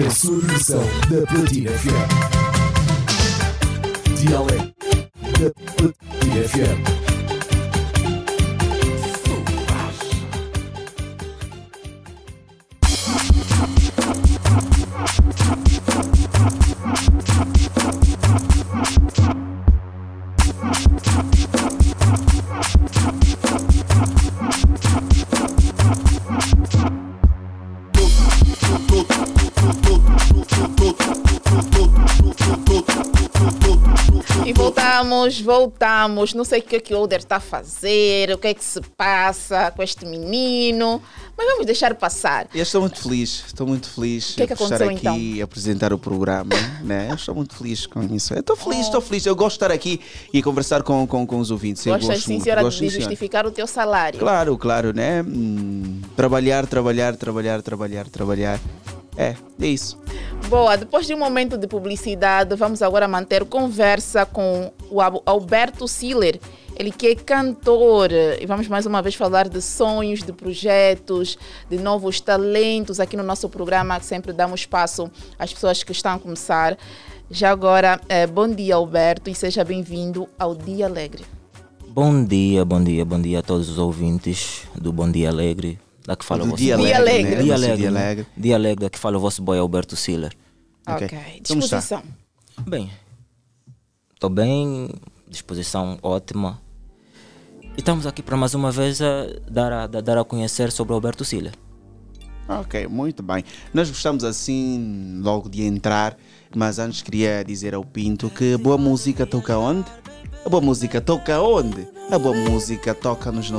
A 0.05 0.09
sua 0.11 0.39
versão 0.41 0.83
da 1.09 1.25
Platina 1.27 1.71
FM. 1.71 2.09
Dialeto. 4.19 4.73
Da 5.39 5.51
Platina 5.77 6.47
FM. 6.47 7.16
Tudo, 27.93 28.55
tudo, 28.87 29.03
tudo. 29.05 29.56
E 34.47 34.53
voltamos, 34.53 35.41
voltamos. 35.41 36.33
Não 36.33 36.45
sei 36.45 36.59
o 36.59 36.63
que, 36.63 36.77
é 36.77 36.79
que 36.79 36.93
o 36.93 36.99
Oder 36.99 37.19
está 37.19 37.35
a 37.35 37.39
fazer, 37.41 38.31
o 38.33 38.37
que 38.37 38.47
é 38.47 38.53
que 38.53 38.63
se 38.63 38.79
passa 38.95 39.71
com 39.71 39.83
este 39.83 40.05
menino, 40.05 41.01
mas 41.37 41.47
vamos 41.47 41.65
deixar 41.65 41.93
passar. 41.95 42.47
Eu 42.55 42.63
estou 42.63 42.79
muito 42.79 43.01
feliz, 43.01 43.43
estou 43.45 43.67
muito 43.67 43.89
feliz 43.89 44.35
que 44.35 44.43
é 44.43 44.47
que 44.47 44.55
por 44.55 44.63
estar 44.63 44.81
aqui 44.83 45.33
então? 45.33 45.43
apresentar 45.43 45.91
o 45.91 45.97
programa. 45.97 46.55
né? 46.81 47.07
Eu 47.09 47.15
estou 47.15 47.35
muito 47.35 47.55
feliz 47.55 47.85
com 47.85 48.01
isso. 48.03 48.33
Eu 48.33 48.39
estou 48.39 48.55
feliz, 48.55 48.85
estou 48.85 48.99
oh. 48.99 49.03
feliz. 49.03 49.25
Eu 49.25 49.35
gosto 49.35 49.59
de 49.59 49.65
estar 49.65 49.71
aqui 49.73 49.99
e 50.33 50.41
conversar 50.41 50.81
com, 50.81 51.05
com, 51.05 51.27
com 51.27 51.39
os 51.39 51.51
ouvintes. 51.51 51.83
Gostas, 51.85 52.07
gosto 52.07 52.25
sim, 52.25 52.39
senhora, 52.39 52.63
gosto, 52.63 52.79
de 52.79 52.89
justificar 52.89 53.41
senhora. 53.41 53.49
o 53.49 53.51
teu 53.51 53.67
salário. 53.67 54.17
Claro, 54.17 54.57
claro, 54.57 54.93
né? 54.93 55.21
Hum, 55.23 55.99
trabalhar, 56.15 56.65
trabalhar, 56.65 57.17
trabalhar, 57.17 57.61
trabalhar, 57.61 58.07
trabalhar 58.07 58.59
é, 59.17 59.35
é 59.59 59.67
isso. 59.67 59.97
Boa, 60.47 60.77
depois 60.77 61.07
de 61.07 61.13
um 61.13 61.17
momento 61.17 61.57
de 61.57 61.67
publicidade, 61.67 62.55
vamos 62.55 62.81
agora 62.81 63.07
manter 63.07 63.43
conversa 63.43 64.25
com 64.25 64.71
o 64.89 65.01
Alberto 65.25 65.87
Siller. 65.87 66.39
Ele 66.75 66.91
que 66.91 67.07
é 67.07 67.15
cantor 67.15 68.11
e 68.11 68.45
vamos 68.45 68.67
mais 68.67 68.85
uma 68.85 69.01
vez 69.01 69.15
falar 69.15 69.49
de 69.49 69.59
sonhos, 69.59 70.21
de 70.21 70.31
projetos, 70.31 71.35
de 71.67 71.79
novos 71.79 72.21
talentos 72.21 72.99
aqui 72.99 73.17
no 73.17 73.23
nosso 73.23 73.49
programa 73.49 73.99
que 73.99 74.05
sempre 74.05 74.31
damos 74.31 74.61
espaço 74.61 75.11
às 75.39 75.51
pessoas 75.51 75.81
que 75.81 75.91
estão 75.91 76.13
a 76.13 76.19
começar. 76.19 76.77
Já 77.31 77.49
agora, 77.49 77.99
eh, 78.07 78.27
bom 78.27 78.47
dia 78.47 78.75
Alberto 78.75 79.29
e 79.29 79.35
seja 79.35 79.63
bem-vindo 79.63 80.29
ao 80.37 80.53
Dia 80.53 80.85
Alegre. 80.85 81.25
Bom 81.89 82.23
dia, 82.23 82.63
bom 82.63 82.81
dia, 82.81 83.03
bom 83.03 83.19
dia 83.19 83.39
a 83.39 83.41
todos 83.41 83.69
os 83.69 83.79
ouvintes 83.79 84.67
do 84.75 84.93
Bom 84.93 85.11
Dia 85.11 85.29
Alegre. 85.29 85.79
Daqui 86.07 86.23
fala 86.25 86.39
Do 86.41 86.47
o 86.47 86.49
vosso 86.51 86.63
Dia 86.63 86.77
boy- 86.77 86.93
Alegre, 86.93 87.35
né? 87.35 87.43
Dia 87.43 87.53
Alegre. 87.55 87.77
Dia 87.77 87.91
né? 87.91 87.99
Alegre. 87.99 88.25
Dia 88.37 88.55
Alegre, 88.55 88.85
daqui 88.85 88.97
fala 88.97 89.17
o 89.17 89.19
vosso 89.19 89.41
boy 89.41 89.59
Alberto 89.59 89.95
Siller. 89.97 90.31
Ok, 90.87 91.09
Como 91.09 91.59
está? 91.59 91.77
disposição. 91.79 92.03
Bem, 92.65 92.89
estou 94.13 94.29
bem, 94.29 94.89
disposição 95.29 95.99
ótima. 96.01 96.61
E 97.75 97.79
estamos 97.79 98.07
aqui 98.07 98.23
para 98.23 98.37
mais 98.37 98.53
uma 98.53 98.71
vez 98.71 99.01
a 99.01 99.27
dar 99.51 99.71
a, 99.73 99.85
da- 99.87 99.99
dar 100.01 100.17
a 100.17 100.23
conhecer 100.23 100.71
sobre 100.71 100.93
o 100.93 100.95
Alberto 100.95 101.25
Siller. 101.25 101.53
Ok, 102.47 102.87
muito 102.87 103.21
bem. 103.21 103.43
Nós 103.73 103.89
gostamos 103.89 104.23
assim 104.23 105.19
logo 105.21 105.49
de 105.49 105.63
entrar, 105.63 106.17
mas 106.55 106.79
antes 106.79 107.01
queria 107.01 107.43
dizer 107.43 107.75
ao 107.75 107.83
Pinto 107.83 108.29
que 108.29 108.53
a 108.53 108.57
boa 108.57 108.77
música 108.77 109.25
toca 109.27 109.57
onde? 109.57 109.85
A 110.45 110.49
boa 110.49 110.61
música 110.61 111.01
toca 111.01 111.41
onde? 111.41 111.85
A 112.09 112.17
boa 112.17 112.33
música 112.33 112.95
toca 112.95 113.29
nos 113.33 113.51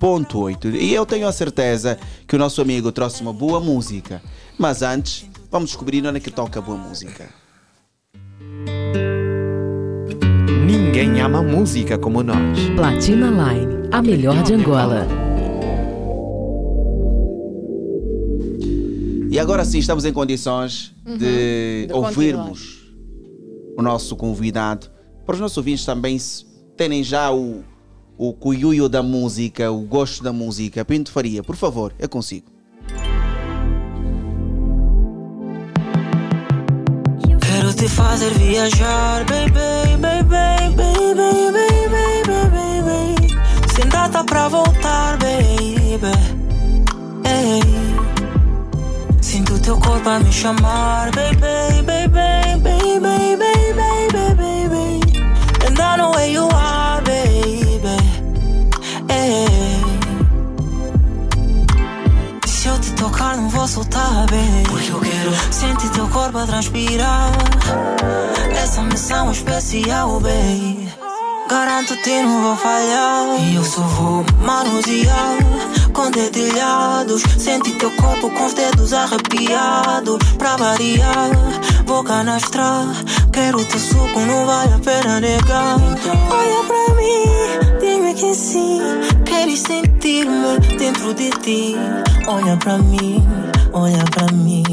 96.8. 0.00 0.74
E 0.74 0.94
eu 0.94 1.04
tenho 1.04 1.26
a 1.26 1.32
certeza 1.32 1.98
que 2.26 2.36
o 2.36 2.38
nosso 2.38 2.60
amigo 2.62 2.90
trouxe 2.92 3.22
uma 3.22 3.32
boa 3.32 3.60
música. 3.60 4.22
Mas 4.56 4.82
antes, 4.82 5.26
vamos 5.50 5.70
descobrir 5.70 6.06
onde 6.06 6.18
é 6.18 6.20
que 6.20 6.30
toca 6.30 6.58
a 6.58 6.62
boa 6.62 6.78
música. 6.78 7.28
Ninguém 10.66 11.20
ama 11.20 11.42
música 11.42 11.98
como 11.98 12.22
nós. 12.22 12.58
Platina 12.76 13.28
Line, 13.28 13.88
a 13.90 14.02
melhor 14.02 14.42
de 14.42 14.54
Angola. 14.54 15.06
E 19.30 19.38
agora 19.38 19.64
sim 19.64 19.78
estamos 19.78 20.04
em 20.04 20.12
condições 20.12 20.96
Uhum, 21.08 21.16
de, 21.16 21.86
de 21.86 21.92
ouvirmos 21.92 22.92
o 23.78 23.82
nosso 23.82 24.14
convidado, 24.14 24.90
para 25.24 25.34
os 25.34 25.40
nossos 25.40 25.56
ouvintes 25.56 25.86
também 25.86 26.18
terem 26.76 27.02
já 27.02 27.32
o, 27.32 27.64
o 28.18 28.32
cuiuio 28.32 28.88
da 28.88 29.02
música, 29.02 29.70
o 29.70 29.80
gosto 29.82 30.24
da 30.24 30.32
música. 30.32 30.84
Pinto 30.84 31.12
Faria, 31.12 31.42
por 31.42 31.56
favor, 31.56 31.94
é 31.98 32.08
consigo. 32.08 32.46
Quero 37.40 37.72
te 37.72 37.88
fazer 37.88 38.30
viajar, 38.34 39.24
baby, 39.24 39.96
baby, 40.00 40.22
baby, 40.24 41.14
baby, 41.14 41.88
baby, 41.88 42.50
baby. 42.50 43.36
Sem 43.74 43.88
data 43.88 44.24
pra 44.24 44.48
voltar, 44.48 45.16
baby. 45.18 46.12
Ei. 47.24 47.62
Sinto 49.20 49.58
teu 49.60 49.78
corpo 49.78 50.08
a 50.08 50.18
me 50.18 50.32
chamar, 50.32 51.10
baby, 51.14 51.82
baby, 51.86 52.37
Porque 64.68 64.90
eu 64.90 65.00
quero 65.00 65.52
sentir 65.52 65.90
teu 65.90 66.08
corpo 66.08 66.38
a 66.38 66.46
transpirar. 66.46 67.30
Essa 68.56 68.82
missão 68.82 69.30
especial, 69.30 70.20
baby. 70.20 70.88
Garanto-te, 71.48 72.22
não 72.22 72.42
vou 72.42 72.56
falhar. 72.56 73.40
E 73.40 73.54
eu 73.54 73.64
só 73.64 73.80
vou 73.82 74.24
manusear 74.40 75.36
com 75.92 76.10
dedilhados. 76.10 77.22
Sente 77.38 77.72
teu 77.72 77.90
corpo 77.92 78.30
com 78.30 78.46
os 78.46 78.54
dedos 78.54 78.92
arrepiados. 78.92 80.18
Pra 80.38 80.56
variar, 80.56 81.30
vou 81.86 82.02
canastrar. 82.04 82.86
Quero 83.32 83.64
teu 83.64 83.78
suco, 83.78 84.20
não 84.20 84.46
vale 84.46 84.74
a 84.74 84.78
pena 84.78 85.20
negar. 85.20 85.76
Olha 86.30 86.64
pra 86.66 86.94
mim, 86.94 87.78
diz-me 87.80 88.14
que 88.14 88.34
sim. 88.34 88.80
Queres 89.24 89.60
sentir-me 89.60 90.58
dentro 90.78 91.14
de 91.14 91.30
ti. 91.30 91.76
Olha 92.26 92.56
pra 92.58 92.76
mim, 92.76 93.24
olha 93.78 94.04
pra 94.10 94.26
mim, 94.32 94.64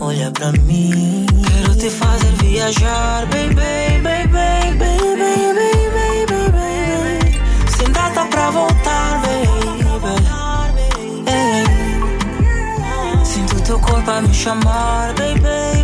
olha 0.00 0.30
pra 0.30 0.52
mim. 0.52 1.26
Quero 1.46 1.74
te 1.76 1.90
fazer 1.90 2.32
viajar, 2.42 3.26
baby, 3.26 3.54
baby, 3.54 4.26
baby, 4.32 5.16
baby, 5.22 5.70
baby, 5.96 6.40
baby. 6.56 7.40
Sem 7.76 7.90
data 7.92 8.24
pra 8.26 8.50
voltar, 8.50 9.22
baby. 9.22 9.36
Sinto 13.24 13.60
teu 13.62 13.78
corpo 13.80 14.10
a 14.10 14.20
me 14.22 14.32
chamar, 14.32 15.12
baby, 15.14 15.75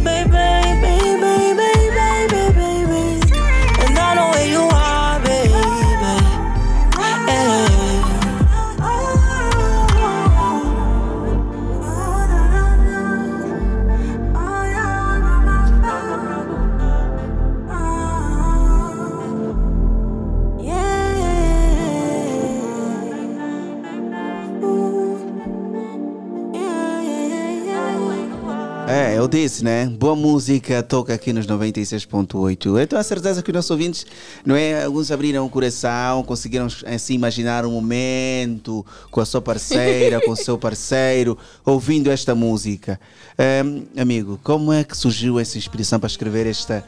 disse, 29.33 29.65
né? 29.65 29.87
Boa 29.87 30.15
música 30.15 30.83
toca 30.83 31.15
aqui 31.15 31.33
nos 31.33 31.47
96.8. 31.47 32.79
Eu 32.79 32.87
tenho 32.87 33.01
a 33.01 33.03
certeza 33.03 33.43
que 33.43 33.51
os 33.51 33.55
nossos 33.55 33.71
ouvintes, 33.71 34.07
não 34.45 34.55
é? 34.55 34.85
Alguns 34.85 35.11
abriram 35.11 35.47
o 35.47 35.49
coração, 35.49 36.23
conseguiram 36.23 36.67
assim 36.85 37.15
imaginar 37.15 37.65
um 37.65 37.71
momento 37.71 38.85
com 39.11 39.23
a 39.23 39.25
sua 39.25 39.41
parceira, 39.41 40.21
com 40.21 40.33
o 40.33 40.37
seu 40.37 40.59
parceiro, 40.59 41.39
ouvindo 41.65 42.11
esta 42.11 42.35
música. 42.35 43.01
Ehm, 43.39 43.85
amigo, 43.99 44.39
como 44.45 44.71
é 44.71 44.85
que 44.85 44.95
surgiu 44.95 45.41
essa 45.41 45.57
inspiração 45.57 45.99
para 45.99 46.09
escrever 46.09 46.47
esta, 46.47 46.85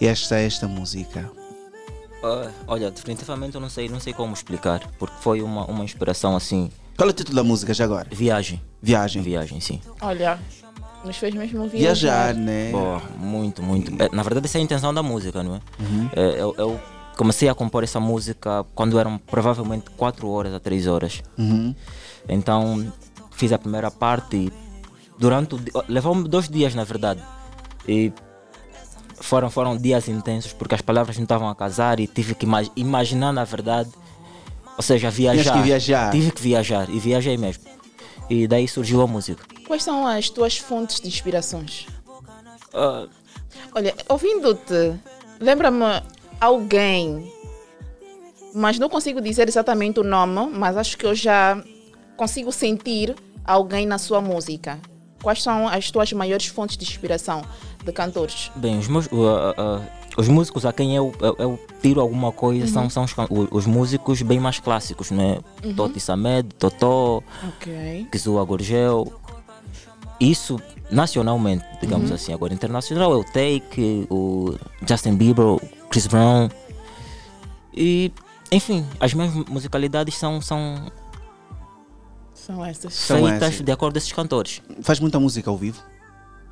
esta, 0.00 0.36
esta 0.36 0.66
música? 0.66 1.30
Ah, 2.22 2.50
olha, 2.66 2.90
definitivamente 2.90 3.56
eu 3.56 3.60
não 3.60 3.68
sei, 3.68 3.90
não 3.90 4.00
sei 4.00 4.14
como 4.14 4.32
explicar, 4.32 4.90
porque 4.98 5.16
foi 5.20 5.42
uma, 5.42 5.66
uma 5.66 5.84
inspiração 5.84 6.34
assim. 6.34 6.70
Qual 6.96 7.06
é 7.06 7.12
o 7.12 7.14
título 7.14 7.36
da 7.36 7.44
música 7.44 7.74
já 7.74 7.84
agora? 7.84 8.08
Viagem. 8.10 8.62
Viagem. 8.80 9.20
Viagem, 9.22 9.60
sim. 9.60 9.82
Olha, 10.00 10.38
nos 11.04 11.16
fez 11.16 11.34
mesmo 11.34 11.66
viajar. 11.68 12.32
Viajar, 12.32 12.34
né? 12.34 12.70
Boa, 12.70 13.02
muito, 13.18 13.62
muito. 13.62 13.90
É, 14.02 14.08
Na 14.14 14.22
verdade, 14.22 14.46
essa 14.46 14.58
é 14.58 14.60
a 14.60 14.64
intenção 14.64 14.92
da 14.94 15.02
música, 15.02 15.42
não 15.42 15.56
é? 15.56 15.60
Uhum. 15.80 16.10
É, 16.14 16.40
eu, 16.40 16.54
eu 16.58 16.80
comecei 17.16 17.48
a 17.48 17.54
compor 17.54 17.84
essa 17.84 18.00
música 18.00 18.64
quando 18.74 18.98
eram 18.98 19.18
provavelmente 19.18 19.90
4 19.96 20.28
horas 20.28 20.54
a 20.54 20.60
3 20.60 20.86
horas. 20.86 21.22
Uhum. 21.38 21.74
Então, 22.28 22.92
fiz 23.32 23.52
a 23.52 23.58
primeira 23.58 23.90
parte 23.90 24.36
e 24.36 24.52
durante 25.18 25.54
o 25.54 25.60
levou-me 25.88 26.28
dois 26.28 26.48
dias, 26.48 26.74
na 26.74 26.84
verdade. 26.84 27.22
E 27.86 28.12
foram, 29.20 29.50
foram 29.50 29.76
dias 29.76 30.08
intensos 30.08 30.52
porque 30.52 30.74
as 30.74 30.80
palavras 30.80 31.16
não 31.16 31.22
estavam 31.24 31.48
a 31.48 31.54
casar 31.54 32.00
e 32.00 32.06
tive 32.06 32.34
que 32.34 32.46
ima- 32.46 32.62
imaginar, 32.76 33.32
na 33.32 33.44
verdade. 33.44 33.90
Ou 34.76 34.82
seja, 34.82 35.08
viajar. 35.10 35.52
que 35.52 35.62
viajar. 35.62 36.10
Tive 36.10 36.32
que 36.32 36.42
viajar 36.42 36.90
e 36.90 36.98
viajei 36.98 37.36
mesmo. 37.36 37.62
E 38.28 38.46
daí 38.46 38.66
surgiu 38.66 39.02
a 39.02 39.06
música. 39.06 39.44
Quais 39.66 39.82
são 39.82 40.06
as 40.06 40.28
tuas 40.30 40.58
fontes 40.58 41.00
de 41.00 41.08
inspirações? 41.08 41.86
Ah, 42.72 43.06
Olha, 43.74 43.94
ouvindo-te, 44.08 44.94
lembra-me 45.40 46.00
alguém, 46.40 47.32
mas 48.54 48.78
não 48.78 48.88
consigo 48.88 49.20
dizer 49.20 49.48
exatamente 49.48 49.98
o 49.98 50.04
nome, 50.04 50.48
mas 50.52 50.76
acho 50.76 50.96
que 50.96 51.04
eu 51.04 51.14
já 51.14 51.62
consigo 52.16 52.52
sentir 52.52 53.16
alguém 53.44 53.84
na 53.84 53.98
sua 53.98 54.20
música. 54.20 54.78
Quais 55.22 55.42
são 55.42 55.66
as 55.66 55.90
tuas 55.90 56.12
maiores 56.12 56.46
fontes 56.46 56.76
de 56.76 56.84
inspiração 56.84 57.42
de 57.84 57.92
cantores? 57.92 58.52
Bem, 58.54 58.78
os 58.78 58.86
meus, 58.86 59.06
uh, 59.06 59.14
uh, 59.14 59.78
uh, 59.78 59.82
os 60.16 60.28
músicos 60.28 60.64
a 60.64 60.72
quem 60.72 60.94
eu, 60.94 61.12
eu, 61.20 61.36
eu 61.38 61.60
tiro 61.82 62.00
alguma 62.00 62.30
coisa 62.32 62.66
Uhum. 62.80 62.88
são, 62.90 63.06
são 63.06 63.26
os, 63.30 63.48
os 63.50 63.66
músicos 63.66 64.22
bem 64.22 64.38
mais 64.38 64.60
clássicos, 64.60 65.10
né? 65.10 65.38
Uhum. 65.64 65.74
Toti 65.74 65.98
Samed, 66.00 66.54
Totó, 66.54 67.22
Ok. 67.48 68.06
Kizua 68.12 68.44
Gorgel. 68.44 69.12
Isso 70.20 70.60
nacionalmente, 70.90 71.64
digamos 71.80 72.08
Uhum. 72.10 72.14
assim. 72.16 72.32
Agora, 72.32 72.54
internacional 72.54 73.12
é 73.12 73.16
o 73.16 73.24
Take, 73.24 74.06
o 74.10 74.54
Justin 74.86 75.16
Bieber, 75.16 75.44
o 75.44 75.60
Chris 75.90 76.06
Brown. 76.06 76.48
E, 77.76 78.12
enfim, 78.52 78.86
as 79.00 79.12
minhas 79.14 79.34
musicalidades 79.48 80.14
são, 80.14 80.40
são 80.40 80.86
São 82.32 82.64
essas. 82.64 82.94
São 82.94 83.16
feitas 83.26 83.42
essas. 83.42 83.64
de 83.64 83.72
acordo 83.72 83.94
com 83.94 83.98
esses 83.98 84.12
cantores. 84.12 84.62
Faz 84.82 85.00
muita 85.00 85.18
música 85.18 85.50
ao 85.50 85.56
vivo? 85.56 85.82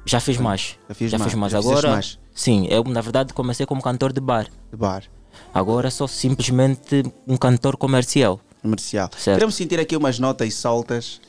Já 0.05 0.21
fiz 0.21 0.37
mais. 0.39 0.77
Já 0.89 0.95
fiz 0.95 1.11
já 1.11 1.19
mais, 1.19 1.31
fiz 1.31 1.39
mais. 1.39 1.53
já 1.53 1.59
Agora, 1.59 1.91
mais. 1.93 2.19
sim, 2.35 2.67
eu 2.71 2.83
na 2.85 3.01
verdade 3.01 3.33
comecei 3.33 3.65
como 3.67 3.81
cantor 3.83 4.13
de 4.13 4.21
bar. 4.21 4.47
De 4.71 4.77
bar. 4.77 5.05
Agora 5.55 5.91
sou 5.91 6.09
simplesmente 6.09 7.03
um 7.27 7.37
cantor 7.37 7.77
comercial. 7.77 8.41
Comercial. 8.61 9.11
Certo. 9.17 9.37
Queremos 9.37 9.55
sentir 9.55 9.79
aqui 9.81 9.97
umas 9.97 10.19
notas 10.19 10.55
soltas, 10.55 11.21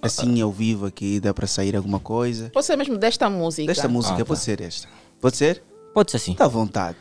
assim 0.00 0.40
ao 0.40 0.52
vivo 0.52 0.86
aqui, 0.86 1.18
dá 1.20 1.32
para 1.34 1.46
sair 1.46 1.74
alguma 1.76 1.98
coisa. 1.98 2.50
Pode 2.52 2.66
ser 2.66 2.76
mesmo 2.76 2.96
desta 2.96 3.28
música. 3.30 3.66
Desta 3.66 3.88
música, 3.88 4.14
Ah, 4.22 4.24
pode 4.24 4.40
tá. 4.40 4.44
ser 4.44 4.60
esta. 4.60 4.88
Pode 5.20 5.36
ser? 5.36 5.62
Pode 5.92 6.10
ser 6.10 6.18
sim. 6.18 6.32
Está 6.32 6.44
à 6.44 6.48
vontade. 6.48 6.98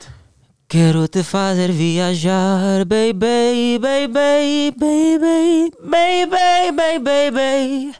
Quero 0.73 1.07
te 1.07 1.21
fazer 1.21 1.71
viajar, 1.71 2.83
baby, 2.83 3.77
baby, 3.79 4.07
baby, 4.07 5.71
baby, 5.83 6.71
baby, 6.71 6.99
baby. 6.99 7.95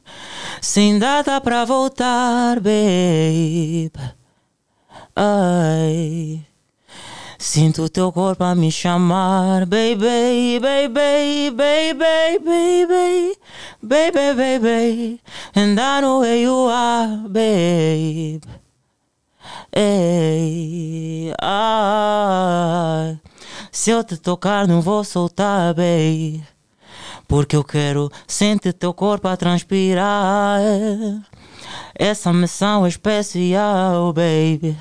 Sem 0.60 0.98
data 0.98 1.40
pra 1.40 1.66
voltar, 1.66 2.60
babe. 2.60 3.96
Ai. 5.16 6.44
Sinto 7.38 7.88
teu 7.90 8.12
corpo 8.12 8.44
a 8.44 8.56
me 8.56 8.72
chamar, 8.72 9.68
baby, 9.68 10.58
baby, 10.60 11.52
baby, 11.52 12.40
baby, 12.44 13.38
baby, 13.84 14.34
baby. 14.36 15.22
And 15.54 15.80
I 15.80 16.02
know 16.02 16.22
where 16.22 16.42
you 16.42 16.68
are, 16.72 17.30
babe. 17.30 18.63
Ei, 19.76 21.34
ai, 21.42 23.20
se 23.72 23.90
eu 23.90 24.04
te 24.04 24.18
tocar 24.18 24.68
não 24.68 24.82
vou 24.82 25.04
soltar, 25.04 25.74
baby. 25.74 26.44
Porque 27.28 27.56
eu 27.56 27.64
quero 27.64 28.12
sentir 28.28 28.74
teu 28.74 28.94
corpo 28.94 29.28
a 29.28 29.36
transpirar. 29.36 30.60
Essa 31.96 32.32
missão 32.32 32.86
é 32.86 32.90
especial, 32.90 34.14
baby. 34.14 34.78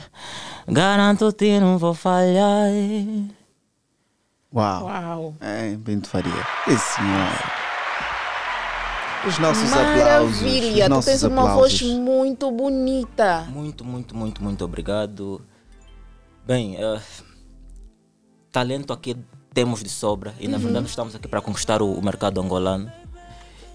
Garanto-te 0.69 1.59
não 1.59 1.79
vou 1.79 1.95
falhar. 1.95 2.69
Uau. 4.55 4.85
Uau. 4.85 5.35
É, 5.41 5.75
Bento 5.77 6.09
Faria. 6.09 6.47
Esse 6.67 6.97
senhor. 6.97 7.62
Os 9.27 9.39
nossos 9.39 9.73
aplausos. 9.73 10.41
Maravilha, 10.41 10.89
tu 10.91 11.01
tens 11.03 11.23
uma 11.23 11.43
aplausos. 11.51 11.81
voz 11.81 11.93
muito 11.97 12.51
bonita. 12.51 13.43
Muito, 13.49 13.85
muito, 13.85 14.17
muito, 14.17 14.43
muito 14.43 14.65
obrigado. 14.65 15.41
Bem, 16.45 16.77
eh, 16.77 17.01
talento 18.51 18.93
aqui 18.93 19.17
temos 19.55 19.83
de 19.83 19.89
sobra 19.89 20.35
e 20.41 20.49
na 20.49 20.57
Uhum. 20.57 20.63
verdade 20.65 20.87
estamos 20.89 21.15
aqui 21.15 21.29
para 21.29 21.41
conquistar 21.41 21.81
o, 21.83 21.93
o 21.93 22.03
mercado 22.03 22.41
angolano. 22.41 22.91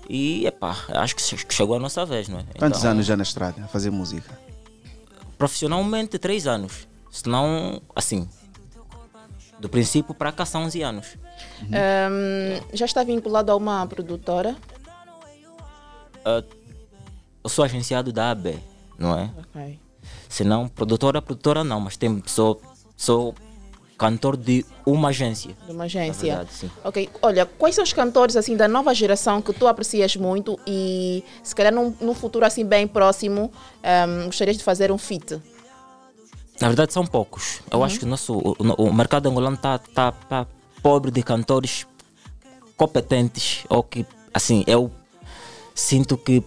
E 0.10 0.45
epá, 0.45 0.76
acho 0.90 1.15
que 1.15 1.22
che- 1.22 1.45
chegou 1.49 1.76
a 1.76 1.80
nossa 1.80 2.06
vez, 2.06 2.28
não 2.28 2.40
é? 2.40 2.44
Quantos 2.57 2.80
Então, 2.80 2.91
anos 2.91 3.06
já 3.06 3.15
na 3.15 3.24
estrada 3.24 3.64
a 3.64 3.68
fazer 3.68 3.90
música? 3.90 4.38
Profissionalmente, 5.38 6.18
três 6.19 6.45
anos. 6.48 6.88
Senão, 7.11 7.82
assim, 7.95 8.28
do 9.60 9.69
princípio 9.69 10.14
para 10.14 10.32
cá 10.32 10.45
são 10.45 10.64
11 10.64 10.82
anos. 10.82 11.07
Ahm, 11.64 12.61
já 12.74 12.86
está 12.86 13.03
vinculado 13.03 13.52
a 13.52 13.56
uma 13.56 13.86
produtora? 13.88 14.56
Eu 17.44 17.49
sou 17.49 17.64
agenciado 17.64 18.12
da 18.12 18.32
AB, 18.32 18.58
não 18.98 19.18
é? 19.18 19.30
Ok. 19.38 19.80
Se 20.30 20.44
não, 20.44 20.68
produtora, 20.68 21.22
produtora 21.22 21.64
não, 21.64 21.80
mas 21.80 21.95
tem, 21.98 22.22
sou, 22.26 22.62
sou 22.95 23.34
cantor 23.98 24.36
de 24.38 24.66
uma 24.86 25.10
agência. 25.10 25.56
De 25.66 25.72
uma 25.72 25.86
agência. 25.86 26.36
Verdade, 26.36 26.54
sim. 26.54 26.70
Ok. 26.84 27.10
Olha, 27.22 27.45
quais 27.45 27.74
são 27.76 27.84
os 27.84 27.94
cantores 27.94 28.36
assim 28.36 28.56
da 28.56 28.68
nova 28.68 28.94
geração 28.94 29.41
que 29.41 29.52
tu 29.54 29.66
aprecias 29.68 30.16
muito 30.16 30.60
e 30.68 31.24
se 31.44 31.56
calhar 31.56 31.74
num, 31.74 31.94
num 32.02 32.14
futuro 32.14 32.45
assim 32.45 32.66
bem 32.66 32.88
próximo 32.88 33.52
ahm, 33.84 34.26
gostarias 34.26 34.58
de 34.58 34.64
fazer 34.64 34.91
um 34.91 34.98
feat? 34.98 35.41
Na 36.60 36.68
verdade, 36.68 36.91
são 36.94 37.06
poucos. 37.06 37.62
Eu 37.72 37.80
Uhum. 37.80 37.86
acho 37.86 37.99
que 37.99 38.06
o, 38.06 38.08
nosso, 38.08 38.34
o, 38.38 38.56
o 38.84 38.94
mercado 38.94 39.30
angolano 39.30 39.56
está 39.56 39.78
tá, 39.78 40.12
tá 40.12 40.48
pobre 40.82 41.12
de 41.12 41.22
cantores 41.24 41.86
competentes 42.76 43.64
ou 43.70 43.84
que, 43.84 44.06
assim, 44.34 44.64
eu 44.68 44.91
sinto 45.80 46.18
que 46.18 46.44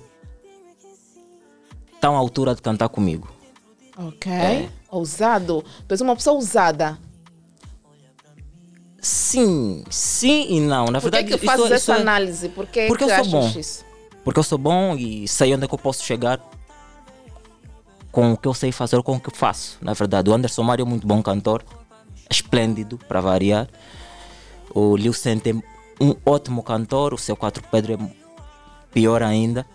estão 1.94 2.14
à 2.14 2.18
altura 2.18 2.54
de 2.54 2.62
cantar 2.62 2.88
comigo. 2.88 3.28
Ok. 3.96 4.30
É. 4.32 4.68
Ousado. 4.90 5.64
Tu 5.86 5.92
és 5.92 6.00
uma 6.00 6.16
pessoa 6.16 6.34
ousada. 6.36 6.98
Sim, 9.00 9.84
sim 9.90 10.46
e 10.50 10.60
não. 10.60 10.86
Na 10.86 11.00
Por 11.00 11.10
que 11.10 11.16
verdade, 11.16 11.28
que 11.28 11.34
isso- 11.36 11.44
fazes 11.46 11.64
isso 11.66 11.74
essa 11.74 11.94
é- 11.96 12.00
análise? 12.00 12.48
Por 12.50 12.66
que 12.66 12.86
Porque 12.86 13.04
que 13.06 13.10
eu 13.10 13.24
sou 13.24 13.30
bom. 13.40 13.48
isso? 13.58 13.84
Porque 14.24 14.38
eu 14.38 14.42
sou 14.44 14.58
bom 14.58 14.94
e 14.96 15.26
sei 15.26 15.54
onde 15.54 15.64
é 15.64 15.68
que 15.68 15.74
eu 15.74 15.78
posso 15.78 16.02
chegar 16.04 16.38
com 18.12 18.32
o 18.32 18.36
que 18.36 18.46
eu 18.46 18.52
sei 18.52 18.72
fazer, 18.72 19.02
com 19.02 19.16
o 19.16 19.20
que 19.20 19.28
eu 19.30 19.34
faço. 19.34 19.78
Na 19.80 19.94
verdade, 19.94 20.28
o 20.28 20.34
Anderson 20.34 20.62
Mário 20.62 20.82
é 20.82 20.88
muito 20.88 21.06
bom 21.06 21.22
cantor, 21.22 21.64
esplêndido, 22.30 22.98
para 22.98 23.20
variar. 23.20 23.68
O 24.74 24.96
Liu 24.96 25.12
Sente 25.14 25.50
é 25.50 25.54
um 26.04 26.14
ótimo 26.26 26.62
cantor, 26.62 27.14
o 27.14 27.18
seu 27.18 27.34
Quatro 27.36 27.62
Pedro 27.70 27.94
é 27.94 27.96
pior 28.92 29.22
ainda. 29.22 29.66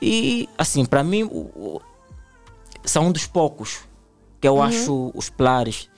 E, 0.00 0.48
assim, 0.56 0.84
para 0.84 1.02
mim, 1.02 1.24
o- 1.24 1.50
o- 1.76 1.80
são 2.84 3.06
um 3.06 3.12
dos 3.12 3.26
poucos 3.26 3.80
que 4.40 4.46
eu 4.46 4.54
Uhum. 4.56 4.62
acho 4.62 5.10
os 5.14 5.28
pilares 5.28 5.88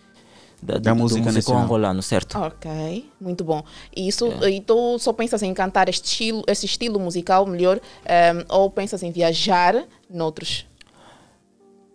da, 0.63 0.75
Da 0.79 0.91
do, 0.93 0.97
do 0.97 1.03
música 1.03 1.21
musical 1.25 1.35
nacional. 1.35 1.65
angolano, 1.65 2.03
certo? 2.03 2.39
Ok, 2.39 3.11
muito 3.21 3.45
bom. 3.45 3.63
E, 3.95 4.09
isso, 4.09 4.27
É. 4.43 4.51
e 4.51 4.61
tu 4.61 4.99
só 4.99 5.13
pensas 5.13 5.43
em 5.43 5.53
cantar 5.55 5.89
este 5.89 6.05
estilo, 6.05 6.43
esse 6.47 6.67
estilo 6.67 6.99
musical 6.99 7.47
melhor 7.47 7.81
ahm, 8.07 8.45
ou 8.49 8.71
pensas 8.71 9.03
em 9.03 9.11
viajar 9.11 9.85
noutros? 10.09 10.67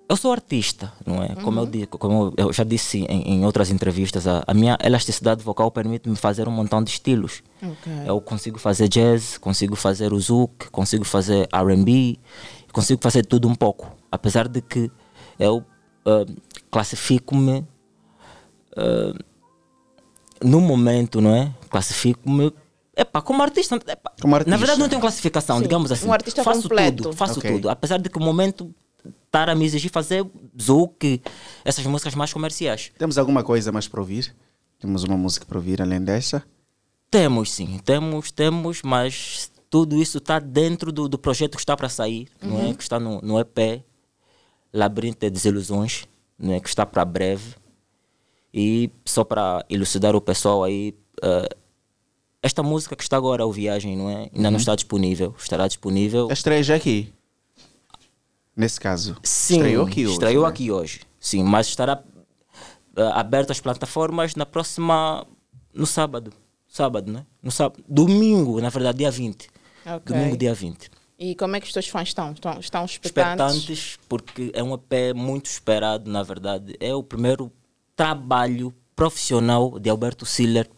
Eu 0.07 0.15
sou 0.15 0.31
artista, 0.31 0.93
não 1.05 1.23
é? 1.23 1.29
Como, 1.35 1.59
eu, 1.59 1.63
Uhum. 1.65 1.85
como 1.97 2.33
eu 2.37 2.53
já 2.53 2.63
disse 2.63 2.99
em, 3.09 3.21
em 3.39 3.45
outras 3.45 3.71
entrevistas, 3.71 4.27
a, 4.27 4.43
a 4.45 4.53
minha 4.53 4.77
elasticidade 4.83 5.43
vocal 5.43 5.71
permite-me 5.71 6.15
fazer 6.15 6.47
um 6.47 6.51
montão 6.51 6.83
de 6.83 6.91
estilos. 6.91 7.41
Ok. 7.61 7.91
Eu 8.05 8.21
consigo 8.21 8.59
fazer 8.59 8.87
jazz, 8.87 9.37
consigo 9.39 9.75
fazer 9.75 10.13
o 10.13 10.19
zouk, 10.19 10.69
consigo 10.69 11.03
fazer 11.03 11.49
R&B, 11.51 12.19
consigo 12.71 13.01
fazer 13.01 13.25
tudo 13.25 13.47
um 13.47 13.55
pouco. 13.55 13.91
Apesar 14.11 14.47
de 14.47 14.61
que 14.61 14.91
eu 15.39 15.65
ah, 16.05 16.23
classifico-me 16.69 17.65
ah, 18.77 19.13
no 20.43 20.61
momento, 20.61 21.19
não 21.19 21.33
é? 21.35 21.51
Classifico-me 21.69 22.53
Epá, 22.97 23.21
como 23.21 23.41
artista, 23.43 23.75
epá, 23.75 24.11
Como 24.21 24.35
artista. 24.35 24.51
na 24.51 24.55
verdade 24.57 24.79
não 24.79 24.87
tenho 24.87 25.01
classificação, 25.01 25.57
Sim, 25.57 25.63
digamos 25.63 25.91
assim. 25.91 26.07
um 26.07 26.13
artista 26.13 26.41
faço 26.45 26.61
completo. 26.61 27.03
tudo, 27.03 27.15
faço 27.15 27.39
Ok. 27.39 27.51
tudo. 27.51 27.69
Apesar 27.69 27.97
de 27.99 28.07
que 28.09 28.17
o 28.17 28.21
momento 28.21 28.73
estar 29.35 29.49
a 29.49 29.55
me 29.55 29.65
exigir 29.65 29.91
fazer 29.91 30.25
zouk, 30.59 31.21
essas 31.65 31.85
músicas 31.85 32.15
mais 32.15 32.31
comerciais. 32.31 32.91
Temos 32.97 33.17
alguma 33.17 33.43
coisa 33.43 33.71
mais 33.71 33.87
para 33.87 33.99
ouvir? 33.99 34.33
Temos 34.79 35.03
uma 35.03 35.17
música 35.17 35.45
para 35.45 35.57
ouvir 35.57 35.81
além 35.81 36.01
desta? 36.01 36.43
Temos 37.11 37.51
sim, 37.51 37.79
temos, 37.83 38.31
temos, 38.31 38.81
mas 38.83 39.51
tudo 39.69 39.97
isso 39.97 40.19
está 40.19 40.39
dentro 40.39 40.91
do, 40.91 41.09
do 41.09 41.17
projeto 41.17 41.55
que 41.55 41.61
está 41.61 41.75
para 41.75 41.89
sair, 41.89 42.29
não 42.41 42.59
é? 42.59 42.63
Uhum. 42.65 42.73
Que 42.73 42.83
está 42.83 42.99
no, 42.99 43.19
no 43.21 43.39
EP 43.39 43.83
Labirinto 44.73 45.19
de 45.19 45.29
Desilusões, 45.29 46.05
não 46.39 46.53
é? 46.53 46.59
Que 46.59 46.67
está 46.69 46.85
para 46.85 47.03
breve. 47.03 47.55
E 48.53 48.89
só 49.03 49.23
para 49.25 49.65
elucidar 49.69 50.15
o 50.15 50.21
pessoal 50.21 50.63
aí, 50.63 50.93
eh, 51.21 51.49
esta 52.41 52.63
música 52.63 52.95
que 52.95 53.03
está 53.03 53.17
agora, 53.17 53.45
o 53.45 53.51
Viagem, 53.51 53.97
não 53.97 54.09
é? 54.09 54.29
Ainda 54.33 54.47
Uhum. 54.47 54.51
não 54.51 54.57
está 54.57 54.75
disponível, 54.75 55.35
estará 55.37 55.67
disponível. 55.67 56.27
A 56.29 56.33
estreia 56.33 56.63
já 56.63 56.75
aqui. 56.75 57.13
Nesse 58.55 58.79
caso. 58.79 59.17
Sim, 59.23 59.55
estreou 59.57 59.85
aqui 59.85 60.05
hoje. 60.05 60.13
estreou 60.13 60.43
né? 60.43 60.49
aqui 60.49 60.71
hoje. 60.71 61.01
Sim, 61.19 61.43
mas 61.43 61.67
estará 61.67 62.01
eh, 62.95 63.11
aberto 63.13 63.51
às 63.51 63.59
plataformas 63.59 64.35
na 64.35 64.45
próxima. 64.45 65.25
no 65.73 65.85
sábado. 65.85 66.31
Sábado, 66.67 67.11
né? 67.11 67.25
No 67.41 67.51
sábado. 67.51 67.83
Domingo, 67.87 68.59
na 68.61 68.69
verdade, 68.69 68.99
dia 68.99 69.11
20. 69.11 69.49
Ok. 69.85 69.99
Domingo, 70.15 70.37
dia 70.37 70.53
20. 70.53 70.89
E 71.17 71.35
como 71.35 71.55
é 71.55 71.59
que 71.59 71.67
os 71.67 71.73
teus 71.73 71.87
fãs 71.87 72.09
estão? 72.09 72.31
Estão, 72.31 72.59
estão 72.59 72.85
expectantes? 72.85 73.55
Expectantes, 73.55 73.99
porque 74.09 74.51
é 74.53 74.61
um 74.61 74.73
EP 74.73 75.15
muito 75.15 75.45
esperado, 75.45 76.09
na 76.11 76.23
verdade. 76.23 76.75
É 76.79 76.93
o 76.93 77.01
primeiro 77.03 77.51
trabalho 77.95 78.73
profissional 78.95 79.79
de 79.79 79.89
Alberto 79.89 80.25
Siller 80.25 80.69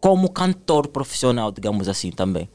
como 0.00 0.30
cantor 0.30 0.88
profissional, 0.88 1.50
digamos 1.50 1.88
assim, 1.88 2.10
também. 2.10 2.48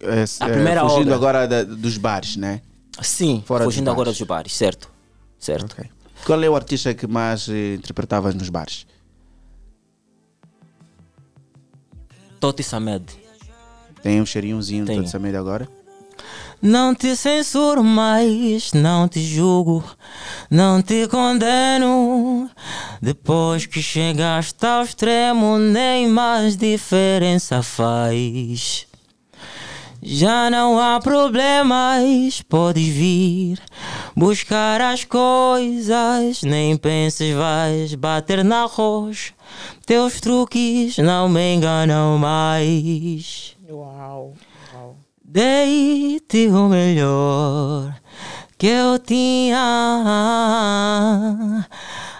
É, 0.00 0.24
A 0.40 0.48
é, 0.48 0.52
primeira 0.52 0.80
fugindo 0.82 1.02
obra. 1.02 1.14
agora 1.14 1.48
da- 1.48 1.62
dos 1.62 1.96
bares, 1.96 2.36
né? 2.36 2.60
Sim, 3.02 3.42
Fora 3.46 3.64
fugindo 3.64 3.90
agora 3.90 4.06
bares. 4.06 4.18
dos 4.18 4.26
bares, 4.26 4.56
certo. 4.56 4.90
Certo. 5.38 5.72
Ok. 5.72 5.88
Qual 6.24 6.42
é 6.42 6.50
o 6.50 6.56
artista 6.56 6.92
que 6.94 7.06
mais 7.06 7.48
eh, 7.48 7.74
interpretavas 7.74 8.34
nos 8.34 8.48
bares? 8.48 8.86
Toti 12.40 12.62
Samed. 12.62 13.04
Tem 14.02 14.20
um 14.20 14.26
cheirinhozinho 14.26 14.84
do. 14.84 14.94
Toti 14.94 15.08
Samed 15.10 15.36
agora? 15.36 15.68
Não 16.60 16.92
te 16.92 17.14
censuro 17.14 17.84
mais, 17.84 18.72
não 18.72 19.06
te 19.06 19.20
julgo, 19.20 19.84
não 20.50 20.82
te 20.82 21.06
condeno. 21.06 22.50
Depois 23.00 23.64
que 23.64 23.80
chegaste 23.80 24.66
ao 24.66 24.82
extremo, 24.82 25.56
nem 25.56 26.08
mais 26.08 26.56
diferença 26.56 27.62
faz. 27.62 28.87
Já 30.00 30.48
não 30.48 30.78
há 30.78 31.00
problemas, 31.00 32.40
podes 32.42 32.86
vir 32.86 33.58
buscar 34.16 34.80
as 34.80 35.04
coisas. 35.04 36.42
Nem 36.42 36.76
penses, 36.76 37.34
vais 37.34 37.94
bater 37.94 38.44
na 38.44 38.64
rocha. 38.64 39.34
Teus 39.84 40.20
truques 40.20 40.98
não 40.98 41.28
me 41.28 41.54
enganam 41.54 42.16
mais. 42.16 43.56
Uau. 43.68 44.34
Dei-te 45.24 46.48
o 46.48 46.68
melhor 46.68 47.94
que 48.58 48.66
eu 48.66 48.98
tinha. 48.98 49.56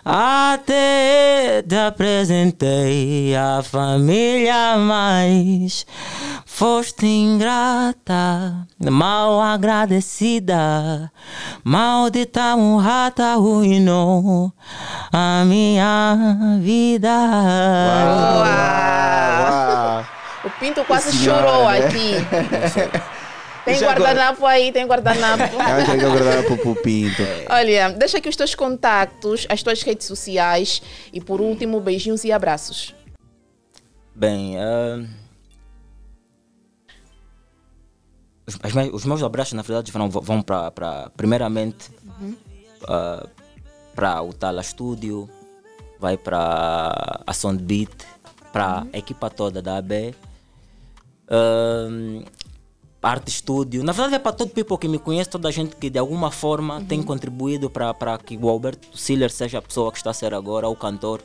Até 0.05 1.63
te 1.63 1.75
apresentei 1.75 3.37
a 3.37 3.63
família, 3.63 4.79
mas 4.79 5.85
foste 6.47 7.05
ingrata, 7.05 8.67
mal 8.89 9.41
agradecida. 9.43 11.13
Maldita 11.65 12.57
murrata 12.57 13.33
arruinou 13.33 14.53
a 15.13 15.45
minha 15.45 16.17
vida. 16.61 17.11
O 20.45 20.51
Pinto 20.59 20.85
quase 20.85 21.13
Senhora, 21.13 21.43
chorou 21.43 21.69
né? 21.69 21.79
aqui. 21.79 23.18
Tem 23.73 23.79
já 23.81 23.91
agora? 23.91 24.01
guardanapo 24.15 24.47
aí, 24.47 24.73
tem 24.73 24.87
guardanapo. 24.87 25.43
Acho 25.61 25.85
que 25.99 26.05
é 26.05 26.09
verdade 26.11 26.47
pro 26.47 26.57
Pupinto. 26.59 27.23
Olha, 27.51 27.91
deixa 27.91 28.19
aqui 28.19 28.29
os 28.29 28.37
teus 28.37 28.55
contatos, 28.55 29.47
as 29.49 29.63
tuas 29.63 29.83
redes 29.83 30.07
sociais 30.07 30.81
e 31.13 31.21
por 31.21 31.41
último, 31.41 31.81
beijinhos 31.81 32.25
e 32.25 32.33
abraços. 32.33 32.95
Bem, 34.15 34.57
ah, 34.59 35.05
os, 38.47 38.59
as 38.63 38.73
me- 38.73 38.91
os 38.91 39.05
meus 39.05 39.23
abraços, 39.23 39.53
na 39.55 39.63
verdade, 39.63 39.93
vão, 39.93 40.09
vão 40.09 40.43
para, 40.43 41.11
primeiramente, 41.17 41.91
Uhum. 42.21 42.37
para 43.95 44.23
o 44.23 44.33
Tala 44.33 44.63
Studio, 44.63 45.29
vai 46.01 46.17
para 46.17 47.23
a 47.27 47.33
Soundbeat, 47.33 47.91
para 48.53 48.87
a 48.93 48.99
equipa 48.99 49.29
toda 49.31 49.61
da 49.61 49.77
AB, 49.79 50.15
ah, 51.29 51.89
Arte 53.03 53.31
Studio. 53.31 53.85
Na 53.85 53.93
verdade, 53.93 54.17
é 54.17 54.19
para 54.19 54.33
todo 54.33 54.51
people 54.51 54.77
que 54.77 54.89
me 54.89 54.99
conhece, 54.99 55.31
toda 55.31 55.49
a 55.49 55.53
gente 55.53 55.77
que 55.77 55.89
de 55.89 55.99
alguma 55.99 56.31
forma 56.31 56.83
tem 56.89 57.03
contribuído 57.03 57.71
para 57.71 58.19
que 58.19 58.37
o 58.37 58.49
Alberto 58.49 58.99
Siller 58.99 59.31
seja 59.31 59.59
a 59.59 59.63
pessoa 59.63 59.93
que 59.93 59.99
está 59.99 60.11
a 60.11 60.15
ser 60.15 60.35
agora, 60.35 60.69
o 60.69 60.75
cantor, 60.75 61.23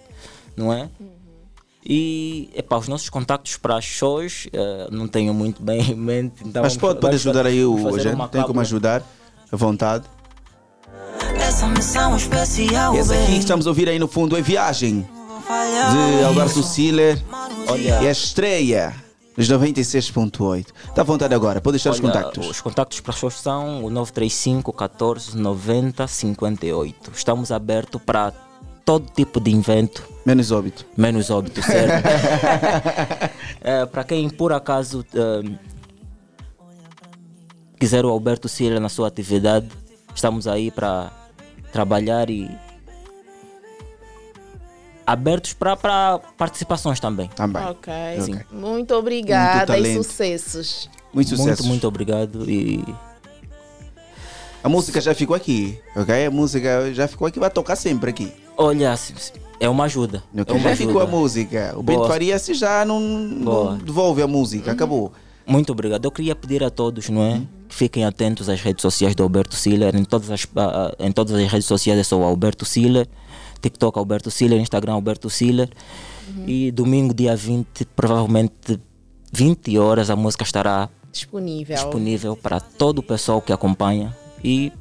não 0.56 0.72
é? 0.72 0.90
E 1.86 2.50
epá, 2.56 2.78
os 2.78 2.88
nossos 2.88 3.10
contactos 3.10 3.58
para 3.58 3.82
shows 3.82 4.48
eh, 4.54 4.88
não 4.90 5.08
tenho 5.08 5.34
muito 5.34 5.62
bem 5.62 5.82
em 5.92 5.96
mente. 5.96 6.36
Então 6.46 6.62
Mas 6.64 6.78
pode, 6.78 7.02
pode 7.02 7.16
ajudar 7.16 7.46
aí 7.46 7.66
o, 7.66 8.00
gente? 8.00 8.30
Tem 8.30 8.44
como 8.44 8.62
ajudar? 8.62 9.04
À 9.52 9.56
vontade. 9.56 10.06
Essa 11.36 11.68
missão 11.68 12.16
especial, 12.16 12.96
Esse 12.96 13.14
aqui 13.14 13.34
que 13.34 13.38
estamos 13.40 13.68
a 13.68 13.70
ouvir 13.70 13.90
aí 13.90 14.00
no 14.00 14.08
fundo 14.08 14.38
é 14.38 14.42
Viagem, 14.42 15.02
de 15.02 16.24
Alberto 16.24 16.64
Siller. 16.64 17.22
Olha. 17.68 18.02
E 18.02 18.08
a 18.08 18.12
estreia 18.12 19.03
dos 19.36 19.50
96.8. 19.50 20.68
Está 20.90 21.02
à 21.02 21.06
vontade 21.06 21.34
agora, 21.34 21.60
pode 21.60 21.74
deixar 21.74 21.92
os 21.92 22.00
Olha, 22.00 22.12
contactos. 22.12 22.50
Os 22.50 22.62
contactos 22.62 23.00
para 23.00 23.14
shows 23.14 23.36
são 23.36 23.84
o 23.84 23.90
935 23.90 24.74
14 24.74 25.38
90 25.38 26.08
58. 26.08 27.12
Estamos 27.16 27.52
abertos 27.52 28.02
para 28.02 28.32
todo 28.86 29.10
tipo 29.12 29.40
de 29.40 29.52
evento. 29.52 30.04
Menos 30.26 30.52
óbito. 30.52 30.86
Menos 30.96 31.30
óbito, 31.30 31.62
certo? 31.62 32.06
É, 33.62 33.86
para 33.88 34.04
quem 34.04 34.30
por 34.30 34.54
acaso 34.54 35.06
eh, 35.14 35.58
quiser 37.80 38.06
o 38.06 38.10
Alberto 38.10 38.48
Siller 38.48 38.80
na 38.80 38.90
sua 38.90 39.08
atividade, 39.08 39.68
estamos 40.14 40.48
aí 40.48 40.70
para 40.72 41.12
trabalhar 41.72 42.30
e 42.30 42.50
abertos 45.06 45.54
para 45.54 46.20
participações 46.38 47.00
também. 47.00 47.28
Também. 47.36 47.64
Ok. 47.66 47.94
Sim. 48.22 48.40
Muito 48.52 48.94
obrigada 48.96 49.64
e 49.64 49.68
talento. 49.68 50.04
sucessos. 50.04 50.90
Muito 51.14 51.30
sucesso. 51.30 51.48
Muito, 51.48 51.66
muito 51.66 51.88
obrigado 51.88 52.50
e 52.50 52.84
A 54.64 54.70
música 54.70 55.00
já 55.02 55.14
ficou 55.14 55.36
aqui, 55.36 55.80
ok? 55.96 56.26
A 56.26 56.32
música 56.32 56.94
já 56.94 57.08
ficou 57.08 57.28
aqui, 57.28 57.40
vai 57.40 57.50
tocar 57.50 57.76
sempre 57.76 58.10
aqui. 58.10 58.32
olha, 58.58 58.96
é 59.60 59.70
uma 59.70 59.86
ajuda. 59.86 60.24
É 60.36 60.42
Ok, 60.42 60.56
uma 60.56 60.70
Já 60.70 60.76
ficou 60.76 61.02
a 61.02 61.08
música. 61.08 61.74
O 61.78 61.84
Bento 61.84 62.00
Boa. 62.00 62.10
Faria 62.10 62.38
se 62.40 62.54
já 62.54 62.84
não, 62.84 63.00
não 63.00 63.78
devolve 63.78 64.22
a 64.22 64.28
música, 64.28 64.72
acabou. 64.72 65.12
Muito 65.46 65.72
obrigado. 65.72 66.06
Eu 66.06 66.12
queria 66.12 66.36
pedir 66.36 66.64
a 66.64 66.70
todos, 66.70 67.10
não 67.10 67.22
é? 67.24 67.42
Que 67.68 67.76
fiquem 67.76 68.06
atentos 68.06 68.48
às 68.50 68.62
redes 68.62 68.82
sociais 68.82 69.14
do 69.16 69.24
Alberto 69.24 69.56
Siller. 69.56 69.96
Em 69.96 70.04
todas 70.04 70.32
as, 70.32 70.48
em 71.00 71.12
todas 71.12 71.34
as 71.36 71.52
redes 71.52 71.66
sociais 71.68 72.00
é 72.00 72.04
só 72.04 72.18
o 72.18 72.24
Alberto 72.24 72.66
Siller. 72.66 73.08
TikTok 73.64 73.98
Alberto 73.98 74.30
Siller, 74.30 74.60
Instagram 74.60 74.94
Alberto 74.94 75.30
Siller. 75.30 75.70
E 76.46 76.72
domingo, 76.72 77.14
dia 77.14 77.36
20, 77.36 77.86
provavelmente 77.96 78.80
20 79.32 79.78
horas, 79.80 80.10
a 80.10 80.16
música 80.16 80.44
estará 80.44 80.90
Disponível. 81.12 81.76
disponível 81.76 82.36
para 82.36 82.60
todo 82.60 83.00
o 83.00 83.04
pessoal 83.04 83.42
que 83.42 83.54
acompanha. 83.54 84.16
E 84.44 84.72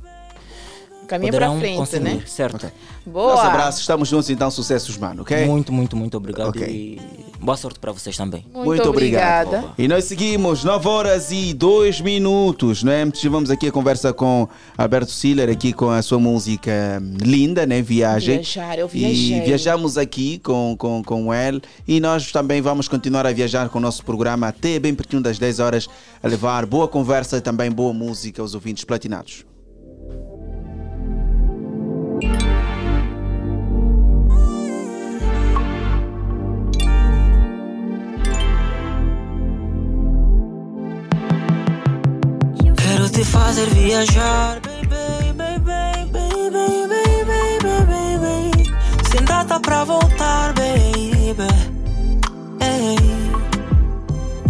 Caminha 1.06 1.32
para 1.32 1.50
frente, 1.58 1.76
consumir, 1.76 2.02
né? 2.04 2.22
Certo. 2.26 2.70
Boa. 3.04 3.34
Nosso 3.34 3.46
abraço, 3.46 3.80
estamos 3.80 4.08
juntos 4.08 4.30
então, 4.30 4.50
sucessos, 4.50 4.96
mano, 4.96 5.22
ok? 5.22 5.44
Muito, 5.46 5.72
muito, 5.72 5.96
muito 5.96 6.16
obrigado. 6.16 6.48
Ok. 6.48 6.66
E 6.66 7.00
boa 7.40 7.56
sorte 7.56 7.78
para 7.78 7.92
vocês 7.92 8.16
também. 8.16 8.46
Muito 8.54 8.88
obrigada. 8.88 9.64
E 9.76 9.88
nós 9.88 10.04
seguimos 10.04 10.62
9 10.64 10.88
horas 10.88 11.30
e 11.32 11.52
2 11.52 12.00
minutos, 12.00 12.82
né? 12.82 13.10
Tivemos 13.10 13.50
aqui 13.50 13.66
a 13.68 13.72
conversa 13.72 14.12
com 14.12 14.48
Alberto 14.78 15.10
Siller, 15.10 15.50
aqui 15.50 15.72
com 15.72 15.90
a 15.90 16.00
sua 16.00 16.18
música 16.18 17.02
linda, 17.20 17.66
né? 17.66 17.82
Viagem. 17.82 18.36
Viajar, 18.36 18.78
eu 18.78 18.86
E 18.86 18.98
viajei. 18.98 19.40
viajamos 19.40 19.98
aqui 19.98 20.38
com, 20.38 20.74
com, 20.78 21.02
com 21.02 21.34
ele 21.34 21.60
e 21.86 22.00
nós 22.00 22.30
também 22.32 22.60
vamos 22.62 22.88
continuar 22.88 23.26
a 23.26 23.32
viajar 23.32 23.68
com 23.68 23.78
o 23.78 23.82
nosso 23.82 24.04
programa 24.04 24.48
até 24.48 24.78
bem 24.78 24.94
pertinho 24.94 25.20
das 25.20 25.38
10 25.38 25.58
horas, 25.58 25.88
a 26.22 26.28
levar 26.28 26.64
boa 26.64 26.86
conversa 26.88 27.36
e 27.36 27.40
também 27.40 27.70
boa 27.70 27.92
música 27.92 28.40
aos 28.40 28.54
ouvintes 28.54 28.84
platinados. 28.84 29.44
Te 43.22 43.28
fazer 43.28 43.68
viajar, 43.68 44.60
baby, 44.60 45.32
baby, 45.36 46.10
baby, 46.12 46.50
baby, 46.50 47.24
baby, 47.24 47.86
baby. 47.86 48.72
Sem 49.10 49.24
data 49.24 49.60
pra 49.60 49.84
voltar, 49.84 50.52
baby. 50.54 51.46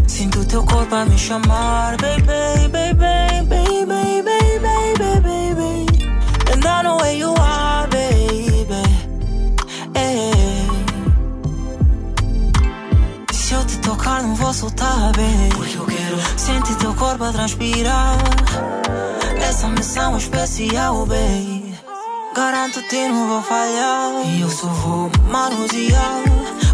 Sinto 0.06 0.44
teu 0.46 0.64
corpo 0.64 0.94
a 0.94 1.04
me 1.04 1.16
chamar, 1.16 1.96
baby, 1.96 2.22
baby, 2.72 2.94
baby, 2.94 3.84
baby, 3.86 4.58
baby, 4.60 5.20
baby. 5.20 5.41
Vou 14.52 14.70
soltar, 14.70 15.12
baby. 15.12 15.54
Porque 15.56 15.78
eu 15.78 15.86
quero 15.86 16.38
sentir 16.38 16.76
teu 16.76 16.94
corpo 16.94 17.24
a 17.24 17.32
transpirar. 17.32 18.18
Essa 19.40 19.68
missão 19.68 20.14
é 20.14 20.18
especial, 20.18 21.06
baby. 21.06 21.74
Garanto-te, 22.34 23.08
não 23.08 23.28
vou 23.28 23.42
falhar. 23.42 24.26
E 24.26 24.40
eu 24.42 24.50
só 24.50 24.66
vou 24.66 25.10
manusear 25.30 26.22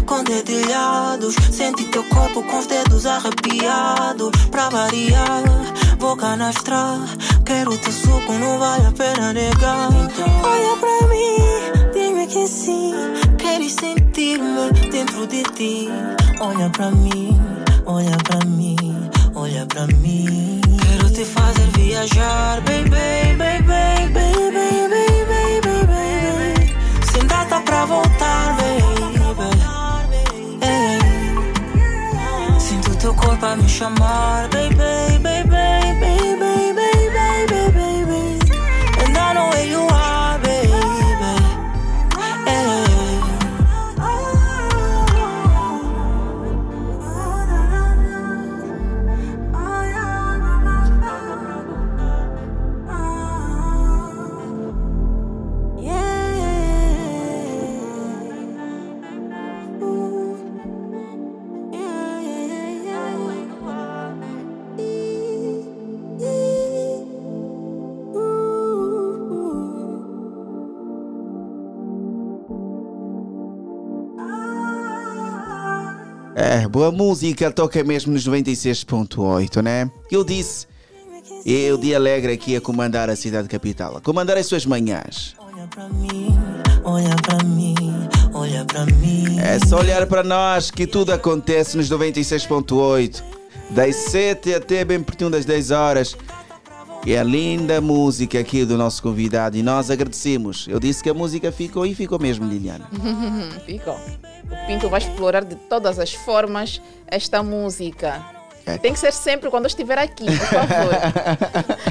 com 0.05 0.23
dedilhados. 0.23 1.35
Sente 1.51 1.85
teu 1.85 2.03
corpo 2.05 2.43
com 2.43 2.59
os 2.59 2.67
dedos 2.67 3.05
arrepiados. 3.05 4.31
Pra 4.51 4.69
variar, 4.69 5.43
vou 5.97 6.17
canastrar. 6.17 6.99
Quero 7.45 7.77
teu 7.77 7.93
suco, 7.93 8.33
não 8.33 8.59
vale 8.59 8.87
a 8.87 8.91
pena 8.91 9.33
negar. 9.33 9.89
Olha 10.43 10.77
pra 10.77 11.07
mim, 11.07 11.93
diz-me 11.93 12.27
que 12.27 12.47
sim. 12.47 12.93
Queres 13.37 13.73
sentir-me 13.73 14.71
dentro 14.89 15.25
de 15.27 15.43
ti. 15.43 15.89
Olha 16.41 16.69
pra 16.69 16.89
mim, 16.89 17.37
Olha 17.91 18.15
pra 18.17 18.45
mim, 18.45 18.75
olha 19.33 19.65
pra 19.65 19.87
mim. 19.87 20.61
Quero 20.79 21.09
te 21.09 21.25
fazer 21.25 21.67
viajar, 21.75 22.61
baby, 22.61 22.91
baby, 23.35 23.63
baby, 23.63 24.51
baby, 24.53 25.25
baby, 25.25 25.87
baby. 25.87 26.75
Sem 27.11 27.25
data 27.25 27.59
pra 27.61 27.85
voltar, 27.85 28.57
baby. 28.57 28.85
Ei. 30.61 30.99
Sinto 32.59 32.95
teu 32.97 33.15
corpo 33.15 33.43
a 33.43 33.55
me 33.55 33.67
chamar, 33.67 34.47
baby, 34.49 35.17
baby. 35.23 35.78
É, 76.41 76.65
boa 76.69 76.89
música, 76.89 77.51
toca 77.51 77.83
mesmo 77.83 78.13
nos 78.13 78.25
96.8, 78.25 79.61
né? 79.61 79.91
Eu 80.09 80.23
disse, 80.23 80.67
eu 81.45 81.77
de 81.77 81.93
alegre 81.93 82.31
aqui 82.31 82.55
a 82.55 82.61
comandar 82.61 83.09
a 83.09 83.15
cidade 83.17 83.49
capital, 83.49 83.97
a 83.97 84.01
comandar 84.01 84.37
as 84.37 84.45
suas 84.45 84.65
manhãs. 84.65 85.35
Olha 85.37 85.67
pra 85.67 85.89
mim, 85.89 86.33
olha 88.33 88.63
pra 88.63 88.85
mim. 88.85 89.37
É 89.37 89.59
só 89.67 89.79
olhar 89.79 90.07
para 90.07 90.23
nós 90.23 90.71
que 90.71 90.87
tudo 90.87 91.11
acontece 91.11 91.75
nos 91.75 91.89
96.8, 91.89 93.21
das 93.71 93.97
7 93.97 94.53
até 94.53 94.85
bem 94.85 95.03
pertinho 95.03 95.29
das 95.29 95.43
10 95.43 95.71
horas. 95.71 96.15
E 97.05 97.17
a 97.17 97.23
linda 97.23 97.81
música 97.81 98.39
aqui 98.39 98.63
do 98.63 98.77
nosso 98.77 99.01
convidado 99.01 99.57
e 99.57 99.63
nós 99.63 99.89
agradecemos. 99.89 100.67
Eu 100.69 100.79
disse 100.79 101.01
que 101.03 101.09
a 101.09 101.13
música 101.13 101.51
ficou 101.51 101.85
e 101.85 101.95
ficou 101.95 102.19
mesmo, 102.19 102.45
Liliana. 102.47 102.89
Ficou. 103.65 103.97
O 104.51 104.67
Pinto 104.67 104.89
vai 104.89 104.99
explorar 104.99 105.43
de 105.45 105.55
todas 105.55 105.99
as 105.99 106.13
formas 106.13 106.81
esta 107.07 107.41
música. 107.43 108.23
É. 108.65 108.77
Tem 108.77 108.93
que 108.93 108.99
ser 108.99 109.11
sempre 109.13 109.49
quando 109.49 109.63
eu 109.65 109.67
estiver 109.67 109.97
aqui, 109.97 110.25
por 110.25 110.47
favor. 110.47 110.93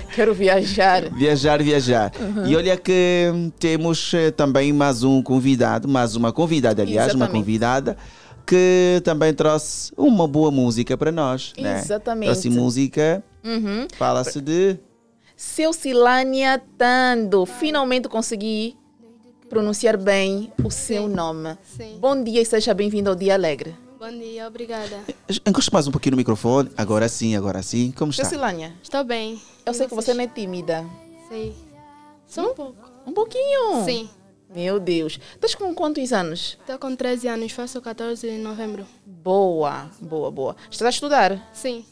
Quero 0.15 0.33
viajar. 0.35 1.09
Viajar, 1.11 1.63
viajar. 1.63 2.13
Uhum. 2.21 2.47
E 2.47 2.57
olha 2.57 2.77
que 2.77 3.33
temos 3.59 4.13
eh, 4.15 4.31
também 4.31 4.73
mais 4.73 5.03
um 5.03 5.21
convidado, 5.23 5.89
mais 5.89 6.15
uma 6.15 6.33
convidada, 6.33 6.83
aliás, 6.83 7.15
uma 7.15 7.25
Exatamente. 7.25 7.33
convidada 7.45 7.97
que 8.47 9.01
também 9.05 9.35
trouxe 9.35 9.93
uma 9.97 10.27
boa 10.29 10.51
música 10.51 10.97
para 10.97 11.11
nós. 11.13 11.53
né? 11.59 11.79
Exatamente. 11.79 12.31
Trouxe 12.31 12.51
música, 12.51 13.23
Uhum. 13.45 13.87
fala-se 13.97 14.41
de. 14.41 14.79
Seu 15.37 15.73
Silânia 15.73 16.61
Tando, 16.77 17.45
finalmente 17.47 18.09
consegui 18.09 18.77
pronunciar 19.49 19.97
bem 19.97 20.53
o 20.63 20.71
seu 20.71 21.09
nome. 21.09 21.57
Bom 21.99 22.23
dia 22.23 22.43
e 22.43 22.45
seja 22.47 22.75
bem-vindo 22.75 23.11
ao 23.11 23.17
Dia 23.17 23.35
Alegre. 23.35 23.75
Bom 23.99 24.11
dia, 24.11 24.47
obrigada. 24.47 25.01
Encosta 25.47 25.71
mais 25.73 25.87
um 25.89 25.91
pouquinho 25.91 26.13
no 26.13 26.17
microfone. 26.19 26.71
Agora 26.77 27.09
sim, 27.09 27.35
agora 27.35 27.63
sim. 27.63 27.93
Como 27.97 28.11
está? 28.11 28.25
Silânia, 28.25 28.73
Estou 28.83 29.03
bem. 29.03 29.41
eu 29.67 29.75
sei 29.75 29.89
que 29.89 29.95
você 29.95 30.15
não 30.15 30.23
é 30.23 30.27
tímida. 30.29 30.85
Sei. 31.29 31.55
Só 32.27 32.51
um 32.51 32.55
pouco. 32.55 32.91
Um 33.07 33.13
pouquinho? 33.13 33.85
Sim. 33.85 34.09
Meu 34.55 34.79
Deus. 34.79 35.19
Estás 35.35 35.55
com 35.55 35.75
quantos 35.75 36.13
anos? 36.13 36.57
Estou 36.61 36.79
com 36.79 36.95
13 36.95 37.29
anos, 37.29 37.53
faço 37.53 37.81
14 37.81 38.29
de 38.31 38.39
novembro. 38.39 38.87
Boa, 39.05 39.91
boa, 40.01 40.31
boa. 40.31 40.57
Estás 40.71 40.87
a 40.87 40.91
estudar? 40.91 41.51
Sim. 41.53 41.85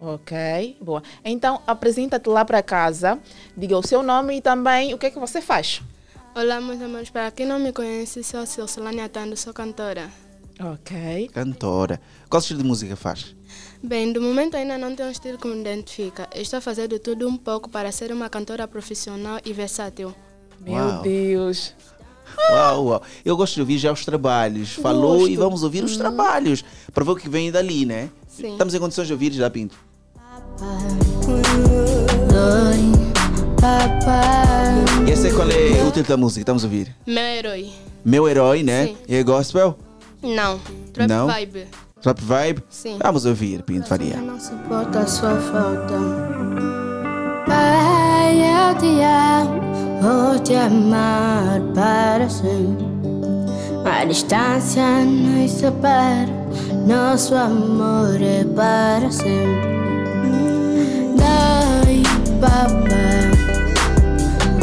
Ok, 0.00 0.78
boa. 0.80 1.02
Então, 1.22 1.60
apresenta-te 1.66 2.26
lá 2.28 2.42
para 2.42 2.62
casa, 2.62 3.18
diga 3.54 3.76
o 3.76 3.82
seu 3.86 4.02
nome 4.02 4.36
e 4.36 4.40
também 4.40 4.94
o 4.94 4.98
que 4.98 5.06
é 5.06 5.10
que 5.10 5.18
você 5.18 5.42
faz. 5.42 5.82
Olá, 6.34 6.60
meus 6.60 6.80
amores. 6.80 7.10
Para 7.10 7.30
quem 7.30 7.46
não 7.46 7.58
me 7.58 7.72
conhece, 7.72 8.22
sou 8.22 8.40
a 8.40 8.46
Silcelania 8.46 9.08
Tando, 9.08 9.36
sou 9.36 9.52
cantora. 9.52 10.08
Ok. 10.60 11.30
Cantora. 11.32 12.00
Qual 12.28 12.40
estilo 12.40 12.62
de 12.62 12.68
música 12.68 12.94
faz? 12.96 13.34
Bem, 13.82 14.12
do 14.12 14.20
momento 14.20 14.56
ainda 14.56 14.76
não 14.78 14.94
tenho 14.94 15.08
um 15.08 15.12
estilo 15.12 15.38
que 15.38 15.48
me 15.48 15.60
identifica. 15.60 16.28
Estou 16.34 16.58
a 16.58 16.60
fazer 16.60 16.86
de 16.88 16.98
tudo 16.98 17.26
um 17.28 17.36
pouco 17.36 17.68
para 17.70 17.90
ser 17.90 18.12
uma 18.12 18.28
cantora 18.28 18.68
profissional 18.68 19.38
e 19.44 19.52
versátil. 19.52 20.14
Meu 20.60 20.74
Uau. 20.74 21.02
Deus. 21.02 21.74
Uau, 22.52 22.84
uau. 22.86 23.02
Eu 23.24 23.36
gosto 23.36 23.54
de 23.54 23.60
ouvir 23.60 23.78
já 23.78 23.90
os 23.90 24.04
trabalhos. 24.04 24.74
Falou 24.74 25.26
e 25.26 25.30
Gosto. 25.34 25.38
vamos 25.40 25.62
ouvir 25.62 25.82
os 25.82 25.92
Uhum. 25.92 25.98
trabalhos 25.98 26.62
para 26.92 27.04
ver 27.04 27.10
o 27.10 27.16
que 27.16 27.28
vem 27.28 27.50
dali, 27.50 27.84
né? 27.86 28.10
Sim. 28.28 28.52
Estamos 28.52 28.74
em 28.74 28.78
condições 28.78 29.06
de 29.06 29.12
ouvir, 29.14 29.32
já 29.32 29.48
Pinto. 29.50 29.76
E 35.06 35.10
esse 35.10 35.28
é 35.28 35.30
qual 35.32 35.48
é 35.50 35.82
o 35.82 35.86
título 35.90 36.08
da 36.08 36.16
música? 36.16 36.40
Estamos 36.40 36.64
a 36.64 36.66
ouvir. 36.66 36.94
Meu 37.06 37.22
herói. 37.22 37.70
Meu 38.04 38.28
herói, 38.28 38.62
né? 38.62 38.86
Sim. 38.86 38.96
E 39.08 39.16
é 39.16 39.22
gospel? 39.22 39.76
Não. 40.22 40.58
Trap 40.92 41.08
Não? 41.08 41.26
vibe. 41.26 41.66
Trap 42.00 42.20
vibe? 42.22 42.62
Sim. 42.70 42.98
Vamos 43.02 43.26
ouvir, 43.26 43.62
Pinto 43.62 43.86
Faria. 43.86 44.16
não 44.16 44.40
suporta 44.40 45.00
a 45.00 45.06
sua 45.06 45.36
falta. 45.36 45.94
Pai, 47.46 48.38
eu 48.40 48.78
te 48.78 49.00
amo, 49.02 49.60
vou 50.00 50.38
te 50.38 50.54
amar 50.54 51.60
para 51.74 52.28
sempre. 52.30 52.86
A 53.84 54.04
distância 54.06 55.04
nos 55.04 55.50
separa, 55.50 56.28
nosso 56.86 57.34
amor 57.34 58.20
é 58.22 58.44
para 58.44 59.10
sempre. 59.10 59.68
Dói, 61.18 62.02
papai, 62.40 63.30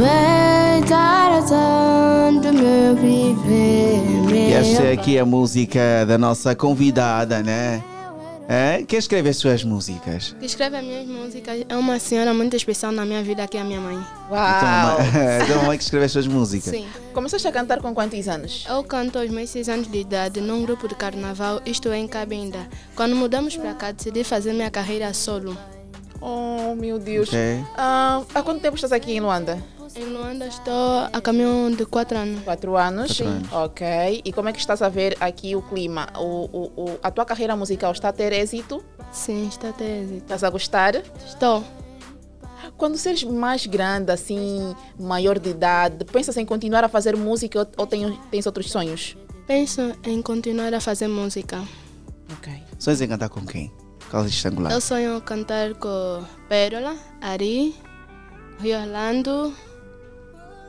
és 0.00 0.92
a 0.92 1.28
razão 1.28 2.40
do 2.40 2.52
meu 2.52 2.96
viver. 2.96 4.48
E 4.48 4.52
esta 4.54 4.84
é 4.84 4.92
aqui 4.92 5.18
a 5.18 5.26
música 5.26 6.06
da 6.06 6.16
nossa 6.16 6.54
convidada, 6.54 7.42
né? 7.42 7.82
É? 8.48 8.82
Quem 8.88 8.98
escreve 8.98 9.28
as 9.28 9.36
suas 9.36 9.62
músicas? 9.62 10.34
que 10.40 10.46
escreve 10.46 10.78
as 10.78 10.82
minhas 10.82 11.06
músicas 11.06 11.66
é 11.68 11.76
uma 11.76 11.98
senhora 11.98 12.32
muito 12.32 12.56
especial 12.56 12.90
na 12.90 13.04
minha 13.04 13.22
vida, 13.22 13.46
que 13.46 13.58
é 13.58 13.60
a 13.60 13.64
minha 13.64 13.80
mãe. 13.80 13.98
Uau. 14.30 14.96
Então, 15.44 15.60
a 15.60 15.64
mãe 15.64 15.76
que 15.76 15.84
escreve 15.84 16.06
as 16.06 16.12
suas 16.12 16.26
músicas. 16.26 16.70
Sim. 16.70 16.86
Começaste 17.12 17.46
a 17.46 17.52
cantar 17.52 17.82
com 17.82 17.92
quantos 17.92 18.26
anos? 18.26 18.64
Eu 18.66 18.82
canto 18.82 19.18
aos 19.18 19.28
meus 19.28 19.50
seis 19.50 19.68
anos 19.68 19.86
de 19.92 19.98
idade 19.98 20.40
num 20.40 20.62
grupo 20.62 20.88
de 20.88 20.94
carnaval, 20.94 21.60
isto 21.66 21.90
é 21.90 21.98
em 21.98 22.08
Cabinda. 22.08 22.66
Quando 22.96 23.14
mudamos 23.14 23.54
para 23.58 23.74
cá, 23.74 23.92
decidi 23.92 24.24
fazer 24.24 24.54
minha 24.54 24.70
carreira 24.70 25.12
solo. 25.12 25.54
Oh, 26.20 26.74
meu 26.74 26.98
Deus. 26.98 27.28
Ok. 27.28 27.64
Ah, 27.76 28.22
há 28.34 28.42
quanto 28.42 28.60
tempo 28.60 28.74
estás 28.76 28.92
aqui 28.92 29.12
em 29.12 29.20
Luanda? 29.20 29.62
Em 29.96 30.04
Luanda 30.04 30.46
estou 30.46 31.08
a 31.12 31.20
caminho 31.20 31.74
de 31.74 31.84
quatro 31.86 32.16
anos. 32.18 32.42
Quatro 32.44 32.76
anos? 32.76 33.06
Quatro 33.16 33.26
anos. 33.26 33.52
Ok. 33.52 34.22
E 34.24 34.32
como 34.32 34.48
é 34.48 34.52
que 34.52 34.58
estás 34.58 34.82
a 34.82 34.88
ver 34.88 35.16
aqui 35.20 35.56
o 35.56 35.62
clima? 35.62 36.06
O, 36.16 36.22
o, 36.22 36.82
o- 36.84 36.98
a 37.02 37.10
tua 37.10 37.24
carreira 37.24 37.56
musical 37.56 37.90
está 37.92 38.10
a 38.10 38.12
ter 38.12 38.32
êxito? 38.32 38.84
Sim, 39.10 39.48
está 39.48 39.70
a 39.70 39.72
ter 39.72 40.02
êxito. 40.02 40.22
Estás 40.22 40.44
a 40.44 40.50
gostar? 40.50 40.94
Estou. 41.26 41.64
Quando 42.76 42.96
seres 42.96 43.24
mais 43.24 43.66
grande, 43.66 44.12
assim, 44.12 44.74
maior 45.00 45.38
de 45.38 45.50
idade, 45.50 46.04
pensas 46.04 46.36
em 46.36 46.44
continuar 46.44 46.84
a 46.84 46.88
fazer 46.88 47.16
música 47.16 47.58
ou, 47.60 47.66
ou 47.78 47.86
tem- 47.86 48.16
tens 48.30 48.46
outros 48.46 48.70
sonhos? 48.70 49.16
Penso 49.46 49.80
em 50.04 50.20
continuar 50.20 50.72
a 50.74 50.80
fazer 50.80 51.08
música. 51.08 51.60
Sonhos 52.78 53.00
em 53.00 53.08
cantar 53.08 53.28
com 53.30 53.44
quem? 53.44 53.72
Qual 54.10 54.24
Estrangulado? 54.26 54.74
Eu 54.74 54.80
sonho 54.80 55.20
cantar 55.20 55.74
com 55.74 56.24
Pérola, 56.48 56.96
Ari, 57.20 57.74
Rio 58.60 58.78
Orlando 58.78 59.54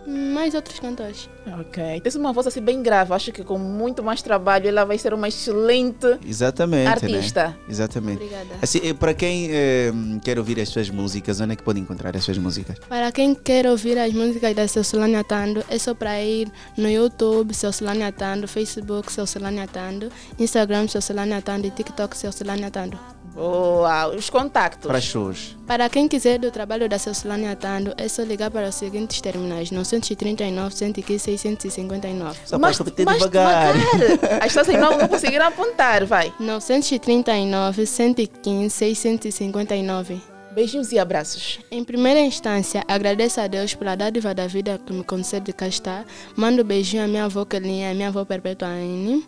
Mais 0.07 0.55
outros 0.55 0.79
cantores. 0.79 1.29
Ok. 1.59 2.01
Tens 2.01 2.15
uma 2.15 2.33
voz 2.33 2.47
assim 2.47 2.61
bem 2.61 2.81
grave. 2.81 3.13
Acho 3.13 3.31
que 3.31 3.43
com 3.43 3.59
muito 3.59 4.01
mais 4.01 4.21
trabalho 4.21 4.67
ela 4.67 4.83
vai 4.83 4.97
ser 4.97 5.13
uma 5.13 5.27
excelente 5.27 6.17
Exatamente. 6.25 6.87
artista. 6.87 7.49
Né? 7.49 7.55
Exatamente. 7.69 8.23
Obrigada. 8.23 8.47
Assim, 8.61 8.79
eh, 8.83 8.93
para 8.93 9.13
quem 9.13 9.49
eh, 9.51 9.91
quer 10.23 10.39
ouvir 10.39 10.59
as 10.59 10.69
suas 10.69 10.89
músicas, 10.89 11.39
onde 11.41 11.53
é 11.53 11.55
que 11.55 11.63
pode 11.63 11.79
encontrar 11.79 12.15
as 12.15 12.23
suas 12.23 12.37
músicas? 12.37 12.77
Para 12.87 13.11
quem 13.11 13.35
quer 13.35 13.67
ouvir 13.67 13.97
as 13.99 14.11
músicas 14.13 14.55
da 14.55 14.67
Celsolânia 14.67 15.23
Tando, 15.23 15.63
é 15.69 15.77
só 15.77 15.93
para 15.93 16.19
ir 16.21 16.51
no 16.77 16.89
YouTube, 16.89 17.53
Celsolânia 17.53 18.11
Tando, 18.11 18.47
Facebook, 18.47 19.11
Celsolânia 19.11 19.67
Tando, 19.67 20.09
Instagram, 20.39 20.87
Celsolânia 20.87 21.41
Tando 21.41 21.67
e 21.67 21.71
TikTok, 21.71 22.17
Celsolânia 22.17 22.71
Tando. 22.71 22.97
Boa. 23.33 24.07
Os 24.07 24.29
contactos. 24.29 24.87
Para 24.87 24.99
shows. 25.01 25.55
Para 25.65 25.89
quem 25.89 26.07
quiser 26.07 26.39
do 26.39 26.51
trabalho 26.51 26.89
da 26.89 26.97
Celsolânia 26.97 27.55
Tando, 27.55 27.93
é 27.97 28.07
só 28.07 28.23
ligar 28.23 28.49
para 28.51 28.67
os 28.67 28.75
seguintes 28.75 29.21
terminais: 29.21 29.71
939, 29.71 30.75
115, 30.75 31.37
659. 31.37 32.39
Só 32.45 32.59
pode 32.59 32.77
repetir 32.77 33.05
devagar. 33.05 33.75
As 34.41 34.53
pessoas 34.53 34.67
não, 34.67 34.97
não 34.97 35.07
conseguiram 35.07 35.47
apontar, 35.47 36.05
vai. 36.05 36.33
939, 36.39 37.85
115, 37.85 38.69
659. 38.69 40.21
Beijinhos 40.51 40.91
e 40.91 40.97
abraços. 40.97 41.59
Em 41.69 41.83
primeira 41.83 42.19
instância, 42.19 42.83
agradeço 42.87 43.39
a 43.39 43.45
Deus 43.45 43.75
pela 43.75 43.95
dádiva 43.95 44.33
da 44.33 44.47
vida 44.47 44.79
que 44.83 44.91
me 44.91 45.03
concede 45.03 45.53
cá 45.53 45.67
estar. 45.67 46.03
Mando 46.35 46.63
beijinho 46.63 47.03
à 47.03 47.07
minha 47.07 47.25
avó 47.25 47.45
Kelinha, 47.45 47.91
à 47.91 47.93
minha 47.93 48.07
avó 48.07 48.25
Perpétua 48.25 48.67
Anne. 48.67 49.23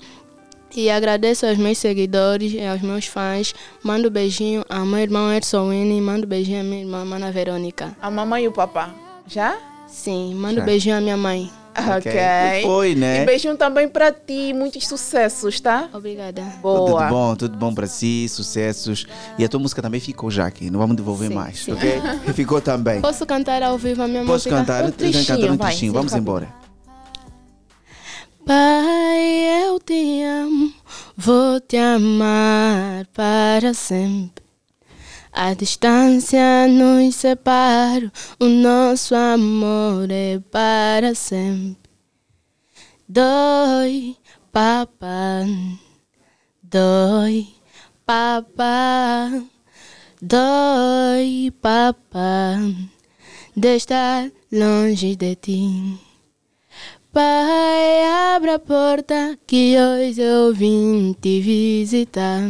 E 0.75 0.89
agradeço 0.89 1.45
aos 1.45 1.57
meus 1.57 1.77
seguidores 1.77 2.53
e 2.53 2.65
aos 2.65 2.81
meus 2.81 3.05
fãs. 3.05 3.53
Mando 3.83 4.09
beijinho 4.09 4.63
ao 4.69 4.85
meu 4.85 4.99
irmão 4.99 5.33
Edson 5.33 5.69
Winnie. 5.69 5.99
Mando 6.01 6.25
beijinho 6.25 6.61
à 6.61 6.63
minha 6.63 6.81
irmã 6.81 7.03
Mana 7.03 7.31
Verônica. 7.31 7.95
A 8.01 8.09
mamãe 8.09 8.45
e 8.45 8.47
o 8.47 8.51
papá. 8.51 8.93
Já? 9.27 9.57
Sim, 9.87 10.33
mando 10.35 10.55
Já. 10.59 10.63
beijinho 10.65 10.95
à 10.97 11.01
minha 11.01 11.17
mãe. 11.17 11.51
Ok. 11.97 12.11
E 12.13 12.61
foi, 12.63 12.95
né? 12.95 13.23
E 13.23 13.25
beijinho 13.25 13.55
também 13.57 13.87
para 13.87 14.11
ti. 14.11 14.53
Muitos 14.53 14.85
sucessos, 14.87 15.59
tá? 15.59 15.89
Obrigada. 15.93 16.41
Boa. 16.61 17.01
Tudo 17.03 17.09
bom, 17.09 17.35
tudo 17.35 17.57
bom 17.57 17.73
para 17.73 17.87
si, 17.87 18.27
sucessos. 18.29 19.05
E 19.37 19.43
a 19.45 19.49
tua 19.49 19.59
música 19.59 19.81
também 19.81 19.99
ficou 19.99 20.29
já 20.31 20.45
aqui, 20.45 20.69
não 20.69 20.79
vamos 20.79 20.95
devolver 20.97 21.29
Sim, 21.29 21.35
mais, 21.35 21.59
sim. 21.63 21.71
ok? 21.71 22.01
Ficou 22.33 22.61
também. 22.61 22.99
Posso 23.01 23.25
cantar 23.25 23.63
ao 23.63 23.77
vivo 23.77 24.03
a 24.03 24.07
minha 24.07 24.21
Posso 24.21 24.49
música? 24.49 24.55
cantar? 24.55 24.83
Um 24.85 24.91
que 24.91 25.03
cantar 25.03 25.11
um 25.11 25.11
trechinho, 25.11 25.47
vai, 25.57 25.57
trechinho. 25.57 25.91
sim, 25.91 25.95
Vamos 25.95 26.11
rápido. 26.11 26.21
embora. 26.23 26.60
Pai, 28.45 29.63
eu 29.63 29.79
te 29.79 30.23
amo, 30.23 30.73
vou 31.15 31.59
te 31.59 31.77
amar 31.77 33.05
para 33.13 33.71
sempre. 33.73 34.43
A 35.31 35.53
distância 35.53 36.67
nos 36.67 37.15
separa, 37.15 38.11
o 38.39 38.45
nosso 38.45 39.13
amor 39.13 40.09
é 40.09 40.39
para 40.39 41.13
sempre. 41.13 41.91
Dói, 43.07 44.17
papá, 44.51 45.45
dói, 46.63 47.47
papá, 48.05 49.29
dói, 50.19 51.53
papá, 51.61 52.57
de 53.55 53.75
estar 53.75 54.31
longe 54.51 55.15
de 55.15 55.35
ti. 55.35 56.10
Pai, 57.13 58.05
abre 58.35 58.51
a 58.51 58.59
porta 58.59 59.37
que 59.45 59.75
hoje 59.77 60.21
eu 60.21 60.53
vim 60.53 61.13
te 61.19 61.41
visitar. 61.41 62.49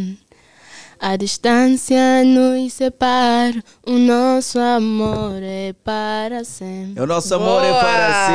A 0.99 1.15
distância 1.15 2.23
nos 2.23 2.71
separa, 2.73 3.63
o 3.87 3.93
nosso 3.93 4.59
amor 4.59 5.41
é 5.41 5.73
para 5.83 6.43
sempre. 6.43 7.01
O 7.01 7.07
nosso 7.07 7.33
amor 7.33 7.63
é 7.63 7.73
para 7.73 8.27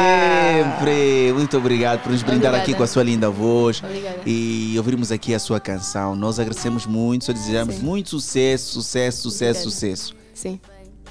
sempre. 0.82 1.32
Muito 1.32 1.56
obrigado 1.58 2.02
por 2.02 2.10
nos 2.10 2.24
brindar 2.24 2.48
Obrigada. 2.48 2.62
aqui 2.64 2.74
com 2.74 2.82
a 2.82 2.88
sua 2.88 3.04
linda 3.04 3.30
voz 3.30 3.80
Obrigada. 3.84 4.18
e 4.26 4.74
ouvirmos 4.78 5.12
aqui 5.12 5.32
a 5.32 5.38
sua 5.38 5.60
canção. 5.60 6.16
Nós 6.16 6.40
agradecemos 6.40 6.86
muito, 6.86 7.26
só 7.26 7.32
desejamos 7.32 7.76
Sim. 7.76 7.82
muito 7.84 8.10
sucesso, 8.10 8.72
sucesso, 8.72 9.22
sucesso, 9.22 9.60
Obrigada. 9.60 9.70
sucesso. 9.70 10.16
Sim. 10.34 10.60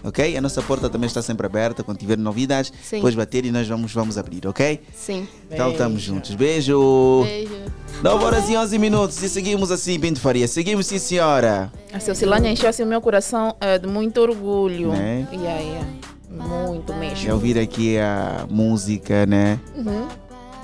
Ok? 0.04 0.38
A 0.38 0.42
nossa 0.42 0.62
porta 0.62 0.90
também 0.90 1.08
está 1.08 1.22
sempre 1.22 1.46
aberta. 1.46 1.84
Quando 1.84 1.98
tiver 1.98 2.18
novidades, 2.18 2.72
Sim. 2.84 2.98
depois 2.98 3.16
bater 3.16 3.46
e 3.46 3.52
nós 3.52 3.68
vamos, 3.68 3.94
vamos 3.94 4.18
abrir, 4.18 4.48
ok? 4.48 4.82
Sim. 4.94 5.28
Então 5.50 5.72
estamos 5.72 6.02
juntos. 6.02 6.36
Beijo. 6.36 7.24
Beijo. 7.24 7.56
9 8.04 8.24
horas 8.26 8.50
e 8.50 8.58
11 8.58 8.78
minutos 8.78 9.22
e 9.24 9.30
seguimos 9.30 9.72
assim, 9.72 10.00
Pinto 10.00 10.20
Faria. 10.20 10.48
Seguimos, 10.48 10.86
sim, 10.88 11.00
senhora. 11.00 11.72
A 11.94 12.00
Cecilânia 12.00 12.52
encheu 12.52 12.70
assim 12.70 12.84
o 12.84 12.88
meu 12.88 13.02
coração 13.02 13.56
eh, 13.60 13.80
de 13.80 13.88
muito 13.88 14.20
orgulho. 14.22 14.90
Né? 14.90 15.28
Yeah, 15.32 15.60
yeah. 15.62 15.88
Muito 16.30 16.94
mesmo. 16.94 17.30
É 17.30 17.34
ouvir 17.34 17.58
aqui 17.58 17.98
a 17.98 18.46
música, 18.50 19.26
né? 19.26 19.60
Uhum. 19.76 20.08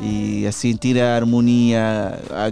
E 0.02 0.48
a 0.48 0.52
sentir 0.52 1.00
a 1.00 1.16
harmonia, 1.16 2.20
a, 2.32 2.48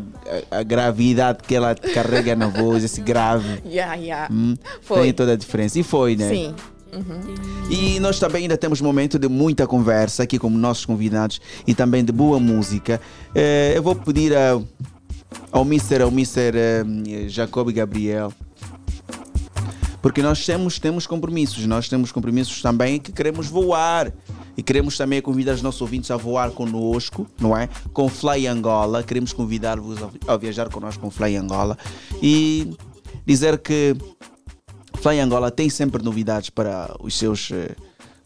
a, 0.56 0.60
a 0.60 0.64
gravidade 0.64 1.40
que 1.48 1.56
ela 1.56 1.74
carrega 1.74 2.36
na 2.36 2.48
voz, 2.48 2.84
esse 2.84 3.02
grave. 3.02 3.60
Yeah, 3.66 3.96
yeah. 3.96 4.34
Hum, 4.34 4.56
Foi. 4.82 5.02
Tem 5.04 5.14
toda 5.14 5.34
a 5.34 5.36
diferença. 5.36 5.80
E 5.80 5.84
foi, 5.84 6.16
né? 6.16 6.30
Sim. 6.30 6.56
Uhum. 6.94 7.36
E 7.70 8.00
nós 8.00 8.18
também 8.20 8.44
ainda 8.44 8.58
temos 8.58 8.82
momento 8.82 9.20
de 9.20 9.28
muita 9.28 9.68
conversa 9.68 10.24
aqui 10.24 10.40
com 10.40 10.50
nossos 10.50 10.86
convidados 10.86 11.40
e 11.68 11.74
também 11.76 12.04
de 12.04 12.12
boa 12.12 12.40
música. 12.40 13.00
Eh, 13.36 13.74
eu 13.76 13.84
vou 13.84 13.94
pedir 13.96 14.36
a- 14.36 14.60
ao 15.52 15.62
Mr. 15.64 16.02
Ao 16.02 16.10
Mr. 16.10 16.52
eh, 16.56 16.84
Jacob 17.28 17.72
Gabriel. 17.72 18.32
Porque 20.02 20.22
nós 20.22 20.46
temos, 20.46 20.80
temos 20.80 21.06
compromissos, 21.06 21.66
nós 21.66 21.90
temos 21.90 22.12
compromissos 22.12 22.62
também 22.62 23.00
que 23.00 23.12
queremos 23.12 23.48
voar. 23.48 24.14
E 24.56 24.64
queremos 24.64 24.98
também 24.98 25.22
convidar 25.22 25.54
os 25.54 25.62
nossos 25.62 25.82
ouvintes 25.82 26.12
a 26.12 26.18
voar 26.18 26.52
conosco, 26.52 27.26
não 27.40 27.56
é? 27.56 27.70
Com 27.94 28.10
Fly 28.10 28.48
Angola. 28.48 29.04
Queremos 29.04 29.32
convidar-vos 29.32 29.98
a, 30.28 30.38
viajar 30.38 30.70
conosco 30.70 31.02
com 31.02 31.10
Fly 31.10 31.36
Angola. 31.36 31.78
E 32.22 32.76
dizer 33.26 33.58
que 33.60 33.96
Fly 34.96 35.20
Angola 35.20 35.50
tem 35.50 35.70
sempre 35.70 36.04
novidades 36.04 36.50
para 36.50 36.94
os 37.00 37.18
seus, 37.18 37.52
eh, 37.52 37.76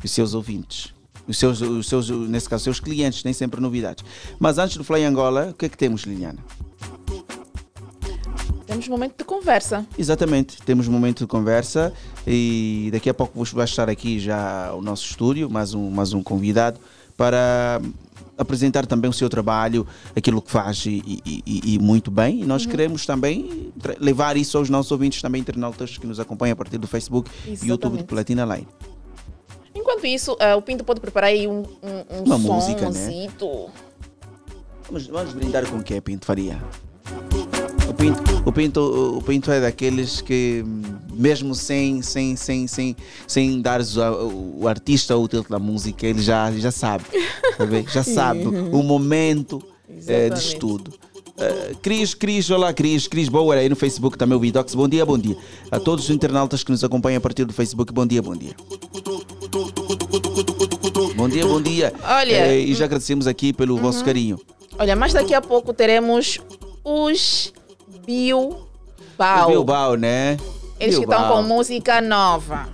os 0.04 0.12
seus 0.12 0.34
ouvintes. 0.34 0.94
Os 1.28 1.38
seus, 1.38 1.62
os 1.62 1.88
seus, 1.88 2.10
nesse 2.10 2.50
caso, 2.50 2.64
seus 2.66 2.80
clientes 2.80 3.24
têm 3.24 3.32
sempre 3.32 3.62
novidades. 3.62 4.04
Mas 4.40 4.58
antes 4.58 4.78
do 4.78 4.84
Fly 4.84 5.04
Angola, 5.06 5.50
o 5.52 5.54
que 5.54 5.66
é 5.66 5.70
que 5.70 5.78
temos, 5.78 6.02
Liliana? 6.02 6.40
Temos 8.74 8.88
um 8.88 8.92
momento 8.92 9.16
de 9.20 9.24
conversa. 9.24 9.86
Exatamente, 9.98 10.58
temos 10.64 10.88
um 10.88 10.92
momento 10.92 11.20
de 11.20 11.28
conversa 11.28 11.94
e 12.26 12.90
daqui 12.92 13.08
a 13.08 13.14
pouco 13.14 13.44
vai 13.54 13.66
estar 13.66 13.88
aqui 13.88 14.20
já 14.20 14.74
o 14.74 14.82
nosso 14.82 15.06
estúdio, 15.06 15.48
mais 15.48 15.76
um, 15.76 15.92
mais 15.92 16.12
um 16.12 16.24
convidado, 16.24 16.80
para 17.16 17.80
apresentar 18.36 18.88
também 18.88 19.08
o 19.08 19.14
seu 19.14 19.30
trabalho, 19.30 19.86
aquilo 20.16 20.42
que 20.42 20.50
faz 20.50 20.84
e, 20.88 21.22
e- 21.24 21.76
e- 21.76 21.80
muito 21.80 22.10
bem. 22.10 22.42
E 22.42 22.46
nós 22.46 22.64
Uhum. 22.66 22.72
queremos 22.72 23.06
também 23.06 23.72
levar 24.00 24.38
isso 24.38 24.58
aos 24.58 24.72
nossos 24.72 24.92
ouvintes 24.92 25.22
também 25.22 25.40
internautas 25.40 26.00
que 26.00 26.08
nos 26.08 26.20
acompanham 26.20 26.54
a 26.54 26.56
partir 26.56 26.80
do 26.80 26.88
Facebook 26.88 27.30
e 27.46 27.52
YouTube 27.52 27.62
do 27.68 27.74
Exatamente. 27.74 28.04
Platina 28.06 28.44
Line. 28.56 28.68
Enquanto 29.76 30.08
isso, 30.08 30.36
eh, 30.40 30.56
o 30.56 30.64
Pinto 30.64 30.84
pode 30.84 31.00
preparar 31.00 31.30
aí 31.30 31.48
um, 31.48 31.60
um, 31.62 32.18
um 32.20 32.24
Uma 32.26 32.40
música, 32.40 32.90
né? 32.90 32.92
somzito. 32.92 33.70
Vamos, 34.88 35.06
vamos 35.08 35.34
brindar 35.34 35.64
com 35.70 35.78
o 35.78 35.84
que, 35.84 36.02
Pinto 36.02 36.26
Faria? 36.26 36.60
O 37.90 37.94
Pinto, 37.94 38.22
o, 38.46 38.52
Pinto, 38.52 39.18
o 39.18 39.22
Pinto 39.22 39.52
é 39.52 39.62
daqueles 39.62 40.22
que, 40.22 40.64
mesmo 41.14 41.54
sem, 41.54 42.02
sem, 42.02 42.36
sem, 42.36 42.68
sem, 42.68 42.96
sem 43.28 43.62
dar 43.62 43.82
o, 43.82 44.62
o 44.62 44.68
artista 44.68 45.16
o 45.18 45.28
título 45.28 45.46
da 45.50 45.60
música, 45.60 46.06
ele 46.08 46.22
já, 46.22 46.52
já 46.52 46.72
sabe. 46.72 47.04
tá? 47.58 47.66
Já 47.92 48.04
sabe 48.04 48.46
o 48.46 48.82
momento 48.84 49.62
eh, 50.08 50.30
de 50.30 50.40
estudo. 50.40 50.94
Eh, 51.38 51.74
Cris, 51.82 52.14
Cris, 52.14 52.50
olá 52.50 52.74
Cris, 52.74 53.08
Cris 53.08 53.28
Bauer 53.30 53.58
aí 53.60 53.68
no 53.70 53.76
Facebook 53.76 54.18
também 54.18 54.38
o 54.38 54.40
Vidox, 54.40 54.74
bom 54.76 54.88
dia, 54.88 55.06
bom 55.06 55.18
dia. 55.18 55.36
A 55.72 55.80
todos 55.80 56.06
os 56.06 56.10
internautas 56.12 56.64
que 56.64 56.72
nos 56.72 56.84
acompanham 56.84 57.18
a 57.18 57.22
partir 57.22 57.46
do 57.46 57.54
Facebook, 57.54 57.92
bom 57.94 58.06
dia, 58.06 58.22
bom 58.22 58.36
dia. 58.36 58.56
Bom 61.16 61.30
dia, 61.30 61.46
bom 61.46 61.62
dia. 61.62 61.94
Olha- 62.04 62.48
Eh, 62.48 62.60
e 62.62 62.74
já 62.76 62.86
agradecemos 62.86 63.28
aqui 63.28 63.52
pelo 63.54 63.78
vosso 63.78 64.04
carinho. 64.04 64.40
Olha, 64.78 64.96
mas 64.96 65.14
daqui 65.14 65.34
a 65.34 65.42
pouco 65.42 65.74
teremos 65.74 66.40
os 66.84 67.54
Bilbao. 68.06 69.48
Bilbao, 69.48 69.96
né? 69.96 70.38
Eles 70.80 70.96
que 70.98 71.04
estão 71.04 71.20
Bilbao. 71.20 71.38
com 71.38 71.44
música 71.44 72.02
nova. 72.02 72.68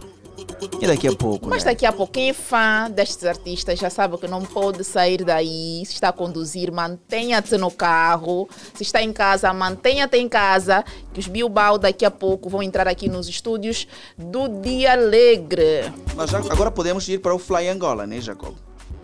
E 0.82 0.88
daqui 0.88 1.08
a 1.08 1.16
pouco, 1.16 1.48
Mas 1.48 1.64
né? 1.64 1.72
daqui 1.72 1.86
a 1.86 1.92
pouco, 1.92 2.12
quem 2.14 2.30
é 2.30 2.34
fã 2.34 2.90
destes 2.90 3.24
artistas 3.26 3.80
já 3.80 3.90
sabe 3.90 4.18
que 4.18 4.28
não 4.28 4.42
pode 4.42 4.84
sair 4.84 5.24
daí. 5.24 5.84
Se 5.86 5.94
está 5.94 6.10
a 6.10 6.14
conduzir, 6.14 6.72
mantenha-te 6.72 7.56
no 7.58 7.70
carro. 7.72 8.50
Se 8.74 8.84
está 8.84 9.02
em 9.02 9.14
casa, 9.14 9.54
mantenha-te 9.54 10.18
em 10.18 10.28
casa. 10.28 10.84
Que 11.14 11.20
os 11.20 11.28
Bilbao 11.28 11.78
daqui 11.78 12.04
a 12.04 12.12
pouco 12.12 12.50
vão 12.50 12.62
entrar 12.64 12.88
aqui 12.88 13.08
nos 13.08 13.30
estúdios 13.30 13.88
do 14.18 14.48
Dia 14.62 14.94
Alegre. 14.94 15.94
Mas 16.16 16.30
já- 16.30 16.40
agora 16.40 16.72
podemos 16.72 17.08
ir 17.08 17.20
para 17.22 17.34
o 17.34 17.40
Fly 17.40 17.68
Angola, 17.70 18.06
né, 18.08 18.20
Jacob? 18.20 18.54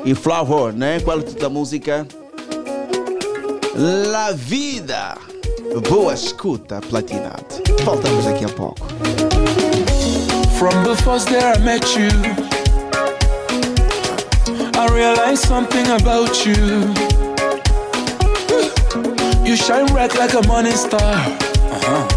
e 0.04 0.14
Flower, 0.14 0.72
né? 0.72 1.00
Qual 1.00 1.16
é 1.16 1.20
o 1.20 1.22
título 1.22 1.40
da 1.40 1.48
música? 1.48 2.06
La 3.74 4.32
Vida. 4.32 5.16
Boa 5.88 6.14
escuta, 6.14 6.80
platinado. 6.80 7.44
Voltamos 7.84 8.24
daqui 8.24 8.44
a 8.44 8.48
pouco. 8.48 8.86
From 10.58 10.84
the 10.84 10.94
first 11.02 11.28
day 11.28 11.40
I 11.40 11.58
met 11.58 11.98
you, 11.98 12.08
I 14.78 14.86
realized 14.92 15.44
something 15.46 15.90
about 15.90 16.46
you. 16.46 17.21
You 19.52 19.58
shine 19.58 19.84
bright 19.88 20.14
like 20.14 20.32
a 20.32 20.40
morning 20.48 20.72
star. 20.72 20.98
Uh-huh. 21.02 22.08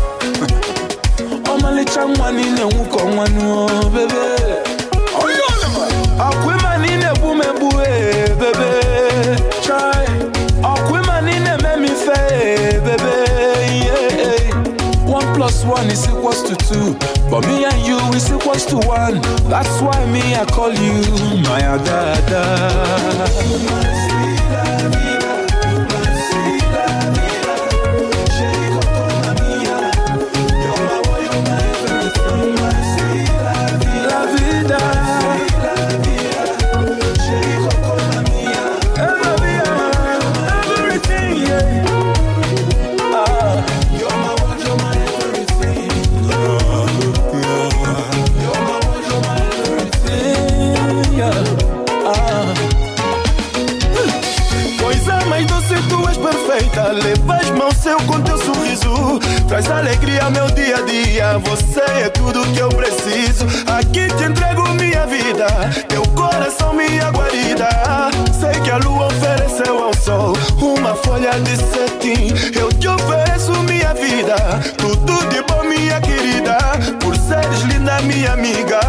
oh, 1.47 1.59
my 1.61 1.69
little 1.69 2.13
one 2.15 2.37
in 2.37 2.55
the 2.55 2.61
wook 2.71 2.95
on 2.95 3.17
one, 3.17 3.35
oh, 3.41 3.89
baby. 3.91 4.15
Oh, 5.11 5.27
no, 5.27 5.47
no, 5.59 6.23
I'll 6.23 6.31
quit 6.45 6.63
my 6.63 6.79
in 6.87 7.03
a 7.03 7.11
woman, 7.19 7.59
baby. 8.39 9.35
Try. 9.65 10.07
I'll 10.63 10.79
quit 10.87 11.05
my 11.07 11.19
in 11.29 11.45
a 11.45 11.57
mammy, 11.61 11.91
baby. 12.87 13.03
One 15.03 15.27
plus 15.35 15.65
one 15.65 15.91
is 15.91 16.07
equals 16.07 16.41
to 16.43 16.55
two. 16.55 16.95
But 17.29 17.45
me 17.47 17.65
and 17.65 17.85
you 17.85 17.97
is 18.15 18.31
equals 18.31 18.65
to 18.67 18.77
one. 18.77 19.19
That's 19.49 19.81
why 19.81 20.05
me, 20.05 20.35
I 20.35 20.45
call 20.45 20.71
you 20.71 21.03
my 21.43 21.59
dada. 21.83 23.35
Traz 59.55 59.71
alegria 59.71 60.29
meu 60.31 60.47
dia 60.47 60.75
a 60.75 60.81
dia. 60.81 61.37
Você 61.37 61.79
é 61.79 62.09
tudo 62.09 62.45
que 62.51 62.59
eu 62.59 62.67
preciso. 62.67 63.45
Aqui 63.71 64.05
te 64.17 64.25
entrego 64.25 64.67
minha 64.73 65.07
vida. 65.07 65.47
Teu 65.87 66.01
coração, 66.09 66.73
minha 66.73 67.09
guarida. 67.09 67.69
Sei 68.37 68.59
que 68.61 68.69
a 68.69 68.77
lua 68.79 69.07
ofereceu 69.07 69.81
ao 69.81 69.93
sol 69.93 70.33
uma 70.61 70.93
folha 70.95 71.39
de 71.39 71.55
cetim. 71.55 72.59
Eu 72.59 72.67
te 72.73 72.85
ofereço 72.89 73.24
vida. 74.15 74.35
Tudo 74.77 75.13
de 75.29 75.41
bom, 75.41 75.63
minha 75.63 75.99
querida. 75.99 76.57
Por 77.01 77.15
seres 77.17 77.61
linda, 77.63 78.01
minha 78.01 78.33
amiga. 78.33 78.79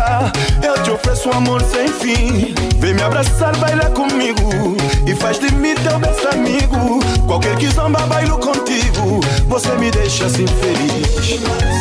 Eu 0.62 0.80
te 0.82 0.90
ofereço 0.90 1.30
amor 1.30 1.62
sem 1.62 1.88
fim. 1.88 2.54
Vem 2.78 2.94
me 2.94 3.02
abraçar, 3.02 3.56
baila 3.56 3.90
comigo. 3.90 4.76
E 5.06 5.14
faz 5.14 5.38
de 5.38 5.50
mim 5.52 5.74
teu 5.74 5.98
best 5.98 6.24
amigo. 6.26 7.00
Qualquer 7.26 7.56
que 7.56 7.68
zomba, 7.68 8.00
bailo 8.06 8.38
contigo. 8.38 9.20
Você 9.48 9.70
me 9.76 9.90
deixa 9.90 10.26
assim 10.26 10.46
feliz. 10.46 11.75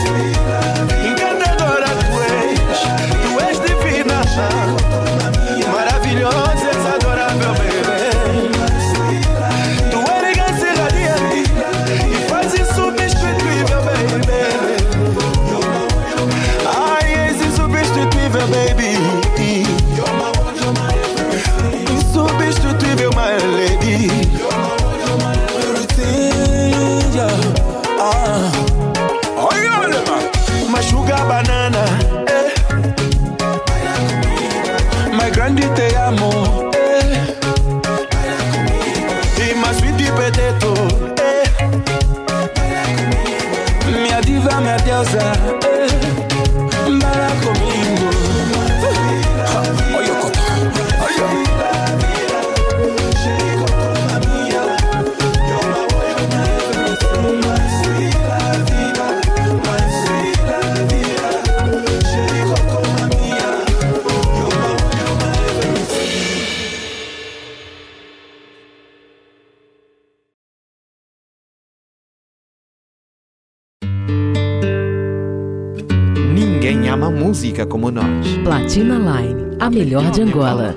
Melhor 79.75 80.09
de 80.11 80.21
Angola. 80.21 80.74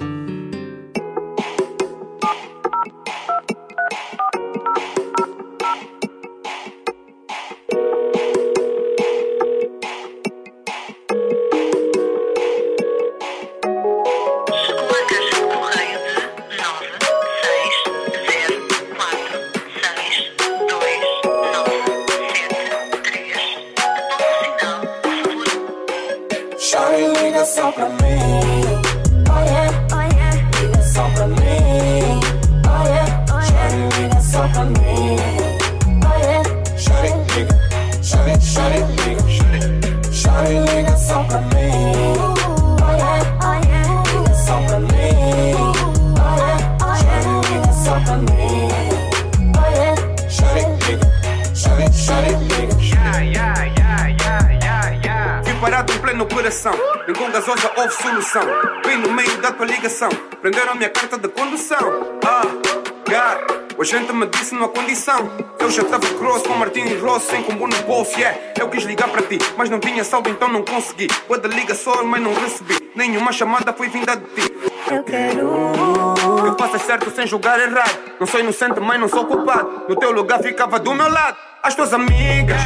Bolso. 68.08 68.18
Yeah, 68.18 68.38
eu 68.58 68.68
quis 68.68 68.84
ligar 68.84 69.08
para 69.08 69.22
ti, 69.22 69.38
mas 69.56 69.68
não 69.68 69.78
tinha 69.78 70.02
saldo, 70.02 70.30
então 70.30 70.48
não 70.48 70.64
consegui. 70.64 71.08
Boa 71.26 71.38
de 71.38 71.48
ligação, 71.48 72.04
mas 72.04 72.22
não 72.22 72.32
recebi. 72.34 72.90
Nenhuma 72.94 73.32
chamada 73.32 73.72
foi 73.72 73.88
vinda 73.88 74.16
de 74.16 74.24
ti. 74.24 74.52
Eu 74.90 75.02
quero. 75.02 76.14
Que 76.44 76.62
faças 76.62 76.82
certo 76.82 77.10
sem 77.10 77.26
julgar 77.26 77.60
errado. 77.60 77.98
Não 78.18 78.26
sou 78.26 78.40
inocente, 78.40 78.80
mas 78.80 78.98
não 78.98 79.08
sou 79.08 79.26
culpado. 79.26 79.84
No 79.88 79.96
teu 79.96 80.10
lugar 80.12 80.40
ficava 80.40 80.78
do 80.78 80.94
meu 80.94 81.08
lado. 81.10 81.36
As 81.62 81.74
tuas 81.74 81.92
amigas 81.92 82.60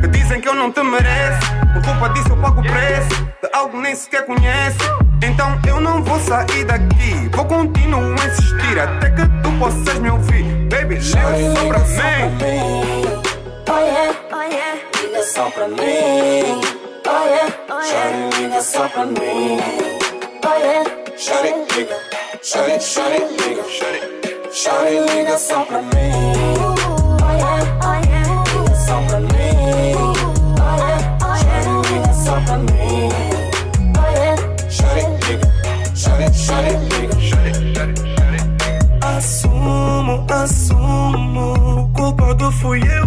que 0.00 0.08
dizem 0.08 0.40
que 0.40 0.48
eu 0.48 0.54
não 0.54 0.72
te 0.72 0.82
mereço. 0.82 1.40
Por 1.74 1.82
culpa 1.84 2.08
disso 2.10 2.28
eu 2.30 2.36
pago 2.36 2.60
o 2.60 2.62
preço 2.62 3.24
de 3.42 3.50
algo 3.52 3.80
nem 3.80 3.94
sequer 3.94 4.24
conheço. 4.24 4.78
Então 5.22 5.60
eu 5.66 5.80
não 5.80 6.02
vou 6.02 6.18
sair 6.20 6.64
daqui. 6.64 7.28
Vou 7.32 7.44
continuar 7.44 8.20
a 8.20 8.26
insistir 8.26 8.78
até 8.78 9.10
que 9.10 9.22
tu 9.42 9.52
possas 9.58 9.98
me 9.98 10.10
ouvir. 10.10 10.44
Baby, 10.70 10.94
liga 10.94 11.02
só 11.02 11.66
pra 11.66 11.78
mim. 11.80 13.28
Oh 13.70 13.80
yeah, 13.80 14.12
liga 14.12 14.27
só 15.38 15.48
pra 15.50 15.68
mim. 15.68 15.76
Oh 17.06 17.24
yeah, 17.28 17.48
yeah, 17.70 18.28
liga 18.36 18.60
só 18.60 18.88
pra 18.88 19.06
mim. 19.06 19.60
Oh 20.44 20.58
yeah, 20.58 20.82
it, 21.46 21.74
liga. 21.76 21.96
Shut 22.42 22.68
it, 22.68 22.82
liga. 23.38 23.62
It, 23.62 25.14
liga 25.14 25.38
só 25.38 25.64
pra 25.64 25.80
mim. 25.80 25.94
Oh 25.94 27.34
yeah, 27.38 27.62
oh 27.84 27.94
yeah, 28.08 28.74
só 28.84 29.00
pra 29.06 29.20
mim. 29.20 29.28
Yeah, 31.46 31.70
liga 31.88 32.12
só 32.12 32.34
pra 32.40 32.58
mim. 32.58 33.08
Oh 33.96 34.10
yeah, 34.10 34.34
it, 34.98 35.08
liga. 35.28 35.48
Shut 35.94 36.20
it, 36.20 36.34
liga. 36.90 37.14
It, 37.14 37.22
shut 37.22 37.46
it. 37.46 37.60
Assumo, 39.04 40.26
assumo, 40.28 41.82
o 41.82 41.88
culpado 41.92 42.50
fui 42.50 42.80
eu. 42.80 42.97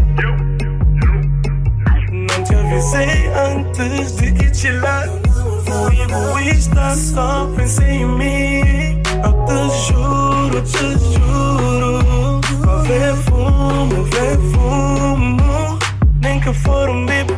Só 7.14 7.48
pensei 7.56 7.88
em 7.88 8.06
mim. 8.06 9.02
Eu 9.24 9.46
te 9.46 9.88
juro, 9.88 10.62
te 10.62 10.88
juro. 11.14 12.42
Ver 12.84 13.16
fumo, 13.26 14.04
ver 14.06 14.38
fumo. 14.52 15.80
Nem 16.22 16.40
que 16.40 16.54
for 16.54 16.90
um 16.90 17.06
bip, 17.06 17.32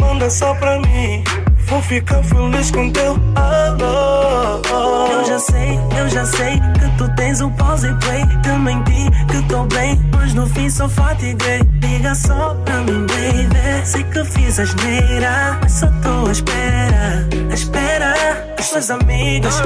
manda 0.00 0.30
só 0.30 0.54
pra 0.54 0.78
mim. 0.80 1.24
Vou 1.66 1.82
ficar 1.82 2.22
feliz 2.22 2.70
com 2.70 2.90
teu 2.90 3.16
alô. 3.34 4.62
Eu 5.12 5.24
já 5.26 5.38
sei, 5.38 5.78
eu 5.98 6.08
já 6.08 6.24
sei 6.24 6.77
tu 6.98 7.08
tens 7.14 7.40
o 7.40 7.50
pause 7.52 7.88
e 7.88 7.94
play. 7.94 8.26
Que 8.42 8.50
menti, 8.50 9.10
que 9.28 9.42
tô 9.48 9.64
bem, 9.64 9.98
mas 10.14 10.34
no 10.34 10.46
fim 10.46 10.68
só 10.68 10.88
fatiguei. 10.88 11.60
Liga 11.80 12.14
só 12.14 12.54
pra 12.64 12.78
mim, 12.82 13.06
baby. 13.06 13.86
Sei 13.86 14.04
que 14.04 14.24
fiz 14.24 14.58
asneira, 14.58 15.58
mas 15.62 15.72
só 15.72 15.86
tô 16.02 16.26
à 16.26 16.32
espera. 16.32 17.28
À 17.50 17.54
espera, 17.54 18.14
as 18.58 18.68
tuas 18.68 18.90
amigas. 18.90 19.62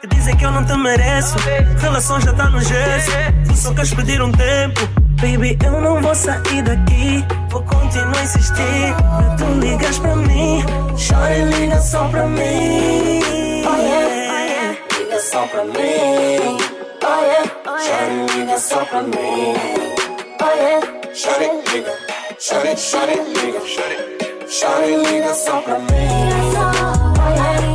Que 0.00 0.08
dizem 0.08 0.36
que 0.36 0.44
eu 0.44 0.50
não 0.50 0.64
te 0.64 0.76
mereço. 0.76 1.36
Relação 1.78 2.20
já 2.20 2.32
tá 2.32 2.50
no 2.50 2.60
gesso. 2.60 3.10
Tu 3.46 3.56
só 3.56 3.72
queres 3.72 3.94
pedir 3.94 4.20
um 4.20 4.32
tempo. 4.32 4.80
Baby, 5.20 5.56
eu 5.64 5.80
não 5.80 6.02
vou 6.02 6.14
sair 6.14 6.62
daqui. 6.62 7.24
Vou 7.48 7.62
continuar 7.62 8.18
a 8.18 8.24
insistir. 8.24 8.94
Pra 8.96 9.36
tu 9.36 9.44
ligas 9.60 9.98
pra 10.00 10.16
mim. 10.16 10.64
Chora 10.96 11.36
e 11.36 11.44
liga 11.44 11.80
só 11.80 12.08
pra 12.08 12.26
mim. 12.26 13.20
oh 13.64 13.76
yeah, 13.76 14.32
oh 14.32 14.48
yeah, 14.48 14.78
liga 14.98 15.20
só 15.20 15.46
pra 15.46 15.64
mim. 15.64 16.71
Oh 17.92 17.94
yeah, 17.94 18.04
oh 18.04 18.26
yeah, 18.26 18.36
liga 18.36 18.58
só 18.58 18.84
pra 18.86 19.02
mim. 19.02 19.12
Oh 20.40 20.54
yeah, 20.56 21.14
Shut 21.14 21.42
it, 21.42 21.72
liga. 21.72 21.94
Shut 22.38 22.64
it, 22.64 22.78
shut 22.78 23.08
it, 23.10 23.28
liga. 23.36 23.60
Shut 23.66 23.92
it. 23.92 24.50
Shut 24.50 24.88
it, 24.88 25.10
liga 25.10 25.34
só 25.34 25.60
pra 25.60 25.78
mim. 25.78 25.88
Oh 25.90 27.34
yeah, 27.36 27.71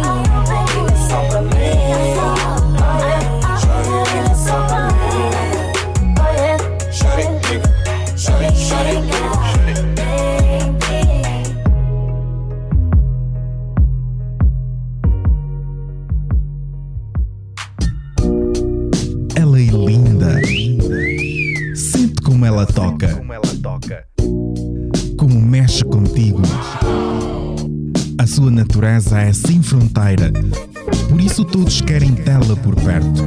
isso 31.27 31.43
todos 31.43 31.81
querem 31.81 32.15
tê-la 32.15 32.55
por 32.63 32.73
perto. 32.75 33.23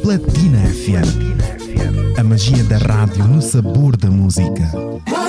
Platina 0.00 0.58
FM. 0.58 2.18
A 2.18 2.24
magia 2.24 2.64
da 2.64 2.78
rádio 2.78 3.24
no 3.24 3.42
sabor 3.42 3.94
da 3.94 4.10
música. 4.10 4.72
Vai, 5.06 5.28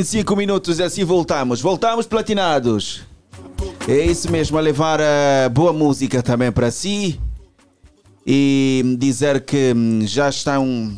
25 0.00 0.34
minutos, 0.34 0.78
e 0.78 0.82
assim 0.82 1.04
voltamos. 1.04 1.60
Voltamos 1.60 2.06
platinados. 2.06 3.02
É 3.86 3.98
isso 4.06 4.30
mesmo, 4.32 4.56
a 4.56 4.60
levar 4.60 4.98
a 4.98 5.48
boa 5.50 5.74
música 5.74 6.22
também 6.22 6.50
para 6.50 6.70
si 6.70 7.20
e 8.26 8.82
dizer 8.98 9.42
que 9.42 9.74
hum, 9.76 10.00
já 10.06 10.30
estão 10.30 10.96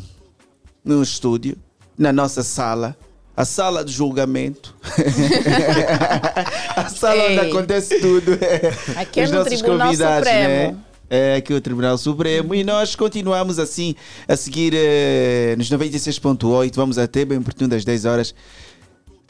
no 0.85 1.03
estúdio, 1.03 1.57
na 1.97 2.13
nossa 2.13 2.43
sala, 2.43 2.95
a 3.35 3.43
sala 3.43 3.83
de 3.83 3.91
julgamento. 3.91 4.73
a 6.73 6.87
sala 6.87 7.23
onde 7.23 7.39
Ei. 7.39 7.49
acontece 7.51 7.99
tudo. 7.99 8.31
Aqui 8.95 9.19
é 9.19 9.23
Os 9.25 9.31
no 9.31 9.43
Tribunal 9.43 9.87
convidados, 9.87 10.29
Supremo. 10.29 10.47
né? 10.47 10.77
É 11.09 11.35
aqui 11.35 11.53
o 11.53 11.61
Tribunal 11.61 11.95
Supremo 11.97 12.55
e 12.55 12.63
nós 12.63 12.95
continuamos 12.95 13.59
assim 13.59 13.93
a 14.27 14.35
seguir 14.35 14.73
eh, 14.73 15.53
nos 15.57 15.69
96.8, 15.69 16.73
vamos 16.73 16.97
até 16.97 17.23
bem 17.23 17.39
pertinho 17.39 17.69
das 17.69 17.85
10 17.85 18.05
horas. 18.05 18.33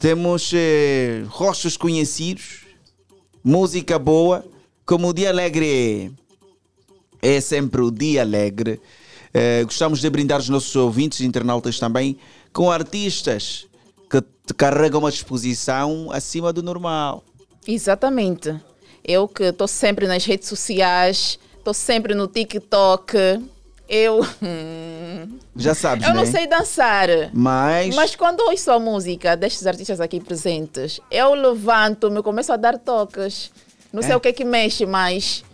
Temos 0.04 0.52
eh, 0.52 1.24
rostos 1.28 1.78
conhecidos, 1.78 2.66
música 3.42 3.98
boa, 3.98 4.44
como 4.84 5.08
o 5.08 5.14
Dia 5.14 5.30
Alegre 5.30 6.12
é 7.22 7.40
sempre 7.40 7.80
o 7.80 7.90
Dia 7.90 8.20
Alegre. 8.20 8.82
Eh, 9.32 9.64
gostamos 9.64 10.02
de 10.02 10.10
brindar 10.10 10.40
os 10.40 10.50
nossos 10.50 10.76
ouvintes 10.76 11.20
e 11.20 11.24
internautas 11.24 11.78
também 11.78 12.18
com 12.52 12.70
artistas 12.70 13.66
que 14.10 14.22
carregam 14.52 15.00
uma 15.00 15.08
exposição 15.08 16.10
acima 16.12 16.52
do 16.52 16.62
normal. 16.62 17.24
Exatamente. 17.66 18.54
Eu 19.02 19.26
que 19.26 19.44
estou 19.44 19.66
sempre 19.66 20.06
nas 20.06 20.26
redes 20.26 20.50
sociais, 20.50 21.38
estou 21.56 21.72
sempre 21.72 22.14
no 22.14 22.28
TikTok. 22.28 23.16
Eu. 23.88 24.20
hum, 24.42 25.38
Já 25.54 25.74
sabes, 25.74 26.06
Eu 26.08 26.14
não 26.14 26.24
né? 26.24 26.30
sei 26.30 26.46
dançar. 26.46 27.08
Mas- 27.32 27.94
Mas 27.94 28.16
quando 28.16 28.40
ouço 28.40 28.70
a 28.70 28.78
música 28.78 29.36
destes 29.36 29.66
artistas 29.66 30.00
aqui 30.00 30.20
presentes, 30.20 31.00
eu 31.10 31.34
levanto-me 31.34 32.22
começo 32.22 32.52
a 32.52 32.56
dar 32.56 32.78
toques. 32.78 33.50
Não 33.92 34.02
sei 34.02 34.12
É? 34.12 34.16
o 34.16 34.20
que 34.20 34.28
é 34.28 34.32
que 34.32 34.44
mexe, 34.44 34.86
mas. 34.86 35.44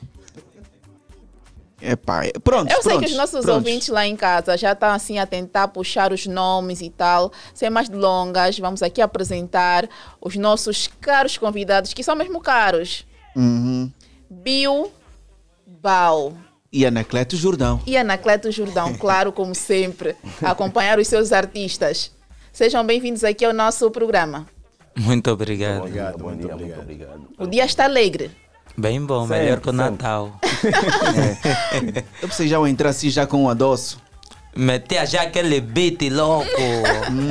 Epá, 1.83 2.21
pronto, 2.45 2.71
eu 2.71 2.83
sei 2.83 2.99
que 2.99 3.07
os 3.07 3.17
nossos 3.17 3.41
prontos. 3.41 3.55
ouvintes 3.55 3.89
lá 3.89 4.07
em 4.07 4.15
casa 4.15 4.55
já 4.57 4.73
estão 4.73 4.91
assim 4.91 5.19
a 5.19 5.25
tentar 5.25 5.69
puxar 5.69 6.13
os 6.13 6.27
nomes 6.27 6.83
e 6.83 6.91
tal. 6.91 7.33
Sem 7.55 7.71
mais 7.71 7.89
delongas, 7.89 8.59
vamos 8.59 8.83
aqui 8.83 9.01
apresentar 9.01 9.89
os 10.21 10.37
nossos 10.37 10.89
caros 11.01 11.39
convidados, 11.39 11.95
que 11.95 12.03
são 12.05 12.15
mesmo 12.15 12.39
caros. 12.41 13.07
Uhum. 13.35 13.91
Bio 14.29 14.91
Bal. 15.67 16.35
E 16.73 16.87
Anacleto 16.87 17.37
Jordão. 17.37 17.81
e 17.85 17.97
Anacleto 17.97 18.51
Jordão, 18.53 18.95
claro, 18.95 19.33
como 19.33 19.55
sempre, 19.57 20.15
a 20.41 20.53
acompanhar 20.53 21.01
os 21.01 21.09
seus 21.09 21.33
artistas. 21.33 22.13
Sejam 22.53 22.87
bem-vindos 22.87 23.25
aqui 23.25 23.45
ao 23.45 23.53
nosso 23.53 23.91
programa. 23.91 24.47
Muito 24.97 25.29
obrigado. 25.33 25.79
Obrigado, 25.81 26.23
muito 26.23 26.49
obrigado. 26.53 27.27
O 27.39 27.47
dia 27.49 27.65
está 27.65 27.85
alegre. 27.87 28.31
Bem 28.79 29.05
bom, 29.05 29.23
Sempre, 29.27 29.39
melhor 29.41 29.61
que 29.61 29.69
o 29.69 29.73
sempre. 29.73 29.85
Natal. 29.91 30.33
Eu 32.23 32.29
pensei 32.29 32.47
já 32.47 32.69
entrar 32.69 32.91
assim 32.91 33.11
já 33.11 33.27
com 33.27 33.43
um 33.45 33.49
adoço. 33.49 34.01
Meter 34.55 35.07
já 35.09 35.23
aquele 35.23 35.61
beat 35.61 36.03
louco. 36.11 36.49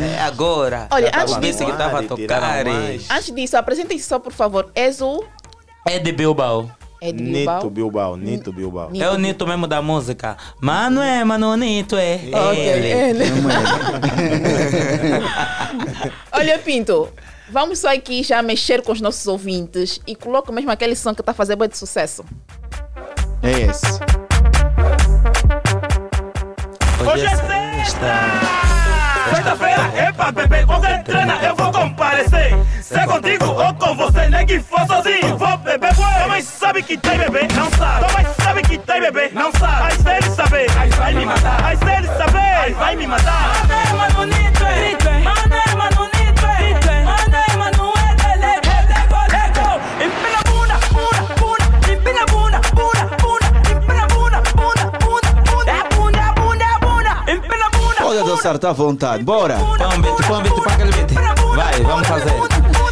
É 0.04 0.20
agora. 0.20 0.88
Olha, 0.92 1.12
antes 1.16 1.38
disso- 1.40 1.64
que 1.66 1.72
estava 1.72 2.00
a 2.00 2.04
tocar. 2.04 2.66
Antes 2.68 3.34
disso, 3.34 3.56
apresentem-se 3.56 4.06
só, 4.06 4.20
por 4.20 4.34
favor. 4.34 4.70
És 4.76 5.00
o... 5.02 5.24
É 5.88 5.98
de 5.98 6.12
Bilbao. 6.12 6.70
É 7.02 7.14
de 7.14 7.24
Bilbao? 7.24 7.56
Nito 7.56 7.70
Bilbao, 7.70 8.18
Nito 8.18 8.52
Bilbao. 8.52 8.92
É 8.94 9.10
o 9.10 9.18
Nito 9.18 9.48
mesmo 9.48 9.66
da 9.68 9.82
música. 9.82 10.36
Mano 10.60 11.02
é, 11.02 11.24
mano, 11.24 11.56
Nito 11.56 11.96
é. 11.96 12.20
Ok, 12.34 12.60
ele. 12.60 13.24
Olha, 16.34 16.60
Pinto, 16.60 17.08
vamos 17.50 17.80
só 17.80 17.94
aqui 17.94 18.22
já 18.22 18.42
mexer 18.42 18.82
com 18.82 18.92
os 18.92 19.00
nossos 19.00 19.26
ouvintes 19.28 20.02
e 20.06 20.14
coloca 20.14 20.52
mesmo 20.52 20.72
aquele 20.72 20.96
som 20.96 21.16
que 21.16 21.22
está 21.22 21.34
fazendo 21.34 21.66
de 21.68 21.78
sucesso. 21.78 22.26
É 23.42 23.52
esse. 23.52 24.00
Hoje 27.10 27.26
é 27.26 27.36
sexta. 27.36 28.59
Sexta-feira 29.30 29.92
é 29.96 30.12
pra 30.12 30.32
beber, 30.32 30.66
qualquer 30.66 31.04
treina 31.04 31.36
eu 31.44 31.56
vou 31.56 31.72
comparecer. 31.72 32.58
Se 32.82 32.96
é 32.96 33.06
contigo 33.06 33.46
ou 33.46 33.74
com 33.76 33.96
você, 33.96 34.28
nem 34.30 34.46
que 34.46 34.60
for 34.60 34.86
sozinho, 34.88 35.38
vou 35.38 35.58
beber. 35.58 35.94
Tua 35.96 36.28
mãe 36.28 36.42
sabe 36.42 36.84
que 36.84 36.98
tem 36.98 37.18
bebê, 37.18 37.48
não 37.56 37.70
sabe. 37.72 38.06
Tua 38.06 38.14
mãe 38.14 38.34
sabe 38.42 38.62
que 38.64 38.78
tem 38.78 39.02
bebê, 39.02 39.32
não 39.34 39.52
sabe. 39.52 39.84
Mas 39.84 39.94
se 39.96 40.10
ele 40.10 40.36
saber, 40.36 40.68
aí 40.78 40.90
vai 40.90 41.14
me 41.14 41.26
matar. 41.26 41.62
Mas 41.62 41.80
se 41.80 41.90
ele 41.90 42.08
saber, 42.08 42.40
aí 42.40 42.74
vai 42.74 42.96
me 42.96 43.08
matar. 43.08 43.68
Mano, 43.68 43.98
mano, 43.98 44.26
nito, 44.26 44.64
é. 44.64 45.39
Dançar, 58.40 58.58
tá 58.58 58.70
à 58.70 58.74
vontade. 58.74 59.24
Bora. 59.24 59.58
Para 59.78 60.74
aquele 60.74 60.92
beat. 60.92 61.14
Vai, 61.56 61.84
vamos 61.84 62.08
fazer. 62.08 62.32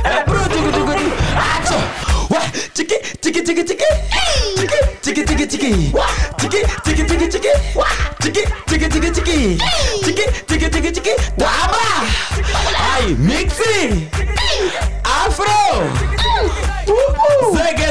É 0.04 0.24
pro 0.24 0.40
tico, 0.44 0.72
tico, 0.72 0.94
tico. 0.94 1.16
Acho. 1.38 2.34
Ué, 2.34 2.42
tiqui, 2.74 3.00
tiqui, 3.22 3.42
tiqui, 3.42 3.64
tiqui. 3.64 3.86
Tiqui, 4.58 4.78
tiqui, 5.02 5.24
tiqui, 5.26 5.48
tiqui. 5.48 5.94
Tiqui, 6.38 6.66
tiqui, 6.84 7.04
tiqui, 7.06 7.28
tiqui. 7.30 7.52
Tiqui, 8.20 8.44
tiqui, 8.68 8.90
tiqui, 8.90 9.12
tiqui. 9.12 9.58
Tiqui, 10.04 10.70
tiqui, 10.70 10.92
tiqui. 10.92 11.16
Taba. 11.38 11.86
Ai, 12.94 13.16
mixi. 13.18 14.10
Afro. 15.04 15.46
Zegue! 17.56 17.87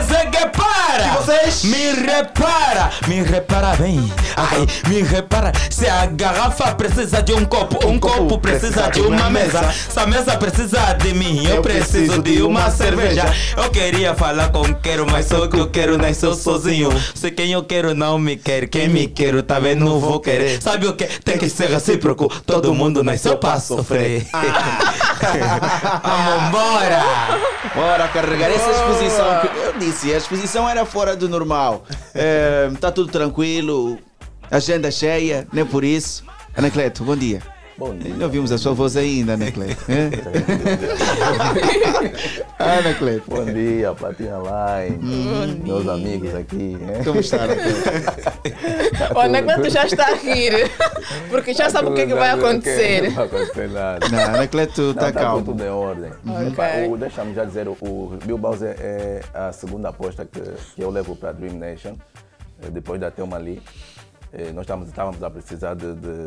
Vocês? 1.26 1.64
Me 1.64 1.92
repara! 1.92 2.90
Me 3.08 3.20
repara 3.20 3.74
bem! 3.76 4.12
Ai, 4.36 4.66
me 4.88 5.02
repara! 5.02 5.52
Se 5.68 5.86
a 5.88 6.06
garrafa 6.06 6.72
precisa 6.74 7.20
de 7.20 7.32
um 7.32 7.44
copo, 7.44 7.84
um 7.86 7.98
copo 7.98 8.38
precisa 8.38 8.88
de 8.90 9.00
uma 9.00 9.28
mesa. 9.28 9.72
Se 9.72 9.98
a 9.98 10.06
mesa 10.06 10.36
precisa 10.36 10.92
de 10.94 11.12
mim, 11.12 11.44
eu 11.46 11.60
preciso 11.60 12.22
de 12.22 12.42
uma 12.42 12.70
cerveja. 12.70 13.24
Eu 13.56 13.70
queria 13.70 14.14
falar 14.14 14.50
com 14.50 14.62
quero, 14.74 15.04
mas 15.10 15.26
só 15.26 15.48
que 15.48 15.58
eu 15.58 15.68
quero 15.68 15.98
nasceu 15.98 16.34
sozinho. 16.34 16.90
Se 17.14 17.30
quem 17.32 17.52
eu 17.52 17.64
quero 17.64 17.94
não 17.94 18.18
me 18.18 18.36
quer, 18.36 18.68
quem 18.68 18.88
me 18.88 19.08
quer 19.08 19.42
também 19.42 19.74
não 19.74 19.98
vou 19.98 20.20
querer. 20.20 20.62
Sabe 20.62 20.86
o 20.86 20.92
que? 20.92 21.06
Tem 21.06 21.36
que 21.36 21.48
ser 21.48 21.68
recíproco. 21.68 22.28
Todo 22.46 22.72
mundo 22.72 23.02
nasceu 23.02 23.36
pra 23.36 23.58
sofrer. 23.58 24.26
Vamos 26.02 26.48
embora! 26.48 27.02
Bora 27.74 28.08
carregar 28.08 28.50
essa 28.50 28.70
exposição. 28.70 29.40
que 29.40 29.58
Eu 29.58 29.72
disse, 29.78 30.12
a 30.14 30.16
exposição 30.16 30.68
era 30.68 30.84
fora 30.84 31.15
do 31.16 31.28
normal. 31.28 31.84
É, 32.14 32.70
tá 32.80 32.92
tudo 32.92 33.10
tranquilo, 33.10 33.98
agenda 34.50 34.90
cheia, 34.90 35.46
nem 35.52 35.64
por 35.64 35.84
isso. 35.84 36.24
Anacleto, 36.56 37.04
bom 37.04 37.16
dia. 37.16 37.55
Bom 37.78 37.94
dia. 37.94 38.14
Não 38.14 38.24
ouvimos 38.24 38.50
a 38.52 38.56
sua 38.58 38.72
voz 38.72 38.96
ainda. 38.96 39.34
Ana 39.34 39.50
Cleto. 39.50 39.76
Bom 43.30 43.44
dia, 43.44 43.92
Platina 43.94 44.38
Line. 44.38 44.96
Bom 45.58 45.64
Meus 45.66 45.88
amigos 45.88 46.34
aqui. 46.34 46.76
né? 46.80 47.02
Como 47.04 47.20
está, 47.20 47.38
O 49.14 49.18
Anacleto 49.20 49.68
já 49.68 49.84
está 49.84 50.06
a 50.06 50.14
rir, 50.14 50.70
porque 51.28 51.52
já 51.52 51.68
sabe 51.68 51.88
o 51.90 51.94
que, 51.94 52.00
é 52.02 52.06
que 52.06 52.14
vai 52.14 52.30
acontecer. 52.30 53.02
Não 53.02 53.10
vai 53.12 53.24
acontecer 53.26 53.68
nada. 53.68 54.08
Não, 54.08 54.18
Anacleto 54.20 54.90
está 54.90 55.12
tá 55.12 55.20
calmo. 55.20 55.44
tudo 55.44 55.62
em 55.62 55.68
ordem. 55.68 56.10
Ok. 56.26 56.50
Pá, 56.56 56.68
o- 56.88 56.96
Deixa-me 56.96 57.34
já 57.34 57.44
dizer, 57.44 57.68
o- 57.68 58.18
Bilbao 58.24 58.54
é, 58.62 58.74
é 58.78 59.20
a 59.34 59.52
segunda 59.52 59.90
aposta 59.90 60.24
que, 60.24 60.40
que 60.74 60.82
eu 60.82 60.90
levo 60.90 61.14
para 61.14 61.28
a 61.28 61.32
Dream 61.32 61.54
Nation, 61.58 61.94
eh, 62.62 62.70
depois 62.70 62.98
da 63.00 63.10
Thelma 63.10 63.36
Lee. 63.36 63.60
Eh, 64.32 64.50
Nós 64.52 64.62
estávamos, 64.62 64.88
estávamos 64.88 65.22
a 65.22 65.30
precisar 65.30 65.74
de, 65.74 65.94
de, 65.94 66.24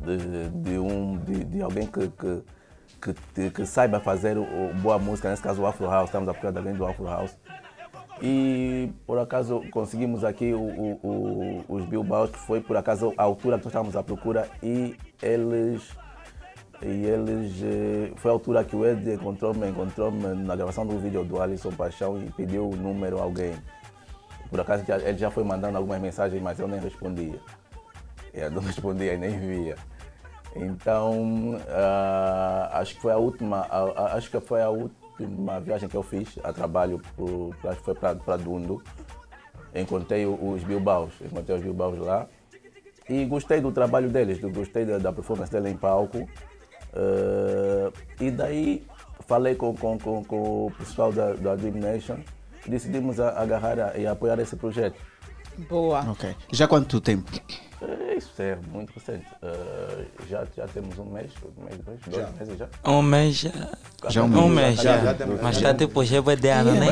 de, 0.00 0.48
de 0.50 0.78
um, 0.78 1.16
de, 1.18 1.44
de 1.44 1.62
alguém 1.62 1.86
que, 1.86 2.08
que, 2.08 3.14
que, 3.34 3.50
que 3.50 3.66
saiba 3.66 4.00
fazer 4.00 4.36
o, 4.38 4.74
boa 4.80 4.98
música, 4.98 5.30
nesse 5.30 5.42
caso 5.42 5.62
o 5.62 5.66
Afro 5.66 5.86
House, 5.86 6.06
estamos 6.08 6.28
a 6.28 6.32
procurar 6.32 6.52
de 6.52 6.58
alguém 6.58 6.74
do 6.74 6.86
Afro 6.86 7.06
House. 7.06 7.36
E 8.22 8.90
por 9.06 9.18
acaso 9.18 9.60
conseguimos 9.72 10.22
aqui 10.24 10.52
o, 10.54 10.60
o- 11.02 11.64
os 11.68 11.84
Bilbaos, 11.86 12.30
que 12.30 12.38
foi 12.38 12.60
por 12.60 12.76
acaso 12.76 13.12
a 13.18 13.22
altura 13.24 13.58
que 13.58 13.64
nós 13.64 13.72
estávamos 13.72 13.96
à 13.96 14.02
procura 14.02 14.48
e 14.62 14.96
eles. 15.20 15.90
E 16.82 17.04
eles. 17.06 17.60
eh, 17.62 18.12
Foi 18.16 18.30
a 18.30 18.34
altura 18.34 18.62
que 18.64 18.76
o 18.76 18.86
Ed 18.86 19.12
encontrou-me 19.14 19.68
encontrou 19.68 20.10
na 20.12 20.54
gravação 20.54 20.86
do 20.86 20.98
vídeo 20.98 21.24
do 21.24 21.40
Alisson 21.42 21.72
Paixão 21.72 22.16
e 22.18 22.30
pediu 22.32 22.68
o 22.70 22.76
número 22.76 23.18
a 23.18 23.22
alguém. 23.22 23.54
Por 24.48 24.60
acaso 24.60 24.84
ele 25.04 25.18
já 25.18 25.30
foi 25.30 25.42
mandando 25.42 25.76
algumas 25.76 26.00
mensagens, 26.00 26.40
mas 26.40 26.58
eu 26.60 26.68
nem 26.68 26.78
respondia. 26.80 27.40
Eu 28.34 28.50
não 28.50 28.60
respondia 28.62 29.14
e 29.14 29.18
nem 29.18 29.38
via. 29.38 29.76
Então, 30.56 31.58
ah, 31.68 32.70
acho 32.74 32.94
que 32.96 33.00
foi 33.00 33.12
a 33.12 33.16
última, 33.16 33.66
a- 33.70 34.14
acho 34.16 34.30
que 34.30 34.40
foi 34.40 34.62
a 34.62 34.68
última 34.70 35.60
viagem 35.60 35.88
que 35.88 35.96
eu 35.96 36.02
fiz 36.02 36.38
a 36.44 36.52
trabalho, 36.52 37.00
pro, 37.16 37.54
acho 37.64 37.78
que 37.78 37.84
foi 37.84 37.94
para 37.94 38.36
Dundo. 38.36 38.82
Encontrei 39.74 40.24
os 40.26 40.62
Bilbaos, 40.62 41.12
encontrei 41.20 41.56
os 41.56 41.62
Bilbaos 41.62 41.98
lá 41.98 42.26
e 43.08 43.24
gostei 43.24 43.60
do 43.60 43.72
trabalho 43.72 44.08
deles, 44.08 44.38
do- 44.38 44.50
gostei 44.50 44.84
da, 44.84 44.98
da 44.98 45.12
performance 45.12 45.50
dele 45.50 45.70
em 45.70 45.76
palco. 45.76 46.28
Ah, 46.92 47.90
e 48.20 48.30
daí 48.30 48.86
falei 49.26 49.54
com, 49.56 49.74
com, 49.74 49.98
com, 49.98 50.24
com 50.24 50.66
o 50.66 50.70
pessoal 50.78 51.10
da, 51.12 51.32
da 51.32 51.56
Dream 51.56 51.74
Nation 51.76 52.18
e 52.66 52.70
decidimos 52.70 53.18
agarrar 53.18 53.78
a- 53.80 53.98
e 53.98 54.06
apoiar 54.06 54.38
esse 54.38 54.54
projeto. 54.54 54.96
Boa. 55.68 56.00
Ok. 56.10 56.34
Já 56.52 56.68
quanto 56.68 57.00
tempo? 57.00 57.30
É, 57.86 58.16
Isso 58.16 58.30
é 58.38 58.56
muito 58.72 58.92
recente. 58.94 59.26
Ah, 59.42 60.02
já, 60.30 60.44
já 60.56 60.66
temos 60.68 60.98
um 60.98 61.04
mês, 61.04 61.30
um 61.58 61.64
mês, 61.64 61.78
dois, 61.84 61.98
dois 62.06 62.24
Já. 62.26 62.32
meses 62.38 62.58
já. 62.58 62.66
Um 62.90 63.02
mês 63.02 63.36
já. 63.36 63.50
Já 64.08 64.22
um 64.22 64.26
um 64.44 64.48
mês. 64.48 64.76
Já, 64.76 64.98
já. 64.98 65.14
já 65.14 65.26
Mas 65.42 65.56
já 65.56 65.68
já 65.68 65.74
tipo 65.74 66.00
ano, 66.00 66.72
né? 66.74 66.86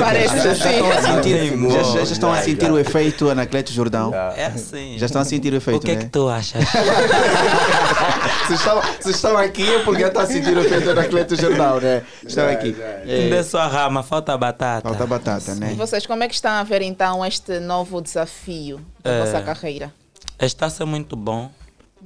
Parece 0.00 0.36
já, 0.36 0.54
já 0.54 0.70
estão 0.72 0.90
a 0.90 0.94
assim. 0.94 1.12
sentir, 1.14 1.70
já, 1.70 1.82
já- 1.82 2.04
já 2.04 2.12
estão 2.12 2.32
a 2.32 2.36
sentir 2.42 2.70
o 2.70 2.78
efeito 2.78 3.30
Anacleto 3.30 3.72
Jordão. 3.72 4.12
É 4.14 4.46
assim. 4.46 4.98
Já 4.98 5.06
estão 5.06 5.22
a 5.22 5.24
sentir 5.24 5.52
o 5.52 5.56
efeito, 5.56 5.78
O 5.78 5.80
que 5.84 5.90
é 5.92 5.94
né? 5.96 6.00
que 6.02 6.08
tu 6.10 6.28
achas? 6.28 6.64
Vocês 8.46 8.60
estão, 8.60 8.80
vocês 9.00 9.14
estão 9.16 9.36
aqui 9.36 9.74
é 9.74 9.78
porque 9.84 10.00
já 10.00 10.08
estão 10.08 10.22
a 10.22 10.26
sentir 10.26 10.56
o 10.56 10.60
efeito 10.60 10.90
Anacleto 10.90 11.36
Jordão, 11.36 11.80
né? 11.80 12.02
Estão 12.26 12.48
aqui. 12.48 12.74
É, 12.80 13.28
De 13.28 13.44
sua 13.44 13.66
rama, 13.66 14.02
falta 14.02 14.36
batata. 14.38 14.88
Falta 14.88 15.06
batata, 15.06 15.54
né? 15.54 15.72
E 15.72 15.74
vocês, 15.74 16.06
como 16.06 16.22
é 16.24 16.28
que 16.28 16.34
estão 16.34 16.52
a 16.52 16.62
ver 16.62 16.80
então 16.82 17.24
este 17.26 17.60
novo 17.60 18.00
desafio 18.00 18.80
da 19.02 19.10
É. 19.10 19.20
vossa 19.20 19.40
carreira? 19.42 19.92
Está 20.40 20.70
ser 20.70 20.84
muito 20.84 21.16
bom, 21.16 21.50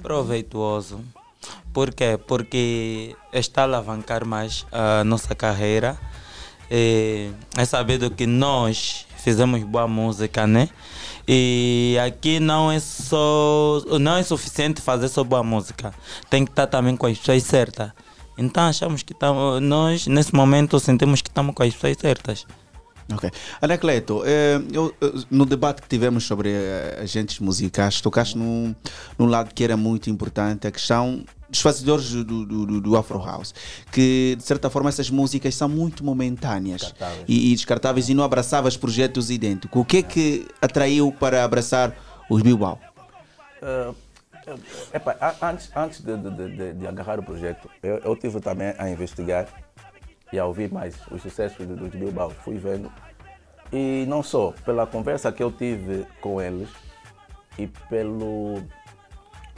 proveituoso. 0.01 1.01
Por 1.71 1.93
quê? 1.93 2.19
Porque 2.27 3.15
está 3.31 3.61
a 3.61 3.65
alavancar 3.65 4.25
mais 4.25 4.65
a 4.71 5.03
nossa 5.03 5.35
carreira. 5.35 5.95
E 6.69 7.29
é 7.55 7.63
sabido 7.63 8.09
que 8.09 8.25
nós 8.25 9.05
fizemos 9.17 9.63
boa 9.63 9.87
música, 9.87 10.47
né? 10.47 10.67
E 11.27 11.95
aqui 12.03 12.39
não 12.39 12.71
é 12.71 12.79
só. 12.79 13.79
Não 14.01 14.17
é 14.17 14.23
suficiente 14.23 14.81
fazer 14.81 15.09
só 15.09 15.23
boa 15.23 15.43
música. 15.43 15.93
Tem 16.27 16.43
que 16.43 16.51
estar 16.51 16.65
também 16.65 16.97
com 16.97 17.05
as 17.05 17.19
pessoas 17.19 17.43
certas. 17.43 17.91
Então 18.35 18.63
achamos 18.63 19.03
que 19.03 19.13
estamos. 19.13 19.61
Nós, 19.61 20.07
nesse 20.07 20.33
momento, 20.33 20.79
sentimos 20.79 21.21
que 21.21 21.29
estamos 21.29 21.53
com 21.53 21.61
as 21.61 21.73
pessoas 21.75 21.97
certas. 21.99 22.47
Ok. 23.11 23.29
Anacleto, 23.61 24.23
eh, 24.25 24.61
eu, 24.71 24.93
eh, 25.01 25.11
no 25.29 25.45
debate 25.45 25.81
que 25.81 25.87
tivemos 25.89 26.23
sobre 26.25 26.49
eh, 26.51 26.99
agentes 27.01 27.39
musicais, 27.39 27.99
tocaste 27.99 28.37
num, 28.37 28.73
num 29.19 29.25
lado 29.25 29.53
que 29.53 29.63
era 29.63 29.75
muito 29.75 30.09
importante, 30.09 30.67
a 30.67 30.71
questão 30.71 31.23
dos 31.49 31.59
fazedores 31.61 32.09
do, 32.09 32.23
do, 32.23 32.65
do- 32.65 32.81
do 32.81 32.97
Afro 32.97 33.19
House, 33.23 33.53
que 33.91 34.35
de 34.37 34.43
certa 34.43 34.69
forma 34.69 34.89
essas 34.89 35.09
músicas 35.09 35.53
são 35.53 35.67
muito 35.69 36.03
momentâneas 36.03 36.93
e, 37.27 37.51
e 37.51 37.55
descartáveis 37.55 38.09
e 38.09 38.13
não 38.13 38.23
abraçavas 38.23 38.75
projetos 38.77 39.29
idênticos. 39.29 39.79
O 39.81 39.85
que 39.85 39.97
é 39.97 40.01
que 40.01 40.47
atraiu 40.61 41.11
para 41.11 41.43
abraçar 41.43 41.93
os 42.29 42.41
Bilbao? 42.41 42.79
Ah, 43.61 43.91
epá, 44.93 45.15
a- 45.21 45.49
antes, 45.49 45.69
antes 45.75 45.99
de, 46.01 46.17
de- 46.17 46.31
de- 46.31 46.55
de- 46.57 46.73
de 46.73 46.87
agarrar 46.87 47.19
o 47.19 47.23
projeto, 47.23 47.69
eu, 47.83 47.97
eu 47.99 48.15
tive 48.15 48.39
também 48.39 48.73
a 48.77 48.89
investigar 48.89 49.47
e 50.33 50.39
a 50.39 50.45
ouvir 50.45 50.71
mais 50.71 50.95
os 51.11 51.21
sucessos 51.21 51.65
do- 51.65 51.75
dos 51.75 51.89
Bilbao. 51.89 52.31
Fui 52.31 52.57
vendo. 52.57 52.91
E 53.71 54.03
não 54.07 54.23
só, 54.23 54.51
pela 54.65 54.85
conversa 54.87 55.31
que 55.31 55.41
eu 55.43 55.51
tive 55.51 56.05
com 56.19 56.41
eles 56.41 56.69
e 57.57 57.67
pelo. 57.67 58.61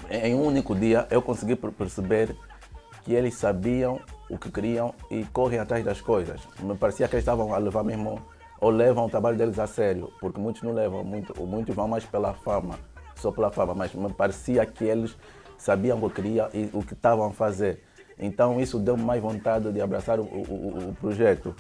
Em 0.10 0.36
um 0.36 0.44
único 0.46 0.76
dia 0.76 1.08
eu 1.10 1.22
consegui 1.22 1.56
per- 1.56 1.72
perceber 1.72 2.36
que 3.04 3.14
eles 3.14 3.36
sabiam 3.36 4.02
o 4.30 4.38
que 4.38 4.52
queriam 4.52 4.94
e 5.10 5.24
correm 5.26 5.60
atrás 5.60 5.84
das 5.84 6.02
coisas. 6.02 6.42
Me 6.60 6.76
parecia 6.76 7.08
que 7.08 7.16
eles 7.16 7.24
estavam 7.24 7.54
a 7.54 7.58
levar 7.58 7.84
mesmo, 7.84 8.22
ou 8.60 8.70
levam 8.70 9.06
o 9.06 9.10
trabalho 9.10 9.38
deles 9.38 9.58
a 9.60 9.68
sério, 9.68 10.12
porque 10.20 10.40
muitos 10.40 10.62
não 10.64 10.74
levam, 10.74 11.04
muito, 11.04 11.40
muitos 11.46 11.74
vão 11.74 11.88
mais 11.88 12.04
pela 12.06 12.34
fama, 12.34 12.78
só 13.16 13.32
pela 13.32 13.52
fama, 13.52 13.74
mas 13.76 13.94
me 13.94 14.12
parecia 14.12 14.66
que 14.66 14.84
eles 14.84 15.16
sabiam 15.58 15.98
o 16.04 16.10
que 16.10 16.22
queriam 16.22 16.50
e 16.54 16.70
o 16.74 16.82
que 16.84 16.94
estavam 16.94 17.28
a 17.28 17.32
fazer. 17.32 17.82
Então 18.18 18.60
isso 18.62 18.80
deu 18.80 18.96
mais 18.98 19.22
vontade 19.22 19.72
de 19.72 19.82
abraçar 19.82 20.20
o, 20.20 20.24
o- 20.24 20.90
o- 20.90 20.96
projeto. 21.00 21.56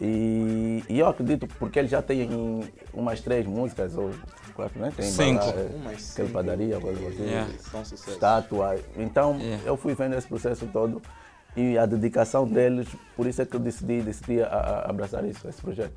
E, 0.00 0.82
e 0.88 0.98
eu 0.98 1.06
acredito 1.06 1.46
porque 1.58 1.78
eles 1.78 1.90
já 1.90 2.02
têm 2.02 2.28
umas 2.92 3.20
três 3.20 3.46
músicas, 3.46 3.96
ou 3.96 4.10
quatro, 4.54 4.80
né? 4.80 4.92
Tem 4.96 5.06
Cinco. 5.06 5.44
bala- 5.44 5.52
é, 5.60 5.64
Umas 5.76 5.86
aquele 5.86 6.00
cinco. 6.00 6.30
padaria, 6.30 6.80
coisa 6.80 7.08
assim, 7.08 7.22
Yeah. 7.22 7.52
Sucessos. 7.58 8.08
estátua. 8.08 8.76
Então 8.96 9.36
Yeah. 9.38 9.62
eu 9.64 9.76
fui 9.76 9.94
vendo 9.94 10.16
esse 10.16 10.26
processo 10.26 10.66
todo 10.72 11.00
e 11.56 11.78
a 11.78 11.86
dedicação 11.86 12.48
deles, 12.48 12.88
por 13.14 13.26
isso 13.28 13.40
é 13.42 13.46
que 13.46 13.54
eu 13.54 13.60
decidi, 13.60 14.00
decidi 14.00 14.42
a- 14.42 14.46
a- 14.48 14.90
abraçar 14.90 15.24
isso, 15.24 15.46
esse 15.48 15.60
projeto. 15.62 15.94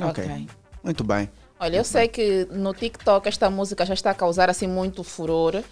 Ok. 0.00 0.46
Muito 0.82 1.02
bem. 1.02 1.28
Olha, 1.58 1.76
eu 1.76 1.84
sei 1.84 2.08
que 2.08 2.46
no 2.50 2.74
TikTok 2.74 3.28
esta 3.28 3.48
música 3.48 3.86
já 3.86 3.94
está 3.94 4.10
a 4.10 4.14
causar 4.14 4.50
assim 4.50 4.66
muito 4.66 5.02
furor. 5.04 5.62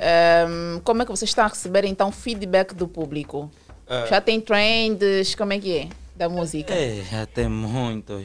Ehm, 0.00 0.80
como 0.84 1.02
é 1.02 1.04
que 1.04 1.10
vocês 1.10 1.30
estão 1.30 1.44
a 1.44 1.48
receber 1.48 1.84
então 1.84 2.10
feedback 2.12 2.74
do 2.74 2.86
público? 2.88 3.50
Eh, 3.88 4.06
Já 4.08 4.20
tem 4.20 4.40
trends? 4.40 5.34
Como 5.34 5.52
é 5.52 5.58
que 5.58 5.76
é 5.78 5.88
da 6.16 6.28
música? 6.28 6.72
É, 6.72 7.02
já 7.10 7.26
tem 7.26 7.48
muitos, 7.48 8.24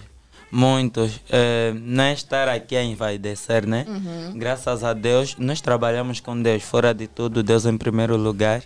muitos. 0.51 1.19
É, 1.29 1.73
não 1.75 2.03
é 2.03 2.13
estar 2.13 2.47
aqui 2.47 2.75
a 2.77 2.83
envaidecer, 2.83 3.65
né? 3.67 3.85
Uhum. 3.87 4.37
Graças 4.37 4.83
a 4.83 4.93
Deus, 4.93 5.35
nós 5.39 5.59
trabalhamos 5.59 6.19
com 6.19 6.39
Deus, 6.39 6.61
fora 6.63 6.93
de 6.93 7.07
tudo, 7.07 7.41
Deus 7.43 7.65
em 7.65 7.77
primeiro 7.77 8.15
lugar. 8.15 8.61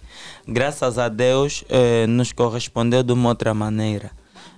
Graças 0.46 0.98
a 1.00 1.08
Deus, 1.08 1.64
eh, 1.70 2.06
nos 2.06 2.32
correspondeu 2.34 3.02
de 3.02 3.14
uma 3.14 3.30
outra 3.30 3.54
maneira. 3.54 4.12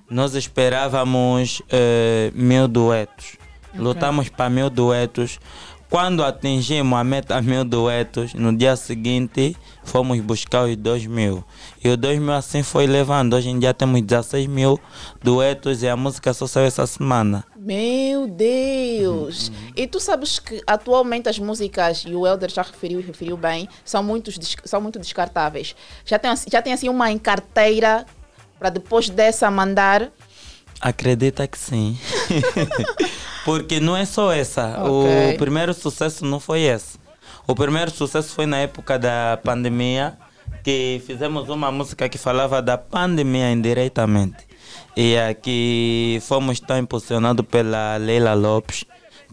Nós 0.09 0.33
esperávamos 0.35 1.61
eh, 1.69 2.31
mil 2.35 2.67
duetos, 2.67 3.37
lutamos 3.75 4.29
para 4.29 4.49
mil 4.49 4.69
duetos. 4.69 5.39
Quando 5.89 6.23
atingimos 6.23 6.97
a 6.97 7.03
meta 7.03 7.39
mil 7.39 7.63
duetos, 7.63 8.33
no 8.33 8.51
dia 8.51 8.75
seguinte 8.75 9.55
fomos 9.83 10.19
buscar 10.21 10.65
os 10.65 10.75
dois 10.75 11.05
mil. 11.05 11.43
E 11.83 11.87
os 11.87 11.97
dois 11.97 12.17
mil 12.17 12.33
assim 12.33 12.63
foi 12.63 12.87
levando. 12.87 13.35
Hoje 13.35 13.49
em 13.49 13.59
dia 13.59 13.75
temos 13.75 14.01
16 14.01 14.47
mil 14.47 14.79
duetos 15.21 15.83
e 15.83 15.87
a 15.87 15.95
música 15.95 16.33
só 16.33 16.47
saiu 16.47 16.65
essa 16.65 16.87
semana. 16.87 17.45
Meu 17.55 18.25
Deus! 18.25 19.51
E 19.75 19.85
tu 19.85 19.99
sabes 19.99 20.39
que 20.39 20.63
atualmente 20.65 21.29
as 21.29 21.37
músicas, 21.37 22.03
e 22.07 22.15
o 22.15 22.25
Elder 22.25 22.49
já 22.49 22.63
referiu 22.63 22.99
e 22.99 23.03
referiu 23.03 23.37
bem, 23.37 23.69
são, 23.85 24.01
muitos, 24.01 24.39
são 24.65 24.81
muito 24.81 24.97
descartáveis. 24.97 25.75
Já 26.03 26.17
tem, 26.17 26.31
já 26.51 26.59
tem 26.59 26.73
assim 26.73 26.89
uma 26.89 27.11
em 27.11 27.19
carteira 27.19 28.03
para 28.57 28.69
depois 28.69 29.09
dessa 29.09 29.51
mandar. 29.51 30.09
Acredita 30.83 31.47
que 31.47 31.57
sim. 31.57 31.97
Porque 33.45 33.79
não 33.79 33.95
é 33.95 34.03
só 34.03 34.33
essa. 34.33 34.83
Ok. 34.83 35.35
O 35.35 35.37
primeiro 35.37 35.73
sucesso 35.73 36.25
não 36.25 36.41
foi 36.41 36.63
esse. 36.63 36.99
O 37.47 37.55
primeiro 37.55 37.89
sucesso 37.89 38.35
foi 38.35 38.45
na 38.45 38.57
época 38.57 38.99
da 38.99 39.39
pandemia, 39.41 40.17
que 40.61 41.01
fizemos 41.05 41.47
uma 41.47 41.71
música 41.71 42.09
que 42.09 42.17
falava 42.17 42.61
da 42.61 42.77
pandemia 42.77 43.49
indiretamente. 43.49 44.45
E 44.95 45.17
aqui 45.17 46.19
fomos 46.21 46.59
tão 46.59 46.77
impulsionados 46.77 47.45
pela 47.45 47.95
Leila 47.95 48.33
Lopes, 48.33 48.83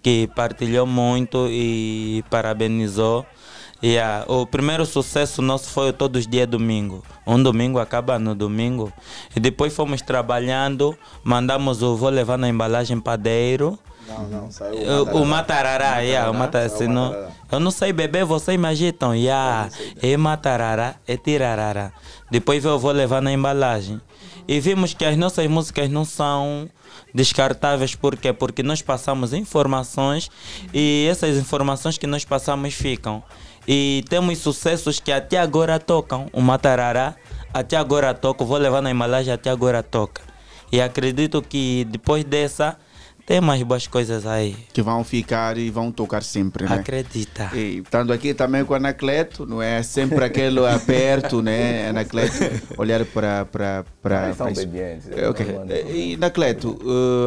que 0.01 0.29
partilhou 0.29 0.87
muito 0.87 1.49
e 1.51 2.25
parabenizou. 2.31 3.27
Yeah, 3.83 4.25
o 4.31 4.47
primeiro 4.47 4.85
sucesso 4.85 5.41
nosso 5.41 5.71
foi 5.71 5.89
o 5.89 5.93
Todos 5.93 6.21
os 6.23 6.27
Dias 6.27 6.47
Domingo. 6.47 7.03
Um 7.27 7.43
domingo 7.43 7.79
acaba 7.79 8.19
no 8.19 8.35
domingo. 8.35 8.93
E 9.35 9.41
depois 9.41 9.73
fomos 9.75 10.03
trabalhando, 10.03 10.95
mandamos 11.25 11.83
o 11.83 11.97
Vou 11.97 12.11
Levar 12.11 12.37
na 12.37 12.49
Embalagem 12.49 13.01
Padeiro. 13.01 13.79
Não, 14.07 14.25
não, 14.29 14.51
saiu 14.51 15.07
O, 15.15 15.23
o 15.23 15.27
Matarará, 15.27 16.01
yeah, 16.01 16.31
o 16.31 16.35
Matarará. 16.35 16.69
Saiu 16.69 16.79
se 16.79 16.85
o 16.85 16.93
não- 16.93 17.07
Matarará. 17.11 17.31
eu 17.53 17.61
não 17.61 17.71
sei 17.71 17.93
beber, 17.93 18.25
vocês 18.25 18.59
me 18.61 18.67
agitam. 18.69 19.15
Yeah, 19.15 19.71
é 20.03 20.17
Matarará, 20.17 20.97
é 21.07 21.17
Tirarará. 21.17 21.93
Depois 22.31 22.65
eu 22.65 22.79
vou 22.79 22.91
levar 22.93 23.23
na 23.23 23.33
embalagem. 23.33 23.99
E 24.47 24.59
vimos 24.61 24.93
que 24.93 25.05
as 25.07 25.17
nossas 25.17 25.47
músicas 25.47 25.89
não 25.89 26.05
são 26.05 26.69
descartáveis, 27.15 27.95
por 27.95 28.17
quê? 28.17 28.33
Porque 28.33 28.63
nós 28.63 28.83
passamos 28.83 29.33
informações 29.33 30.29
e 30.75 31.07
essas 31.11 31.37
informações 31.37 31.97
que 31.97 32.07
nós 32.07 32.25
passamos 32.25 32.75
ficam. 32.75 33.23
E 33.69 34.05
temos 34.09 34.39
sucessos 34.39 34.99
que 35.01 35.13
até 35.13 35.39
agora 35.39 35.79
tocam. 35.79 36.27
O 36.33 36.41
Matarará 36.41 37.15
até 37.53 37.77
agora 37.77 38.15
toca, 38.15 38.43
o 38.43 38.47
vou 38.47 38.59
levar 38.59 38.81
na 38.81 38.91
embalagem 38.91 39.33
até 39.33 39.51
agora 39.51 39.83
toca. 39.83 40.23
E 40.73 40.81
acredito 40.81 41.43
que 41.43 41.85
depois 41.91 42.25
dessa 42.25 42.77
tem 43.27 43.41
mais 43.41 43.63
boas 43.63 43.87
coisas 43.87 44.27
aí. 44.27 44.57
Que 44.73 44.83
vão 44.83 45.05
ficar 45.05 45.57
e 45.57 45.71
vão 45.71 45.93
tocar 45.93 46.23
sempre, 46.23 46.65
né? 46.69 46.75
Acredita. 46.77 47.51
E 47.55 47.79
estando 47.79 48.13
aqui 48.13 48.35
também 48.35 48.65
com 48.65 48.73
o 48.73 48.77
Anacleto, 48.77 49.47
não 49.47 49.63
é 49.63 49.83
sempre 49.85 50.25
aquele 50.25 50.65
aperto, 50.67 51.41
né? 51.43 51.89
Anacleto, 51.91 52.35
olhar 52.77 53.05
para. 53.05 53.45
para, 53.45 53.85
para 54.03 54.25
Eles 54.27 54.37
são 54.37 54.49
obedientes. 54.49 55.09
É, 55.11 55.29
ok. 55.29 55.47
E 55.93 56.15
Anacleto, 56.15 56.79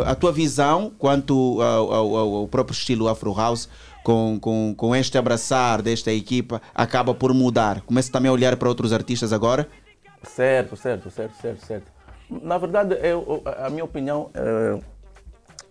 eh, 0.05 0.10
a 0.10 0.15
tua 0.15 0.31
visão 0.34 0.91
quanto 0.97 1.61
ao, 1.61 1.93
ao- 1.93 2.15
ao- 2.15 2.35
ao 2.35 2.47
próprio 2.47 2.73
estilo 2.73 3.07
Afro 3.07 3.34
House, 3.34 3.69
com, 4.03 4.38
com, 4.39 4.73
com 4.75 4.95
este 4.95 5.17
abraçar 5.17 5.81
desta 5.81 6.11
equipa, 6.11 6.61
acaba 6.75 7.13
por 7.13 7.34
mudar? 7.34 7.81
Começa 7.81 8.11
também 8.11 8.30
a 8.30 8.34
olhar 8.34 8.55
para 8.57 8.67
outros 8.69 8.91
artistas 8.93 9.31
agora? 9.31 9.67
Certo, 10.23 10.75
certo, 10.75 11.09
certo, 11.09 11.35
certo, 11.41 11.65
certo. 11.65 11.91
Na 12.30 12.57
verdade, 12.57 12.95
eu, 13.01 13.41
a 13.63 13.69
minha 13.69 13.84
opinião 13.84 14.30
eh, 14.33 14.80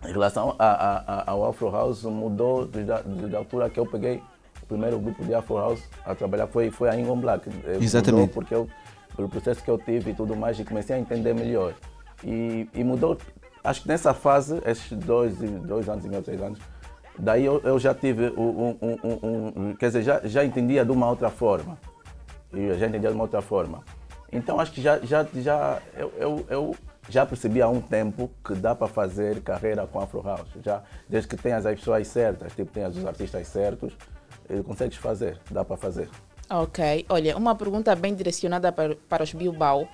em 0.08 0.12
relação 0.12 0.54
a- 0.58 0.64
a- 0.66 1.04
a- 1.06 1.30
ao 1.30 1.44
Afro 1.48 1.70
House 1.70 2.02
mudou 2.04 2.66
desde 2.66 2.92
a, 2.92 3.02
altura 3.38 3.68
que 3.70 3.78
eu 3.80 3.86
peguei 3.86 4.22
o 4.62 4.66
primeiro 4.66 4.98
grupo 4.98 5.24
de 5.24 5.34
Afro 5.34 5.56
House 5.56 5.82
a 6.04 6.14
trabalhar, 6.14 6.46
foi, 6.46 6.70
foi 6.70 6.88
a 6.88 6.96
Ingon 6.98 7.16
Black. 7.20 7.48
Eh, 7.64 7.78
Exatamente. 7.80 8.20
Mudou 8.20 8.34
porque 8.34 8.54
eu, 8.54 8.68
pelo 9.16 9.28
processo 9.28 9.62
que 9.62 9.70
eu 9.70 9.78
tive 9.78 10.10
e 10.10 10.14
tudo 10.14 10.36
mais, 10.36 10.58
e 10.58 10.64
comecei 10.64 10.96
a 10.96 10.98
entender 10.98 11.34
melhor. 11.34 11.74
E, 12.24 12.68
e 12.74 12.84
mudou, 12.84 13.16
acho 13.64 13.82
que 13.82 13.88
nessa 13.88 14.14
fase, 14.14 14.60
esses 14.66 14.92
dois, 14.92 15.36
dois 15.38 15.88
anos 15.88 16.04
e 16.04 16.08
meio, 16.08 16.22
três 16.22 16.40
anos, 16.40 16.58
daí 17.18 17.44
eu, 17.44 17.60
eu 17.62 17.78
já 17.78 17.94
tive, 17.94 18.30
um, 18.30 18.76
um- 18.80 18.98
um- 19.02 19.52
um- 19.70 19.74
quer 19.74 19.86
dizer, 19.86 20.02
já, 20.02 20.20
já 20.24 20.44
entendia 20.44 20.84
de 20.84 20.90
uma 20.90 21.08
outra 21.08 21.30
forma. 21.30 21.78
Eu 22.52 22.78
já 22.78 22.86
entendia 22.86 23.08
de 23.08 23.14
uma 23.14 23.24
outra 23.24 23.40
forma. 23.40 23.82
Então 24.30 24.58
acho 24.60 24.72
que 24.72 24.80
já, 24.80 24.98
já, 25.00 25.26
já 25.34 25.78
eu, 25.96 26.12
eu, 26.18 26.46
eu 26.48 26.76
já 27.08 27.26
percebi 27.26 27.60
há 27.60 27.68
um 27.68 27.80
tempo 27.80 28.30
que 28.44 28.54
dá 28.54 28.74
para 28.74 28.86
fazer 28.88 29.40
carreira 29.42 29.86
com 29.86 30.00
Afro 30.00 30.22
House. 30.22 30.48
Já, 30.64 30.82
desde 31.08 31.28
que 31.28 31.36
tenhas 31.36 31.66
as 31.66 31.78
pessoas 31.78 32.06
certas, 32.08 32.52
tipo, 32.54 32.70
tenhas 32.72 32.96
os 32.96 33.04
artistas 33.04 33.46
certos, 33.48 33.92
eh, 34.48 34.62
consegues 34.62 34.96
fazer, 34.96 35.38
dá 35.50 35.64
para 35.64 35.76
fazer. 35.76 36.08
Ok, 36.48 37.06
olha, 37.08 37.36
uma 37.36 37.54
pergunta 37.54 37.94
bem 37.94 38.14
direcionada 38.14 38.70
para, 38.72 38.96
para 39.08 39.22
os 39.24 39.32
Bilbao. 39.32 39.88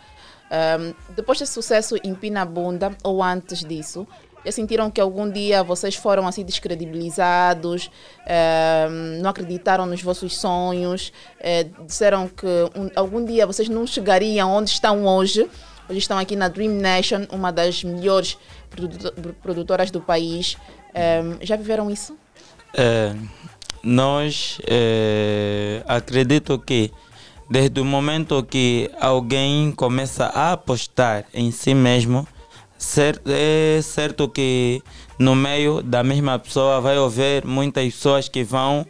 Ahm, 0.51 0.93
depois 1.15 1.39
desse 1.39 1.53
sucesso 1.53 1.97
em 2.03 2.15
Pinabunda, 2.15 2.97
ou 3.05 3.23
antes 3.23 3.65
disso, 3.65 4.07
já 4.49 4.53
sentiram 4.53 4.91
que 4.91 4.99
algum 4.99 5.31
dia 5.31 5.63
vocês 5.63 5.95
foram 5.95 6.27
assim 6.27 6.43
descredibilizados, 6.43 7.91
ahm, 8.27 9.21
não 9.21 9.29
acreditaram 9.29 9.85
nos 9.85 10.03
vossos 10.03 10.39
sonhos, 10.39 11.13
eh, 11.39 11.67
disseram 11.87 12.27
que 12.29 12.47
um- 12.75 12.91
algum 12.97 13.23
dia 13.23 13.47
vocês 13.47 13.69
não 13.69 13.87
chegariam 13.87 14.51
onde 14.51 14.71
estão 14.71 15.05
hoje? 15.05 15.47
Hoje 15.89 15.99
estão 15.99 16.17
aqui 16.19 16.35
na 16.35 16.49
Dream 16.49 16.73
Nation, 16.73 17.27
uma 17.31 17.53
das 17.53 17.85
melhores 17.85 18.39
produ- 18.71 19.13
produtoras 19.43 19.91
do 19.91 20.01
país. 20.01 20.57
Ahm, 20.95 21.37
já 21.43 21.55
viveram 21.55 21.91
isso? 21.91 22.17
É, 22.75 23.15
nós 23.83 24.59
é, 24.67 25.83
acredito 25.87 26.59
que 26.59 26.91
desde 27.51 27.81
o 27.81 27.85
momento 27.85 28.43
que 28.43 28.91
alguém 28.99 29.73
começa 29.73 30.25
a 30.27 30.53
apostar 30.53 31.27
em 31.35 31.51
si 31.51 31.75
mesmo, 31.75 32.27
é 33.27 33.81
certo 33.83 34.29
que 34.29 34.83
no 35.19 35.35
meio 35.35 35.83
da 35.83 36.03
mesma 36.05 36.39
pessoa 36.39 36.81
vai 36.81 36.97
haver 36.97 37.45
muitas 37.45 37.85
pessoas 37.93 38.29
que 38.29 38.45
vão 38.45 38.87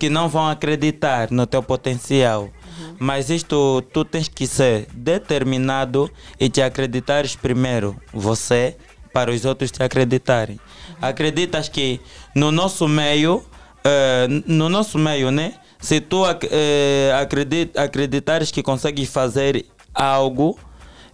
que 0.00 0.08
não 0.10 0.28
vão 0.28 0.48
acreditar 0.48 1.30
no 1.30 1.46
teu 1.46 1.62
potencial. 1.62 2.48
Mas 2.98 3.30
isto 3.30 3.82
tu 3.92 4.04
tens 4.04 4.26
que 4.26 4.46
ser 4.46 4.88
determinado 4.92 6.10
e 6.40 6.48
te 6.48 6.60
acreditares 6.60 7.36
primeiro, 7.36 7.96
você, 8.12 8.76
para 9.12 9.30
os 9.30 9.44
outros 9.44 9.70
te 9.70 9.80
acreditarem. 9.82 10.58
Acreditas 11.00 11.68
que 11.68 12.00
no 12.34 12.50
nosso 12.50 12.88
meio, 12.88 13.44
eh, 13.84 14.26
no 14.46 14.68
nosso 14.68 14.98
meio, 14.98 15.30
né? 15.30 15.54
Se 15.78 16.00
tu 16.00 16.24
ac- 16.24 16.48
eh, 16.50 17.12
acredit, 17.20 17.78
acreditares 17.78 18.50
que 18.50 18.62
consegues 18.62 19.08
fazer 19.08 19.66
algo, 19.94 20.58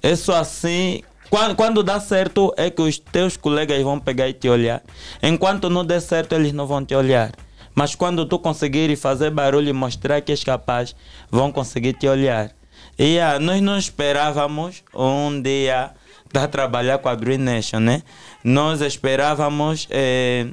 é 0.02 0.16
só 0.16 0.36
assim. 0.36 1.02
Quando, 1.30 1.54
quando 1.54 1.82
dá 1.84 2.00
certo, 2.00 2.52
é 2.56 2.68
que 2.68 2.82
os 2.82 2.98
teus 2.98 3.36
colegas 3.36 3.80
vão 3.82 4.00
pegar 4.00 4.28
e 4.28 4.32
te 4.32 4.48
olhar. 4.48 4.82
Enquanto 5.22 5.70
não 5.70 5.84
der 5.84 6.00
certo, 6.00 6.34
eles 6.34 6.52
não 6.52 6.66
vão 6.66 6.84
te 6.84 6.92
olhar. 6.92 7.30
Mas 7.72 7.94
quando 7.94 8.26
tu 8.26 8.36
conseguires 8.36 9.00
fazer 9.00 9.30
barulho 9.30 9.68
e 9.68 9.72
mostrar 9.72 10.20
que 10.20 10.32
és 10.32 10.42
capaz, 10.42 10.94
vão 11.30 11.52
conseguir 11.52 11.92
te 11.92 12.08
olhar. 12.08 12.50
E 12.98 13.20
ah, 13.20 13.38
nós 13.38 13.60
não 13.62 13.78
esperávamos 13.78 14.82
um 14.92 15.40
dia 15.40 15.92
estar 16.26 16.48
trabalhar 16.48 16.98
com 16.98 17.08
a 17.08 17.14
Dream 17.14 17.38
Nation, 17.38 17.78
né? 17.78 18.02
Nós 18.42 18.80
esperávamos, 18.80 19.86
eh, 19.90 20.48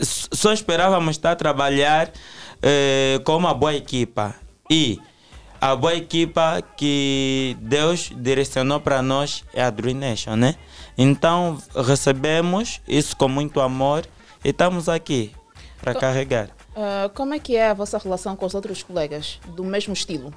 só 0.00 0.52
esperávamos 0.52 1.16
estar 1.16 1.32
a 1.32 1.36
trabalhar 1.36 2.10
eh, 2.62 3.20
com 3.24 3.36
uma 3.36 3.52
boa 3.52 3.74
equipa. 3.74 4.34
E 4.70 5.00
a 5.64 5.74
boa 5.74 5.94
equipa 5.94 6.62
que 6.76 7.56
Deus 7.60 8.10
direcionou 8.14 8.80
para 8.80 9.00
nós 9.00 9.42
é 9.54 9.62
a 9.62 9.70
Dream 9.70 9.96
Nation, 9.96 10.36
né? 10.36 10.56
Então 10.96 11.56
recebemos 11.86 12.80
isso 12.86 13.16
com 13.16 13.28
muito 13.28 13.60
amor 13.62 14.04
e 14.44 14.50
estamos 14.50 14.88
aqui 14.90 15.32
para 15.80 15.92
Então- 15.92 16.00
carregar. 16.02 16.50
Ah, 16.76 17.10
como 17.14 17.32
é 17.32 17.38
que 17.38 17.56
é 17.56 17.70
a 17.70 17.74
vossa 17.74 17.96
relação 17.96 18.36
com 18.36 18.44
os 18.44 18.54
outros 18.54 18.82
colegas 18.82 19.40
do 19.56 19.64
mesmo 19.64 19.94
estilo? 19.94 20.34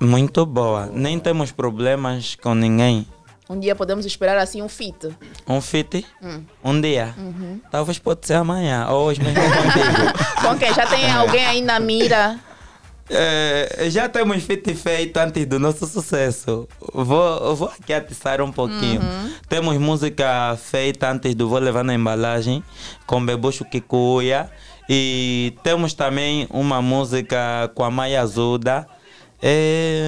Muito 0.00 0.44
boa. 0.44 0.86
Nem 0.92 1.20
temos 1.20 1.52
problemas 1.52 2.34
com 2.34 2.52
ninguém. 2.54 3.06
Um 3.48 3.60
dia 3.60 3.76
podemos 3.76 4.04
esperar 4.06 4.38
assim 4.38 4.60
um 4.62 4.68
fit. 4.68 5.14
Um 5.46 5.60
fit, 5.60 6.04
Hum. 6.22 6.42
um 6.64 6.80
dia. 6.80 7.14
Uhum. 7.16 7.60
Talvez 7.70 7.98
pode 7.98 8.26
ser 8.26 8.34
amanhã 8.34 8.86
ou 8.88 9.06
hoje 9.06 9.22
mesmo 9.22 9.40
contigo. 9.40 10.42
Com 10.42 10.58
quem? 10.58 10.74
Já 10.74 10.86
tem 10.86 11.08
alguém 11.12 11.44
aí 11.46 11.60
na 11.62 11.78
mira? 11.78 12.40
É, 13.08 13.88
já 13.90 14.08
temos 14.08 14.42
feito 14.44 14.74
feito 14.74 15.16
antes 15.18 15.44
do 15.46 15.58
nosso 15.58 15.86
sucesso. 15.86 16.66
Vou, 16.92 17.54
vou 17.54 17.68
aqui 17.68 17.92
atiçar 17.92 18.40
um 18.40 18.50
pouquinho. 18.50 19.00
Uhum. 19.00 19.32
Temos 19.48 19.76
música 19.78 20.56
feita 20.56 21.10
antes 21.10 21.34
do 21.34 21.48
Vou 21.48 21.58
Levar 21.58 21.84
na 21.84 21.94
Embalagem, 21.94 22.62
com 23.06 23.24
Bebocho 23.24 23.64
Kikuya. 23.64 24.50
E 24.88 25.54
temos 25.62 25.94
também 25.94 26.46
uma 26.50 26.80
música 26.80 27.70
com 27.74 27.84
a 27.84 27.90
Maia 27.90 28.22
Azuda. 28.22 28.86
É, 29.42 30.02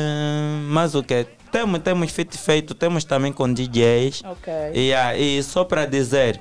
mas 0.69 0.95
o 0.95 1.03
que? 1.03 1.27
Temos, 1.53 1.81
temos 1.81 2.11
feito 2.11 2.39
feito, 2.39 2.75
temos 2.75 3.05
também 3.05 3.33
com 3.33 3.53
DJs. 3.53 4.23
Ok. 4.25 4.53
E, 4.75 4.93
e 5.17 5.43
só 5.43 5.65
para 5.65 5.87
dizer 5.87 6.41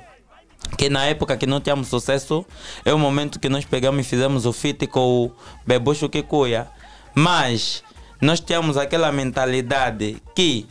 que 0.76 0.88
na 0.88 1.04
época 1.06 1.36
que 1.36 1.46
não 1.46 1.60
tínhamos 1.60 1.88
sucesso, 1.88 2.44
é 2.84 2.92
o 2.92 2.98
momento 2.98 3.38
que 3.38 3.48
nós 3.48 3.64
pegamos 3.64 4.04
e 4.06 4.08
fizemos 4.08 4.46
o 4.46 4.52
feat 4.52 4.86
com 4.86 5.24
o 5.26 5.32
Bebocho 5.66 6.08
Kikuya. 6.08 6.68
Mas 7.14 7.82
nós 8.20 8.40
tínhamos 8.40 8.76
aquela 8.76 9.10
mentalidade 9.12 10.16
que 10.34 10.66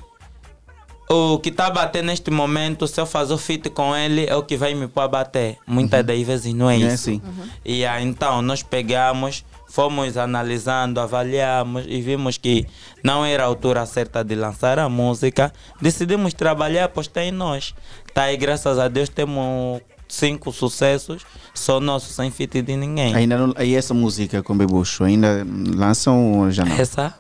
o 1.09 1.37
que 1.39 1.49
está 1.49 1.67
a 1.67 1.69
bater 1.69 2.03
neste 2.03 2.31
momento, 2.31 2.87
se 2.87 2.99
eu 2.99 3.05
fazer 3.05 3.33
o 3.33 3.37
feat 3.37 3.69
com 3.69 3.95
ele, 3.95 4.25
é 4.25 4.35
o 4.35 4.41
que 4.43 4.57
vai 4.57 4.73
me 4.73 4.87
pôr 4.87 5.01
a 5.01 5.07
bater. 5.07 5.57
Muitas 5.67 6.03
das 6.03 6.19
vezes 6.21 6.53
não 6.53 6.69
é 6.69 6.75
É 6.75 6.79
isso. 6.79 6.93
assim. 6.93 7.21
E 7.63 7.85
ah, 7.85 8.01
então 8.01 8.41
nós 8.41 8.63
pegamos, 8.63 9.45
fomos 9.67 10.17
analisando, 10.17 10.99
avaliamos 10.99 11.85
e 11.87 12.01
vimos 12.01 12.37
que 12.37 12.65
não 13.03 13.25
era 13.25 13.43
a 13.43 13.45
altura 13.47 13.85
certa 13.85 14.23
de 14.23 14.35
lançar 14.35 14.79
a 14.79 14.87
música. 14.87 15.51
Decidimos 15.81 16.33
trabalhar, 16.33 16.85
apostar 16.85 17.23
em 17.23 17.31
nós. 17.31 17.73
Tá 18.13 18.23
aí, 18.23 18.37
graças 18.37 18.79
a 18.79 18.87
Deus, 18.87 19.09
temos 19.09 19.81
cinco 20.07 20.51
sucessos, 20.51 21.25
só 21.53 21.79
nosso, 21.79 22.11
sem 22.13 22.31
feat 22.31 22.61
de 22.61 22.75
ninguém. 22.75 23.13
Ainda 23.15 23.37
não, 23.37 23.53
aí 23.55 23.75
essa 23.75 23.93
música 23.93 24.41
com 24.41 24.57
Bebucho, 24.57 25.03
ainda 25.03 25.45
lançam 25.75 26.39
ou 26.39 26.51
já 26.51 26.63
não? 26.63 26.75
Essa 26.75 27.13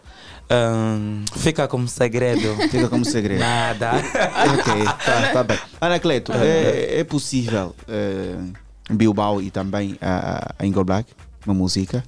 hum, 0.49 1.25
fica 1.35 1.67
como 1.67 1.87
segredo. 1.87 2.55
Fica 2.69 2.87
como 2.87 3.03
segredo. 3.03 3.39
Nada. 3.39 3.93
ok, 4.59 4.83
tá, 5.05 5.33
tá 5.33 5.43
bem. 5.43 5.59
Anacleto, 5.81 6.31
é, 6.33 6.99
é 6.99 7.03
possível 7.03 7.75
eh, 7.87 8.37
Bilbao 8.89 9.41
e 9.41 9.49
também 9.49 9.97
a, 10.01 10.53
a 10.57 10.65
Ingol 10.65 10.83
Black, 10.83 11.11
uma 11.45 11.53
música? 11.53 12.03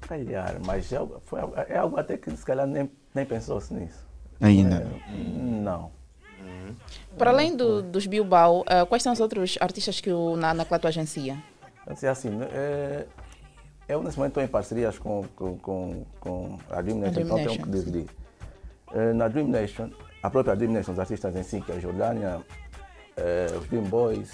Calhar, 0.00 0.56
mas 0.64 0.92
é, 0.92 0.96
algo- 0.96 1.20
foi, 1.24 1.40
é 1.68 1.76
algo 1.78 1.98
até 1.98 2.16
que 2.16 2.30
se 2.36 2.44
calhar 2.44 2.66
nem, 2.66 2.90
nem 3.14 3.24
pensou-se 3.24 3.72
nisso. 3.72 4.04
Ainda. 4.40 4.76
É, 4.76 5.12
não. 5.14 5.90
Para 7.16 7.30
além 7.30 7.56
do- 7.56 7.82
dos 7.82 8.06
Bilbao, 8.06 8.64
eh, 8.68 8.84
quais 8.86 9.02
são 9.02 9.12
os 9.12 9.20
outros 9.20 9.56
artistas 9.60 10.00
que 10.00 10.10
o 10.10 10.36
Na- 10.36 10.50
Anacleto 10.50 10.88
agencia? 10.88 11.36
Assim, 11.86 12.06
assim 12.06 12.30
né, 12.30 12.48
é, 12.52 13.06
eu 13.88 14.02
nesse 14.02 14.16
momento 14.16 14.30
estou 14.32 14.42
em 14.42 14.48
parcerias 14.48 14.98
com, 14.98 15.22
com, 15.36 15.56
com, 15.58 16.04
com 16.18 16.58
a 16.70 16.80
Dream 16.82 16.98
Nation, 16.98 17.12
Dream 17.12 17.26
então 17.26 17.36
tenho 17.36 17.48
Nation, 17.50 17.62
que 17.64 17.70
dividir. 17.70 18.06
É, 18.92 19.12
na 19.12 19.28
Dream 19.28 19.48
Nation, 19.48 19.90
a 20.22 20.30
própria 20.30 20.56
Dream 20.56 20.72
Nation, 20.72 20.92
os 20.92 20.98
artistas 20.98 21.34
em 21.36 21.42
si, 21.42 21.60
que 21.60 21.70
é 21.72 21.76
a 21.76 21.78
Jordânia, 21.78 22.40
é, 23.16 23.46
os 23.60 23.66
Dream 23.68 23.84
Boys, 23.84 24.30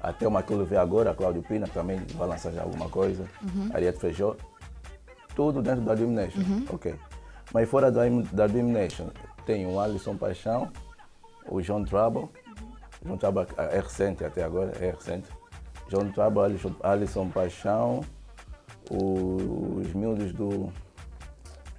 até 0.00 0.26
o 0.26 0.30
Maquilo 0.30 0.64
vê 0.64 0.76
agora, 0.76 1.14
Cláudio 1.14 1.42
Pina, 1.42 1.66
também 1.68 1.98
vai 2.14 2.28
lançar 2.28 2.52
já 2.52 2.62
alguma 2.62 2.88
coisa, 2.88 3.24
Uhum. 3.42 3.70
Ariete 3.74 3.98
Feijó, 3.98 4.36
tudo 5.34 5.60
dentro 5.62 5.82
da 5.82 5.94
Dream 5.94 6.10
Nation, 6.10 6.40
Uhum. 6.40 6.64
ok. 6.70 6.94
Mas 7.52 7.68
fora 7.68 7.90
da, 7.90 8.02
da 8.32 8.46
Dream 8.46 8.68
Nation, 8.68 9.08
tem 9.44 9.66
o 9.66 9.78
Alisson 9.80 10.16
Paixão, 10.16 10.70
o 11.48 11.60
John 11.60 11.84
Trouble, 11.84 12.28
John 13.04 13.16
Trouble 13.16 13.46
é 13.56 13.78
recente 13.80 14.24
até 14.24 14.42
agora, 14.42 14.72
é 14.80 14.90
recente. 14.90 15.28
John 15.88 16.10
Trouble, 16.10 16.40
Alisson, 16.42 16.74
Alisson 16.82 17.28
Paixão, 17.28 18.00
os 18.90 19.92
miúdos 19.94 20.32
do 20.32 20.72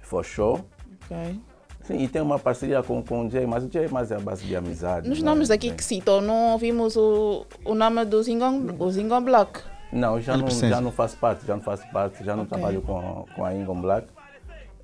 For 0.02 0.24
Show. 0.24 0.64
Ok. 1.04 1.40
Sim, 1.88 2.02
e 2.02 2.06
tem 2.06 2.20
uma 2.20 2.38
parceria 2.38 2.82
com, 2.82 3.02
com 3.02 3.26
o 3.26 3.30
Jay, 3.30 3.46
mas 3.46 3.64
o 3.64 3.70
Jay 3.72 3.86
é 3.86 3.88
mais 3.88 4.12
a 4.12 4.18
base 4.18 4.44
de 4.44 4.54
amizade. 4.54 5.08
Nos 5.08 5.22
né? 5.22 5.24
nomes 5.30 5.50
aqui 5.50 5.70
que 5.72 5.82
citou, 5.82 6.20
não 6.20 6.52
ouvimos 6.52 6.94
o, 6.96 7.46
o 7.64 7.74
nome 7.74 8.04
do 8.04 8.22
Zingon, 8.22 8.60
o 8.78 8.90
Zingon 8.90 9.22
Block. 9.22 9.60
Não, 9.90 10.20
já 10.20 10.32
Ele 10.34 10.40
não, 10.42 10.46
precisa. 10.48 10.68
já 10.68 10.80
não 10.82 10.92
faço 10.92 11.16
parte, 11.16 11.46
já 11.46 11.54
não 11.56 11.62
faço 11.62 11.90
parte, 11.90 12.22
já 12.22 12.36
não 12.36 12.42
Ok. 12.42 12.58
trabalho 12.58 12.82
com, 12.82 13.24
com 13.34 13.42
a 13.42 13.54
Ingon 13.54 13.80
Black. 13.80 14.06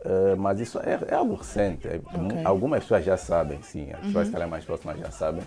Eh, 0.02 0.34
mas 0.38 0.58
isso 0.60 0.78
é, 0.78 0.98
é 1.08 1.14
algo 1.14 1.34
recente. 1.34 1.86
é- 1.86 2.00
Ok. 2.14 2.40
Algumas 2.42 2.82
pessoas 2.84 3.04
já 3.04 3.18
sabem, 3.18 3.60
sim. 3.60 3.90
As 3.92 3.98
pessoas 4.00 4.14
Uhum. 4.16 4.24
se 4.24 4.30
calhar 4.32 4.48
mais 4.48 4.64
próximas 4.64 4.98
já 4.98 5.10
sabem. 5.10 5.42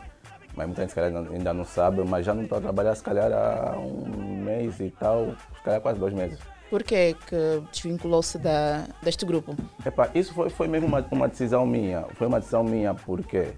Mas 0.56 0.68
muita 0.68 0.82
gente 0.84 0.90
se 0.90 0.96
calhar 0.96 1.16
ainda- 1.16 1.32
ainda 1.34 1.54
não 1.56 1.66
sabe, 1.66 2.04
mas 2.08 2.24
já 2.24 2.36
não 2.36 2.44
estou 2.44 2.60
a 2.60 2.62
trabalhar 2.62 2.94
se 2.94 3.02
calhar 3.04 3.32
há 3.34 3.80
um 3.80 4.44
mês 4.44 4.80
e 4.80 4.92
tal, 4.92 5.26
se 5.56 5.64
calhar 5.64 5.82
quase 5.82 6.00
dois 6.00 6.14
meses. 6.14 6.38
Por 6.70 6.84
que 6.84 7.14
que 7.14 7.64
desvinculou-se 7.72 8.38
da, 8.38 8.86
deste 9.02 9.26
grupo? 9.26 9.56
Epá, 9.86 10.10
isso 10.14 10.34
foi, 10.34 10.50
foi 10.50 10.68
mesmo 10.68 10.88
uma, 10.88 11.06
uma 11.12 11.28
decisão 11.28 11.66
minha. 11.66 12.06
Foi 12.16 12.28
uma 12.28 12.40
decisão 12.40 12.64
minha 12.64 12.94
porque 12.94 13.54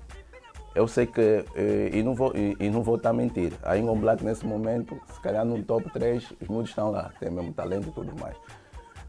eu 0.76 0.88
sei 0.88 1.08
que, 1.08 1.44
eh, 1.56 1.90
e, 1.92 2.04
não 2.04 2.14
vou, 2.14 2.32
e, 2.36 2.56
e 2.60 2.70
não 2.70 2.84
vou 2.84 2.96
estar 2.96 3.10
a 3.10 3.14
mentir, 3.14 3.54
a 3.64 3.78
Ingon 3.78 3.98
Black 3.98 4.24
nesse 4.24 4.46
momento, 4.46 5.00
se 5.14 5.20
calhar 5.20 5.44
no 5.44 5.62
top 5.64 5.90
3, 5.92 6.24
os 6.40 6.48
mudos 6.48 6.70
estão 6.70 6.92
lá, 6.92 7.12
tem 7.20 7.32
mesmo 7.32 7.52
talento 7.52 7.90
e 7.90 7.92
tudo 7.92 8.14
mais. 8.20 8.38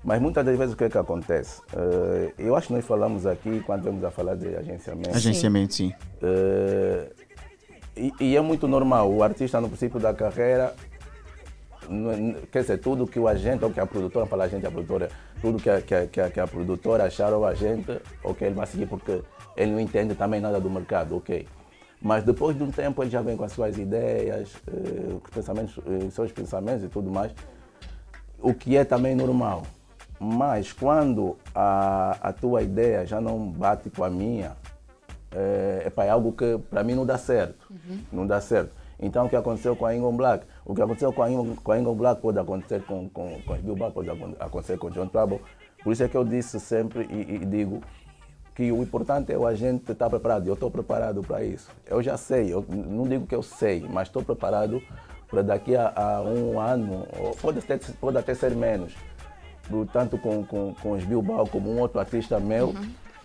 Mas 0.03 0.21
muitas 0.21 0.45
das 0.45 0.57
vezes 0.57 0.75
o 0.75 0.77
que 0.77 0.85
é 0.85 0.89
que 0.89 0.97
acontece? 0.97 1.61
Eh, 1.75 2.33
eu 2.39 2.57
acho 2.57 2.69
que 2.69 2.73
nós 2.73 2.87
falamos 2.87 3.27
aqui, 3.27 3.61
quando 3.67 3.85
vamos 3.85 4.03
a 4.03 4.11
falar 4.11 4.35
de 4.35 4.57
agenciamento. 4.57 5.15
Agenciamento, 5.15 5.75
sim. 5.75 5.93
Eh, 6.23 7.13
e, 7.97 8.13
e 8.21 8.37
é 8.37 8.41
muito 8.41 8.67
normal, 8.67 9.13
o 9.13 9.23
artista 9.23 9.61
no 9.61 9.69
princípio 9.69 10.01
da 10.01 10.15
carreira, 10.15 10.75
quer 12.51 12.61
dizer, 12.61 12.79
tudo 12.79 13.07
que 13.07 13.19
o 13.19 13.27
agente, 13.27 13.65
ou 13.65 13.71
que 13.71 13.81
a 13.81 13.87
produtora, 13.87 14.27
fala 14.27 14.45
agente, 14.45 14.67
a 14.67 14.71
produtora, 14.71 15.09
tudo 15.41 15.59
que 15.59 15.71
a, 15.71 15.81
que 15.81 15.95
a, 15.95 16.07
que 16.07 16.21
a, 16.21 16.31
que 16.31 16.41
a 16.41 16.47
produtora 16.47 17.05
achar 17.05 17.33
ou 17.33 17.43
o 17.43 17.47
agente, 17.47 18.01
ok, 18.23 18.47
ele 18.47 18.55
vai 18.55 18.67
seguir 18.67 18.87
porque 18.87 19.23
ele 19.57 19.73
não 19.73 19.81
entende 19.81 20.15
também 20.15 20.41
nada 20.41 20.61
do 20.61 20.71
mercado, 20.71 21.17
ok. 21.17 21.47
Mas 22.01 22.25
depois 22.25 22.57
de 22.57 22.63
um 22.63 22.71
tempo 22.71 23.03
ele 23.03 23.11
já 23.11 23.21
vem 23.21 23.37
com 23.37 23.45
as 23.45 23.53
suas 23.53 23.77
ideias, 23.77 24.55
eh, 24.67 25.15
os 25.23 25.31
pensamentos, 25.31 25.79
eh, 25.87 26.11
seus 26.11 26.33
pensamentos 26.33 26.85
e 26.85 26.89
tudo 26.89 27.11
mais, 27.11 27.33
o 28.41 28.55
que 28.55 28.77
é 28.77 28.85
também 28.85 29.15
normal. 29.15 29.63
Mas 30.19 30.73
quando 30.73 31.37
a, 31.55 32.17
a 32.21 32.33
tua 32.33 32.63
ideia 32.63 33.07
já 33.07 33.21
não 33.21 33.51
bate 33.51 33.91
com 33.91 34.05
a 34.05 34.11
minha, 34.11 34.57
é, 35.33 35.85
epá, 35.87 36.05
é 36.05 36.11
algo 36.11 36.33
que 36.33 36.59
para 36.71 36.83
mim 36.83 36.95
não 36.95 37.07
dá 37.07 37.17
certo. 37.17 37.73
Não 38.13 38.27
dá 38.27 38.41
certo. 38.41 38.73
Então 38.99 39.27
o 39.27 39.29
que 39.29 39.37
aconteceu 39.37 39.75
com 39.75 39.87
a 39.87 39.95
Ingon 39.95 40.15
Black? 40.15 40.45
O 40.71 40.75
que 40.75 40.83
aconteceu 40.83 41.13
com 41.13 41.25
a 41.25 41.29
Ingon, 41.31 41.57
com 41.57 41.73
a 41.73 41.79
Ingon 41.81 41.95
Black 41.97 42.21
pode 42.23 42.39
acontecer 42.39 42.81
com, 42.85 43.09
com, 43.09 43.41
com 43.45 43.53
os 43.55 43.61
Bilbao, 43.61 43.91
pode 43.91 44.09
acon- 44.09 44.37
acontecer 44.39 44.79
com 44.79 44.87
o 44.87 44.91
John 44.93 45.09
Trouble. 45.09 45.41
Por 45.83 45.93
isso 45.93 46.05
é 46.05 46.09
que 46.09 46.17
eu 46.17 46.25
disse 46.25 46.61
sempre 46.61 47.09
e, 47.11 47.35
e 47.35 47.39
digo 47.45 47.83
que 48.55 48.71
o 48.71 48.81
importante 48.81 49.33
é 49.33 49.37
o 49.37 49.45
agente 49.49 49.91
estar 49.91 50.09
preparado. 50.09 50.47
Eu 50.47 50.55
estou 50.55 50.71
preparado 50.71 51.23
para 51.25 51.43
isso. 51.43 51.69
Eu 51.89 52.01
já 52.01 52.17
sei, 52.17 52.53
eu 52.53 52.65
não 52.69 53.03
digo 53.09 53.27
que 53.27 53.35
eu 53.35 53.43
sei, 53.43 53.85
mas 53.91 54.07
estou 54.07 54.23
preparado 54.23 54.81
para 55.29 55.43
daqui 55.43 55.75
a, 55.75 55.93
a 55.97 56.23
um 56.23 56.61
ano, 56.61 57.05
pode 57.43 57.59
até, 57.59 57.77
pode 58.01 58.19
até 58.19 58.33
ser 58.35 58.53
menos, 58.55 58.95
tanto 59.93 60.19
com, 60.19 60.45
com, 60.45 60.73
com 60.75 60.93
os 60.93 61.05
Bilbao 61.05 61.49
como 61.49 61.69
um 61.69 61.81
outro 61.81 61.99
artista 61.99 62.39
meu, 62.39 62.75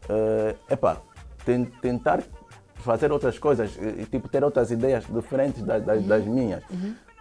eh, 0.09 0.56
epá, 0.72 0.98
ten- 1.45 1.65
tentar 1.82 2.24
fazer 2.75 3.11
outras 3.11 3.38
coisas, 3.40 3.75
e, 3.77 4.01
e, 4.01 4.06
tipo 4.06 4.27
ter 4.30 4.43
outras 4.43 4.69
ideias 4.72 5.03
diferentes 5.06 5.61
das, 5.64 5.83
das, 5.83 6.03
das 6.06 6.25
minhas. 6.25 6.64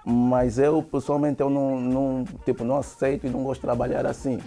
Mas 0.05 0.59
eu, 0.59 0.83
pessoalmente, 0.83 1.41
eu 1.41 1.49
não, 1.49 1.81
não, 1.81 2.25
tipo, 2.45 2.63
não 2.65 2.77
aceito 2.77 3.27
e 3.27 3.31
não 3.31 3.43
gosto 3.43 3.61
de 3.61 3.67
trabalhar 3.67 4.05
assim. 4.07 4.39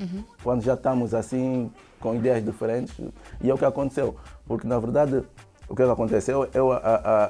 Quando 0.43 0.61
já 0.61 0.75
estamos 0.75 1.13
assim, 1.13 1.71
com 1.99 2.13
ideias 2.15 2.43
diferentes. 2.45 2.93
E 3.41 3.49
é 3.49 3.53
o 3.53 3.57
que 3.57 3.65
aconteceu. 3.65 4.15
Porque, 4.47 4.67
na 4.67 4.77
verdade, 4.77 5.23
o 5.67 5.75
que 5.75 5.81
aconteceu, 5.81 6.47
eu, 6.53 6.71
a, 6.71 6.77
a, 6.77 7.25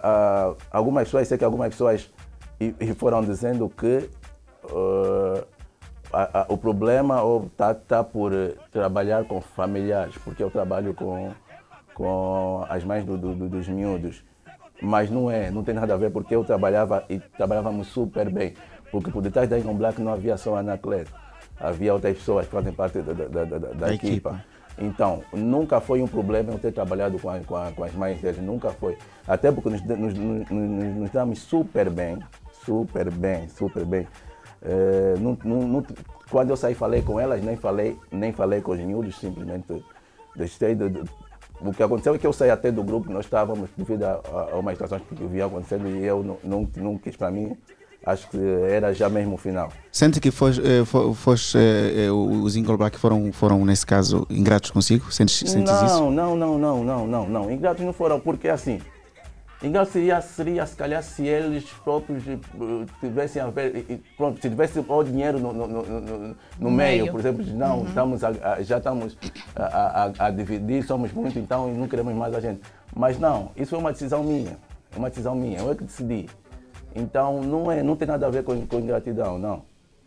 a, 0.50 0.54
algumas 0.72 1.06
pessoas, 1.06 1.28
sei 1.28 1.38
que 1.38 1.46
algumas 1.46 1.70
pessoas 1.70 2.10
e, 2.60 2.76
e 2.80 2.94
foram 2.94 3.22
dizendo 3.24 3.70
que 3.70 4.10
a- 6.12 6.46
o 6.50 6.58
problema 6.58 7.22
está 7.46 7.74
tá 7.74 8.04
por 8.04 8.34
eh, 8.34 8.56
trabalhar 8.72 9.26
com 9.26 9.40
familiares, 9.42 10.16
porque 10.24 10.42
eu 10.44 10.50
trabalho 10.50 10.94
com, 10.94 11.32
com 11.94 12.66
as 12.70 12.84
mães 12.84 13.04
do- 13.06 13.18
do- 13.18 13.50
dos 13.50 13.68
miúdos. 13.68 14.24
Mas 14.82 15.10
não 15.10 15.30
é, 15.32 15.50
não 15.50 15.64
tem 15.64 15.74
nada 15.74 15.94
a 15.94 15.98
ver, 15.98 16.12
porque 16.12 16.36
eu 16.36 16.44
trabalhava 16.44 17.04
e 17.10 17.20
trabalhávamos 17.20 17.88
super 17.88 18.30
bem. 18.30 18.54
Porque 18.92 19.12
por 19.12 19.22
detrás 19.22 19.50
da 19.50 19.58
Icon 19.58 19.74
Black 19.74 20.00
não 20.02 20.14
havia 20.14 20.38
só 20.38 20.56
a 20.56 20.60
Anacleto, 20.60 21.12
havia 21.60 21.94
outras 21.94 22.16
pessoas 22.18 22.46
que 22.46 22.52
fazem 22.52 22.72
parte 22.72 23.00
da, 23.02 23.14
da, 23.14 23.26
da, 23.28 23.44
da- 23.46 23.58
da 23.74 23.94
equipa. 23.94 24.08
equipa. 24.08 24.46
Então, 24.80 25.24
nunca 25.34 25.82
foi 25.82 26.02
um 26.04 26.08
problema 26.08 26.52
eu 26.54 26.60
ter 26.60 26.72
trabalhado 26.72 27.18
com, 27.20 27.30
a- 27.30 27.40
com, 27.40 27.56
a- 27.56 27.72
com 27.72 27.84
as 27.84 27.94
mães 27.94 28.22
deles, 28.22 28.40
nunca 28.42 28.70
foi. 28.70 28.96
Até 29.28 29.52
porque 29.52 29.70
nos, 29.70 29.82
nos, 29.84 30.14
nos, 30.14 30.50
nos- 30.50 31.10
damos 31.12 31.40
super 31.40 31.90
bem, 31.90 32.20
super 32.64 33.10
bem, 33.12 33.50
super 33.50 33.84
bem. 33.84 34.08
Eh, 34.62 35.16
não- 35.20 35.38
não- 35.44 35.68
não- 35.68 35.86
quando 36.30 36.52
eu 36.52 36.56
saí 36.58 36.76
falei 36.76 37.02
com 37.02 37.20
elas, 37.20 37.44
nem 37.44 37.56
falei, 37.56 37.98
nem 38.12 38.32
falei 38.32 38.62
com 38.62 38.72
os 38.72 38.80
miúdos, 38.80 39.18
simplesmente 39.18 39.84
deixei 40.36 40.76
de, 40.76 40.90
de- 40.90 41.04
o 41.62 41.74
que 41.74 41.82
aconteceu 41.82 42.14
é 42.14 42.18
que 42.18 42.28
eu 42.28 42.34
saí 42.34 42.50
até 42.50 42.72
do 42.72 42.84
grupo, 42.84 43.12
nós 43.12 43.26
estávamos 43.26 43.70
devido 43.76 44.04
a, 44.04 44.22
a, 44.52 44.58
uma 44.58 44.72
situação 44.72 45.00
que 45.00 45.16
vinha 45.26 45.46
acontecendo 45.46 45.88
e 45.88 46.06
eu 46.06 46.24
não, 46.24 46.38
não, 46.44 46.70
não 46.76 46.98
quis 46.98 47.16
para 47.16 47.32
mim, 47.32 47.58
acho 48.06 48.30
que 48.30 48.38
era 48.70 48.94
já 48.94 49.10
mesmo 49.10 49.36
o 49.36 49.38
final. 49.38 49.72
Sente 49.92 50.20
que 50.20 50.32
foste, 50.32 50.62
eh, 50.62 50.84
eh, 51.56 52.06
eh, 52.06 52.12
os 52.12 52.56
Ingol 52.56 52.78
Black 52.78 52.98
foram, 52.98 53.32
foram, 53.32 53.66
nesse 53.66 53.86
caso, 53.86 54.26
ingratos 54.30 54.72
consigo? 54.72 55.12
Sentes, 55.12 55.38
sentes 55.50 55.72
não, 55.72 55.86
isso? 55.86 56.12
Não, 56.12 56.36
não, 56.36 56.58
não, 56.58 56.84
não, 56.84 57.08
não, 57.08 57.30
não. 57.30 57.52
Ingratos 57.52 57.84
não 57.84 57.94
foram, 57.94 58.20
porque 58.20 58.48
assim, 58.48 58.80
ingrato 59.64 59.92
seria, 59.92 60.22
seria 60.22 60.66
se 60.66 60.76
calhar 60.76 61.02
se 61.02 61.26
eles 61.26 61.64
próprios 61.84 62.24
eh, 62.28 62.38
tivessem 63.00 63.42
a 63.42 63.48
ver, 63.48 63.76
e- 63.76 63.94
e 63.94 63.98
pronto, 64.16 64.40
se 64.42 64.50
tivesse 64.50 64.80
o 64.88 65.04
dinheiro 65.04 65.40
no, 65.40 65.52
no, 65.54 65.68
no, 65.68 65.82
no- 66.60 66.72
meio, 66.72 67.04
meio. 67.04 67.12
por 67.12 67.20
exemplo, 67.20 67.44
não, 67.56 67.80
Uhum. 67.80 67.86
estamos 67.88 68.24
a- 68.24 68.30
a- 68.54 68.62
já 68.62 68.78
estamos 68.78 69.18
a, 69.56 70.12
a- 70.20 70.30
dividir, 70.30 70.84
somos 70.86 71.12
muitos, 71.12 71.38
então 71.38 71.72
não 71.74 71.88
queremos 71.88 72.14
mais 72.14 72.34
a 72.36 72.40
gente. 72.40 72.62
Mas 72.96 73.18
não, 73.20 73.52
isso 73.56 73.72
foi 73.72 73.80
uma 73.80 73.92
decisão 73.92 74.24
minha, 74.24 74.58
é 74.96 74.98
uma 74.98 75.10
decisão 75.10 75.36
minha, 75.36 75.60
eu 75.60 75.72
é 75.72 75.76
que 75.76 75.84
decidi. 75.84 76.28
Então 76.96 77.42
não, 77.42 77.72
é, 77.72 77.82
não 77.84 77.96
tem 77.96 78.08
nada 78.08 78.28
a 78.28 78.30
ver 78.30 78.44
com, 78.44 78.66
com 78.68 78.80
ingratidão, 78.80 79.38
não. 79.40 79.64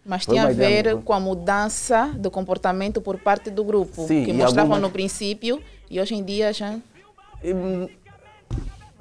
Mas 0.07 0.25
Foi 0.25 0.35
tinha 0.35 0.47
a 0.47 0.53
ideia 0.53 0.83
ver 0.83 0.93
muito- 0.95 1.05
com 1.05 1.12
a 1.12 1.20
mudança 1.20 2.11
do 2.17 2.31
comportamento 2.31 3.01
por 3.01 3.19
parte 3.19 3.51
do 3.51 3.62
grupo, 3.62 4.07
Sim, 4.07 4.25
que 4.25 4.31
e 4.31 4.33
mostravam 4.33 4.73
algumas- 4.73 4.81
no 4.83 4.91
princípio 4.91 5.61
e 5.91 6.01
hoje 6.01 6.15
em 6.15 6.25
dia 6.25 6.53
já. 6.53 6.79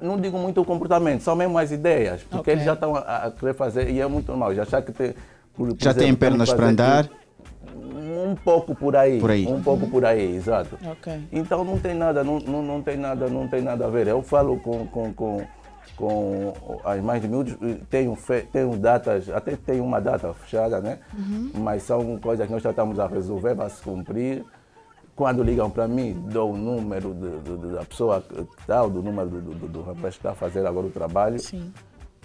Não 0.00 0.18
digo 0.18 0.38
muito 0.38 0.60
o 0.60 0.64
comportamento, 0.64 1.22
são 1.22 1.36
mesmo 1.36 1.56
as 1.58 1.70
ideias, 1.70 2.22
porque 2.22 2.36
Ok. 2.40 2.52
eles 2.54 2.64
já 2.64 2.72
estão 2.74 2.94
a, 2.96 3.00
a 3.26 3.30
querer 3.30 3.54
fazer, 3.54 3.90
e 3.90 4.00
é 4.00 4.06
muito 4.06 4.28
normal, 4.28 4.54
já 4.54 4.62
achar 4.62 4.82
que 4.82 4.92
tem. 4.92 5.14
por- 5.54 5.68
por 5.68 5.76
Já 5.78 5.92
têm 5.92 6.04
exemplo, 6.04 6.18
pernas 6.20 6.52
para 6.52 6.66
andar? 6.66 7.10
Um 7.74 8.34
pouco 8.34 8.74
por 8.74 8.96
aí. 8.96 9.18
Por 9.20 9.30
aí. 9.30 9.46
Um 9.46 9.62
pouco 9.62 9.86
por 9.88 10.04
aí, 10.04 10.36
exato. 10.36 10.78
Ok. 10.84 11.28
Então 11.32 11.64
não 11.64 11.78
tem 11.78 11.94
nada, 11.94 12.22
não, 12.24 12.38
não, 12.38 12.62
não 12.62 12.82
tem 12.82 12.96
nada, 12.96 13.28
não 13.28 13.48
tem 13.48 13.62
nada 13.62 13.86
a 13.86 13.88
ver. 13.90 14.06
Eu 14.08 14.22
falo 14.22 14.58
com, 14.58 14.86
com, 14.86 15.12
com, 15.12 15.42
com 15.96 16.52
as 16.84 17.00
mães 17.02 17.20
de 17.22 17.28
miúdos, 17.28 17.56
e 17.60 17.74
tenho, 17.90 18.14
fe, 18.14 18.42
tenho 18.52 18.76
datas, 18.76 19.28
até 19.28 19.56
tenho 19.56 19.84
uma 19.84 20.00
data 20.00 20.32
fechada, 20.34 20.80
né? 20.80 20.98
Uhum. 21.16 21.50
Mas 21.54 21.82
são 21.82 22.18
coisas 22.18 22.46
que 22.46 22.52
nós 22.52 22.62
já 22.62 22.70
estamos 22.70 22.98
a 22.98 23.06
resolver, 23.06 23.54
vai 23.54 23.68
se 23.70 23.82
cumprir. 23.82 24.44
Quando 25.20 25.42
ligam 25.42 25.68
para 25.68 25.86
mim, 25.86 26.14
dou 26.32 26.50
o 26.54 26.56
número 26.56 27.12
de, 27.12 27.28
de- 27.40 27.56
de- 27.58 27.74
da 27.74 27.84
pessoa 27.84 28.22
que 28.26 28.42
tal, 28.66 28.88
do 28.88 29.02
número 29.02 29.28
do, 29.28 29.40
do, 29.52 29.68
do 29.68 29.82
rapaz 29.82 30.14
que 30.14 30.20
está 30.20 30.30
a 30.30 30.34
fazer 30.34 30.64
agora 30.66 30.86
o 30.86 30.90
trabalho. 30.90 31.38
Sim. 31.38 31.70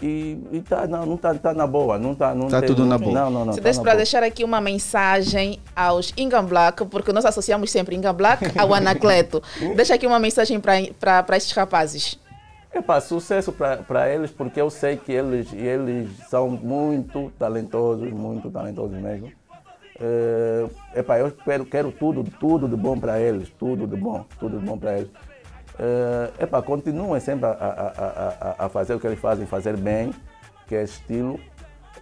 E, 0.01 0.41
e 0.49 0.61
tá, 0.61 0.87
não, 0.87 1.05
não 1.05 1.17
tá, 1.17 1.33
tá 1.35 1.53
na 1.53 1.67
boa, 1.67 1.99
não 1.99 2.15
tá, 2.15 2.33
não 2.33 2.47
Tá 2.47 2.61
tem- 2.61 2.67
tudo 2.69 2.83
não 2.83 2.87
na 2.87 2.97
boa. 2.97 3.11
Não, 3.11 3.29
não, 3.29 3.45
não. 3.47 3.51
Se 3.53 3.59
tá 3.59 3.81
para 3.81 3.95
deixar 3.95 4.23
aqui 4.23 4.45
uma 4.45 4.61
mensagem 4.61 5.59
aos 5.75 6.13
Ingan 6.15 6.45
Black, 6.45 6.85
porque 6.85 7.11
nós 7.11 7.25
associamos 7.25 7.69
sempre 7.69 7.97
Ingan 7.97 8.13
Black 8.13 8.45
ao 8.57 8.73
Anacleto. 8.73 9.43
Deixa 9.75 9.95
aqui 9.95 10.07
uma 10.07 10.17
mensagem 10.17 10.61
para 10.61 11.35
esses 11.35 11.51
rapazes. 11.51 12.17
Epá, 12.73 13.01
sucesso 13.01 13.51
para 13.51 14.09
eles, 14.09 14.31
porque 14.31 14.61
eu 14.61 14.69
sei 14.69 14.95
que 14.95 15.11
eles, 15.11 15.51
eles 15.51 16.09
são 16.29 16.49
muito 16.49 17.29
talentosos, 17.37 18.09
muito 18.13 18.49
talentosos 18.49 18.97
mesmo. 19.01 19.29
É, 19.99 20.65
epá, 20.95 21.17
eu 21.19 21.31
quero, 21.31 21.65
quero 21.65 21.91
tudo, 21.91 22.23
tudo 22.39 22.67
de 22.67 22.75
bom 22.75 22.97
para 22.99 23.19
eles, 23.19 23.49
tudo 23.57 23.87
de 23.87 23.95
bom, 23.95 24.25
tudo 24.39 24.59
de 24.59 24.65
bom 24.65 24.77
para 24.77 24.97
eles. 24.99 25.09
É, 25.79 26.43
epá, 26.43 26.61
continuem 26.61 27.19
sempre 27.19 27.45
a, 27.45 27.51
a, 27.51 28.55
a, 28.61 28.65
a- 28.65 28.69
fazer 28.69 28.93
o 28.95 28.99
que 28.99 29.07
eles 29.07 29.19
fazem, 29.19 29.45
fazer 29.45 29.75
bem, 29.77 30.13
que 30.67 30.75
é 30.75 30.83
estilo. 30.83 31.39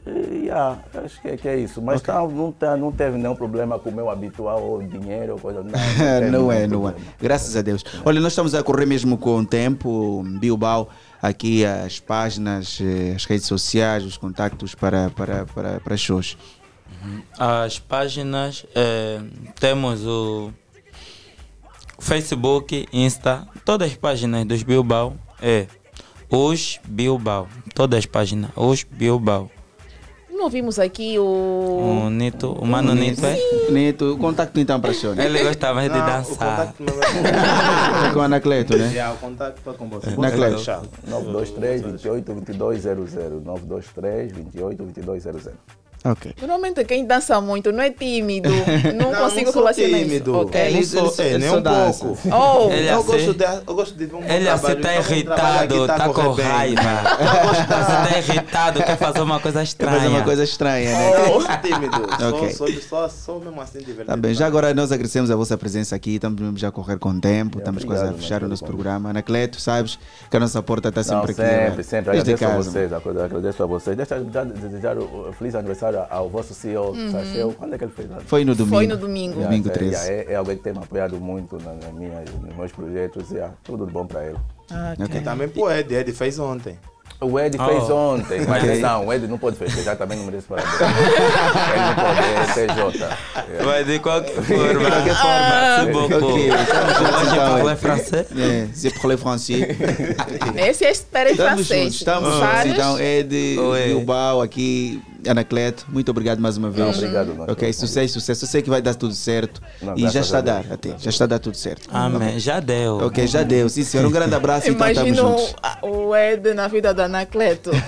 E, 0.05 0.45
yeah, 0.47 0.79
acho 1.03 1.21
que, 1.21 1.27
é- 1.29 1.37
que 1.37 1.47
é 1.47 1.57
isso. 1.57 1.81
Mas 1.81 2.01
tá, 2.01 2.15
não, 2.27 2.51
tá, 2.51 2.75
não 2.75 2.91
teve 2.91 3.17
nenhum 3.17 3.35
problema 3.35 3.79
com 3.79 3.89
o 3.89 3.93
meu 3.93 4.09
habitual 4.09 4.61
ou 4.61 4.81
dinheiro 4.83 5.33
ou 5.33 5.39
coisa. 5.39 5.63
Não, 5.63 5.71
não, 5.71 5.79
teve 6.19 6.31
não 6.31 6.51
é, 6.51 6.67
não 6.67 6.87
é. 6.87 6.91
problema. 6.91 7.13
Graças 7.21 7.55
a 7.55 7.61
Deus. 7.61 7.83
Olha, 8.03 8.19
nós 8.19 8.31
estamos 8.33 8.53
a 8.53 8.61
correr 8.63 8.85
mesmo 8.85 9.17
com 9.17 9.37
o 9.37 9.45
tempo, 9.45 10.23
Bilbao, 10.39 10.89
aqui 11.21 11.63
as 11.65 11.99
páginas, 11.99 12.79
eh, 12.81 13.13
as 13.15 13.25
redes 13.25 13.45
sociais, 13.45 14.03
os 14.03 14.17
contactos 14.17 14.75
para, 14.75 15.09
para, 15.11 15.45
para, 15.45 15.79
para 15.79 15.95
shows. 15.97 16.37
As 17.37 17.79
páginas, 17.79 18.65
eh, 18.75 19.19
temos 19.59 20.05
o 20.05 20.51
Facebook, 21.99 22.87
Insta, 22.91 23.47
todas 23.65 23.91
as 23.91 23.97
páginas 23.97 24.45
dos 24.45 24.63
Bilbao 24.63 25.15
é 25.41 25.67
os 26.29 26.79
Bilbao. 26.87 27.47
Todas 27.73 27.99
as 27.99 28.05
páginas, 28.05 28.51
os 28.55 28.83
Bilbao. 28.83 29.49
Não 30.31 30.45
ouvimos 30.45 30.77
aqui 30.79 31.17
o. 31.17 31.23
O 32.05 32.09
Nito, 32.09 32.51
o 32.51 32.65
Mano 32.65 32.93
Nito 32.93 33.25
é? 33.25 33.37
Nito, 33.71 34.13
o 34.13 34.17
contacto 34.17 34.59
então 34.59 34.81
para 34.81 34.91
né? 34.91 35.25
Ele 35.25 35.41
gostava 35.43 35.81
de 35.83 35.89
Não, 35.89 35.95
o 35.95 36.05
dançar. 36.05 36.35
contato 36.37 36.75
não 36.79 37.01
é- 37.01 38.09
com 38.11 38.19
o 38.19 38.21
Anacleto, 38.23 38.75
né? 38.77 38.87
Yeah, 38.89 39.13
o 39.13 39.17
contato 39.17 39.61
foi 39.63 39.73
com 39.75 39.87
você. 39.87 40.09
Na 40.17 40.31
Cleto. 40.31 40.55
Deixar. 40.55 40.81
923 41.07 41.81
28 41.83 42.33
2200 42.57 43.43
923 43.45 44.31
28 44.33 44.83
2200 44.83 45.53
Ok. 46.05 46.33
Normalmente 46.41 46.83
quem 46.83 47.05
dança 47.05 47.39
muito 47.39 47.71
não 47.71 47.81
é 47.81 47.89
tímido. 47.89 48.49
Não, 48.95 49.11
Não, 49.11 49.19
consigo 49.21 49.45
não 49.45 49.53
sou 49.53 49.61
relacionar 49.61 49.97
tímido. 49.99 50.31
isso. 50.31 50.39
Ok. 50.41 50.61
Ele- 50.61 50.77
ele- 50.77 51.29
ele- 51.29 51.37
nem 51.37 51.49
um 51.49 51.61
pouco. 51.63 52.17
Oh. 52.31 52.71
Ele 52.71 52.87
eu, 52.89 52.99
assim- 52.99 53.07
gosto 53.07 53.33
de, 53.33 53.43
eu 53.43 53.75
gosto 53.75 53.97
de 53.97 54.05
ver 54.05 54.15
um 54.15 54.21
bom 54.21 54.27
Ele 54.27 54.49
assim 54.49 54.75
tá 54.75 54.95
irritado, 54.95 55.87
tá 55.87 56.09
correr 56.09 56.27
com 56.27 56.35
bem. 56.35 56.45
raiva. 56.45 56.81
De 56.81 57.67
Tá 57.67 58.17
irritado, 58.17 58.83
quer 58.83 58.97
fazer 58.97 59.21
uma 59.21 59.39
coisa 59.39 59.59
Quer 59.63 59.63
estranha. 59.63 59.95
fazer 59.97 60.07
uma 60.09 60.21
coisa 60.23 60.43
estranha, 60.43 60.91
né? 60.91 61.11
Eu 61.29 61.41
sou 61.41 61.57
tímido. 61.61 61.97
Ok. 62.29 62.51
Sou, 62.53 62.67
sou, 62.67 62.81
sou, 62.81 63.09
sou 63.09 63.39
mesmo 63.39 63.61
assim 63.61 63.79
divertido. 63.79 64.05
Tá 64.07 64.17
bem, 64.17 64.33
já 64.33 64.45
agora 64.45 64.73
nós 64.73 64.91
agradecemos 64.91 65.31
a 65.31 65.35
vossa 65.35 65.57
presença 65.57 65.95
aqui, 65.95 66.15
estamos 66.15 66.39
mesmo 66.41 66.57
já 66.57 66.67
a 66.67 66.71
correr 66.71 66.97
com 66.99 67.09
o 67.09 67.19
tempo, 67.21 67.59
estamos 67.59 67.83
quase 67.85 68.03
a 68.03 68.13
fechar 68.13 68.43
o 68.43 68.47
nosso 68.47 68.63
programa. 68.65 69.09
Anacleto, 69.09 69.59
sabes 69.61 69.97
que 70.29 70.35
a 70.35 70.39
nossa 70.39 70.61
porta 70.61 70.89
está 70.89 71.03
sempre 71.03 71.31
aqui. 71.31 71.35
sempre, 71.35 71.77
né? 71.77 71.83
sempre. 71.83 72.11
Desde 72.11 72.33
Agradeço 72.33 72.45
a 72.45 72.57
vocês, 72.57 72.93
agradeço 72.93 73.63
a 73.63 73.65
vocês. 73.65 73.95
Deixa 73.97 74.15
eu 74.15 74.29
já 74.31 74.43
desejar 74.43 74.95
feliz 75.37 75.55
aniversário 75.55 75.92
ao 76.09 76.29
vosso 76.29 76.53
CEO, 76.53 76.91
Uhum. 76.91 77.53
Quando 77.57 77.75
é 77.75 77.77
que 77.77 77.83
ele 77.83 77.91
fez? 77.91 78.09
Foi 78.25 78.43
no 78.45 78.55
domingo. 78.55 78.75
Foi 78.75 78.87
no 78.87 78.97
domingo. 78.97 79.33
Yeah, 79.35 79.47
Domingo 79.49 79.69
é, 79.69 79.71
13. 79.71 79.91
yeah, 79.95 80.11
é, 80.29 80.33
é 80.33 80.35
alguém 80.35 80.57
que 80.57 80.63
tem 80.63 80.73
me 80.73 80.79
apoiado 80.79 81.17
muito 81.19 81.57
na, 81.57 81.73
na 81.73 81.91
minha, 81.91 82.23
nos 82.41 82.55
meus 82.55 82.71
projetos. 82.71 83.31
Yeah, 83.31 83.53
tudo 83.63 83.85
de 83.85 83.91
bom 83.91 84.05
para 84.05 84.25
ele. 84.25 84.37
Ah, 84.71 84.93
E 84.97 85.21
também 85.21 85.47
pro 85.49 85.69
Ed, 85.71 85.93
Ed 85.93 86.11
fez 86.13 86.39
ontem. 86.39 86.77
O 87.21 87.39
Ed 87.39 87.57
Oh. 87.57 87.65
fez 87.65 87.89
ontem, 87.89 88.41
mas 88.45 88.63
Ok. 88.63 88.79
não, 88.81 89.07
o 89.07 89.13
Ed 89.13 89.27
não 89.27 89.37
pode 89.37 89.55
festejar, 89.55 89.95
também 89.95 90.17
não 90.17 90.25
merece 90.25 90.45
parabéns. 90.45 90.73
ele 90.81 91.85
não 91.85 91.95
pode, 91.95 92.19
é 92.19 92.67
TJ. 92.67 93.07
Mas 93.65 93.85
de 93.87 93.99
qualquer 93.99 94.33
forma. 94.33 94.67
De 94.67 94.75
qualquer 94.75 95.15
forma. 95.15 95.49
Merci 95.49 95.91
beaucoup. 95.91 96.25
Ok, 96.33 96.49
estamos 96.49 96.97
juntos, 96.97 97.15
Hoje 97.21 97.31
então. 97.31 97.55
parler 97.55 97.77
français? 97.77 98.27
É, 98.37 98.67
c'est 98.73 98.99
parler 98.99 99.17
français. 99.17 99.67
Esse 100.57 100.85
é 100.85 100.91
espera 100.91 101.33
francês. 101.35 101.67
juntos, 101.83 101.95
estamos 101.95 102.33
juntos. 102.33 102.65
Então, 102.65 102.99
Ed. 102.99 103.55
Bilbao 103.87 104.41
aqui, 104.41 105.01
Anacleto, 105.25 105.85
muito 105.89 106.09
obrigado 106.11 106.39
mais 106.39 106.57
uma 106.57 106.69
vez. 106.69 106.97
Obrigado, 106.97 107.33
nós. 107.35 107.47
Ok, 107.49 107.71
sucesso, 107.71 108.13
sucesso. 108.15 108.43
Eu 108.43 108.49
sei 108.49 108.61
que 108.61 108.69
vai 108.69 108.81
dar 108.81 108.95
tudo 108.95 109.13
certo. 109.13 109.61
Não, 109.81 109.95
e 109.97 110.09
já 110.09 110.19
está 110.19 110.39
a 110.39 110.41
dar, 110.41 110.65
até. 110.69 110.89
Já 110.99 111.09
está 111.09 111.23
a 111.23 111.27
dar 111.27 111.39
tudo 111.39 111.55
certo. 111.55 111.87
Amém. 111.91 112.27
Ok. 112.29 112.39
Já 112.39 112.59
deu. 112.59 112.97
Ok, 112.97 113.25
já 113.27 113.43
deu. 113.43 113.69
Sim, 113.69 113.83
senhor. 113.85 114.05
Um 114.05 114.11
grande 114.11 114.35
abraço 114.35 114.67
e 114.67 114.71
então 114.71 114.87
estamos 114.89 115.15
juntos. 115.17 115.55
o, 115.81 115.87
o 116.07 116.15
Ed 116.15 116.53
na 116.53 116.67
vida 116.67 116.92
do 116.93 117.01
Anacleto. 117.01 117.71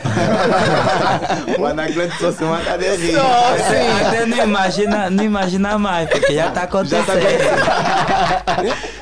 O 1.58 1.66
Anacleto 1.66 2.16
só 2.20 2.32
se 2.32 2.44
mata 2.44 2.78
de 2.78 2.96
rir. 2.96 3.14
Só, 3.14 3.58
sim. 3.58 4.06
Até 4.06 4.26
não 4.26 4.38
imagina, 4.44 5.10
não 5.10 5.24
imagina 5.24 5.78
mais, 5.78 6.10
porque 6.10 6.34
já 6.34 6.48
está 6.48 6.64
acontecendo. 6.64 7.06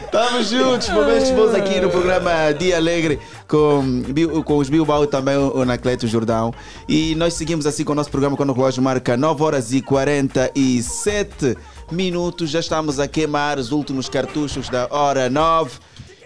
Estamos 0.06 0.50
juntos, 0.50 0.90
momentos 0.90 1.32
bons 1.32 1.56
aqui 1.56 1.82
no 1.82 1.90
programa 1.90 2.52
Dia 2.58 2.78
Alegre 2.78 3.20
com, 3.48 4.04
com 4.46 4.58
os 4.58 4.70
Bilbao 4.70 5.06
e 5.06 5.08
também 5.08 5.36
o 5.36 5.62
Anacleto 5.62 6.08
Jordão. 6.08 6.54
E 6.88 7.16
nós 7.16 7.34
seguimos 7.34 7.66
assim 7.66 7.84
com 7.84 7.94
o 7.94 7.96
nosso 7.96 8.12
programa 8.12 8.38
quando 8.38 8.52
o 8.52 8.54
relógio 8.54 8.84
marca 8.84 9.18
9 9.18 9.44
horas 9.44 9.74
e 9.74 9.82
47 9.82 11.58
minutos. 11.92 12.52
Já 12.52 12.60
estamos 12.60 13.00
a 13.00 13.08
queimar 13.08 13.58
os 13.58 13.72
últimos 13.72 14.08
cartuchos 14.08 14.70
da 14.70 14.88
hora 14.92 15.32
9 15.32 15.80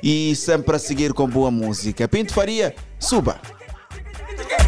e 0.04 0.36
sempre 0.36 0.76
a 0.76 0.80
seguir 0.80 1.14
com 1.14 1.28
boa 1.28 1.50
música. 1.50 2.08
Pinto 2.08 2.34
Faria, 2.34 2.76
suba. 3.00 3.40
Como 4.38 4.67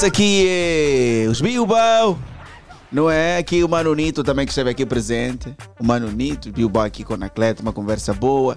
Esse 0.00 0.06
aqui 0.06 0.46
é 0.48 1.26
os 1.28 1.42
Bilbao. 1.42 2.18
Não 2.90 3.10
é? 3.10 3.36
Aqui 3.36 3.62
o 3.62 3.68
Mano 3.68 3.94
Nito 3.94 4.24
também 4.24 4.46
que 4.46 4.50
esteve 4.50 4.70
aqui 4.70 4.86
presente. 4.86 5.54
O 5.78 5.84
Mano 5.84 6.10
Nito, 6.10 6.50
Bilbao 6.50 6.84
aqui 6.84 7.04
com 7.04 7.12
o 7.12 7.16
Anacleto, 7.16 7.60
uma 7.60 7.70
conversa 7.70 8.14
boa. 8.14 8.56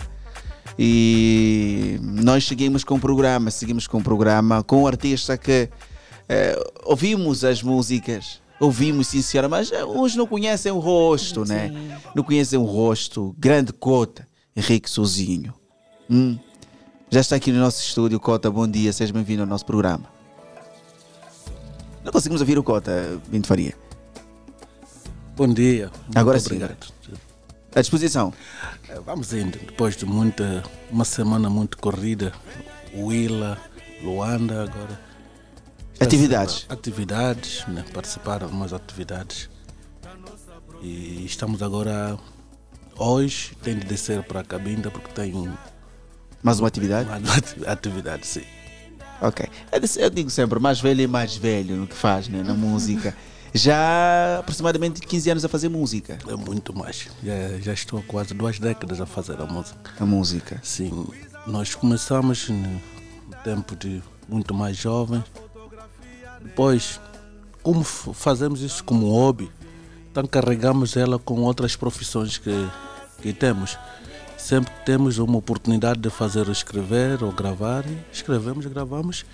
E 0.80 2.00
nós 2.02 2.46
seguimos 2.48 2.86
com 2.86 2.96
o 2.96 3.00
programa, 3.00 3.52
seguimos 3.52 3.88
com 3.88 3.98
o 3.98 4.02
programa 4.02 4.64
com 4.64 4.84
um 4.84 4.88
artista 4.88 5.38
que 5.38 5.68
eh, 6.30 6.58
ouvimos 6.86 7.44
as 7.44 7.62
músicas, 7.62 8.40
ouvimos 8.58 9.08
sim 9.08 9.22
senhora, 9.22 9.50
mas 9.50 9.70
eh, 9.70 9.84
uns 9.84 10.16
não 10.16 10.26
conhecem 10.26 10.72
o 10.72 10.80
rosto, 10.80 11.44
né? 11.44 11.74
Não 12.16 12.24
conhecem 12.24 12.58
o 12.58 12.64
rosto. 12.64 13.36
Grande 13.38 13.74
Cota, 13.74 14.26
Henrique 14.56 14.90
Sozinho. 14.90 15.54
Hum. 16.10 16.40
Já 17.10 17.20
está 17.20 17.36
aqui 17.36 17.52
no 17.52 17.60
nosso 17.60 17.82
estúdio, 17.82 18.18
Cota, 18.18 18.50
bom 18.50 18.66
dia, 18.66 18.94
seja 18.94 19.12
bem-vindo 19.12 19.42
ao 19.42 19.48
nosso 19.48 19.66
programa. 19.66 20.13
Não 22.04 22.12
conseguimos 22.12 22.42
ouvir 22.42 22.58
o 22.58 22.64
Cota, 22.64 23.20
Binto 23.28 23.48
Faria. 23.48 23.74
Bom 25.36 25.48
dia. 25.52 25.90
Agora 26.14 26.40
sim. 26.40 26.48
obrigado. 26.48 26.78
À 27.76 27.82
disposição. 27.82 28.34
Eh, 28.90 29.00
Vamos 29.06 29.34
indo. 29.34 29.58
Depois 29.58 29.96
de 29.96 30.06
muita, 30.06 30.64
uma 30.92 31.06
semana 31.06 31.50
muito 31.50 31.78
corrida, 31.78 32.32
Willa, 32.94 33.58
Luanda, 34.04 34.64
agora. 34.64 35.00
Atividades. 36.00 36.66
Atividades, 36.70 37.66
né? 37.68 37.84
participar 37.94 38.40
de 38.40 38.44
algumas 38.46 38.74
atividades. 38.74 39.50
E 40.82 41.26
estamos 41.26 41.64
agora, 41.64 42.18
hoje, 42.98 43.56
tem 43.64 43.78
de 43.80 43.86
descer 43.86 44.22
para 44.24 44.42
a 44.42 44.44
Cabinda 44.44 44.92
porque 44.92 45.08
tem 45.14 45.34
um, 45.34 45.52
Mais 46.44 46.60
uma 46.60 46.68
atividade? 46.68 47.10
Mais 47.10 47.24
uma 47.24 47.36
ati- 47.38 47.66
atividade, 47.66 48.28
sim. 48.28 48.44
Ok. 49.24 49.46
Eu 49.72 49.80
disse- 49.80 50.02
Eu 50.02 50.10
digo 50.10 50.30
sempre, 50.30 50.60
mais 50.60 50.80
velho 50.82 51.02
é 51.04 51.08
mais 51.08 51.36
velho 51.36 51.76
no 51.78 51.88
que 51.88 51.96
faz, 51.96 52.28
né? 52.28 52.44
Na 52.44 52.54
música. 52.54 53.16
Já 53.56 54.40
aproximadamente 54.40 55.00
15 55.02 55.30
anos 55.30 55.46
a 55.46 55.50
fazer 55.50 55.70
música. 55.70 56.18
É 56.28 56.36
muito 56.36 56.76
mais. 56.76 57.08
Já, 57.24 57.60
já 57.62 57.74
estou 57.74 58.00
há 58.00 58.04
quase 58.04 58.34
duas 58.34 58.58
décadas 58.60 59.00
a 59.00 59.06
fazer 59.06 59.40
a 59.40 59.46
música. 59.46 59.92
A 60.00 60.06
música? 60.06 60.60
Sim. 60.64 61.06
Nós 61.46 61.76
começamos 61.76 62.50
no 62.50 62.82
tempo 63.44 63.76
de 63.76 64.02
muito 64.28 64.54
mais 64.54 64.76
jovem. 64.78 65.24
Depois, 66.42 67.00
como 67.62 67.84
fazemos 67.84 68.62
isso 68.62 68.84
como 68.84 69.10
hobby, 69.12 69.52
então 70.12 70.26
carregamos 70.26 70.98
ela 70.98 71.18
com 71.20 71.42
outras 71.42 71.76
profissões 71.76 72.38
que, 72.38 72.70
que 73.22 73.32
temos. 73.34 73.78
Sempre 74.44 74.74
que 74.74 74.86
temos 74.86 75.20
uma 75.20 75.38
oportunidade 75.38 76.02
de 76.02 76.10
fazer 76.10 76.50
escrever 76.50 77.24
ou 77.24 77.32
gravar, 77.32 77.86
escrevemos, 78.12 78.66
gravamos 78.66 79.26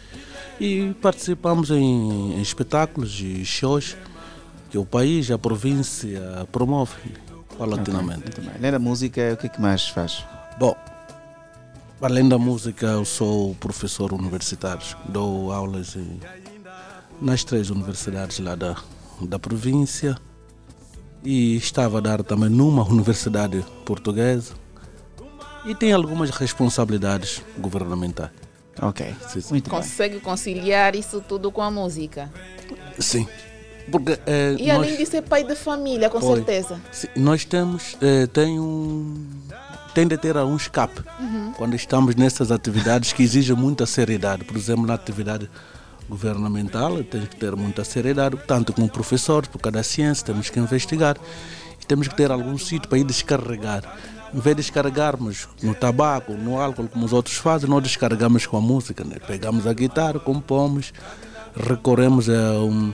e 0.62 0.94
participamos 1.02 1.72
em, 1.72 2.36
em 2.38 2.42
espetáculos 2.42 3.20
e 3.20 3.44
shows 3.44 3.98
que 4.70 4.78
o 4.78 4.86
país, 4.86 5.32
a 5.32 5.38
província 5.40 6.22
promove 6.52 6.94
paulatinamente. 7.58 8.20
Ok, 8.20 8.34
muito 8.36 8.42
bem. 8.42 8.52
Além 8.60 8.72
da 8.72 8.78
música, 8.78 9.34
o 9.34 9.38
que 9.38 9.48
é 9.48 9.50
que 9.50 9.60
mais 9.60 9.88
faz? 9.88 10.24
Bom, 10.60 10.76
além 12.00 12.30
da 12.30 12.38
música, 12.38 12.86
eu 12.86 13.04
sou 13.04 13.56
professor 13.56 14.14
universitário. 14.14 14.86
Dou 15.06 15.52
aulas 15.52 15.96
em- 15.96 16.20
nas 17.20 17.44
três 17.44 17.72
universidades 17.72 18.38
lá 18.38 18.54
da, 18.54 18.76
da 19.22 19.40
província 19.40 20.16
e 21.24 21.56
estava 21.56 21.98
a 21.98 22.02
dar 22.02 22.22
também 22.22 22.48
numa 22.50 22.84
universidade 22.88 23.66
portuguesa 23.88 24.54
e 25.66 25.76
tem 25.76 25.92
algumas 25.92 26.30
responsabilidades 26.30 27.42
governamentais. 27.58 28.32
Ok, 28.82 29.14
muito 29.52 29.70
Consegue 29.70 30.20
conciliar 30.22 30.96
isso 30.96 31.22
tudo 31.28 31.52
com 31.52 31.62
a 31.62 31.70
música. 31.70 32.32
Sim. 32.98 33.28
Porque, 33.92 34.18
eh, 34.26 34.56
E 34.58 34.68
nós- 34.68 34.78
além 34.78 34.96
de 34.98 35.06
ser 35.06 35.22
pai 35.24 35.44
de 35.44 35.56
família, 35.56 36.10
com 36.10 36.22
Foi. 36.22 36.36
certeza. 36.36 36.80
Sim, 36.92 37.08
nós 37.16 37.44
temos, 37.44 37.98
eh, 38.02 38.28
tem 38.28 38.58
um, 38.60 39.26
tem 39.94 40.08
de 40.08 40.16
ter 40.18 40.38
um 40.38 40.56
escape 40.56 41.02
Uhum. 41.20 41.54
quando 41.58 41.76
estamos 41.76 42.16
nessas 42.16 42.52
atividades 42.52 43.12
que 43.12 43.22
exigem 43.24 43.56
muita 43.56 43.86
seriedade. 43.86 44.44
Por 44.46 44.56
exemplo, 44.56 44.86
na 44.86 44.94
atividade 44.94 45.50
governamental 46.08 47.04
tem 47.04 47.26
que 47.26 47.36
ter 47.36 47.56
muita 47.56 47.84
seriedade, 47.84 48.38
tanto 48.48 48.72
como 48.74 48.88
professores, 48.90 49.50
por 49.50 49.60
cada 49.60 49.84
ciência 49.84 50.26
temos 50.26 50.50
que 50.50 50.60
investigar 50.60 51.18
e 51.82 51.86
temos 51.86 52.08
que 52.08 52.16
ter 52.16 52.32
algum 52.32 52.58
sítio 52.58 52.88
para 52.88 52.98
ir 53.00 53.04
descarregar. 53.04 53.84
Em 54.33 54.40
vez 54.40 54.56
de 54.56 54.61
descarregarmos 54.61 55.48
no 55.64 55.74
tabaco, 55.74 56.33
no 56.33 56.59
álcool, 56.61 56.88
como 56.88 57.06
os 57.06 57.14
outros 57.14 57.35
fazem, 57.38 57.69
nós 57.69 57.82
descarregamos 57.83 58.45
com 58.45 58.58
a 58.58 58.61
música. 58.61 59.03
Né? 59.03 59.17
Pegamos 59.25 59.66
a 59.66 59.74
guitarra, 59.74 60.19
compomos, 60.19 60.93
recorremos 61.56 62.30
a 62.30 62.53
um, 62.59 62.93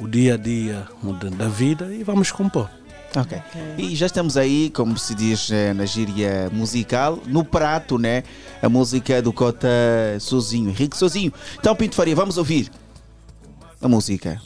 o 0.00 0.08
dia 0.08 0.34
a 0.34 0.36
dia 0.36 0.86
da- 1.02 1.28
da 1.44 1.48
vida 1.48 1.94
e 1.94 2.02
vamos 2.02 2.30
compor. 2.32 2.68
Ok. 3.16 3.36
E 3.76 3.94
já 3.96 4.06
estamos 4.06 4.36
aí, 4.36 4.70
como 4.70 4.96
se 4.96 5.16
diz 5.16 5.50
eh, 5.50 5.74
na 5.74 5.84
gíria 5.84 6.48
musical, 6.52 7.18
no 7.26 7.42
prato, 7.44 7.98
né? 7.98 8.22
A 8.62 8.68
música 8.68 9.20
do 9.20 9.32
Cota 9.32 9.68
Sozinho, 10.20 10.70
Henrique 10.70 10.96
Sozinho. 10.96 11.32
Então, 11.58 11.74
Pinto 11.74 11.96
Faria, 11.96 12.14
vamos 12.14 12.38
ouvir 12.38 12.70
a 13.82 13.88
música. 13.88 14.40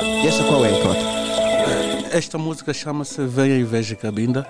E 0.00 0.26
esta 0.28 0.44
qual 0.44 0.64
é, 0.64 0.70
Cota? 0.80 2.16
Esta 2.16 2.38
música 2.38 2.72
chama-se 2.72 3.24
Venha 3.26 3.56
e 3.56 3.64
Veja 3.64 3.96
Cabinda. 3.96 4.46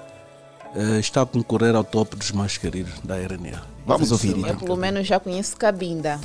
Eh, 0.74 0.98
está 1.00 1.22
a 1.22 1.26
concorrer 1.26 1.74
ao 1.74 1.84
top 1.84 2.16
dos 2.16 2.30
mais 2.32 2.56
queridos 2.56 2.94
da 3.04 3.16
RNA. 3.16 3.62
Vamos 3.86 4.10
ouvir 4.10 4.36
Eu 4.36 4.56
pelo 4.56 4.76
menos 4.76 5.06
já 5.06 5.20
conheço 5.20 5.56
Cabinda. 5.56 6.18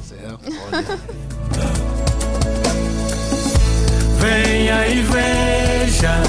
Venha 4.20 4.88
e 4.88 5.02
veja, 5.02 6.22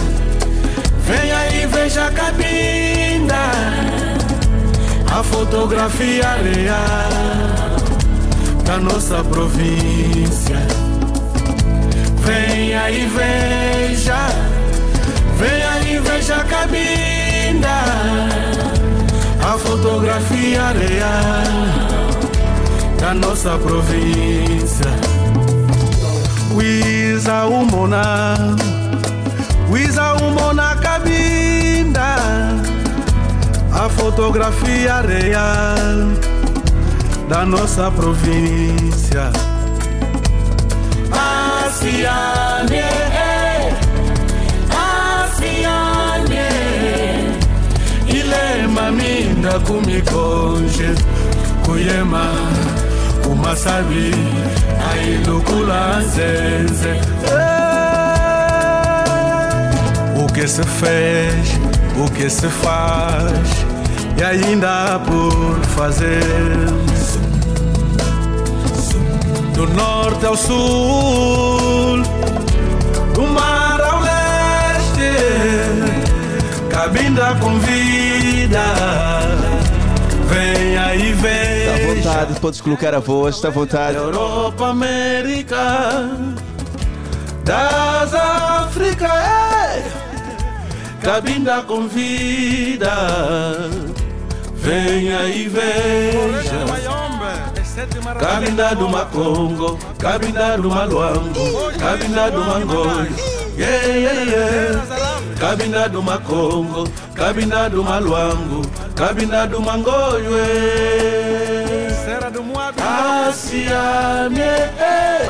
venha 1.05 1.63
e 1.63 1.67
veja 1.67 2.07
a 2.07 2.13
cabinda, 2.13 3.51
a 5.11 5.23
fotografia 5.23 6.35
real 6.35 7.77
da 8.65 8.77
nossa 8.79 9.25
província. 9.25 10.59
Venha 12.25 12.91
e 12.91 13.07
veja, 13.07 14.29
venha 15.39 15.91
e 15.91 15.99
veja 15.99 16.37
a 16.37 16.45
cabinda, 17.49 17.85
a 19.41 19.59
fotografia 19.59 20.73
real 20.73 22.19
da 23.01 23.15
nossa 23.15 23.59
província. 23.59 24.89
Wiza 26.55 27.47
umona 27.47 28.35
Wiza 29.71 30.15
umona 30.15 30.75
cabinda 30.77 32.17
A 33.71 33.89
fotografia 33.91 35.03
real 35.03 36.09
Da 37.29 37.45
nossa 37.45 37.91
província 37.91 39.31
Asiane 41.13 42.09
Asiane 42.09 43.28
Ilema 48.79 48.91
minda 48.91 49.59
kumikonje 49.59 50.95
Kuyema 51.65 52.33
kumasabi 53.23 54.15
ailukula 54.91 56.03
zenze 56.03 57.01
O 60.17 60.27
que 60.33 60.47
se 60.49 60.63
fez, 60.63 61.59
o 61.97 62.11
que 62.11 62.31
se 62.31 62.49
faz 62.49 63.49
E 64.17 64.23
ainda 64.23 65.01
por 65.07 65.65
fazer 65.77 66.69
Do 69.55 69.67
norte 69.67 70.27
ao 70.27 70.37
sul 70.37 72.03
Do 73.15 73.23
mar 73.23 73.81
ao 73.81 74.01
leste. 74.01 75.11
Cabinda 76.71 77.35
convida 78.49 79.59
Venha 80.29 80.95
e 80.95 81.13
Está 81.13 82.11
à 82.11 82.13
veja 82.13 82.15
vontade, 82.17 82.41
podes 82.41 82.61
colocar 82.61 82.95
a 82.95 82.99
voz, 82.99 83.37
está 83.37 83.49
à 83.49 83.51
vontade. 83.51 83.97
Europa, 83.97 84.69
América, 84.69 86.11
das 87.45 88.15
África, 88.15 89.07
é. 89.07 89.85
Cabinda 91.03 91.63
convida, 91.63 92.91
venha 94.55 95.25
e 95.29 95.49
veja. 95.49 96.59
Cabinda 98.21 98.75
do 98.75 98.89
Macongo, 98.89 99.79
Cabinda 99.99 100.59
do 100.59 100.69
Maluango, 100.69 101.73
Cabinda 101.79 102.31
do 102.31 102.41
Mangoio, 102.41 103.15
yeah, 103.57 103.87
yeah, 103.87 104.23
yeah. 104.23 104.98
Cabinda 105.39 105.89
do 105.89 106.03
Macongo, 106.03 106.85
Cabinda 107.15 107.71
do 107.71 107.83
Maluango, 107.85 108.63
Cabinda 108.97 109.47
do 109.47 109.61
Mangoio. 109.61 110.33
Asiane, 113.29 114.41
eh. 114.41 115.29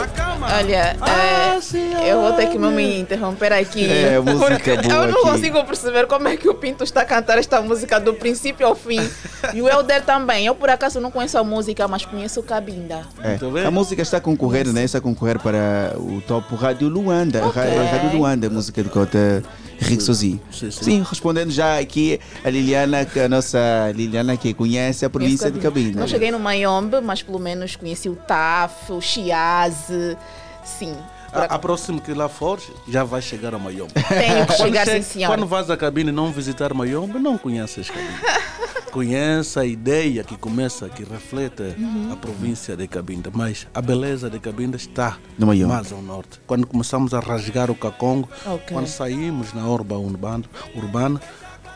Olha, 0.50 0.96
é, 1.06 2.10
eu 2.10 2.20
vou 2.22 2.32
ter 2.32 2.46
que 2.48 2.58
me 2.58 3.00
interromper 3.00 3.52
aqui. 3.52 3.84
É, 3.90 4.18
música 4.18 4.46
porque 4.54 4.76
boa 4.76 4.94
Eu 4.94 5.06
não 5.12 5.20
aqui. 5.20 5.30
consigo 5.30 5.64
perceber 5.64 6.06
como 6.06 6.28
é 6.28 6.36
que 6.36 6.48
o 6.48 6.54
Pinto 6.54 6.84
está 6.84 7.02
a 7.02 7.04
cantar 7.04 7.36
esta 7.38 7.60
música 7.60 8.00
do 8.00 8.14
princípio 8.14 8.66
ao 8.66 8.74
fim. 8.74 8.98
E 9.54 9.62
o 9.62 9.68
Helder 9.68 10.02
também. 10.04 10.46
Eu, 10.46 10.54
por 10.54 10.68
acaso, 10.68 11.00
não 11.00 11.10
conheço 11.10 11.38
a 11.38 11.44
música, 11.44 11.86
mas 11.88 12.04
conheço 12.04 12.40
o 12.40 12.42
Cabinda. 12.42 13.02
É, 13.22 13.66
a 13.66 13.70
música 13.70 14.02
está 14.02 14.16
a 14.18 14.20
concorrer, 14.20 14.66
né? 14.68 14.84
Está 14.84 14.98
a 14.98 15.00
concorrer 15.00 15.38
para 15.38 15.94
o 15.96 16.20
top 16.26 16.54
Rádio 16.56 16.88
Luanda. 16.88 17.44
Ok. 17.46 17.62
Ra- 17.62 17.90
Rádio 17.90 18.18
Luanda, 18.18 18.46
a 18.46 18.50
música 18.50 18.82
do 18.82 18.90
Cota 18.90 19.42
Henrique 19.80 20.02
Sozinho. 20.02 20.40
Sim, 20.50 20.70
sim. 20.70 20.84
Sim, 20.84 21.04
respondendo 21.08 21.50
já 21.50 21.78
aqui 21.78 22.20
a 22.44 22.50
Liliana, 22.50 23.04
que 23.04 23.20
a 23.20 23.28
nossa 23.28 23.58
Liliana 23.94 24.36
que 24.36 24.52
conhece 24.52 25.04
a 25.04 25.10
província 25.10 25.50
de 25.50 25.60
Cabinda. 25.60 26.00
Não 26.00 26.08
cheguei 26.08 26.30
no 26.30 26.38
Mayombe, 26.38 27.00
mas 27.00 27.22
pelo 27.22 27.38
menos 27.38 27.76
conheci 27.76 28.08
o 28.08 28.16
TAF, 28.16 28.92
o 28.92 29.00
Chiase. 29.00 30.16
Sim. 30.64 30.94
A, 31.32 31.44
a 31.54 31.58
próxima 31.58 32.00
que 32.00 32.12
lá 32.14 32.28
for, 32.28 32.58
já 32.88 33.04
vai 33.04 33.20
chegar 33.20 33.54
a 33.54 33.58
Mayombe. 33.58 33.92
Tenho 33.92 34.46
que 34.46 34.56
Quando 34.56 34.56
chegar, 34.56 34.84
chega- 34.86 35.02
sim, 35.02 35.12
senhora. 35.12 35.36
Quando 35.36 35.46
vais 35.46 35.70
à 35.70 35.76
cabine 35.76 36.08
e 36.10 36.12
não 36.12 36.32
visitar 36.32 36.72
Mayombe, 36.74 37.18
não 37.18 37.36
conheces 37.36 37.88
cabine. 37.90 38.08
Conhece 38.90 39.58
a 39.60 39.64
ideia 39.66 40.24
que 40.24 40.36
começa, 40.36 40.88
que 40.88 41.04
reflete 41.04 41.62
Uhum. 41.78 42.10
a 42.12 42.16
província 42.16 42.74
de 42.74 42.88
Cabinda, 42.88 43.30
mas 43.32 43.66
a 43.74 43.82
beleza 43.82 44.30
de 44.30 44.38
Cabinda 44.40 44.76
está 44.78 45.18
No 45.38 45.46
Mayombe. 45.46 45.74
mais 45.74 45.92
ao 45.92 46.00
norte. 46.00 46.40
Quando 46.46 46.66
começamos 46.66 47.12
a 47.12 47.20
rasgar 47.20 47.70
o 47.70 47.74
Cacongo, 47.74 48.28
Ok. 48.46 48.68
quando 48.72 48.86
saímos 48.86 49.52
na 49.52 49.66
orba 49.68 49.96
urbana, 49.98 50.44
urbana 50.74 51.20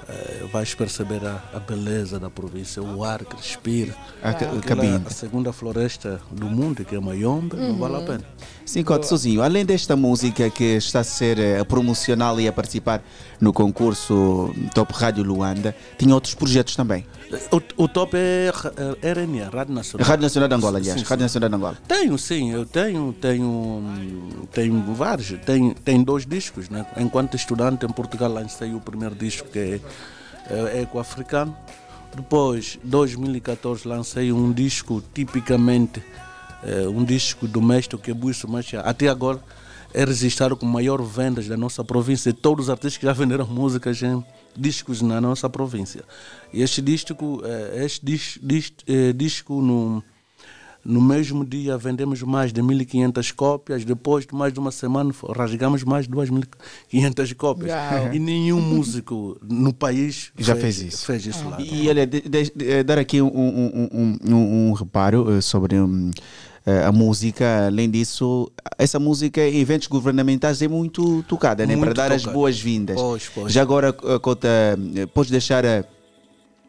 eh, 0.09 0.47
vais 0.53 0.75
perceber 0.75 1.25
a, 1.25 1.43
a 1.55 1.61
beleza 1.61 2.19
da 2.19 2.29
província, 2.29 2.83
o 2.83 3.05
ar 3.05 3.25
que 3.25 3.37
respira. 3.37 3.95
A. 4.23 4.31
A 5.07 5.11
segunda 5.11 5.53
floresta 5.53 6.21
do 6.31 6.47
mundo, 6.47 6.85
que 6.85 6.95
é 6.95 7.01
Mayombe, 7.01 7.57
não 7.57 7.77
vale 7.77 7.97
a 7.97 8.01
pena. 8.01 8.25
Sim, 8.65 8.83
Cote 8.83 9.07
sozinho. 9.07 9.43
Além 9.43 9.65
desta 9.65 9.97
música 9.97 10.49
que 10.51 10.77
está 10.77 11.01
a 11.01 11.05
ser 11.05 11.39
eh, 11.39 11.65
promocional 11.65 12.41
e 12.41 12.49
a 12.49 12.53
participar 12.53 13.03
no 13.41 13.53
concurso 13.53 14.55
Top 14.75 14.93
Rádio 14.95 15.25
Luanda, 15.25 15.75
tinha 15.99 16.15
outros 16.15 16.35
projetos 16.35 16.77
também. 16.77 17.07
O, 17.51 17.85
o 17.85 17.89
top 17.89 18.17
é 18.17 18.51
eh, 19.01 19.11
RNA, 19.13 19.49
Rádio 19.49 19.75
Nacional. 19.75 20.07
Rádio 20.07 20.23
Nacional 20.23 20.49
de 20.49 20.55
Angola, 20.55 20.79
aliás. 20.79 20.99
Sim, 20.99 21.05
sim. 21.05 21.09
Rádio 21.09 21.23
Nacional 21.23 21.49
de 21.49 21.57
Angola. 21.57 21.79
Tenho, 21.89 22.19
sim, 22.19 22.51
eu 22.53 22.67
tenho, 22.67 23.13
tenho, 23.15 23.83
tenho 24.53 24.95
vários, 24.95 25.33
tenho, 25.47 25.75
tenho 25.75 26.05
dois 26.05 26.27
discos, 26.27 26.69
né? 26.69 26.85
Enquanto 26.99 27.35
estudante 27.35 27.87
em 27.87 27.89
Portugal 27.89 28.31
lancei 28.31 28.75
o 28.75 28.81
primeiro 28.81 29.15
disco 29.15 29.49
que 29.49 29.59
é, 29.59 29.81
é 30.51 30.83
Eco 30.83 30.99
Africano. 30.99 31.57
Depois, 32.15 32.79
2014, 32.85 33.89
lancei 33.89 34.31
um 34.31 34.53
disco 34.53 35.03
tipicamente, 35.15 36.03
eh, 36.63 36.87
um 36.87 37.03
disco 37.03 37.49
doméstico 37.49 38.03
que 38.03 38.11
é 38.11 38.15
Buiço 38.15 38.47
Macha. 38.47 38.81
Até 38.81 39.09
agora 39.09 39.41
é 39.95 40.05
registrado 40.05 40.55
com 40.55 40.67
maior 40.67 41.01
vendas 41.03 41.49
da 41.49 41.57
nossa 41.57 41.83
província. 41.83 42.33
Todos 42.35 42.67
os 42.67 42.71
artistas 42.71 42.99
que 42.99 43.07
já 43.07 43.15
venderam 43.15 43.47
músicas 43.47 44.03
em 44.03 44.23
discos 44.57 45.01
na 45.03 45.21
nossa 45.21 45.49
província. 45.49 46.03
Este 46.53 46.81
disco, 46.83 47.41
eh, 47.45 47.85
este 47.85 48.05
dis, 48.05 48.39
dis, 48.43 48.73
eh, 48.87 49.13
disco 49.13 49.61
no, 49.63 50.03
no 50.85 51.01
mesmo 51.01 51.45
dia 51.45 51.77
vendemos 51.79 52.23
mais 52.23 52.53
de 52.53 52.61
1.500 52.61 53.33
cópias. 53.33 53.85
Depois 53.85 54.27
de 54.27 54.35
mais 54.35 54.53
de 54.53 54.59
uma 54.59 54.71
semana 54.73 55.13
rasgamos 55.31 55.85
mais 55.85 56.07
de 56.07 56.13
2.500 56.13 57.35
cópias. 57.35 57.71
Uau. 57.71 58.13
E 58.13 58.19
nenhum 58.19 58.61
músico 58.75 59.39
no 59.43 59.73
país 59.73 60.33
Já 60.39 60.57
fez 60.57 60.81
isso. 60.83 61.07
Fez 61.07 61.25
isso 61.27 61.49
lá. 61.49 61.61
E 61.61 61.89
olha, 61.89 62.07
de- 62.07 62.21
de- 62.23 62.53
de- 62.55 62.83
dar 62.83 62.99
aqui 62.99 63.23
um, 63.23 63.29
um, 63.29 63.89
um, 63.93 64.19
um- 64.25 64.69
um 64.69 64.73
reparo 64.73 65.33
eh, 65.37 65.41
sobre 65.41 65.79
hum, 65.81 66.11
a 66.87 66.93
música. 66.93 67.67
Além 67.67 67.91
disso, 67.91 68.51
essa 68.79 68.99
música 68.99 69.41
em 69.41 69.59
eventos 69.59 69.89
governamentais 69.89 70.63
é 70.63 70.69
muito 70.69 71.23
tocada, 71.25 71.67
né? 71.67 71.75
para 71.77 71.85
Muito 71.87 71.97
dar 71.97 72.13
as 72.13 72.23
tocada. 72.23 72.39
boas-vindas. 72.39 73.01
Pois, 73.01 73.29
pois. 73.35 73.53
Já 73.53 73.63
agora, 73.63 73.89
eh, 74.05 74.19
Cota, 74.19 74.49
eh, 74.95 75.07
podes 75.07 75.31
deixar 75.31 75.65
eh, 75.65 75.85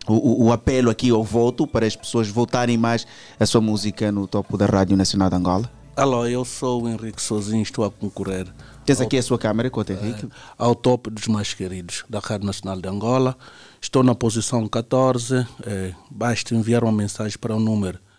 o, 0.07 0.45
o- 0.47 0.51
apelo 0.51 0.89
aqui 0.89 1.09
ao 1.11 1.23
voto 1.23 1.65
para 1.67 1.85
as 1.85 1.95
pessoas 1.95 2.27
votarem 2.27 2.77
mais 2.77 3.05
a 3.39 3.45
sua 3.45 3.61
música 3.61 4.11
no 4.11 4.27
topo 4.27 4.57
da 4.57 4.65
Rádio 4.65 4.97
Nacional 4.97 5.29
de 5.29 5.35
Angola? 5.35 5.69
Alô, 5.95 6.25
eu 6.25 6.43
sou 6.43 6.83
o 6.83 6.89
Henrique 6.89 7.21
Sozinho, 7.21 7.61
estou 7.61 7.85
a 7.85 7.91
concorrer. 7.91 8.47
Tens 8.83 8.99
aqui 8.99 9.15
a 9.17 9.21
sua 9.23 9.37
câmera, 9.37 9.69
Cota 9.69 9.93
Henrique. 9.93 10.25
eh, 10.25 10.29
ao 10.57 10.73
top 10.75 11.09
dos 11.11 11.27
mais 11.27 11.53
queridos 11.53 12.03
da 12.09 12.19
Rádio 12.19 12.47
Nacional 12.47 12.81
de 12.81 12.89
Angola. 12.89 13.37
Estou 13.79 14.01
na 14.03 14.15
posição 14.15 14.67
14. 14.67 15.45
eh, 15.65 15.93
basta 16.09 16.55
enviar 16.55 16.83
uma 16.83 16.91
mensagem 16.91 17.37
para 17.39 17.55
o 17.55 17.59
número 17.59 17.97
eh, 17.97 18.12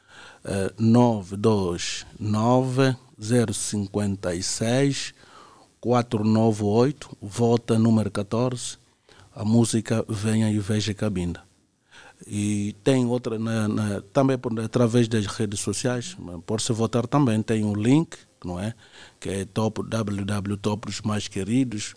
929 0.79 2.97
056 3.19 5.15
498. 5.81 7.17
Vota 7.21 7.79
número 7.79 8.11
14. 8.11 8.79
A 9.35 9.45
música 9.45 10.05
Venha 10.09 10.51
e 10.51 10.59
Veja 10.59 10.95
Cabinda. 10.95 11.43
E 12.27 12.75
tem 12.85 13.05
outra, 13.07 13.39
na, 13.39 13.69
na- 13.69 14.01
também 14.13 14.39
por, 14.39 14.59
através 14.61 15.09
das 15.09 15.27
redes 15.27 15.61
sociais, 15.61 16.17
pode-se 16.47 16.73
votar 16.73 17.07
também. 17.07 17.43
Tem 17.43 17.65
um 17.65 17.75
link, 17.75 18.17
não 18.45 18.59
é? 18.59 18.75
Que 19.21 19.29
é 19.31 19.45
top, 19.45 19.83
www 19.83 20.57
top 20.57 20.87
dos 20.87 21.01
mais 21.03 21.29
queridos 21.29 21.95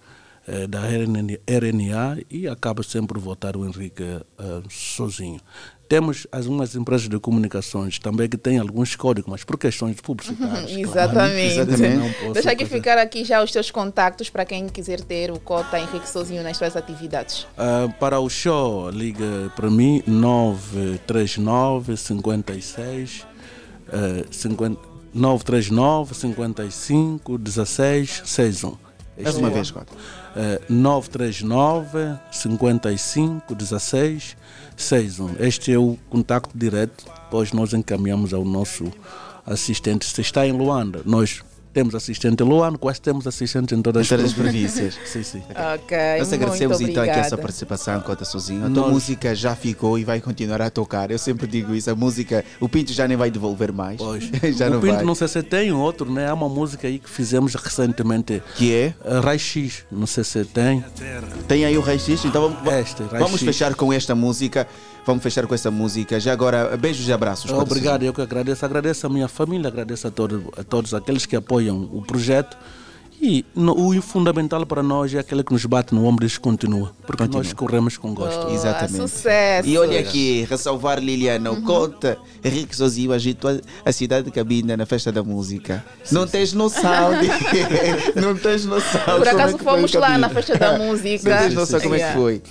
eh, 0.47 0.67
da 0.67 0.81
RNA, 0.81 2.23
e 2.29 2.47
acaba 2.47 2.83
sempre 2.83 3.19
votar 3.19 3.55
o 3.55 3.65
Henrique 3.65 4.03
eh, 4.03 4.23
sozinho. 4.69 5.39
Temos 5.87 6.27
algumas 6.31 6.75
empresas 6.75 7.07
de 7.07 7.17
comunicações 7.19 7.97
também 7.97 8.27
que 8.27 8.37
têm 8.37 8.57
alguns 8.57 8.95
códigos, 8.95 9.31
mas 9.31 9.43
por 9.43 9.57
questões 9.57 9.99
publicitárias. 10.01 10.69
Exatamente. 10.71 11.55
claro, 11.55 12.13
posso 12.19 12.33
Deixa 12.33 12.51
aqui 12.51 12.65
fazer. 12.65 12.75
ficar 12.75 12.97
aqui 12.97 13.23
já 13.23 13.41
os 13.41 13.51
teus 13.51 13.71
contactos 13.71 14.29
para 14.29 14.43
quem 14.43 14.67
quiser 14.67 14.99
ter 15.01 15.31
o 15.31 15.39
Cota 15.39 15.79
Henrique 15.79 16.09
Sozinho 16.09 16.43
nas 16.43 16.57
suas 16.57 16.75
atividades. 16.75 17.47
Ah, 17.57 17.87
para 17.99 18.19
o 18.19 18.29
show, 18.29 18.89
liga 18.89 19.51
para 19.55 19.69
mim 19.69 20.03
939 20.05 21.95
56 21.95 23.25
eh, 23.89 24.25
50 24.29 24.97
939 25.13 26.13
55 26.13 27.37
16 27.37 28.21
61. 28.25 28.77
Mais 29.19 29.35
uma 29.35 29.49
vez, 29.49 29.71
Cota. 29.71 29.93
Eh, 30.35 30.61
939 30.69 32.19
55 32.31 33.55
16 33.55 34.23
61. 34.23 34.46
Este 35.39 35.73
é 35.73 35.79
o 35.79 35.97
contacto 36.09 36.55
direto, 36.55 37.03
depois 37.25 37.51
nós 37.51 37.73
encaminhamos 37.73 38.33
ao 38.33 38.45
nosso 38.45 38.91
assistente. 39.45 40.05
Se 40.05 40.21
está 40.21 40.45
em 40.45 40.51
Luanda, 40.51 41.01
nós 41.03 41.41
temos 41.77 41.93
assistente 41.93 42.41
em 42.41 42.43
Luanda, 42.47 42.75
quase 42.75 42.99
temos 42.99 43.27
assistente 43.27 43.75
em 43.75 43.81
todas 43.83 44.07
Em 44.07 44.09
todas 44.09 44.25
as 44.25 44.33
províncias. 44.33 44.97
sim, 45.05 45.21
sim. 45.21 45.43
Ok, 45.75 45.95
Nós 46.17 46.33
agradecemos 46.33 46.81
então 46.81 47.03
aqui 47.03 47.11
essa 47.11 47.37
participação, 47.37 48.01
Cota 48.01 48.25
Sozinho. 48.25 48.65
A 48.65 48.69
tua 48.69 48.81
Nós- 48.85 48.93
música 48.93 49.35
já 49.35 49.55
ficou 49.55 49.99
e 49.99 50.03
vai 50.03 50.19
continuar 50.19 50.59
a 50.59 50.71
tocar. 50.71 51.11
Eu 51.11 51.19
sempre 51.19 51.45
digo 51.45 51.75
isso. 51.75 51.91
A 51.91 51.93
música, 51.95 52.43
o 52.59 52.67
Pinto 52.67 52.91
já 52.93 53.07
nem 53.07 53.15
vai 53.15 53.29
devolver 53.29 53.71
mais. 53.71 53.97
Pois. 53.97 54.23
já 54.57 54.69
o 54.69 54.69
não 54.71 54.81
Pinto, 54.81 54.95
vai. 54.95 55.05
não 55.05 55.13
sei 55.13 55.27
se 55.27 55.43
tem 55.43 55.71
outro, 55.71 56.11
né? 56.11 56.27
Há 56.27 56.33
uma 56.33 56.49
música 56.49 56.87
aí 56.87 56.97
que 56.97 57.07
fizemos 57.09 57.53
recentemente. 57.53 58.41
Que 58.55 58.73
é? 58.73 58.93
Rai 59.23 59.37
X, 59.37 59.85
não 59.91 60.07
sei 60.07 60.23
se 60.23 60.45
tem. 60.45 60.83
Tem 61.47 61.63
aí 61.63 61.77
o 61.77 61.81
Rei 61.81 61.99
X, 61.99 62.25
então 62.25 62.41
vamos, 62.49 62.73
Este, 62.73 63.03
vamos 63.03 63.39
fechar 63.41 63.75
com 63.75 63.93
esta 63.93 64.15
música. 64.15 64.67
Vamos 65.07 65.23
fechar 65.23 65.47
com 65.47 65.55
essa 65.55 65.71
música. 65.71 66.19
Já 66.19 66.33
agora, 66.33 66.75
beijos 66.75 67.07
e 67.07 67.13
abraços. 67.13 67.49
Obrigado, 67.49 68.03
eu 68.03 68.13
que 68.13 68.21
agradeço. 68.21 68.65
Agradeço 68.65 69.07
a 69.07 69.09
minha 69.09 69.29
família, 69.29 69.69
agradeço 69.69 70.05
a, 70.05 70.11
todo, 70.11 70.53
a 70.57 70.63
todos 70.65 70.93
aqueles 70.93 71.25
que 71.25 71.33
apoiam 71.37 71.89
o 71.93 72.01
projeto. 72.01 72.57
E 73.19 73.43
no- 73.55 73.73
o 73.73 73.99
fundamental 74.01 74.63
para 74.65 74.83
nós 74.83 75.11
é 75.13 75.17
aquele 75.19 75.43
que 75.43 75.51
nos 75.53 75.65
bate 75.65 75.95
no 75.95 76.05
ombro 76.05 76.23
e 76.25 76.27
diz 76.27 76.37
continua. 76.37 76.91
Porque 77.05 77.23
Continua. 77.23 77.41
nós 77.43 77.53
corremos 77.53 77.95
com 77.97 78.13
gosto. 78.13 78.41
Boa, 78.41 78.53
Exatamente. 78.53 78.97
Sucesso. 79.09 79.67
E 79.67 79.75
olha 79.77 79.99
aqui, 79.99 80.45
ressalvar 80.47 80.99
Liliana, 80.99 81.49
Uhum. 81.51 81.61
conta, 81.63 82.17
Henrique 82.43 82.75
Sozinho 82.75 83.11
agitou 83.13 83.59
a- 83.85 83.91
cidade 83.93 84.25
de 84.25 84.31
Cabinda 84.31 84.75
na 84.77 84.85
festa 84.85 85.09
da 85.11 85.23
música. 85.23 85.83
não 86.11 86.27
tens 86.27 86.51
noção, 86.53 87.11
de- 87.19 87.27
não 88.21 88.35
tens 88.37 88.65
noção. 88.65 89.01
Por 89.17 89.25
é 89.25 89.31
acaso 89.31 89.57
foi 89.57 89.63
fomos 89.73 89.93
lá 89.93 90.15
na 90.17 90.29
festa 90.29 90.55
da 90.57 90.77
música. 90.77 91.29
Não 91.29 91.37
tens 91.39 91.53
noção 91.55 91.79
como 91.79 91.95
é 91.95 91.99
que 92.09 92.13
foi. 92.13 92.41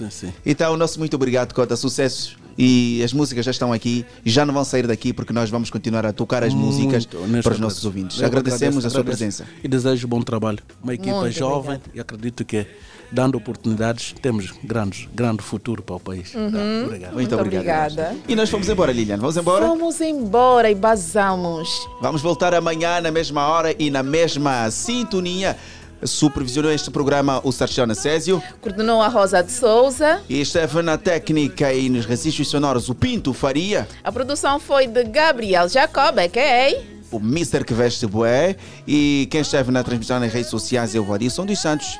Então, 0.44 0.76
nosso 0.76 0.99
muito 0.99 1.15
obrigado, 1.15 1.52
Cota, 1.52 1.76
sucessos. 1.76 2.36
E 2.59 3.02
as 3.05 3.12
músicas 3.12 3.44
já 3.44 3.51
estão 3.51 3.73
aqui 3.73 4.05
e 4.25 4.31
já 4.31 4.47
não 4.47 4.55
vão 4.55 4.65
sair 4.65 4.86
daqui 4.86 5.12
porque 5.12 5.33
nós 5.33 5.51
vamos 5.51 5.70
continuar 5.70 6.07
a 6.07 6.12
tocar 6.12 6.43
as 6.43 6.55
músicas 6.55 7.07
Muito, 7.07 7.43
para 7.43 7.52
os 7.52 7.60
nossos 7.60 7.85
ouvintes. 7.85 8.20
Eu 8.20 8.26
Agradecemos 8.26 8.85
agradeço, 8.85 8.86
a 8.86 8.91
sua 8.91 9.01
agradeço. 9.01 9.43
presença. 9.43 9.60
E 9.62 9.68
desejo 9.68 10.09
bom 10.09 10.23
trabalho. 10.23 10.59
Uma 10.83 10.94
equipa 10.94 11.20
Muito 11.20 11.36
jovem 11.36 11.81
e 11.94 12.01
acredito 12.01 12.44
que 12.44 12.67
dando 13.10 13.36
oportunidades 13.39 14.15
temos 14.20 14.52
grandes, 14.65 15.09
grande 15.15 15.43
futuro 15.43 15.83
para 15.83 15.97
o 15.97 16.01
país. 16.01 16.35
Uhum. 16.35 16.51
Tá, 16.51 16.59
obrigado. 16.85 17.12
Muito 17.15 17.36
obrigada. 17.36 18.17
E 18.28 18.35
nós 18.35 18.51
fomos 18.51 18.68
embora, 18.68 18.93
Liliana. 18.93 19.20
Vamos 19.20 19.36
embora? 19.36 19.67
Vamos 19.67 20.01
embora 20.01 20.70
e 20.70 20.75
basamos. 20.75 21.68
Vamos 22.01 22.23
voltar 22.23 22.55
amanhã 22.55 23.01
na 23.01 23.10
mesma 23.10 23.47
hora 23.47 23.75
e 23.78 23.91
na 23.91 24.02
mesma 24.02 24.70
sintonia. 24.70 25.57
Supervisionou 26.05 26.70
este 26.70 26.91
programa 26.91 27.41
o 27.42 27.50
Sarchana 27.52 27.94
Césio 27.94 28.42
Coordenou 28.60 29.00
a 29.00 29.08
Rosa 29.08 29.42
de 29.42 29.50
Souza. 29.52 30.20
e 30.28 30.41
esteve 30.41 30.83
na 30.83 30.99
técnica 30.99 31.73
e 31.73 31.89
nos 31.89 32.05
registros 32.05 32.49
sonoros 32.49 32.89
o 32.89 32.94
Pinto 32.94 33.33
Faria, 33.33 33.89
A 34.05 34.12
produção 34.12 34.60
foi 34.60 34.86
de 34.86 35.02
Gabriel 35.05 35.68
Jacob, 35.68 36.18
a.k.a. 36.18 36.81
o 37.10 37.18
Mr. 37.18 37.65
que 37.65 37.73
veste 37.73 38.07
bué 38.07 38.57
e 38.86 39.26
quem 39.31 39.41
esteve 39.41 39.70
na 39.73 39.83
transmissão 39.83 40.20
nas 40.20 40.33
redes 40.33 40.50
sociais 40.50 40.94
é 40.94 40.99
o 41.00 41.05
Varisson 41.05 41.47
dos 41.47 41.58
Santos 41.58 41.99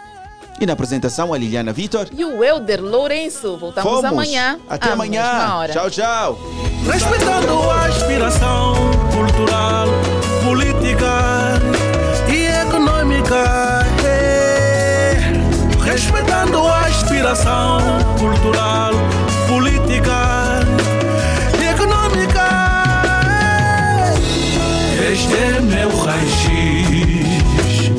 e 0.61 0.67
na 0.67 0.73
apresentação 0.75 1.33
a 1.35 1.39
Liliana 1.39 1.73
Vitor. 1.73 2.07
e 2.17 2.25
o 2.25 2.43
Elder 2.43 2.83
Lourenço. 2.83 3.57
Voltamos 3.59 3.91
Fomos. 3.91 4.05
amanhã. 4.05 4.59
Até 4.69 4.91
amanhã. 4.91 5.23
Tchau, 5.73 5.91
tchau. 5.91 6.39
Respeitando 6.91 7.71
a 7.71 7.87
aspiração 7.87 8.75
cultural, 9.13 9.87
política 10.45 11.61
e 12.33 12.47
econômica. 12.67 13.76
Respeitando 15.97 16.59
a 16.59 16.81
aspiração 16.81 17.81
cultural, 18.19 18.93
política 19.49 20.61
e 21.59 21.69
econômica. 21.69 22.49
Este 25.11 25.35
é 25.35 25.59
meu 25.63 25.89
raio-x. 25.89 27.93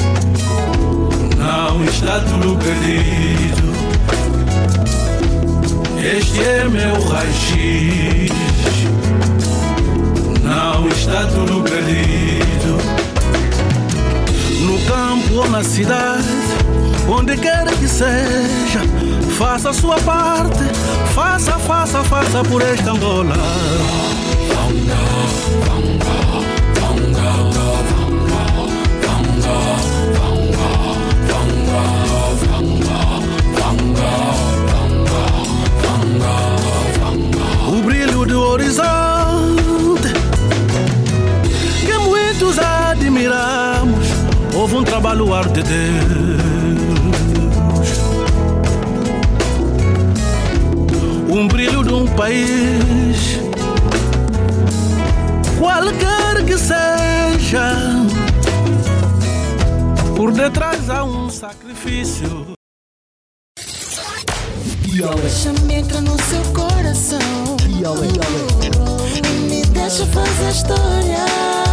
Não 1.40 1.84
está 1.85 2.19
tudo 2.19 2.56
perdido. 2.59 3.74
Este 6.00 6.43
é 6.43 6.69
meu 6.69 7.01
raio-x. 7.01 8.32
Não 10.43 10.88
está 10.90 11.26
tudo 11.26 11.64
perdido. 11.64 12.77
No 14.61 14.80
campo 14.85 15.34
ou 15.34 15.50
na 15.50 15.64
cidade, 15.64 16.27
onde 17.08 17.38
quer 17.38 17.66
que 17.77 17.88
seja, 17.88 18.82
Faça 19.38 19.69
a 19.69 19.74
sua 19.74 19.98
parte, 20.00 20.64
faça, 21.14 21.52
faça, 21.60 22.03
faça 22.03 22.44
por 22.44 22.60
esta 22.60 22.92
Angola. 22.92 23.36
O 37.68 37.82
brilho 37.84 38.26
do 38.26 38.42
horizonte 38.42 40.14
que 41.86 41.98
muitos 42.00 42.58
admiramos. 42.58 44.08
Houve 44.56 44.76
um 44.77 44.84
trabalho 44.84 45.32
arte 45.32 45.61
de 45.61 45.64
Deus. 45.64 46.67
Um 51.38 51.48
brilho 51.48 51.84
de 51.84 51.94
um 51.94 52.08
país, 52.16 53.38
qualquer 55.60 56.44
que 56.44 56.58
seja. 56.58 57.74
Por 60.16 60.32
detrás 60.32 60.90
há 60.90 61.04
um 61.04 61.30
sacrifício. 61.30 62.48
Deixa-me 65.22 65.76
entrar 65.76 66.02
no 66.02 66.20
seu 66.24 66.42
coração 66.54 67.20
E 69.16 69.22
me 69.48 69.62
deixa 69.62 70.08
fazer 70.08 70.50
história 70.50 71.67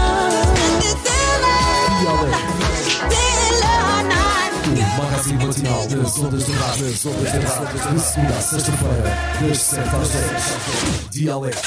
Máximo 5.24 5.46
Matinal 5.46 5.86
das 5.88 6.18
Ondas 6.18 6.44
de 6.44 6.52
Rádio, 6.52 6.84
das 6.90 7.06
Ondas 7.06 7.32
de 7.32 7.38
Rádio, 7.38 7.94
de 7.94 8.00
segunda 8.00 8.34
a 8.34 8.40
sexta-feira, 8.42 9.16
das 9.40 9.58
7 9.58 9.80
às 9.96 10.08
10. 10.10 11.08
Dialeto. 11.10 11.62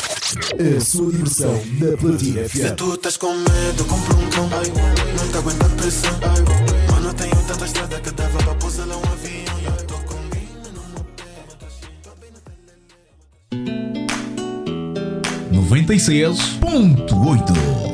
A 0.77 0.79
sua 0.79 1.11
diversão 1.11 1.59
na 1.79 1.97
Platina 1.97 2.47
FM. 2.47 2.55
Se 2.55 2.71
tu 2.73 2.93
estás 2.93 3.17
com 3.17 3.33
medo, 3.33 3.85
compra 3.85 4.15
um 4.15 4.29
cão. 4.29 4.47
Não 4.47 5.27
te 5.31 5.37
aguenta 5.37 5.65
a 5.65 5.69
pressão. 5.69 6.11
Mano, 6.91 7.13
tenho 7.15 7.35
tanta 7.47 7.65
estrada 7.65 7.99
que 7.99 8.11
dava 8.11 8.37
para 8.37 8.53
pousar 8.55 8.85
lá 8.85 8.95
um 8.95 9.03
avião. 9.11 9.59
Eu 9.65 9.85
tô 9.87 9.95
com 9.95 10.17
mim, 10.35 10.47
assim, 15.49 16.61
96.8 16.61 17.86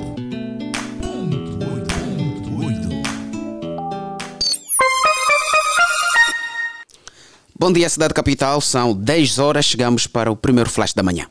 Bom 7.63 7.71
dia, 7.71 7.87
cidade 7.87 8.13
capital. 8.13 8.59
São 8.59 8.93
10 8.93 9.39
horas. 9.39 9.63
Chegamos 9.63 10.05
para 10.05 10.29
o 10.29 10.35
primeiro 10.35 10.69
flash 10.69 10.91
da 10.91 11.01
manhã. 11.01 11.27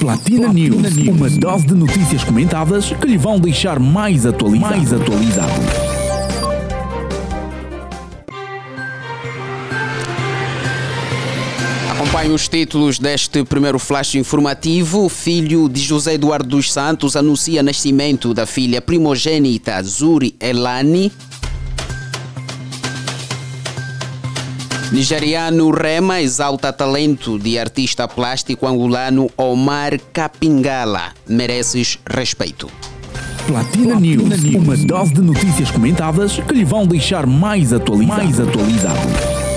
Platina, 0.00 0.52
News, 0.52 0.96
uma 0.96 1.30
dose 1.30 1.64
de 1.64 1.74
notícias 1.74 2.24
comentadas 2.24 2.86
que 2.86 3.06
lhe 3.06 3.16
vão 3.16 3.38
deixar 3.38 3.78
mais 3.78 4.26
atualizado. 4.26 4.76
Mais 4.76 4.92
atualizado. 4.92 5.52
Acompanhe 11.92 12.32
os 12.32 12.48
títulos 12.48 12.98
deste 12.98 13.44
primeiro 13.44 13.78
flash 13.78 14.16
informativo. 14.16 15.04
O 15.04 15.08
filho 15.08 15.68
de 15.68 15.80
José 15.80 16.14
Eduardo 16.14 16.48
dos 16.48 16.72
Santos 16.72 17.14
anuncia 17.14 17.62
nascimento 17.62 18.34
da 18.34 18.44
filha 18.44 18.82
primogênita 18.82 19.80
Zuri 19.84 20.34
Elani. 20.40 21.12
Nigeriano 24.92 25.70
Rema 25.70 26.20
exalta 26.20 26.72
talento 26.72 27.38
de 27.38 27.58
artista 27.58 28.06
plástico 28.06 28.66
angolano 28.66 29.28
Omar 29.36 29.98
Capingala. 30.12 31.12
Mereces 31.26 31.98
respeito. 32.06 32.70
Platina, 33.46 33.96
News, 33.96 34.42
uma 34.54 34.76
dose 34.76 35.12
de 35.14 35.20
notícias 35.20 35.70
comentadas 35.70 36.38
que 36.38 36.54
lhe 36.54 36.64
vão 36.64 36.86
deixar 36.86 37.26
mais 37.26 37.72
atualizado. 37.72 38.22
Mais 38.24 38.40
atualizado. 38.40 39.53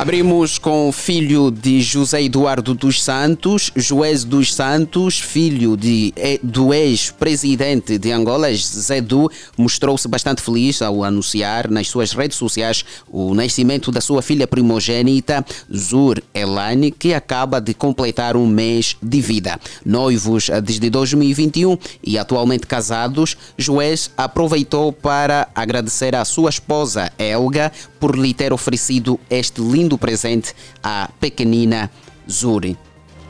Abrimos 0.00 0.56
com 0.56 0.88
o 0.88 0.92
filho 0.92 1.50
de 1.50 1.82
José 1.82 2.22
Eduardo 2.22 2.72
dos 2.72 3.02
Santos, 3.02 3.70
Joés 3.76 4.24
dos 4.24 4.54
Santos, 4.54 5.20
filho 5.20 5.76
de, 5.76 6.10
eh, 6.16 6.40
do 6.42 6.72
ex-presidente 6.72 7.98
de 7.98 8.10
Angola, 8.10 8.48
Zedu, 8.54 9.30
mostrou-se 9.58 10.08
bastante 10.08 10.40
feliz 10.40 10.80
ao 10.80 11.04
anunciar 11.04 11.68
nas 11.68 11.88
suas 11.88 12.12
redes 12.12 12.38
sociais 12.38 12.82
o 13.12 13.34
nascimento 13.34 13.92
da 13.92 14.00
sua 14.00 14.22
filha 14.22 14.46
primogênita, 14.46 15.44
Zur 15.70 16.22
Elane, 16.32 16.90
que 16.90 17.12
acaba 17.12 17.60
de 17.60 17.74
completar 17.74 18.38
um 18.38 18.46
mês 18.46 18.96
de 19.02 19.20
vida. 19.20 19.60
Noivos 19.84 20.48
eh, 20.48 20.62
desde 20.62 20.88
2021 20.88 21.76
e 22.02 22.16
atualmente 22.16 22.66
casados, 22.66 23.36
Joés 23.58 24.10
aproveitou 24.16 24.94
para 24.94 25.46
agradecer 25.54 26.16
à 26.16 26.24
sua 26.24 26.48
esposa, 26.48 27.12
Elga, 27.18 27.70
por 28.00 28.16
lhe 28.16 28.32
ter 28.32 28.50
oferecido 28.50 29.20
este 29.28 29.60
lindo 29.60 29.98
presente 30.00 30.54
à 30.82 31.08
pequenina 31.20 31.90
Zuri. 32.28 32.76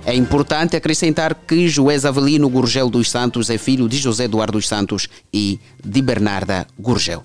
É 0.06 0.14
importante 0.14 0.76
acrescentar 0.76 1.34
que 1.34 1.68
Joés 1.68 2.06
Avelino 2.06 2.48
Gurgel 2.48 2.88
dos 2.88 3.10
Santos 3.10 3.50
é 3.50 3.58
filho 3.58 3.88
de 3.88 3.98
José 3.98 4.24
Eduardo 4.24 4.52
dos 4.52 4.66
Santos 4.66 5.08
e 5.32 5.60
de 5.84 6.00
Bernarda 6.00 6.66
Gurgel. 6.78 7.22